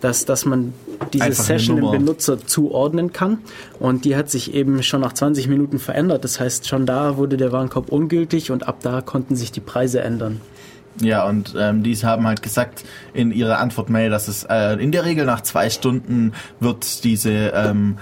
dass, 0.00 0.24
dass 0.24 0.44
man 0.44 0.74
diese 1.12 1.24
Einfach 1.24 1.44
Session 1.44 1.76
dem. 1.76 1.90
Benutzer 1.90 2.44
zuordnen 2.44 3.12
kann. 3.12 3.38
Und 3.78 4.04
die 4.04 4.16
hat 4.16 4.30
sich 4.30 4.54
eben 4.54 4.82
schon 4.82 5.00
nach 5.00 5.12
20 5.12 5.48
Minuten 5.48 5.78
verändert. 5.78 6.24
Das 6.24 6.40
heißt, 6.40 6.68
schon 6.68 6.86
da 6.86 7.16
wurde 7.16 7.36
der 7.36 7.52
Warenkorb 7.52 7.90
ungültig 7.90 8.50
und 8.50 8.68
ab 8.68 8.78
da 8.82 9.00
konnten 9.00 9.36
sich 9.36 9.52
die 9.52 9.60
Preise 9.60 10.00
ändern. 10.00 10.40
Ja, 11.00 11.28
und 11.28 11.54
ähm, 11.58 11.82
die 11.82 11.94
haben 11.96 12.26
halt 12.26 12.42
gesagt 12.42 12.84
in 13.12 13.30
ihrer 13.30 13.58
Antwortmail, 13.58 14.08
dass 14.08 14.28
es 14.28 14.44
äh, 14.44 14.82
in 14.82 14.92
der 14.92 15.04
Regel 15.04 15.26
nach 15.26 15.42
zwei 15.42 15.68
Stunden 15.68 16.32
wird 16.58 17.04
diese 17.04 17.30
ähm, 17.30 17.98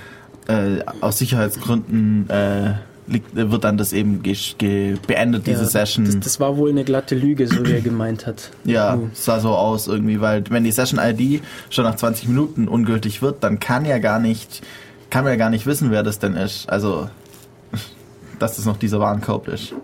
äh, 0.46 0.80
aus 1.00 1.18
Sicherheitsgründen 1.18 2.28
äh, 2.30 2.74
liegt, 3.06 3.34
wird 3.34 3.64
dann 3.64 3.76
das 3.76 3.92
eben 3.92 4.22
beendet, 4.22 5.46
diese 5.46 5.62
Ja, 5.62 5.66
Session. 5.68 6.04
Das, 6.06 6.20
das 6.20 6.40
war 6.40 6.56
wohl 6.56 6.70
eine 6.70 6.84
glatte 6.84 7.14
Lüge, 7.14 7.46
so 7.46 7.64
wie 7.66 7.72
er 7.72 7.80
gemeint 7.82 8.26
hat. 8.26 8.50
ja, 8.64 8.96
Uh. 8.96 9.08
sah 9.12 9.40
so 9.40 9.50
aus 9.50 9.86
irgendwie, 9.88 10.20
weil 10.20 10.44
wenn 10.50 10.64
die 10.64 10.72
Session-ID 10.72 11.42
schon 11.70 11.84
nach 11.84 11.96
20 11.96 12.28
Minuten 12.28 12.68
ungültig 12.68 13.22
wird, 13.22 13.42
dann 13.44 13.60
kann 13.60 13.84
ja 13.84 13.98
gar 13.98 14.18
nicht, 14.18 14.62
kann 15.10 15.24
man 15.24 15.32
ja 15.32 15.36
gar 15.36 15.50
nicht 15.50 15.66
wissen, 15.66 15.90
wer 15.90 16.02
das 16.02 16.18
denn 16.18 16.34
ist. 16.34 16.68
Also, 16.68 17.08
dass 18.38 18.56
das 18.56 18.64
noch 18.64 18.76
dieser 18.78 19.00
Warenkorb 19.00 19.48
ist. 19.48 19.74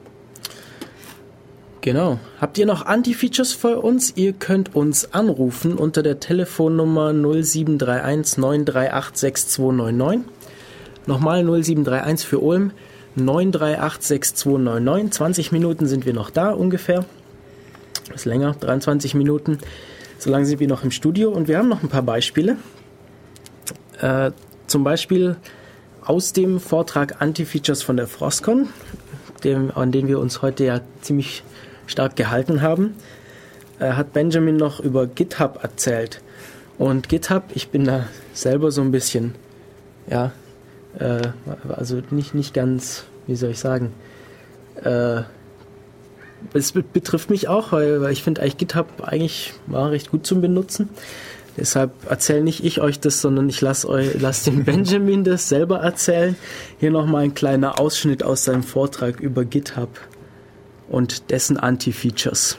Genau. 1.83 2.19
Habt 2.41 2.59
ihr 2.59 2.67
noch 2.67 2.85
Anti-Features 2.85 3.55
für 3.55 3.81
uns? 3.81 4.13
Ihr 4.15 4.35
könnt 4.35 4.75
uns 4.75 5.15
anrufen 5.15 5.75
unter 5.77 6.03
der 6.03 6.21
Telefonnummer 6.21 7.13
0731 7.15 8.37
938 8.37 9.17
6299. 9.17 10.27
Nochmal 11.07 11.43
0731 11.43 12.27
für 12.29 12.39
Ulm 12.41 12.73
938 13.17 14.03
6299. 14.03 15.13
20 15.13 15.53
Minuten 15.53 15.87
sind 15.87 16.07
wir 16.07 16.15
noch 16.15 16.31
da 16.31 16.51
ungefähr. 16.51 17.05
Ist 18.15 18.25
länger, 18.25 18.57
23 18.59 19.15
Minuten. 19.15 19.59
So 20.19 20.31
lange 20.31 20.47
sind 20.47 20.61
wir 20.61 20.69
noch 20.69 20.85
im 20.85 20.91
Studio 20.91 21.31
und 21.31 21.49
wir 21.49 21.59
haben 21.59 21.69
noch 21.69 21.83
ein 21.83 21.89
paar 21.89 22.03
Beispiele. 22.03 22.57
Äh, 24.01 24.33
zum 24.67 24.85
Beispiel 24.85 25.37
aus 26.03 26.33
dem 26.33 26.61
Vortrag 26.61 27.21
Anti-Features 27.21 27.83
von 27.83 27.97
der 27.97 28.07
Frostcon, 28.07 28.69
dem, 29.45 29.71
an 29.75 29.93
den 29.93 30.09
wir 30.09 30.19
uns 30.19 30.43
heute 30.43 30.65
ja 30.65 30.81
ziemlich 31.01 31.43
stark 31.87 32.17
gehalten 32.17 32.63
haben, 32.63 32.95
äh, 33.79 33.93
hat 33.93 34.13
Benjamin 34.13 34.57
noch 34.57 34.81
über 34.81 35.07
GitHub 35.07 35.61
erzählt. 35.63 36.21
Und 36.79 37.09
GitHub, 37.09 37.45
ich 37.55 37.69
bin 37.69 37.85
da 37.85 38.07
selber 38.33 38.71
so 38.71 38.81
ein 38.81 38.91
bisschen, 38.91 39.35
ja, 40.09 40.33
äh, 41.01 41.29
also 41.69 42.01
nicht, 42.11 42.35
nicht 42.35 42.55
ganz, 42.55 43.05
wie 43.27 43.35
soll 43.37 43.51
ich 43.51 43.59
sagen, 43.59 43.93
äh, 44.85 45.23
es 46.55 46.73
be- 46.73 46.83
betrifft 46.83 47.31
mich 47.31 47.49
auch, 47.49 47.73
weil, 47.73 48.01
weil 48.01 48.13
ich 48.13 48.23
finde 48.23 48.41
eigentlich 48.43 48.57
GitHub 48.59 48.87
eigentlich 49.03 49.53
war 49.67 49.91
recht 49.91 50.11
gut 50.11 50.27
zum 50.27 50.41
Benutzen. 50.41 50.89
Deshalb 51.57 51.91
erzähle 52.09 52.43
nicht 52.43 52.65
ich 52.65 52.81
euch 52.81 53.01
das, 53.01 53.21
sondern 53.21 53.49
ich 53.49 53.61
lasse 53.61 53.89
lass 54.19 54.45
den 54.45 54.65
Benjamin 54.65 55.25
das 55.25 55.49
selber 55.49 55.81
erzählen. 55.81 56.37
Hier 56.79 56.91
nochmal 56.91 57.25
ein 57.25 57.35
kleiner 57.35 57.79
Ausschnitt 57.79 58.23
aus 58.23 58.45
seinem 58.45 58.63
Vortrag 58.63 59.21
über 59.21 59.45
GitHub 59.45 59.89
und 60.89 61.31
dessen 61.31 61.59
Anti-Features. 61.59 62.57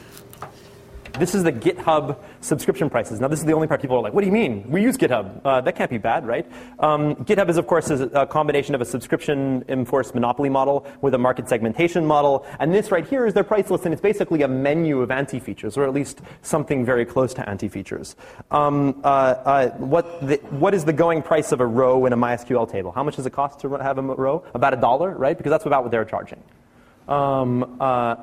This 1.19 1.33
is 1.33 1.43
the 1.43 1.51
GitHub 1.51 2.17
subscription 2.41 2.89
prices. 2.89 3.19
Now, 3.19 3.27
this 3.27 3.39
is 3.39 3.45
the 3.45 3.53
only 3.53 3.67
part 3.67 3.81
people 3.81 3.97
are 3.97 4.01
like, 4.01 4.13
what 4.13 4.21
do 4.21 4.27
you 4.27 4.33
mean? 4.33 4.69
We 4.69 4.81
use 4.81 4.97
GitHub. 4.97 5.41
Uh, 5.45 5.61
that 5.61 5.75
can't 5.75 5.89
be 5.89 5.97
bad, 5.97 6.25
right? 6.25 6.45
Um, 6.79 7.15
GitHub 7.15 7.49
is, 7.49 7.57
of 7.57 7.67
course, 7.67 7.89
is 7.89 8.01
a 8.01 8.25
combination 8.25 8.75
of 8.75 8.81
a 8.81 8.85
subscription 8.85 9.63
enforced 9.69 10.13
monopoly 10.13 10.49
model 10.49 10.85
with 11.01 11.13
a 11.13 11.17
market 11.17 11.47
segmentation 11.47 12.05
model. 12.05 12.45
And 12.59 12.73
this 12.73 12.91
right 12.91 13.07
here 13.07 13.25
is 13.25 13.33
their 13.33 13.43
price 13.43 13.69
list, 13.69 13.85
and 13.85 13.93
it's 13.93 14.01
basically 14.01 14.41
a 14.41 14.47
menu 14.47 15.01
of 15.01 15.11
anti 15.11 15.39
features, 15.39 15.77
or 15.77 15.85
at 15.85 15.93
least 15.93 16.21
something 16.41 16.83
very 16.83 17.05
close 17.05 17.33
to 17.35 17.47
anti 17.47 17.69
features. 17.69 18.15
Um, 18.49 18.99
uh, 19.03 19.07
uh, 19.07 19.69
what, 19.77 20.05
what 20.51 20.73
is 20.73 20.83
the 20.83 20.93
going 20.93 21.21
price 21.21 21.51
of 21.51 21.61
a 21.61 21.65
row 21.65 22.05
in 22.05 22.13
a 22.13 22.17
MySQL 22.17 22.69
table? 22.69 22.91
How 22.91 23.03
much 23.03 23.15
does 23.15 23.25
it 23.25 23.33
cost 23.33 23.59
to 23.61 23.69
have 23.75 23.97
a 23.97 24.01
row? 24.01 24.43
About 24.53 24.73
a 24.73 24.77
dollar, 24.77 25.11
right? 25.11 25.37
Because 25.37 25.51
that's 25.51 25.65
about 25.65 25.83
what 25.83 25.91
they're 25.91 26.05
charging 26.05 26.41
um, 27.11 27.63
uh, 27.79 27.83
uh, 27.83 28.15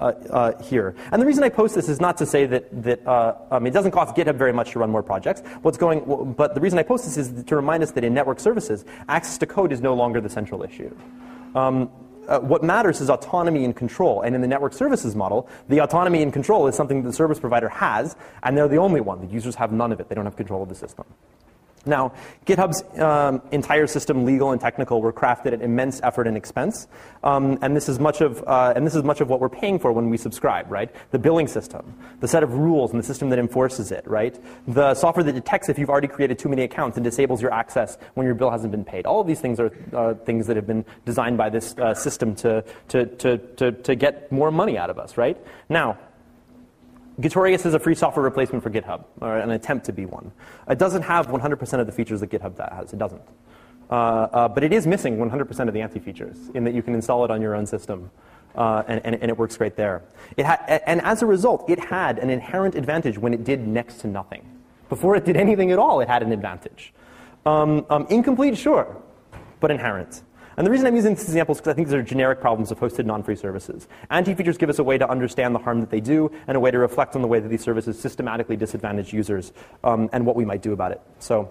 uh, 0.00 0.30
uh, 0.30 0.62
here. 0.62 0.94
And 1.12 1.20
the 1.20 1.26
reason 1.26 1.44
I 1.44 1.50
post 1.50 1.74
this 1.74 1.88
is 1.88 2.00
not 2.00 2.16
to 2.18 2.26
say 2.26 2.46
that, 2.46 2.82
that 2.82 3.06
uh, 3.06 3.34
um, 3.50 3.66
it 3.66 3.72
doesn't 3.72 3.90
cost 3.90 4.16
GitHub 4.16 4.36
very 4.36 4.52
much 4.52 4.70
to 4.72 4.78
run 4.78 4.90
more 4.90 5.02
projects. 5.02 5.42
What's 5.62 5.76
going, 5.76 6.32
but 6.32 6.54
the 6.54 6.60
reason 6.60 6.78
I 6.78 6.82
post 6.82 7.04
this 7.04 7.16
is 7.18 7.44
to 7.44 7.56
remind 7.56 7.82
us 7.82 7.90
that 7.92 8.04
in 8.04 8.14
network 8.14 8.40
services, 8.40 8.84
access 9.08 9.36
to 9.38 9.46
code 9.46 9.72
is 9.72 9.80
no 9.82 9.94
longer 9.94 10.20
the 10.20 10.30
central 10.30 10.62
issue. 10.62 10.94
Um, 11.54 11.90
uh, 12.28 12.38
what 12.38 12.62
matters 12.62 13.00
is 13.00 13.10
autonomy 13.10 13.64
and 13.64 13.74
control. 13.74 14.22
And 14.22 14.34
in 14.34 14.40
the 14.40 14.48
network 14.48 14.72
services 14.72 15.16
model, 15.16 15.48
the 15.68 15.80
autonomy 15.80 16.22
and 16.22 16.32
control 16.32 16.66
is 16.68 16.76
something 16.76 17.02
that 17.02 17.08
the 17.08 17.14
service 17.14 17.40
provider 17.40 17.68
has, 17.68 18.16
and 18.42 18.56
they're 18.56 18.68
the 18.68 18.76
only 18.76 19.00
one. 19.00 19.20
The 19.20 19.26
users 19.26 19.56
have 19.56 19.72
none 19.72 19.90
of 19.90 20.00
it. 20.00 20.08
They 20.08 20.14
don't 20.14 20.26
have 20.26 20.36
control 20.36 20.62
of 20.62 20.68
the 20.68 20.74
system. 20.74 21.04
Now, 21.86 22.12
GitHub's 22.44 22.82
um, 23.00 23.40
entire 23.52 23.86
system, 23.86 24.24
legal 24.24 24.52
and 24.52 24.60
technical, 24.60 25.00
were 25.00 25.12
crafted 25.12 25.54
at 25.54 25.62
immense 25.62 26.00
effort 26.02 26.26
and 26.26 26.36
expense, 26.36 26.86
um, 27.24 27.58
and 27.62 27.74
this 27.74 27.88
is 27.88 27.98
much 27.98 28.20
of 28.20 28.44
uh, 28.46 28.74
and 28.76 28.86
this 28.86 28.94
is 28.94 29.02
much 29.02 29.20
of 29.20 29.28
what 29.28 29.40
we're 29.40 29.48
paying 29.48 29.78
for 29.78 29.90
when 29.92 30.10
we 30.10 30.18
subscribe, 30.18 30.70
right? 30.70 30.94
The 31.10 31.18
billing 31.18 31.48
system, 31.48 31.96
the 32.20 32.28
set 32.28 32.42
of 32.42 32.52
rules, 32.52 32.90
and 32.90 33.00
the 33.00 33.06
system 33.06 33.30
that 33.30 33.38
enforces 33.38 33.92
it, 33.92 34.06
right? 34.06 34.38
The 34.68 34.94
software 34.94 35.24
that 35.24 35.32
detects 35.32 35.70
if 35.70 35.78
you've 35.78 35.90
already 35.90 36.08
created 36.08 36.38
too 36.38 36.50
many 36.50 36.62
accounts 36.62 36.98
and 36.98 37.04
disables 37.04 37.40
your 37.40 37.52
access 37.52 37.96
when 38.14 38.26
your 38.26 38.34
bill 38.34 38.50
hasn't 38.50 38.72
been 38.72 38.84
paid. 38.84 39.06
All 39.06 39.20
of 39.20 39.26
these 39.26 39.40
things 39.40 39.58
are 39.58 39.72
uh, 39.94 40.14
things 40.14 40.46
that 40.48 40.56
have 40.56 40.66
been 40.66 40.84
designed 41.06 41.38
by 41.38 41.48
this 41.48 41.74
uh, 41.78 41.94
system 41.94 42.34
to, 42.36 42.62
to, 42.88 43.06
to, 43.06 43.38
to, 43.38 43.72
to 43.72 43.94
get 43.94 44.30
more 44.30 44.50
money 44.50 44.76
out 44.76 44.90
of 44.90 44.98
us, 44.98 45.16
right? 45.16 45.38
Now, 45.68 45.98
Gitorius 47.20 47.66
is 47.66 47.74
a 47.74 47.78
free 47.78 47.94
software 47.94 48.24
replacement 48.24 48.62
for 48.62 48.70
GitHub, 48.70 49.04
or 49.20 49.36
an 49.36 49.50
attempt 49.50 49.86
to 49.86 49.92
be 49.92 50.06
one. 50.06 50.32
It 50.68 50.78
doesn't 50.78 51.02
have 51.02 51.26
100% 51.26 51.80
of 51.80 51.86
the 51.86 51.92
features 51.92 52.20
that 52.20 52.30
GitHub 52.30 52.56
has. 52.72 52.92
It 52.92 52.98
doesn't. 52.98 53.22
Uh, 53.90 53.94
uh, 53.94 54.48
but 54.48 54.62
it 54.62 54.72
is 54.72 54.86
missing 54.86 55.18
100% 55.18 55.68
of 55.68 55.74
the 55.74 55.80
anti-features 55.80 56.50
in 56.54 56.64
that 56.64 56.74
you 56.74 56.82
can 56.82 56.94
install 56.94 57.24
it 57.24 57.30
on 57.30 57.42
your 57.42 57.54
own 57.54 57.66
system. 57.66 58.10
Uh, 58.54 58.82
and, 58.88 59.00
and, 59.04 59.14
and 59.16 59.30
it 59.30 59.36
works 59.36 59.56
great 59.56 59.76
there. 59.76 60.02
It 60.36 60.46
ha- 60.46 60.64
and 60.86 61.00
as 61.02 61.22
a 61.22 61.26
result, 61.26 61.68
it 61.68 61.78
had 61.78 62.18
an 62.18 62.30
inherent 62.30 62.74
advantage 62.74 63.18
when 63.18 63.34
it 63.34 63.44
did 63.44 63.66
next 63.66 63.98
to 63.98 64.08
nothing. 64.08 64.44
Before 64.88 65.14
it 65.14 65.24
did 65.24 65.36
anything 65.36 65.70
at 65.70 65.78
all, 65.78 66.00
it 66.00 66.08
had 66.08 66.22
an 66.22 66.32
advantage. 66.32 66.92
Um, 67.46 67.86
um, 67.90 68.06
incomplete, 68.10 68.58
sure, 68.58 68.96
but 69.60 69.70
inherent. 69.70 70.22
And 70.56 70.66
the 70.66 70.70
reason 70.70 70.86
I'm 70.86 70.96
using 70.96 71.14
this 71.14 71.24
example 71.24 71.54
is 71.54 71.60
because 71.60 71.72
I 71.72 71.74
think 71.74 71.88
these 71.88 71.94
are 71.94 72.02
generic 72.02 72.40
problems 72.40 72.70
of 72.70 72.78
hosted 72.78 73.06
non-free 73.06 73.36
services. 73.36 73.88
Anti-features 74.10 74.58
give 74.58 74.68
us 74.68 74.78
a 74.78 74.84
way 74.84 74.98
to 74.98 75.08
understand 75.08 75.54
the 75.54 75.58
harm 75.58 75.80
that 75.80 75.90
they 75.90 76.00
do 76.00 76.30
and 76.46 76.56
a 76.56 76.60
way 76.60 76.70
to 76.70 76.78
reflect 76.78 77.16
on 77.16 77.22
the 77.22 77.28
way 77.28 77.40
that 77.40 77.48
these 77.48 77.62
services 77.62 77.98
systematically 77.98 78.56
disadvantage 78.56 79.12
users 79.12 79.52
um, 79.84 80.08
and 80.12 80.26
what 80.26 80.36
we 80.36 80.44
might 80.44 80.62
do 80.62 80.72
about 80.72 80.92
it. 80.92 81.00
So 81.18 81.50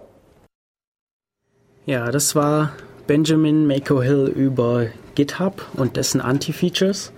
Ja, 1.86 2.10
das 2.10 2.36
war 2.36 2.72
Benjamin 3.06 3.66
Mako-Hill 3.66 4.28
über 4.28 4.88
GitHub 5.14 5.62
und 5.74 5.96
dessen 5.96 6.20
Anti-Features. 6.20 7.10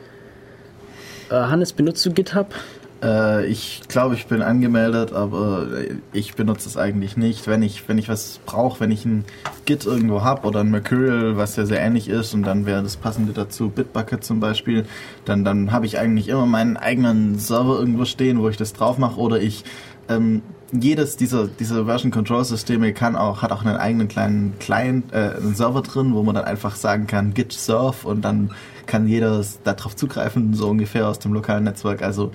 Äh, 1.31 1.35
Hannes, 1.35 1.73
benutzt 1.73 2.07
du 2.07 2.13
GitHub? 2.13 2.55
Äh, 3.03 3.47
ich 3.47 3.83
glaube, 3.89 4.15
ich 4.15 4.27
bin 4.27 4.43
angemeldet, 4.43 5.13
aber 5.13 5.67
ich 6.13 6.35
benutze 6.35 6.69
es 6.69 6.77
eigentlich 6.77 7.17
nicht. 7.17 7.47
Wenn 7.47 7.63
ich, 7.63 7.89
wenn 7.89 7.99
ich 7.99 8.09
was 8.09 8.41
brauche, 8.47 8.81
wenn 8.81 8.91
ich 8.91 9.05
ein 9.05 9.25
Git 9.65 9.85
irgendwo 9.85 10.23
habe 10.23 10.47
oder 10.47 10.61
ein 10.61 10.71
Mercurial, 10.71 11.37
was 11.37 11.57
ja 11.57 11.67
sehr 11.67 11.81
ähnlich 11.81 12.09
ist 12.09 12.33
und 12.35 12.45
dann 12.45 12.67
wäre 12.67 12.83
das 12.83 12.97
passende 12.97 13.33
dazu 13.33 13.69
Bitbucket 13.71 14.25
zum 14.25 14.41
Beispiel, 14.41 14.87
dann, 15.25 15.45
dann 15.45 15.73
habe 15.73 15.87
ich 15.87 15.99
eigentlich 15.99 16.29
immer 16.29 16.47
meinen 16.47 16.77
eigenen 16.77 17.39
Server 17.39 17.79
irgendwo 17.79 18.05
stehen, 18.05 18.41
wo 18.41 18.49
ich 18.49 18.57
das 18.57 18.73
drauf 18.73 18.99
mache 18.99 19.19
oder 19.19 19.41
ich 19.41 19.65
ähm, 20.09 20.43
jedes 20.73 21.17
dieser, 21.17 21.49
dieser 21.49 21.85
Version 21.85 22.11
Control 22.11 22.45
Systeme 22.45 22.95
kann 22.95 23.15
auch, 23.15 23.43
hat 23.43 23.53
auch 23.53 23.63
einen 23.63 23.77
eigenen 23.77 24.09
kleinen 24.09 24.55
Client, 24.59 25.13
äh, 25.13 25.35
einen 25.37 25.55
Server 25.55 25.83
drin, 25.83 26.15
wo 26.15 26.23
man 26.23 26.35
dann 26.35 26.45
einfach 26.45 26.77
sagen 26.77 27.07
kann 27.07 27.35
git 27.35 27.53
serve 27.53 28.09
und 28.09 28.23
dann 28.23 28.53
kann 28.87 29.07
jeder 29.07 29.45
darauf 29.65 29.95
zugreifen, 29.97 30.55
so 30.55 30.69
ungefähr 30.69 31.09
aus 31.09 31.19
dem 31.19 31.35
lokalen 31.35 31.65
Netzwerk. 31.65 32.03
Also 32.03 32.33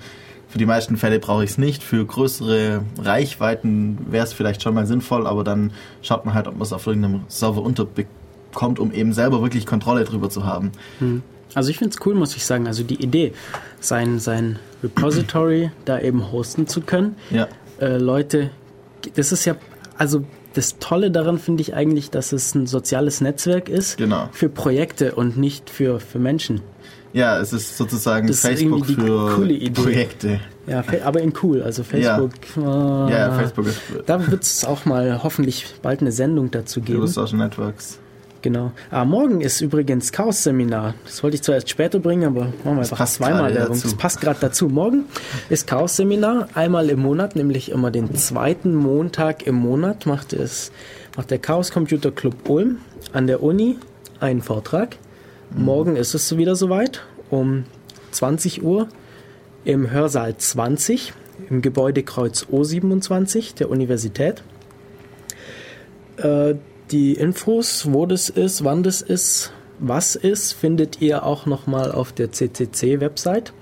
für 0.48 0.58
die 0.58 0.66
meisten 0.66 0.96
Fälle 0.96 1.18
brauche 1.18 1.44
ich 1.44 1.50
es 1.50 1.58
nicht. 1.58 1.82
Für 1.82 2.04
größere 2.04 2.82
Reichweiten 3.00 3.98
wäre 4.10 4.24
es 4.24 4.32
vielleicht 4.32 4.62
schon 4.62 4.74
mal 4.74 4.86
sinnvoll, 4.86 5.26
aber 5.26 5.44
dann 5.44 5.72
schaut 6.02 6.24
man 6.24 6.34
halt, 6.34 6.46
ob 6.46 6.54
man 6.54 6.62
es 6.62 6.72
auf 6.72 6.86
irgendeinem 6.86 7.20
Server 7.28 7.60
unterbekommt, 7.62 8.78
um 8.78 8.92
eben 8.92 9.12
selber 9.12 9.42
wirklich 9.42 9.66
Kontrolle 9.66 10.04
drüber 10.04 10.30
zu 10.30 10.46
haben. 10.46 10.72
Also 11.54 11.70
ich 11.70 11.78
finde 11.78 11.94
es 11.98 12.06
cool, 12.06 12.14
muss 12.14 12.34
ich 12.36 12.44
sagen. 12.46 12.66
Also 12.66 12.82
die 12.82 13.02
Idee, 13.02 13.32
sein, 13.80 14.18
sein 14.18 14.58
Repository 14.82 15.70
da 15.84 16.00
eben 16.00 16.32
hosten 16.32 16.66
zu 16.66 16.80
können. 16.80 17.16
Ja. 17.30 17.48
Äh, 17.80 17.98
Leute, 17.98 18.50
das 19.14 19.32
ist 19.32 19.44
ja, 19.44 19.54
also 19.96 20.24
das 20.54 20.78
Tolle 20.78 21.10
daran 21.10 21.38
finde 21.38 21.60
ich 21.60 21.74
eigentlich, 21.74 22.10
dass 22.10 22.32
es 22.32 22.54
ein 22.54 22.66
soziales 22.66 23.20
Netzwerk 23.20 23.68
ist 23.68 23.96
Genau. 23.98 24.28
für 24.32 24.48
Projekte 24.48 25.14
und 25.14 25.36
nicht 25.36 25.70
für, 25.70 26.00
für 26.00 26.18
Menschen. 26.18 26.62
Ja, 27.12 27.38
es 27.40 27.52
ist 27.52 27.76
sozusagen 27.76 28.26
Das 28.26 28.36
ist 28.36 28.42
Facebook 28.46 28.86
die 28.86 28.94
für. 28.94 29.72
Projekte. 29.72 30.40
Ja, 30.66 30.84
aber 31.04 31.20
in 31.22 31.32
cool. 31.42 31.62
Also 31.62 31.82
Facebook. 31.82 32.32
äh, 32.56 32.60
Ja, 32.60 33.32
Facebook 33.32 33.66
ist 33.66 33.80
Da 34.06 34.30
wird 34.30 34.42
es 34.42 34.64
auch 34.64 34.84
mal 34.84 35.22
hoffentlich 35.22 35.64
bald 35.82 36.00
eine 36.02 36.12
Sendung 36.12 36.50
dazu 36.50 36.80
über 36.80 36.86
geben. 36.86 37.06
Social 37.06 37.38
Networks. 37.38 37.98
Genau. 38.40 38.70
Ah, 38.90 39.04
morgen 39.04 39.40
ist 39.40 39.60
übrigens 39.60 40.12
Chaos-Seminar. 40.12 40.94
Das 41.04 41.22
wollte 41.24 41.34
ich 41.36 41.42
zwar 41.42 41.56
erst 41.56 41.70
später 41.70 41.98
bringen, 41.98 42.24
aber 42.24 42.42
machen 42.42 42.52
wir 42.64 42.78
einfach 42.78 42.98
passt 42.98 43.14
zweimal 43.14 43.52
Werbung. 43.52 43.74
dazu. 43.74 43.88
Das 43.88 43.96
passt 43.96 44.20
gerade 44.20 44.38
dazu. 44.40 44.68
Morgen 44.68 45.06
ist 45.48 45.66
Chaos-Seminar, 45.66 46.48
einmal 46.54 46.88
im 46.90 47.00
Monat, 47.00 47.34
nämlich 47.34 47.70
immer 47.72 47.90
den 47.90 48.14
zweiten 48.14 48.74
Montag 48.76 49.44
im 49.46 49.56
Monat 49.56 50.06
macht 50.06 50.32
es 50.34 50.70
macht 51.16 51.32
der 51.32 51.38
Chaos 51.38 51.72
Computer 51.72 52.12
Club 52.12 52.48
Ulm 52.48 52.76
an 53.12 53.26
der 53.26 53.42
Uni 53.42 53.76
einen 54.20 54.40
Vortrag. 54.40 54.96
Morgen 55.56 55.96
ist 55.96 56.14
es 56.14 56.36
wieder 56.36 56.56
soweit 56.56 57.06
um 57.30 57.64
20 58.10 58.62
Uhr 58.62 58.88
im 59.64 59.90
Hörsaal 59.90 60.36
20 60.36 61.14
im 61.50 61.62
Gebäudekreuz 61.62 62.46
O27 62.50 63.56
der 63.56 63.70
Universität. 63.70 64.42
Äh, 66.16 66.56
die 66.90 67.14
Infos, 67.14 67.92
wo 67.92 68.06
das 68.06 68.30
ist, 68.30 68.64
wann 68.64 68.82
das 68.82 69.02
ist, 69.02 69.52
was 69.78 70.16
ist, 70.16 70.52
findet 70.52 71.00
ihr 71.00 71.24
auch 71.24 71.46
nochmal 71.46 71.92
auf 71.92 72.10
der 72.12 72.32
CCC-Website 72.32 73.52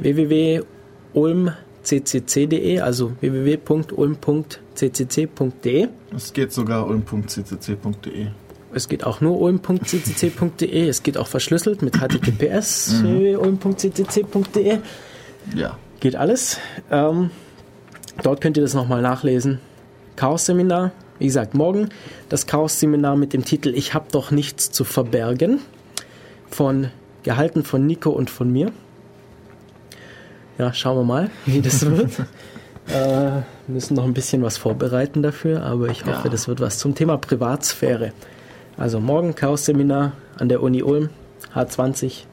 www.ulmccc.de, 0.00 2.80
also 2.80 3.12
www.ulm.ccc.de. 3.20 5.88
Es 6.14 6.32
geht 6.32 6.52
sogar 6.52 6.86
ulm.ccc.de. 6.86 8.28
Es 8.74 8.88
geht 8.88 9.04
auch 9.04 9.20
nur 9.20 9.38
ulm.ccc.de, 9.40 10.88
es 10.88 11.02
geht 11.02 11.18
auch 11.18 11.26
verschlüsselt 11.26 11.82
mit 11.82 12.00
https 12.00 13.02
www.ulm.ccc.de. 13.02 14.78
Ja. 15.54 15.76
Geht 16.00 16.16
alles. 16.16 16.58
Ähm, 16.90 17.30
dort 18.22 18.40
könnt 18.40 18.56
ihr 18.56 18.62
das 18.62 18.74
nochmal 18.74 19.02
nachlesen. 19.02 19.60
Chaos-Seminar, 20.16 20.92
wie 21.18 21.26
gesagt, 21.26 21.54
morgen 21.54 21.90
das 22.28 22.46
Chaos-Seminar 22.46 23.16
mit 23.16 23.32
dem 23.32 23.44
Titel 23.44 23.72
Ich 23.74 23.94
hab 23.94 24.10
doch 24.12 24.30
nichts 24.30 24.70
zu 24.70 24.84
verbergen. 24.84 25.60
Von, 26.50 26.88
gehalten 27.22 27.64
von 27.64 27.86
Nico 27.86 28.10
und 28.10 28.30
von 28.30 28.50
mir. 28.52 28.72
Ja, 30.58 30.72
schauen 30.74 30.98
wir 30.98 31.04
mal, 31.04 31.30
wie 31.46 31.60
das 31.62 31.84
wird. 31.90 32.10
äh, 32.88 33.40
müssen 33.68 33.94
noch 33.94 34.04
ein 34.04 34.12
bisschen 34.14 34.42
was 34.42 34.56
vorbereiten 34.58 35.22
dafür, 35.22 35.62
aber 35.62 35.88
ich 35.88 36.04
hoffe, 36.04 36.22
Ja. 36.24 36.30
das 36.30 36.46
wird 36.48 36.60
was 36.60 36.78
zum 36.78 36.94
Thema 36.94 37.16
Privatsphäre. 37.16 38.12
Also 38.76 39.00
morgen 39.00 39.34
Chaos-Seminar 39.34 40.12
an 40.38 40.48
der 40.48 40.62
Uni 40.62 40.82
Ulm, 40.82 41.10
H20, 41.54 42.24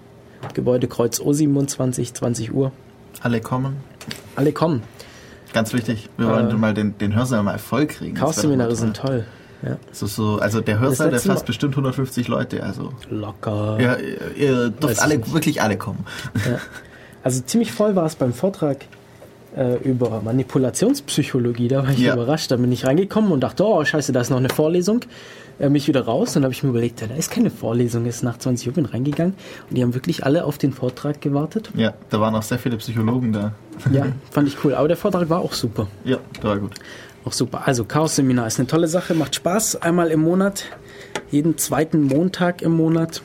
Gebäudekreuz 0.53 1.19
O27, 1.19 2.13
20 2.13 2.53
Uhr. 2.53 2.71
Alle 3.21 3.41
kommen. 3.41 3.77
Alle 4.35 4.51
kommen. 4.53 4.83
Ganz 5.53 5.73
wichtig, 5.73 6.09
wir 6.17 6.27
wollen 6.27 6.59
mal 6.59 6.73
den, 6.73 6.97
den 6.97 7.15
Hörsaal 7.15 7.43
mal 7.43 7.57
voll 7.57 7.87
kriegen. 7.87 8.15
Chaos-Seminare 8.15 8.75
sind 8.75 8.95
toll. 8.95 9.25
Ja. 9.61 9.75
So, 9.91 10.05
so, 10.07 10.37
also 10.39 10.61
der 10.61 10.79
Hörsaal, 10.79 11.09
der 11.09 11.19
fasst 11.19 11.45
bestimmt 11.45 11.73
150 11.73 12.29
Leute. 12.29 12.63
Also 12.63 12.93
Locker. 13.09 13.77
ja, 13.81 13.97
ihr, 13.97 14.35
ihr 14.37 14.69
dürft 14.69 15.01
alle, 15.01 15.17
nicht. 15.17 15.33
wirklich 15.33 15.61
alle 15.61 15.75
kommen. 15.77 16.05
Also 17.23 17.41
ziemlich 17.41 17.73
voll 17.73 17.95
war 17.95 18.05
es 18.05 18.15
beim 18.15 18.31
Vortrag 18.31 18.85
äh, 19.57 19.75
über 19.83 20.21
Manipulationspsychologie. 20.21 21.67
Da 21.67 21.83
war 21.83 21.89
ich 21.89 21.99
Ja. 21.99 22.13
überrascht. 22.13 22.51
Da 22.51 22.55
bin 22.55 22.71
ich 22.71 22.85
reingekommen 22.85 23.31
und 23.33 23.41
dachte, 23.41 23.65
oh 23.65 23.83
scheiße, 23.83 24.13
da 24.13 24.21
ist 24.21 24.29
noch 24.29 24.37
eine 24.37 24.47
Vorlesung. 24.49 25.01
Äh, 25.59 25.69
mich 25.69 25.87
wieder 25.87 26.05
raus 26.05 26.37
und 26.37 26.43
habe 26.43 26.53
ich 26.53 26.63
mir 26.63 26.69
überlegt, 26.69 27.01
ja, 27.01 27.07
da 27.07 27.15
ist 27.15 27.31
keine 27.31 27.49
Vorlesung, 27.49 28.05
ist 28.05 28.23
nach 28.23 28.37
20 28.37 28.69
Uhr 28.69 28.73
bin 28.73 28.85
reingegangen 28.85 29.33
und 29.69 29.77
die 29.77 29.83
haben 29.83 29.93
wirklich 29.93 30.23
alle 30.25 30.45
auf 30.45 30.57
den 30.57 30.71
Vortrag 30.71 31.19
gewartet. 31.19 31.69
Ja, 31.75 31.93
da 32.09 32.21
waren 32.21 32.33
auch 32.33 32.43
sehr 32.43 32.59
viele 32.59 32.77
Psychologen 32.77 33.33
da. 33.33 33.53
Ja, 33.91 34.07
fand 34.31 34.47
ich 34.47 34.63
cool. 34.63 34.73
Aber 34.75 34.87
der 34.87 34.97
Vortrag 34.97 35.29
war 35.29 35.39
auch 35.39 35.53
super. 35.53 35.87
Ja, 36.03 36.17
der 36.37 36.43
war 36.43 36.57
gut. 36.57 36.73
Auch 37.23 37.31
super. 37.31 37.65
Also 37.65 37.85
Chaos-Seminar 37.85 38.47
ist 38.47 38.59
eine 38.59 38.67
tolle 38.67 38.87
Sache, 38.87 39.13
macht 39.13 39.35
Spaß. 39.35 39.81
Einmal 39.81 40.11
im 40.11 40.21
Monat, 40.21 40.65
jeden 41.31 41.57
zweiten 41.57 42.03
Montag 42.03 42.61
im 42.61 42.73
Monat. 42.73 43.21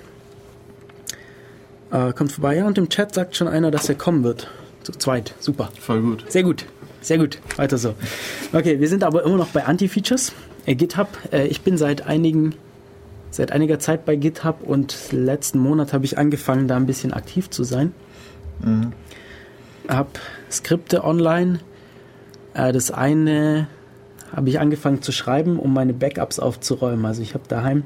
Äh, 1.90 2.12
kommt 2.12 2.32
vorbei. 2.32 2.56
Ja, 2.56 2.66
und 2.66 2.78
im 2.78 2.89
Chat 2.89 3.15
sagt 3.15 3.36
schon 3.36 3.48
einer, 3.48 3.70
dass 3.70 3.89
er 3.89 3.94
kommen 3.94 4.23
wird. 4.24 4.48
Zu 4.82 4.93
zweit. 4.93 5.35
Super. 5.40 5.70
Voll 5.81 6.02
gut. 6.02 6.24
Sehr 6.28 6.43
gut. 6.43 6.66
Sehr 7.01 7.19
gut. 7.19 7.39
Weiter 7.56 7.78
so. 7.78 7.94
Okay, 8.52 8.81
wir 8.81 8.89
sind 8.89 9.05
aber 9.05 9.24
immer 9.24 9.36
noch 9.36 9.48
bei 9.48 9.65
Anti-Features. 9.65 10.32
Äh, 10.66 10.74
GitHub. 10.74 11.09
Äh, 11.32 11.47
ich 11.47 11.62
bin 11.62 11.77
seit 11.77 12.07
einigen 12.07 12.55
seit 13.31 13.51
einiger 13.51 13.81
Zeit 13.81 14.05
bei 14.05 14.15
GitHub 14.15 14.62
und 14.62 15.11
letzten 15.11 15.59
Monat 15.59 15.93
habe 15.93 16.05
ich 16.05 16.19
angefangen, 16.19 16.69
da 16.69 16.77
ein 16.77 16.86
bisschen 16.86 17.12
aktiv 17.12 17.51
zu 17.51 17.65
sein. 17.65 17.93
Hab 19.89 20.20
Skripte 20.51 21.03
online. 21.03 21.59
Äh, 22.55 22.73
das 22.73 22.93
eine 22.93 23.66
habe 24.35 24.49
ich 24.49 24.61
angefangen 24.61 25.03
zu 25.03 25.12
schreiben, 25.12 25.59
um 25.59 25.73
meine 25.74 25.93
Backups 25.93 26.39
aufzuräumen. 26.39 27.05
Also 27.05 27.23
ich 27.23 27.35
habe 27.35 27.45
daheim 27.49 27.82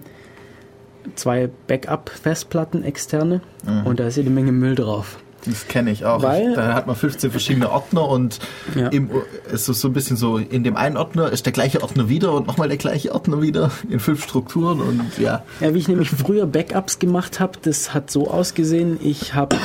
zwei 1.14 1.48
Backup-Festplatten 1.66 2.84
externe 2.84 3.40
und 3.84 3.98
da 3.98 4.06
ist 4.06 4.16
jede 4.16 4.30
Menge 4.30 4.52
Müll 4.52 4.74
drauf. 4.74 5.18
Das 5.46 5.68
kenne 5.68 5.90
ich 5.92 6.04
auch. 6.04 6.22
Weil- 6.22 6.54
da 6.54 6.74
hat 6.74 6.86
man 6.86 6.96
15 6.96 7.30
verschiedene 7.30 7.70
Ordner 7.70 8.08
und 8.08 8.38
Ja. 8.74 8.88
im, 8.88 9.08
es 9.52 9.68
ist 9.68 9.80
so 9.80 9.88
ein 9.88 9.92
bisschen 9.94 10.16
so, 10.16 10.36
in 10.36 10.64
dem 10.64 10.76
einen 10.76 10.96
Ordner 10.96 11.30
ist 11.30 11.46
der 11.46 11.52
gleiche 11.52 11.82
Ordner 11.82 12.08
wieder 12.08 12.32
und 12.32 12.46
nochmal 12.46 12.68
der 12.68 12.76
gleiche 12.76 13.14
Ordner 13.14 13.40
wieder 13.40 13.70
in 13.88 14.00
fünf 14.00 14.24
Strukturen 14.24 14.80
und 14.80 15.02
ja. 15.18 15.44
Ja, 15.60 15.72
wie 15.74 15.78
ich 15.78 15.88
nämlich 15.88 16.10
früher 16.10 16.46
Backups 16.46 16.98
gemacht 16.98 17.38
habe, 17.40 17.52
das 17.62 17.94
hat 17.94 18.10
so 18.10 18.28
ausgesehen, 18.30 18.98
ich 19.02 19.34
habe 19.34 19.56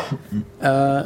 äh, 0.60 1.04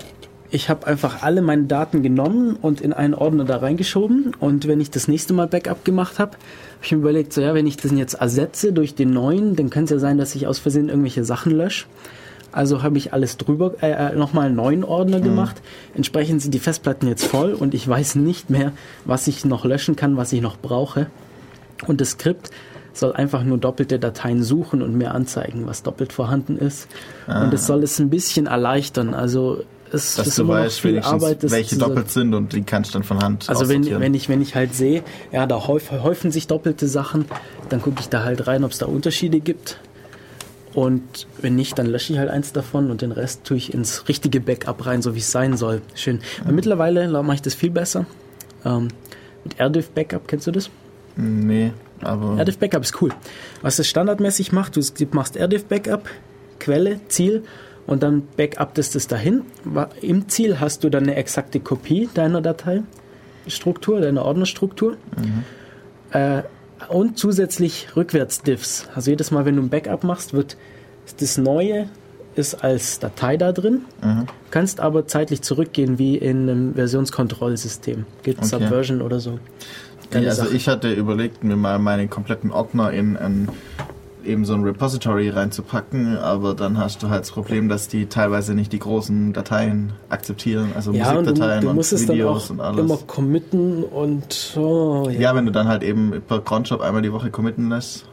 ich 0.55 0.69
habe 0.69 0.87
einfach 0.87 1.23
alle 1.23 1.41
meine 1.41 1.65
Daten 1.65 2.03
genommen 2.03 2.57
und 2.61 2.83
in 2.83 2.93
einen 2.93 3.15
Ordner 3.15 3.45
da 3.45 3.57
reingeschoben 3.57 4.35
und 4.39 4.69
wenn 4.69 4.81
ich 4.81 4.91
das 4.91 5.09
nächste 5.09 5.33
Mal 5.33 5.47
Backup 5.47 5.85
gemacht 5.85 6.19
habe, 6.19 6.33
habe 6.33 6.85
ich 6.85 6.93
mir 6.93 6.99
überlegt, 6.99 7.33
so 7.33 7.41
ja, 7.41 7.55
wenn 7.55 7.67
ich 7.67 7.79
das 7.79 7.91
jetzt 7.93 8.15
ersetze 8.15 8.73
durch 8.73 8.95
den 8.95 9.11
neuen, 9.13 9.57
dann 9.57 9.71
kann 9.71 9.85
es 9.85 9.91
ja 9.91 9.99
sein, 9.99 10.19
dass 10.19 10.35
ich 10.35 10.47
aus 10.47 10.59
Versehen 10.59 10.89
irgendwelche 10.91 11.25
Sachen 11.25 11.53
lösche. 11.53 11.87
Also 12.53 12.83
habe 12.83 12.99
ich 12.99 13.13
alles 13.13 13.39
drüber, 13.39 13.73
äh, 13.83 13.91
äh, 13.91 14.15
nochmal 14.15 14.47
einen 14.47 14.57
neuen 14.57 14.85
Ordner 14.85 15.21
gemacht. 15.21 15.63
Entsprechend 15.95 16.43
sind 16.43 16.53
die 16.53 16.59
Festplatten 16.59 17.09
jetzt 17.09 17.25
voll 17.25 17.55
und 17.55 17.73
ich 17.75 17.89
weiß 17.89 18.17
nicht 18.17 18.51
mehr, 18.51 18.73
was 19.05 19.27
ich 19.27 19.45
noch 19.45 19.65
löschen 19.65 19.97
kann, 19.97 20.17
was 20.17 20.33
ich 20.33 20.43
noch 20.43 20.59
brauche. 20.59 21.07
Und 21.87 22.01
das 22.01 22.11
Skript 22.11 22.51
soll 22.93 23.15
einfach 23.15 23.43
nur 23.43 23.57
doppelte 23.57 23.99
Dateien 23.99 24.43
suchen 24.43 24.83
und 24.83 24.95
mir 24.97 25.13
anzeigen, 25.15 25.67
was 25.67 25.83
doppelt 25.83 26.13
vorhanden 26.13 26.59
ist. 26.59 26.89
Und 27.27 27.53
es 27.55 27.67
soll 27.67 27.83
es 27.83 27.99
ein 27.99 28.11
bisschen 28.11 28.47
erleichtern. 28.47 29.15
Also 29.15 29.65
es 29.91 30.17
Dass 30.17 30.27
ist 30.27 30.39
du 30.39 30.43
immer 30.43 30.55
weißt, 30.61 30.81
viel 30.81 30.99
Arbeit. 31.01 31.51
welche 31.51 31.77
doppelt 31.77 32.11
sind 32.11 32.35
und 32.35 32.53
die 32.53 32.63
kannst 32.63 32.91
du 32.91 32.99
dann 32.99 33.03
von 33.03 33.19
Hand 33.23 33.49
Also 33.49 33.69
wenn, 33.69 33.85
wenn, 34.01 34.15
ich, 34.15 34.29
wenn 34.29 34.41
ich 34.43 34.55
halt 34.55 34.75
sehe, 34.75 35.03
ja, 35.33 35.47
da 35.47 35.67
häuf, 35.67 35.91
häufen 35.91 36.31
sich 36.31 36.47
doppelte 36.47 36.87
Sachen, 36.89 37.25
dann 37.69 37.81
gucke 37.81 38.01
ich 38.01 38.09
da 38.09 38.25
halt 38.25 38.47
rein, 38.47 38.65
ob 38.65 38.73
es 38.73 38.79
da 38.79 38.87
Unterschiede 38.87 39.41
gibt. 39.41 39.79
Und 40.75 41.27
wenn 41.41 41.55
nicht, 41.55 41.79
dann 41.79 41.87
lösche 41.87 42.13
ich 42.13 42.19
halt 42.19 42.31
eins 42.31 42.53
davon 42.53 42.91
und 42.91 43.03
den 43.03 43.13
Rest 43.13 43.45
tue 43.45 43.59
ich 43.59 43.75
ins 43.75 44.09
richtige 44.09 44.41
Backup 44.41 44.87
rein, 44.87 45.03
so 45.03 45.15
wie 45.15 45.19
es 45.19 45.31
sein 45.31 45.57
soll. 45.57 45.83
Schön. 45.95 46.21
Weil 46.45 46.55
mittlerweile 46.55 47.09
mache 47.23 47.35
ich 47.35 47.43
das 47.43 47.55
viel 47.55 47.71
besser. 47.71 48.07
Ähm, 48.65 48.89
mit 49.45 49.61
RDIF 49.61 49.91
Backup, 49.91 50.29
kennst 50.29 50.47
du 50.47 50.51
das? 50.51 50.71
Nee, 51.17 51.73
aber 52.01 52.39
RDIF 52.39 52.59
Backup 52.59 52.83
ist 52.83 53.03
cool. 53.03 53.11
Was 53.61 53.79
es 53.79 53.89
standardmäßig 53.89 54.53
macht, 54.53 54.77
du 54.77 54.83
machst 55.11 55.37
RDIF 55.37 55.67
Backup, 55.67 56.09
Quelle, 56.59 57.01
Ziel 57.09 57.43
und 57.87 58.03
dann 58.03 58.23
backup 58.37 58.75
das 58.75 58.91
das 58.91 59.09
dahin. 59.09 59.43
Im 60.01 60.29
Ziel 60.29 60.61
hast 60.61 60.85
du 60.85 60.89
dann 60.89 61.05
eine 61.05 61.17
exakte 61.17 61.61
Kopie 61.61 62.09
deiner 62.15 62.41
Dateistruktur, 62.41 64.01
deiner 64.01 64.25
Ordnerstruktur. 64.25 64.97
Äh, 66.13 66.43
und 66.89 67.19
zusätzlich 67.19 67.89
Rückwärts-Diffs. 67.97 68.89
Also 68.95 69.11
jedes 69.11 69.31
Mal, 69.31 69.45
wenn 69.45 69.57
du 69.57 69.63
ein 69.63 69.69
Backup 69.69 70.05
machst, 70.05 70.33
wird 70.33 70.57
das 71.19 71.39
Neue 71.39 71.89
ist 72.35 72.65
als 72.65 72.99
Datei 72.99 73.37
da 73.37 73.53
drin, 73.53 73.83
kannst 74.51 74.81
aber 74.81 75.07
zeitlich 75.07 75.43
zurückgehen 75.43 75.99
wie 75.99 76.17
in 76.17 76.49
einem 76.49 76.75
Versionskontrollsystem. 76.75 78.07
Git 78.23 78.39
Okay. 78.39 78.47
Subversion 78.47 79.03
oder 79.03 79.21
so. 79.21 79.39
Ja, 80.13 80.21
also 80.21 80.45
Sache. 80.45 80.57
ich 80.57 80.69
hatte 80.69 80.93
überlegt, 80.93 81.43
mir 81.45 81.57
mal 81.57 81.79
meine 81.79 82.09
kompletten 82.09 82.51
Ordner 82.51 82.91
in 82.93 83.17
ein, 83.17 83.49
eben 84.27 84.45
so 84.45 84.55
ein 84.55 84.63
Repository 84.65 85.29
reinzupacken, 85.31 86.17
aber 86.19 86.55
dann 86.55 86.79
hast 86.79 87.03
du 87.03 87.09
halt 87.11 87.23
das 87.23 87.31
Problem, 87.33 87.69
dass 87.69 87.89
die 87.89 88.07
teilweise 88.07 88.55
nicht 88.55 88.73
die 88.73 88.79
großen 88.79 89.33
Dateien 89.33 89.93
akzeptieren, 90.09 90.73
also 90.75 90.93
Ja, 90.93 91.11
und 91.13 91.25
du, 91.27 91.31
Musikdateien 91.31 91.61
du 91.63 91.69
und, 91.71 91.75
musst 91.77 91.93
es 91.93 92.07
dann 92.07 92.17
Videos 92.17 92.51
und 92.51 92.61
alles. 92.61 92.81
immer 92.81 92.99
committen 93.07 93.85
und 93.85 94.53
oh, 94.57 95.09
ja. 95.11 95.21
ja, 95.21 95.35
wenn 95.35 95.47
du 95.47 95.53
dann 95.53 95.69
halt 95.69 95.83
eben 95.83 96.23
per 96.27 96.41
Cronjob 96.41 96.81
einmal 96.81 97.03
die 97.03 97.13
Woche 97.13 97.31
committen 97.31 97.69
lässt 97.69 98.07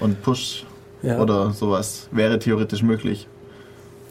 und 0.00 0.22
Push 0.22 0.64
Ja. 1.02 1.18
oder 1.20 1.50
sowas, 1.52 2.08
wäre 2.12 2.38
theoretisch 2.38 2.82
möglich. 2.82 3.26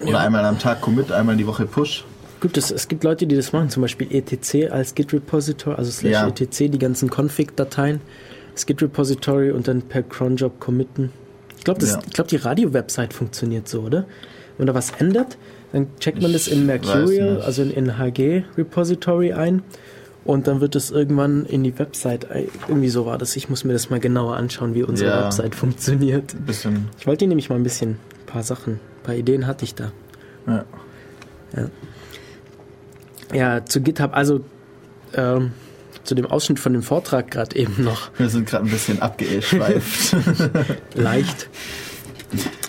Oder 0.02 0.12
Ja. 0.12 0.18
einmal 0.20 0.46
am 0.46 0.58
Tag 0.60 0.82
Commit, 0.82 1.12
einmal 1.12 1.36
die 1.38 1.46
Woche 1.48 1.66
Push. 1.66 2.06
Gibt 2.42 2.58
es, 2.58 2.72
es 2.72 2.88
gibt 2.88 3.04
Leute, 3.04 3.28
die 3.28 3.36
das 3.36 3.52
machen, 3.52 3.70
zum 3.70 3.82
Beispiel 3.82 4.08
etc 4.16 4.72
als 4.72 4.96
Git 4.96 5.12
Repository, 5.12 5.76
also 5.76 5.92
slash 5.92 6.30
etc, 6.40 6.72
die 6.72 6.80
ganzen 6.80 7.10
Config-Dateien, 7.10 8.00
das 8.54 8.66
Git 8.66 8.82
Repository 8.82 9.52
und 9.52 9.68
dann 9.68 9.82
per 9.82 10.04
cronjob 10.04 10.60
committen. 10.62 11.12
Ich 11.60 11.64
glaube, 11.66 11.86
Ja. 11.86 12.00
ich 12.08 12.14
glaube, 12.14 12.30
die 12.30 12.38
Radio-Website 12.38 13.14
funktioniert 13.14 13.68
so, 13.68 13.82
oder? 13.82 14.06
Wenn 14.58 14.66
da 14.68 14.74
was 14.74 14.92
ändert, 14.98 15.38
dann 15.72 15.88
checkt 16.00 16.22
man 16.22 16.32
Ich 16.32 16.38
das 16.38 16.48
in 16.48 16.66
Mercurial, 16.66 17.42
also 17.42 17.62
in, 17.62 17.72
in 17.72 17.98
HG 18.00 18.44
Repository 18.58 19.34
ein 19.34 19.62
und 20.26 20.48
dann 20.48 20.60
wird 20.62 20.76
es 20.76 20.90
irgendwann 20.92 21.46
in 21.46 21.64
die 21.64 21.78
Website, 21.80 22.30
ein- 22.32 22.48
irgendwie 22.68 22.90
so 22.90 23.06
war 23.06 23.18
das. 23.18 23.36
Ich 23.36 23.50
muss 23.50 23.64
mir 23.64 23.74
das 23.74 23.90
mal 23.90 24.00
genauer 24.00 24.36
anschauen, 24.36 24.74
wie 24.74 24.84
unsere 24.84 25.12
Ja. 25.12 25.26
Website 25.26 25.54
funktioniert. 25.56 26.34
Bisschen, 26.46 26.90
Ich 26.98 27.06
wollte 27.08 27.26
nämlich 27.28 27.50
mal 27.50 27.56
ein 27.56 27.64
bisschen, 27.64 27.92
ein 27.92 28.26
paar 28.26 28.44
Sachen, 28.44 28.74
ein 28.74 29.04
paar 29.04 29.16
Ideen 29.16 29.46
hatte 29.48 29.64
ich 29.66 29.76
da. 29.76 29.92
ja. 30.48 30.66
Ja, 33.34 33.64
zu 33.66 33.82
GitHub, 33.82 34.16
also 34.16 34.42
ähm, 35.14 35.52
zu 36.10 36.16
dem 36.16 36.26
Ausschnitt 36.26 36.60
von 36.60 36.74
dem 36.74 36.82
Vortrag 36.82 37.30
gerade 37.30 37.56
eben 37.56 37.84
noch 37.84 38.10
Wir 38.18 38.30
sind 38.30 38.50
gerade 38.50 38.66
ein 38.66 38.72
bisschen 38.72 39.00
abgeschweift. 39.00 40.16
leicht. 40.96 41.50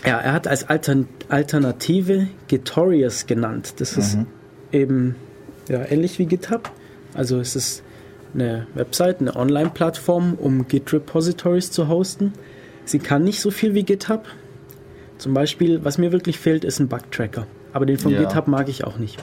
Ja, 0.05 0.19
er 0.19 0.35
hat 0.35 0.47
als 0.47 0.69
Altern 0.69 1.09
Alternative 1.31 2.29
Gitorious 2.49 3.25
genannt. 3.27 3.75
Das 3.79 3.97
ist 3.97 4.19
eben 4.73 5.17
ja, 5.71 5.83
ähnlich 5.91 6.19
wie 6.19 6.27
GitHub. 6.27 6.71
Also 7.15 7.41
es 7.41 7.57
ist 7.57 7.83
eine 8.35 8.67
Website, 8.75 9.21
eine 9.21 9.35
Online-Plattform, 9.35 10.35
um 10.35 10.69
Git-Repositories 10.69 11.71
zu 11.71 11.89
hosten. 11.89 12.35
Sie 12.85 12.99
kann 12.99 13.25
nicht 13.25 13.41
so 13.41 13.51
viel 13.51 13.73
wie 13.73 13.85
GitHub. 13.85 14.27
Zum 15.17 15.33
Beispiel, 15.33 15.83
was 15.83 15.97
mir 15.97 16.13
wirklich 16.13 16.39
fehlt, 16.39 16.63
ist 16.65 16.79
ein 16.79 16.89
Bug-Tracker. 16.89 17.47
Aber 17.73 17.87
den 17.87 17.97
von 17.97 18.13
Ja. 18.13 18.21
GitHub 18.21 18.49
mag 18.49 18.69
ich 18.69 18.85
auch 18.85 18.99
nicht. 18.99 19.19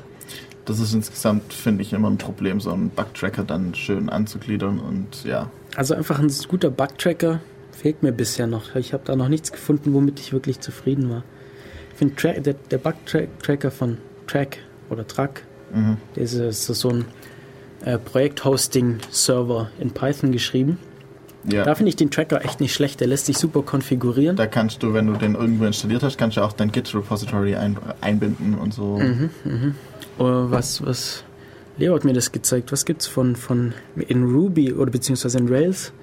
Das 0.67 0.79
ist 0.79 0.93
insgesamt, 0.93 1.53
finde 1.53 1.81
ich, 1.81 1.93
immer 1.93 2.09
ein 2.09 2.17
Problem, 2.17 2.59
so 2.59 2.71
einen 2.71 2.89
Bugtracker 2.89 3.43
dann 3.43 3.73
schön 3.73 4.09
anzugliedern 4.09 4.79
und 4.79 5.23
ja. 5.23 5.49
Also 5.75 5.95
einfach 5.95 6.19
ein 6.19 6.31
guter 6.47 6.69
Bug-Tracker 6.69 7.39
fehlt 7.71 8.03
mir 8.03 8.11
bisher 8.11 8.47
noch. 8.47 8.75
Ich 8.75 8.91
habe 8.93 9.03
da 9.05 9.15
noch 9.15 9.29
nichts 9.29 9.51
gefunden, 9.51 9.93
womit 9.93 10.19
ich 10.19 10.33
wirklich 10.33 10.59
zufrieden 10.59 11.09
war. 11.09 11.23
Ich 11.91 11.97
finde 11.97 12.15
Tra 12.15 12.33
der, 12.33 12.53
der 12.53 12.77
Bug-Tracker 12.79 13.71
von 13.71 13.97
Track 14.27 14.59
oder 14.89 15.07
Track, 15.07 15.43
Mhm. 15.73 15.97
der 16.15 16.23
ist, 16.23 16.33
ist 16.33 16.65
so 16.65 16.89
ein 16.89 17.05
äh, 17.83 17.97
Projekt-Hosting-Server 17.97 19.69
in 19.79 19.91
Python 19.91 20.31
geschrieben. 20.31 20.77
Ja. 21.43 21.63
Da 21.63 21.75
finde 21.75 21.89
ich 21.89 21.95
den 21.95 22.11
Tracker 22.11 22.43
echt 22.43 22.59
nicht 22.59 22.73
schlecht. 22.73 22.99
Der 22.99 23.07
lässt 23.07 23.27
sich 23.27 23.37
super 23.37 23.61
konfigurieren. 23.61 24.35
Da 24.35 24.47
kannst 24.47 24.83
du, 24.83 24.93
wenn 24.93 25.07
du 25.07 25.13
den 25.13 25.35
irgendwo 25.35 25.65
installiert 25.65 26.03
hast, 26.03 26.17
kannst 26.17 26.37
du 26.37 26.41
auch 26.41 26.53
dein 26.53 26.71
Git-Repository 26.71 27.55
ein, 27.55 27.77
einbinden 28.01 28.55
und 28.55 28.73
so. 28.73 28.97
Mhm. 28.97 29.29
Äh, 30.19 30.23
was, 30.23 30.85
was 30.85 31.23
Leo 31.77 31.95
hat 31.95 32.03
mir 32.03 32.13
das 32.13 32.31
gezeigt. 32.31 32.71
Was 32.71 32.85
gibt's 32.85 33.07
von, 33.07 33.35
von 33.35 33.73
in 33.95 34.23
Ruby 34.23 34.73
oder 34.73 34.91
beziehungsweise 34.91 35.37
in 35.37 35.47
Rails 35.47 35.93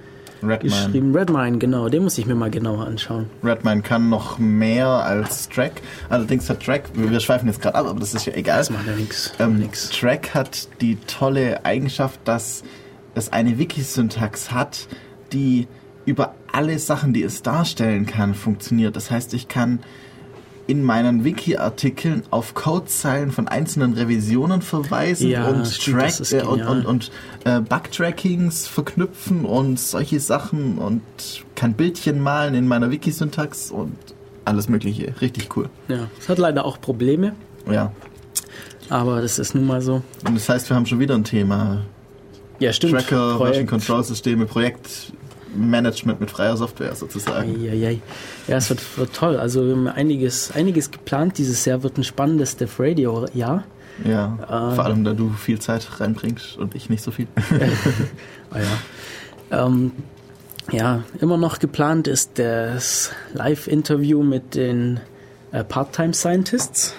Redmine. 0.42 0.58
geschrieben? 0.62 1.16
Redmine, 1.16 1.58
genau. 1.58 1.88
Den 1.88 2.04
muss 2.04 2.16
ich 2.16 2.26
mir 2.26 2.34
mal 2.34 2.50
genauer 2.50 2.86
anschauen. 2.86 3.26
Redmine 3.42 3.82
kann 3.82 4.08
noch 4.08 4.38
mehr 4.38 4.86
als 4.86 5.48
Track. 5.48 5.82
Allerdings 6.08 6.48
hat 6.48 6.62
Track, 6.62 6.84
wir 6.94 7.18
schweifen 7.20 7.48
jetzt 7.48 7.60
gerade 7.60 7.76
ab, 7.76 7.86
aber 7.86 8.00
das 8.00 8.14
ist 8.14 8.26
ja 8.26 8.34
egal. 8.34 8.58
Das 8.58 8.70
macht 8.70 8.86
ja 8.86 8.94
nichts. 8.94 9.32
Ähm. 9.38 9.68
Track 9.90 10.34
hat 10.34 10.68
die 10.80 10.96
tolle 11.06 11.64
Eigenschaft, 11.64 12.20
dass 12.24 12.62
es 13.14 13.32
eine 13.32 13.58
Wikisyntax 13.58 14.52
hat, 14.52 14.88
die 15.34 15.66
über 16.06 16.34
alle 16.52 16.78
Sachen, 16.78 17.12
die 17.12 17.22
es 17.22 17.42
darstellen 17.42 18.06
kann, 18.06 18.34
funktioniert. 18.34 18.94
Das 18.96 19.10
heißt, 19.10 19.34
ich 19.34 19.48
kann 19.48 19.80
in 20.66 20.82
meinen 20.82 21.24
Wiki-Artikeln 21.24 22.22
auf 22.30 22.54
Codezeilen 22.54 23.32
von 23.32 23.48
einzelnen 23.48 23.92
Revisionen 23.94 24.62
verweisen 24.62 25.28
Ja, 25.28 25.46
und, 25.48 25.64
Track, 25.78 26.32
äh, 26.32 26.42
und, 26.42 26.62
und, 26.62 26.86
und 26.86 27.10
äh, 27.44 27.60
Bugtrackings 27.60 28.66
verknüpfen 28.66 29.44
und 29.44 29.78
solche 29.78 30.20
Sachen 30.20 30.78
und 30.78 31.02
kann 31.54 31.74
Bildchen 31.74 32.18
malen 32.20 32.54
in 32.54 32.66
meiner 32.66 32.90
Wiki-Syntax 32.90 33.70
und 33.70 33.94
alles 34.46 34.68
mögliche. 34.70 35.14
Richtig 35.20 35.54
cool. 35.56 35.68
Ja, 35.88 36.08
es 36.18 36.28
hat 36.30 36.38
leider 36.38 36.64
auch 36.64 36.80
Probleme, 36.80 37.34
Ja. 37.70 37.92
aber 38.88 39.20
das 39.20 39.38
ist 39.38 39.54
nun 39.54 39.66
mal 39.66 39.82
so. 39.82 40.02
Und 40.26 40.34
das 40.34 40.48
heißt, 40.48 40.70
wir 40.70 40.76
haben 40.76 40.86
schon 40.86 40.98
wieder 41.00 41.14
ein 41.14 41.24
Thema. 41.24 41.82
Ja, 42.58 42.72
stimmt. 42.72 42.92
Tracker, 42.94 43.36
Version 43.36 43.38
Projekt. 43.38 43.68
Control 43.68 44.04
Systeme, 44.04 44.46
Projektmanagement 45.54 46.20
mit 46.20 46.30
freier 46.30 46.56
Software 46.56 46.94
sozusagen. 46.94 47.54
Eieiei. 47.62 48.00
Ja, 48.48 48.56
es 48.56 48.68
wird, 48.70 48.98
wird 48.98 49.14
toll. 49.14 49.36
Also 49.36 49.64
wir 49.64 49.72
haben 49.72 49.88
einiges, 49.88 50.50
einiges 50.52 50.90
geplant. 50.90 51.38
Dieses 51.38 51.64
Jahr 51.64 51.82
wird 51.82 51.96
ein 51.98 52.04
spannendes 52.04 52.56
Dev 52.56 52.74
Radio 52.82 53.26
Jahr. 53.34 53.64
Ja, 54.04 54.38
Ah. 54.48 54.74
vor 54.74 54.84
allem 54.84 55.04
da 55.04 55.12
du 55.12 55.30
viel 55.30 55.60
Zeit 55.60 56.00
reinbringst 56.00 56.56
und 56.58 56.74
ich 56.74 56.90
nicht 56.90 57.02
so 57.02 57.10
viel. 57.10 57.28
Ah, 58.50 58.58
ja. 59.50 59.66
Ähm, 59.66 59.92
ja, 60.70 61.02
immer 61.20 61.36
noch 61.36 61.58
geplant 61.58 62.06
ist 62.06 62.38
das 62.38 63.10
Live-Interview 63.32 64.22
mit 64.22 64.54
den 64.54 65.00
äh, 65.50 65.64
Part-Time 65.64 66.14
Scientists. 66.14 66.94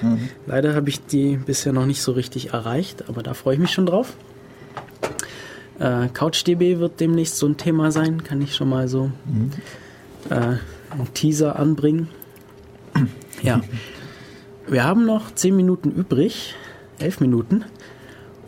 Leider 0.48 0.76
habe 0.76 0.90
ich 0.90 1.06
die 1.06 1.38
bisher 1.38 1.72
noch 1.72 1.86
nicht 1.86 2.02
so 2.02 2.11
richtig 2.11 2.52
erreicht, 2.53 3.06
aber 3.07 3.23
da 3.23 3.34
freue 3.34 3.53
ich 3.56 3.60
mich 3.61 3.72
schon 3.72 3.86
drauf. 3.86 4.14
Äh, 5.80 6.08
CouchDB 6.10 6.80
wird 6.80 7.00
demnächst 7.00 7.38
so 7.38 7.48
ein 7.48 7.58
Thema 7.58 7.92
sein, 7.92 8.24
kann 8.24 8.42
ich 8.42 8.56
schon 8.56 8.70
mal 8.70 8.88
so 8.88 9.12
äh, 10.30 10.36
einen 10.36 11.14
Teaser 11.14 11.58
anbringen. 11.60 12.10
Ja, 13.42 13.62
wir 14.68 14.84
haben 14.84 15.06
noch 15.06 15.36
10 15.36 15.56
Minuten 15.56 15.92
übrig, 15.92 16.56
11 17.00 17.20
Minuten. 17.20 17.66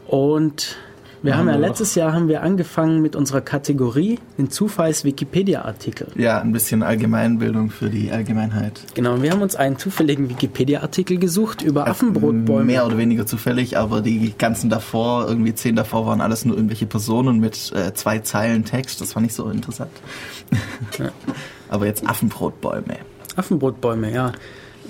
Und 0.08 0.78
wir 1.24 1.38
haben 1.38 1.48
ja 1.48 1.54
wir 1.54 1.60
letztes 1.60 1.96
Jahr 1.96 2.14
haben 2.14 2.28
wir 2.28 2.44
angefangen 2.44 3.02
mit 3.02 3.16
unserer 3.16 3.42
Kategorie 3.42 4.20
den 4.38 4.50
Zufalls-Wikipedia-Artikel. 4.50 6.08
Ja, 6.16 6.40
ein 6.40 6.52
bisschen 6.52 6.84
Allgemeinbildung 6.84 7.70
für 7.70 7.90
die 7.90 8.12
Allgemeinheit. 8.12 8.82
Genau, 8.94 9.22
wir 9.22 9.32
haben 9.32 9.42
uns 9.42 9.56
einen 9.56 9.78
zufälligen 9.78 10.30
Wikipedia-Artikel 10.30 11.18
gesucht 11.18 11.62
über 11.62 11.88
Affenbrotbäume. 11.88 12.66
Mehr 12.66 12.86
oder 12.86 12.98
weniger 12.98 13.26
zufällig, 13.26 13.78
aber 13.78 14.02
die 14.02 14.34
ganzen 14.38 14.70
davor, 14.70 15.28
irgendwie 15.28 15.56
zehn 15.56 15.76
davor, 15.76 16.06
waren 16.06 16.22
alles 16.22 16.46
nur 16.46 16.56
irgendwelche 16.56 16.86
Personen 16.86 17.40
mit 17.40 17.72
äh, 17.74 17.94
zwei 17.94 18.20
Zeilen 18.20 18.66
Text. 18.66 19.02
Das 19.02 19.16
war 19.16 19.22
nicht 19.22 19.34
so 19.34 19.50
interessant. 19.50 19.92
aber 21.70 21.86
jetzt 21.86 22.08
Affenbrotbäume. 22.08 22.98
Affenbrotbäume, 23.36 24.14
ja. 24.14 24.32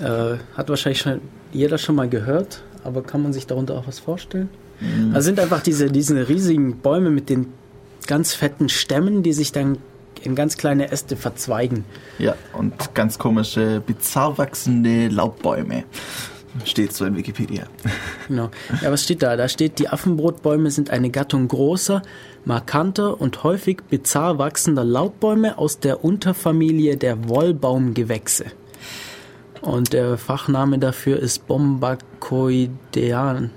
Äh, 0.00 0.38
hat 0.56 0.68
wahrscheinlich 0.68 1.00
schon 1.00 1.20
jeder 1.52 1.78
schon 1.78 1.94
mal 1.94 2.08
gehört, 2.08 2.62
aber 2.84 3.02
kann 3.02 3.22
man 3.22 3.32
sich 3.32 3.46
darunter 3.46 3.74
auch 3.74 3.86
was 3.86 3.98
vorstellen? 3.98 4.48
Also 5.12 5.26
sind 5.26 5.40
einfach 5.40 5.62
diese, 5.62 5.90
diese 5.90 6.28
riesigen 6.28 6.78
Bäume 6.78 7.10
mit 7.10 7.28
den 7.28 7.46
ganz 8.06 8.34
fetten 8.34 8.68
Stämmen, 8.68 9.22
die 9.22 9.32
sich 9.32 9.52
dann 9.52 9.78
in 10.22 10.34
ganz 10.34 10.56
kleine 10.56 10.90
Äste 10.90 11.16
verzweigen. 11.16 11.84
Ja, 12.18 12.34
und 12.52 12.94
ganz 12.94 13.18
komische, 13.18 13.82
bizarr 13.84 14.38
wachsende 14.38 15.08
Laubbäume. 15.08 15.84
Steht 16.64 16.92
so 16.92 17.04
in 17.04 17.16
Wikipedia. 17.16 17.64
Genau. 18.26 18.50
Ja, 18.82 18.90
was 18.90 19.04
steht 19.04 19.22
da? 19.22 19.36
Da 19.36 19.48
steht, 19.48 19.78
die 19.78 19.88
Affenbrotbäume 19.88 20.70
sind 20.70 20.90
eine 20.90 21.10
Gattung 21.10 21.48
großer, 21.48 22.02
markanter 22.44 23.20
und 23.20 23.44
häufig 23.44 23.82
bizarr 23.88 24.38
wachsender 24.38 24.84
Laubbäume 24.84 25.58
aus 25.58 25.78
der 25.78 26.04
Unterfamilie 26.04 26.96
der 26.96 27.28
Wollbaumgewächse. 27.28 28.46
Und 29.60 29.92
der 29.92 30.18
Fachname 30.18 30.78
dafür 30.78 31.18
ist 31.18 31.46
Bombacoidean. 31.46 33.50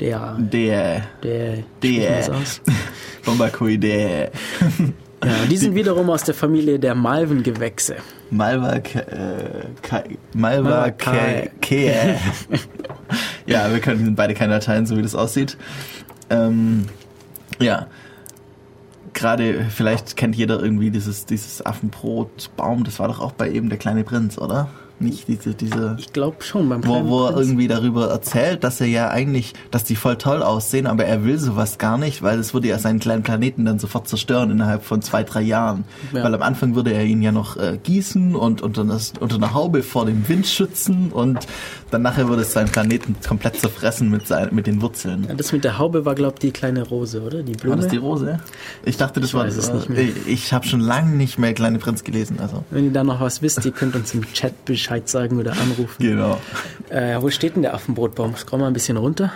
Der, 0.00 0.36
Der, 0.38 1.02
der, 1.22 1.58
Der. 1.82 2.34
aus? 2.34 2.60
Bombacoidae, 3.24 4.30
Ja, 5.24 5.30
die 5.50 5.56
sind 5.56 5.74
wiederum 5.74 6.08
aus 6.10 6.22
der 6.22 6.34
Familie 6.34 6.78
der 6.78 6.94
Malvengewächse. 6.94 7.96
Malva, 8.30 8.74
äh, 8.76 8.82
Kai- 9.82 10.16
Malva, 10.32 10.70
Malva 10.70 10.90
Kai. 10.92 11.50
Ja, 13.46 13.72
wir 13.72 13.80
können 13.80 14.14
beide 14.14 14.34
keine 14.34 14.52
Dateien, 14.52 14.86
so 14.86 14.96
wie 14.96 15.02
das 15.02 15.16
aussieht. 15.16 15.56
Ähm, 16.30 16.84
ja. 17.58 17.88
Gerade, 19.14 19.64
vielleicht 19.70 20.16
kennt 20.16 20.36
jeder 20.36 20.62
irgendwie 20.62 20.90
dieses, 20.90 21.26
dieses 21.26 21.64
Affenbrotbaum, 21.66 22.84
das 22.84 23.00
war 23.00 23.08
doch 23.08 23.18
auch 23.20 23.32
bei 23.32 23.50
eben 23.50 23.68
der 23.70 23.78
kleine 23.78 24.04
Prinz, 24.04 24.38
oder? 24.38 24.68
Nicht 25.00 25.28
diese, 25.28 25.54
diese. 25.54 25.96
Ich 25.98 26.12
glaube 26.12 26.42
schon 26.42 26.68
beim 26.68 26.84
Wo, 26.84 27.06
wo 27.06 27.26
er 27.26 27.32
Prinz. 27.32 27.46
irgendwie 27.48 27.68
darüber 27.68 28.08
erzählt, 28.10 28.64
dass 28.64 28.80
er 28.80 28.88
ja 28.88 29.10
eigentlich, 29.10 29.54
dass 29.70 29.84
die 29.84 29.96
voll 29.96 30.16
toll 30.16 30.42
aussehen, 30.42 30.86
aber 30.86 31.04
er 31.04 31.24
will 31.24 31.38
sowas 31.38 31.78
gar 31.78 31.98
nicht, 31.98 32.22
weil 32.22 32.38
es 32.38 32.52
würde 32.54 32.68
ja 32.68 32.78
seinen 32.78 32.98
kleinen 32.98 33.22
Planeten 33.22 33.64
dann 33.64 33.78
sofort 33.78 34.08
zerstören 34.08 34.50
innerhalb 34.50 34.84
von 34.84 35.00
zwei, 35.02 35.22
drei 35.22 35.42
Jahren. 35.42 35.84
Ja. 36.12 36.24
Weil 36.24 36.34
am 36.34 36.42
Anfang 36.42 36.74
würde 36.74 36.92
er 36.92 37.04
ihn 37.04 37.22
ja 37.22 37.32
noch 37.32 37.56
äh, 37.56 37.78
gießen 37.82 38.34
und 38.34 38.62
unter, 38.62 38.84
das, 38.84 39.12
unter 39.20 39.36
einer 39.36 39.54
Haube 39.54 39.82
vor 39.82 40.06
dem 40.06 40.28
Wind 40.28 40.46
schützen 40.46 41.10
und 41.12 41.46
dann 41.90 42.02
nachher 42.02 42.28
würde 42.28 42.42
es 42.42 42.52
seinen 42.52 42.68
Planeten 42.68 43.16
komplett 43.26 43.56
zerfressen 43.60 44.10
mit, 44.10 44.26
sein, 44.26 44.48
mit 44.52 44.66
den 44.66 44.82
Wurzeln. 44.82 45.26
Ja, 45.28 45.34
das 45.34 45.52
mit 45.52 45.64
der 45.64 45.78
Haube 45.78 46.04
war, 46.04 46.14
glaube 46.14 46.34
ich, 46.34 46.40
die 46.40 46.50
kleine 46.50 46.82
Rose, 46.86 47.22
oder? 47.22 47.42
Die 47.42 47.52
Blume. 47.52 47.76
War 47.76 47.82
das 47.82 47.90
die 47.90 47.96
Rose? 47.96 48.40
Ich 48.84 48.96
dachte, 48.96 49.20
das 49.20 49.30
Ich 49.30 49.34
war. 49.34 49.46
nicht 49.46 49.88
mehr. 49.88 50.00
Ich, 50.00 50.26
ich 50.26 50.52
habe 50.52 50.66
schon 50.66 50.80
lange 50.80 51.16
nicht 51.16 51.38
mehr 51.38 51.54
Kleine 51.54 51.78
Prinz 51.78 52.04
gelesen. 52.04 52.38
Also 52.40 52.64
Wenn 52.70 52.84
ihr 52.84 52.92
da 52.92 53.04
noch 53.04 53.20
was 53.20 53.42
wisst, 53.42 53.64
ihr 53.64 53.72
könnt 53.72 53.96
uns 53.96 54.12
im 54.14 54.22
Chat 54.32 54.64
Bescheid 54.88 55.08
sagen 55.08 55.38
oder 55.38 55.52
anrufen. 55.52 55.96
genau. 55.98 56.38
Äh, 56.88 57.20
wo 57.20 57.28
steht 57.28 57.56
denn 57.56 57.62
der 57.62 57.74
Affenbrotbaum? 57.74 58.34
Scroll 58.36 58.60
mal 58.60 58.68
ein 58.68 58.72
bisschen 58.72 58.96
runter. 58.96 59.30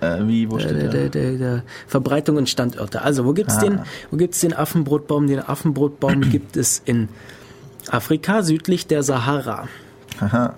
Äh, 0.00 0.26
wie 0.26 0.50
wo 0.50 0.56
Der, 0.56 0.68
steht 0.68 0.82
der, 0.82 0.88
der? 0.88 1.08
der, 1.08 1.32
der, 1.38 1.62
Verbreitung 1.86 2.36
und 2.36 2.48
Standorte. 2.48 3.02
Also, 3.02 3.24
wo 3.24 3.32
gibt's 3.32 3.56
Ah. 3.56 3.60
den, 3.60 3.80
wo 4.10 4.16
gibt's 4.16 4.40
den 4.40 4.52
Affenbrotbaum? 4.52 5.26
Den 5.28 5.38
Affenbrotbaum 5.40 6.20
gibt 6.30 6.56
es 6.56 6.82
in 6.84 7.08
Afrika, 7.88 8.42
südlich 8.42 8.88
der 8.88 9.02
Sahara. 9.04 9.68
Aha. 10.20 10.54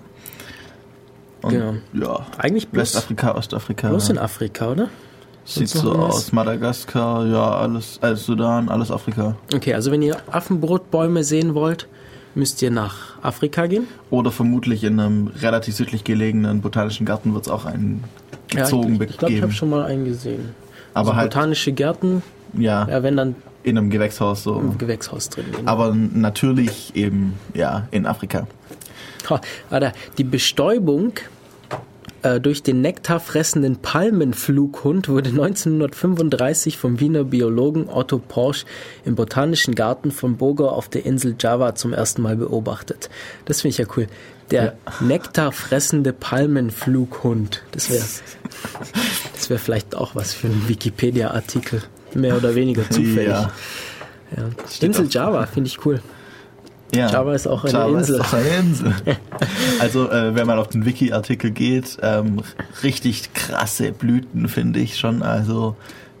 Und, 1.43 1.51
Genau. 1.51 1.75
Ja. 1.93 2.25
Eigentlich 2.39 2.67
bloß, 2.69 2.81
Westafrika, 2.95 3.35
Ostafrika. 3.35 3.89
bloß 3.89 4.09
in 4.09 4.17
Afrika, 4.17 4.71
oder? 4.71 4.89
Sieht 5.45 5.69
so 5.69 5.93
aus. 5.93 6.31
Madagaskar, 6.31 7.25
ja, 7.27 7.51
alles, 7.51 7.99
alles 8.01 8.25
Sudan, 8.25 8.67
alles 8.69 8.91
Afrika. 8.91 9.35
Okay, 9.53 9.73
also 9.73 9.91
wenn 9.91 10.01
ihr 10.01 10.17
Affenbrotbäume 10.31 11.23
sehen 11.23 11.53
wollt, 11.55 11.87
müsst 12.35 12.61
ihr 12.61 12.71
nach 12.71 13.21
Afrika 13.21 13.67
gehen. 13.67 13.87
Oder 14.09 14.31
vermutlich 14.31 14.83
in 14.83 14.99
einem 14.99 15.27
relativ 15.27 15.75
südlich 15.75 16.03
gelegenen 16.03 16.61
botanischen 16.61 17.05
Garten 17.05 17.33
wird 17.33 17.45
es 17.45 17.51
auch 17.51 17.65
einen 17.65 18.03
gezogen 18.47 18.95
ja, 18.95 19.03
ich, 19.03 19.09
ich 19.11 19.17
glaube, 19.17 19.33
ich 19.33 19.41
habe 19.41 19.51
schon 19.51 19.69
mal 19.69 19.83
einen 19.85 20.05
gesehen. 20.05 20.49
Aber 20.93 21.09
also 21.09 21.17
halt, 21.17 21.33
botanische 21.33 21.71
Gärten, 21.71 22.23
ja, 22.53 22.87
ja, 22.87 23.03
wenn 23.03 23.15
dann 23.17 23.35
in 23.63 23.77
einem 23.77 23.89
Gewächshaus 23.89 24.43
so. 24.43 24.59
im 24.59 24.77
Gewächshaus 24.77 25.29
drin. 25.29 25.45
Genau. 25.55 25.71
Aber 25.71 25.93
natürlich 25.93 26.95
eben, 26.95 27.35
ja, 27.53 27.87
in 27.91 28.05
Afrika. 28.05 28.47
Ha, 29.29 29.41
Alter, 29.69 29.93
die 30.17 30.23
Bestäubung 30.23 31.13
äh, 32.23 32.39
durch 32.39 32.63
den 32.63 32.81
nektarfressenden 32.81 33.77
Palmenflughund 33.77 35.09
wurde 35.09 35.29
1935 35.29 36.77
vom 36.77 36.99
Wiener 36.99 37.23
Biologen 37.23 37.89
Otto 37.89 38.19
Porsch 38.19 38.65
im 39.05 39.15
Botanischen 39.15 39.75
Garten 39.75 40.11
von 40.11 40.37
Bogor 40.37 40.73
auf 40.73 40.89
der 40.89 41.05
Insel 41.05 41.35
Java 41.39 41.75
zum 41.75 41.93
ersten 41.93 42.21
Mal 42.21 42.35
beobachtet. 42.35 43.09
Das 43.45 43.61
finde 43.61 43.71
ich 43.73 43.77
ja 43.77 43.85
cool. 43.95 44.07
Der 44.51 44.73
nektarfressende 44.99 46.11
Palmenflughund. 46.11 47.63
Das 47.71 47.89
wäre 47.89 48.03
das 49.33 49.49
wär 49.49 49.59
vielleicht 49.59 49.95
auch 49.95 50.15
was 50.15 50.33
für 50.33 50.47
einen 50.47 50.67
Wikipedia-Artikel. 50.67 51.83
Mehr 52.15 52.35
oder 52.35 52.55
weniger 52.55 52.83
zufällig. 52.89 53.27
Ja. 53.27 53.51
Ja. 54.35 54.49
Insel 54.81 55.07
Java 55.09 55.45
finde 55.45 55.67
ich 55.67 55.85
cool. 55.85 56.01
Ja. 56.93 57.09
Java 57.11 57.35
ist 57.35 57.47
auch 57.47 57.63
eine 57.63 57.73
Java 57.73 57.99
Insel. 57.99 58.15
Ist 58.15 58.21
auch 58.21 58.33
eine 58.33 58.49
Insel. 58.57 58.93
also, 59.79 60.09
äh, 60.09 60.35
wenn 60.35 60.47
man 60.47 60.57
auf 60.57 60.69
den 60.69 60.85
Wiki-Artikel 60.85 61.51
geht, 61.51 61.97
ähm, 62.01 62.41
richtig 62.83 63.33
krasse 63.33 63.91
Blüten, 63.91 64.47
finde 64.47 64.79
ich 64.79 64.97
schon. 64.97 65.21
Also, 65.21 65.75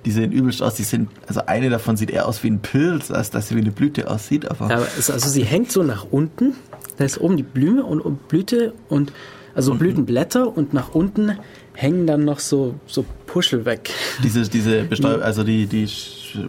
die 0.05 0.11
sehen 0.11 0.31
übelst 0.31 0.61
aus. 0.61 0.75
Die 0.75 0.83
sind, 0.83 1.09
also 1.27 1.41
eine 1.45 1.69
davon 1.69 1.97
sieht 1.97 2.11
eher 2.11 2.27
aus 2.27 2.43
wie 2.43 2.49
ein 2.49 2.59
Pilz, 2.59 3.11
als 3.11 3.31
dass 3.31 3.49
sie 3.49 3.55
wie 3.55 3.61
eine 3.61 3.71
Blüte 3.71 4.09
aussieht. 4.09 4.49
Aber 4.49 4.65
aber 4.65 4.87
es, 4.97 5.09
also 5.09 5.29
sie 5.29 5.43
hängt 5.43 5.71
so 5.71 5.83
nach 5.83 6.05
unten. 6.09 6.55
Da 6.97 7.05
ist 7.05 7.19
oben 7.19 7.37
die 7.37 7.43
Blume 7.43 7.83
und, 7.83 8.01
und 8.01 8.27
Blüte 8.27 8.73
und 8.89 9.11
also 9.55 9.73
Blütenblätter 9.75 10.55
und 10.55 10.73
nach 10.73 10.93
unten 10.93 11.37
hängen 11.81 12.05
dann 12.05 12.25
noch 12.25 12.39
so 12.39 12.75
so 12.87 13.05
Puschel 13.25 13.63
weg. 13.65 13.89
diese, 14.23 14.47
diese 14.49 14.83
Bestäub 14.89 15.21
also 15.21 15.43
die, 15.43 15.65
die 15.65 15.87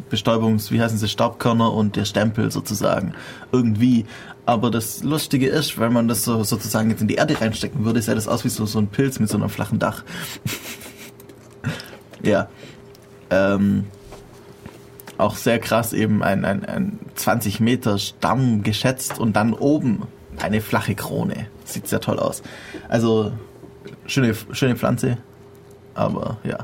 Bestäubungs, 0.08 0.70
wie 0.70 0.80
heißen 0.80 0.98
sie, 0.98 1.08
Staubkörner 1.08 1.72
und 1.72 1.96
der 1.96 2.04
Stempel 2.04 2.50
sozusagen. 2.50 3.14
Irgendwie. 3.52 4.06
Aber 4.44 4.70
das 4.70 5.04
Lustige 5.04 5.48
ist, 5.48 5.78
wenn 5.78 5.92
man 5.92 6.08
das 6.08 6.24
so 6.24 6.42
sozusagen 6.42 6.90
jetzt 6.90 7.00
in 7.00 7.08
die 7.08 7.14
Erde 7.14 7.40
reinstecken 7.40 7.84
würde, 7.84 8.02
sähe 8.02 8.14
das 8.14 8.26
aus 8.26 8.44
wie 8.44 8.48
so, 8.48 8.66
so 8.66 8.78
ein 8.78 8.88
Pilz 8.88 9.20
mit 9.20 9.28
so 9.28 9.36
einem 9.38 9.48
flachen 9.48 9.78
Dach. 9.78 10.02
ja. 12.22 12.48
Ähm, 13.30 13.84
auch 15.18 15.36
sehr 15.36 15.60
krass 15.60 15.92
eben 15.92 16.22
ein, 16.22 16.44
ein, 16.44 16.64
ein 16.64 16.98
20 17.14 17.60
Meter 17.60 17.98
Stamm 17.98 18.62
geschätzt 18.62 19.18
und 19.18 19.36
dann 19.36 19.52
oben 19.52 20.02
eine 20.38 20.60
flache 20.60 20.94
Krone. 20.94 21.46
sieht 21.64 21.86
sehr 21.86 22.00
toll 22.00 22.18
aus. 22.18 22.42
Also 22.88 23.32
schöne, 24.10 24.34
schöne 24.52 24.76
Pflanze, 24.76 25.18
aber 25.94 26.38
ja. 26.44 26.58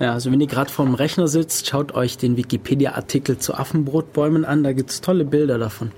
Ja, 0.00 0.12
also 0.12 0.30
wenn 0.30 0.40
ihr 0.40 0.46
gerade 0.46 0.70
vorm 0.70 0.94
Rechner 0.94 1.26
sitzt, 1.26 1.66
schaut 1.66 1.92
euch 1.92 2.16
den 2.18 2.36
Wikipedia-Artikel 2.36 3.38
zu 3.38 3.54
Affenbrotbäumen 3.54 4.44
an. 4.44 4.62
Da 4.62 4.72
gibt's 4.72 5.00
tolle 5.00 5.24
Bilder 5.24 5.58
davon. 5.58 5.90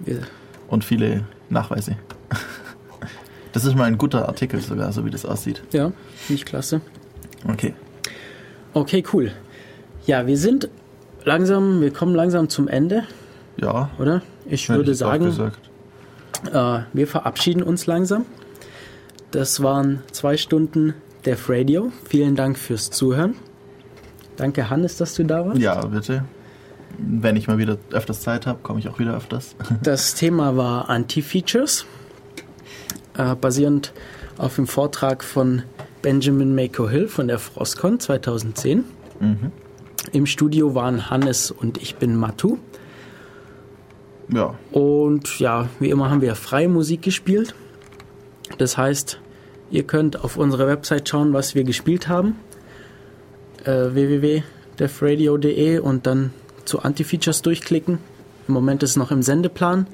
Wir, 0.00 0.20
Und 0.68 0.82
viele 0.84 1.24
Nachweise. 1.50 1.96
Das 3.52 3.66
ist 3.66 3.76
mal 3.76 3.84
ein 3.84 3.98
guter 3.98 4.26
Artikel 4.26 4.58
sogar, 4.62 4.90
so 4.92 5.04
wie 5.04 5.10
das 5.10 5.26
aussieht. 5.26 5.62
ja, 5.72 5.92
finde 6.16 6.34
ich 6.40 6.46
klasse. 6.46 6.80
Okay. 7.46 7.74
Okay, 8.72 9.04
cool. 9.12 9.32
Ja, 10.06 10.26
wir 10.26 10.38
sind 10.38 10.70
langsam, 11.24 11.82
wir 11.82 11.92
kommen 11.92 12.14
langsam 12.14 12.48
zum 12.48 12.68
Ende, 12.68 13.04
Ja. 13.58 13.90
oder? 13.98 14.22
Ich 14.46 14.66
würde 14.70 14.92
auch 14.92 14.94
sagen, 14.94 15.52
äh, 16.50 16.78
wir 16.94 17.06
verabschieden 17.06 17.62
uns 17.62 17.84
langsam. 17.86 18.24
Das 19.32 19.62
waren 19.62 20.02
zwei 20.12 20.36
Stunden 20.36 20.92
Def 21.24 21.48
Radio. 21.48 21.90
Vielen 22.04 22.36
Dank 22.36 22.58
fürs 22.58 22.90
Zuhören. 22.90 23.34
Danke, 24.36 24.68
Hannes, 24.68 24.98
dass 24.98 25.14
du 25.14 25.24
da 25.24 25.46
warst. 25.46 25.58
Ja, 25.58 25.86
bitte. 25.86 26.26
Wenn 26.98 27.36
ich 27.36 27.48
mal 27.48 27.56
wieder 27.56 27.78
öfters 27.92 28.20
Zeit 28.20 28.46
habe, 28.46 28.58
komme 28.62 28.78
ich 28.80 28.88
auch 28.88 28.98
wieder 28.98 29.16
öfters. 29.16 29.56
Das 29.82 30.14
Thema 30.14 30.58
war 30.58 30.90
Anti-Features, 30.90 31.86
äh, 33.16 33.34
basierend 33.34 33.94
auf 34.36 34.56
dem 34.56 34.66
Vortrag 34.66 35.24
von 35.24 35.62
Benjamin 36.02 36.54
Mako 36.54 36.90
Hill 36.90 37.08
von 37.08 37.26
der 37.26 37.38
Frostcon 37.38 38.00
2010. 38.00 38.84
Im 40.12 40.26
Studio 40.26 40.74
waren 40.74 41.08
Hannes 41.08 41.50
und 41.50 41.78
ich 41.78 41.96
bin 41.96 42.16
Matu. 42.16 42.58
Ja. 44.28 44.58
Und 44.72 45.38
ja, 45.38 45.68
wie 45.80 45.88
immer 45.88 46.10
haben 46.10 46.20
wir 46.20 46.34
freie 46.34 46.68
Musik 46.68 47.02
gespielt. 47.02 47.54
Das 48.58 48.76
heißt, 48.76 49.20
ihr 49.70 49.84
könnt 49.84 50.22
auf 50.22 50.36
unsere 50.36 50.66
Website 50.66 51.08
schauen, 51.08 51.32
was 51.32 51.54
wir 51.54 51.64
gespielt 51.64 52.08
haben. 52.08 52.36
Äh, 53.64 53.94
www.defradio.de 53.94 55.78
und 55.78 56.06
dann 56.06 56.32
zu 56.64 56.80
Anti-Features 56.80 57.42
durchklicken. 57.42 57.98
Im 58.48 58.54
Moment 58.54 58.82
ist 58.82 58.90
es 58.90 58.96
noch 58.96 59.10
im 59.10 59.22
Sendeplan. 59.22 59.86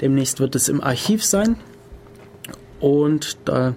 Demnächst 0.00 0.40
wird 0.40 0.54
es 0.54 0.68
im 0.68 0.82
Archiv 0.82 1.24
sein. 1.24 1.56
Und 2.80 3.38
da 3.44 3.74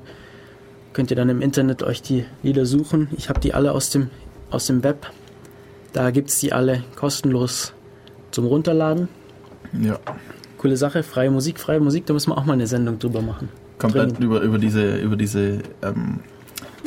könnt 0.94 1.12
ihr 1.12 1.18
dann 1.18 1.30
im 1.30 1.42
Internet 1.42 1.84
euch 1.84 2.02
die 2.02 2.26
Lieder 2.44 2.66
suchen. 2.66 3.10
Ich 3.18 3.30
habe 3.30 3.40
die 3.40 3.54
alle 3.54 3.72
aus 3.72 3.90
dem, 3.90 4.10
aus 4.50 4.68
dem 4.68 4.84
Web. 4.84 5.12
Da 5.94 6.12
gibt 6.12 6.30
es 6.30 6.40
die 6.40 6.54
alle 6.54 6.84
kostenlos 6.96 7.74
zum 8.32 8.46
Runterladen. 8.46 9.08
Ja. 9.82 10.00
Coole 10.58 10.78
Sache, 10.78 11.04
freie 11.04 11.32
Musik, 11.32 11.60
freie 11.60 11.80
Musik, 11.80 12.06
da 12.06 12.14
müssen 12.14 12.32
wir 12.32 12.38
auch 12.38 12.46
mal 12.46 12.54
eine 12.54 12.68
Sendung 12.68 13.00
drüber 13.00 13.22
machen. 13.22 13.50
Komplett 13.80 14.20
über, 14.20 14.42
über 14.42 14.60
diese, 14.60 14.98
über 14.98 15.16
diese 15.16 15.60
ähm, 15.82 16.20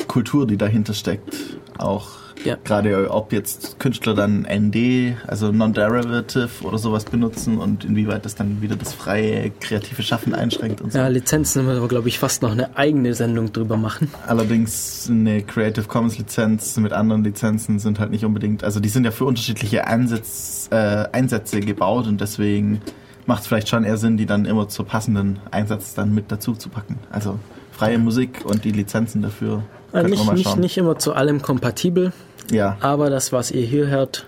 Kultur, 0.07 0.47
die 0.47 0.57
dahinter 0.57 0.93
steckt. 0.93 1.33
Auch 1.77 2.11
Ja. 2.45 2.55
gerade 2.63 3.09
ob 3.09 3.31
jetzt 3.33 3.79
Künstler 3.79 4.13
dann 4.13 4.45
ND, 4.45 5.15
also 5.27 5.51
Non-Derivative 5.51 6.49
oder 6.63 6.77
sowas 6.77 7.05
benutzen 7.05 7.57
und 7.57 7.83
inwieweit 7.85 8.25
das 8.25 8.35
dann 8.35 8.61
wieder 8.61 8.75
das 8.75 8.93
freie 8.93 9.49
kreative 9.59 10.03
Schaffen 10.03 10.35
einschränkt 10.35 10.81
und 10.81 10.91
so. 10.91 10.99
Ja, 10.99 11.07
Lizenzen 11.07 11.65
müssen 11.65 11.81
wir, 11.81 11.87
glaube 11.87 12.09
ich, 12.09 12.19
fast 12.19 12.41
noch 12.41 12.51
eine 12.51 12.77
eigene 12.77 13.13
Sendung 13.15 13.51
drüber 13.51 13.77
machen. 13.77 14.09
Allerdings 14.27 15.07
eine 15.09 15.41
Creative 15.41 15.85
Commons 15.87 16.17
Lizenz 16.17 16.77
mit 16.77 16.93
anderen 16.93 17.23
Lizenzen 17.23 17.79
sind 17.79 17.99
halt 17.99 18.11
nicht 18.11 18.25
unbedingt, 18.25 18.63
also 18.63 18.79
die 18.79 18.89
sind 18.89 19.03
ja 19.05 19.11
für 19.11 19.25
unterschiedliche 19.25 19.87
Einsatz, 19.87 20.67
äh, 20.71 20.75
Einsätze 21.11 21.59
gebaut 21.59 22.07
und 22.07 22.21
deswegen 22.21 22.81
macht 23.25 23.41
es 23.41 23.47
vielleicht 23.47 23.69
schon 23.69 23.83
eher 23.83 23.97
Sinn, 23.97 24.17
die 24.17 24.25
dann 24.25 24.45
immer 24.45 24.67
zur 24.67 24.85
passenden 24.85 25.39
Einsatz 25.51 25.93
dann 25.93 26.13
mit 26.13 26.31
dazu 26.31 26.53
zu 26.53 26.69
packen. 26.69 26.99
Also 27.11 27.39
freie 27.71 27.97
Musik 27.97 28.41
und 28.45 28.63
die 28.65 28.71
Lizenzen 28.71 29.21
dafür. 29.21 29.63
Wir 29.91 30.03
nicht, 30.03 30.33
nicht, 30.33 30.57
nicht 30.57 30.77
immer 30.77 30.97
zu 30.97 31.13
allem 31.13 31.41
kompatibel, 31.41 32.13
Ja, 32.51 32.77
aber 32.81 33.09
das, 33.09 33.31
was 33.31 33.51
ihr 33.51 33.65
hier 33.65 33.87
hört, 33.87 34.25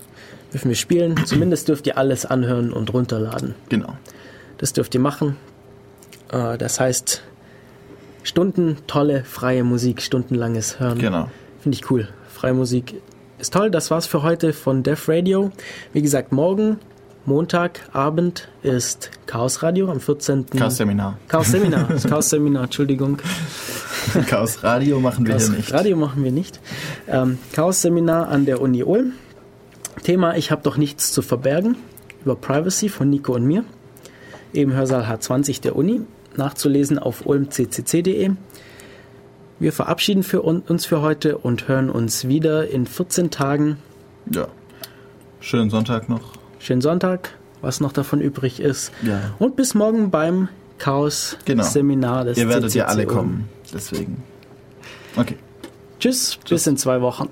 dürfen 0.53 0.69
wir 0.69 0.75
spielen. 0.75 1.15
Zumindest 1.25 1.67
dürft 1.67 1.87
ihr 1.87 1.97
alles 1.97 2.25
anhören 2.25 2.71
und 2.71 2.93
runterladen. 2.93 3.55
genau. 3.69 3.93
Das 4.57 4.71
dürft 4.71 4.93
ihr 4.95 5.01
machen. 5.01 5.35
Äh, 6.31 6.57
das 6.57 6.79
heißt, 6.79 7.21
Stunden 8.23 8.77
tolle 8.87 9.23
freie 9.25 9.63
Musik, 9.63 10.01
stundenlanges 10.01 10.79
Hören. 10.79 10.97
Genau. 10.99 11.29
Finde 11.61 11.75
ich 11.77 11.91
cool. 11.91 12.07
Freie 12.33 12.53
Musik 12.53 13.01
ist 13.37 13.53
toll. 13.53 13.69
Das 13.69 13.91
war's 13.91 14.05
für 14.07 14.23
heute 14.23 14.53
von 14.53 14.81
Def 14.81 15.09
Radio. 15.09 15.51
Wie 15.93 16.01
gesagt, 16.01 16.31
morgen, 16.31 16.77
Montagabend, 17.25 18.49
ist 18.61 19.09
Chaos 19.25 19.63
Radio 19.63 19.89
am 19.89 19.99
14. 19.99 20.45
Chaos 20.51 20.77
Seminar. 20.77 21.17
Chaos 21.27 21.51
Seminar. 21.51 21.87
Das 21.89 22.03
Chaos 22.03 22.29
Seminar, 22.29 22.65
Entschuldigung. 22.65 23.17
Chaos 24.27 24.63
Radio 24.63 24.99
machen 24.99 25.25
wir 25.25 25.33
Chaos 25.33 25.47
hier 25.47 25.57
nicht. 25.57 25.73
Radio 25.73 25.97
machen 25.97 26.23
wir 26.23 26.31
nicht. 26.31 26.59
Ähm, 27.07 27.39
Chaos 27.53 27.81
Seminar 27.81 28.27
an 28.29 28.45
der 28.45 28.61
Uni 28.61 28.83
Ulm. 28.83 29.13
Thema 30.03 30.37
Ich 30.37 30.51
habe 30.51 30.61
doch 30.61 30.77
nichts 30.77 31.11
zu 31.11 31.23
verbergen 31.23 31.77
über 32.23 32.35
Privacy 32.35 32.89
von 32.89 33.09
Nico 33.09 33.33
und 33.33 33.45
mir. 33.45 33.63
Im 34.53 34.73
Hörsaal 34.73 35.03
H20 35.03 35.61
der 35.61 35.75
Uni. 35.75 36.01
Nachzulesen 36.35 36.99
auf 36.99 37.25
ulmccc.de. 37.25 38.31
Wir 39.57 39.73
verabschieden 39.73 40.21
für 40.21 40.43
un 40.43 40.61
uns 40.61 40.85
für 40.85 41.01
heute 41.01 41.37
und 41.37 41.67
hören 41.67 41.89
uns 41.89 42.27
wieder 42.27 42.69
in 42.69 42.85
14 42.85 43.31
Tagen. 43.31 43.77
Ja. 44.31 44.47
Schönen 45.39 45.69
Sonntag 45.69 46.09
noch. 46.09 46.34
Schönen 46.65 46.81
Sonntag, 46.81 47.29
was 47.61 47.79
noch 47.79 47.93
davon 47.93 48.21
übrig 48.21 48.59
ist. 48.59 48.91
Ja. 49.03 49.35
Und 49.37 49.55
bis 49.55 49.75
morgen 49.75 50.09
beim 50.09 50.49
Chaos 50.79 51.37
Genau. 51.45 51.61
Seminar 51.63 52.25
des 52.25 52.39
Ihr 52.39 52.49
werdet 52.49 52.73
ja 52.73 52.85
CCC 52.87 52.91
alle 52.91 53.05
kommen. 53.05 53.47
Deswegen. 53.71 54.23
Okay. 55.15 55.37
Tschüss, 55.99 56.39
bis 56.49 56.65
in 56.65 56.75
zwei 56.77 57.01
Wochen. 57.01 57.29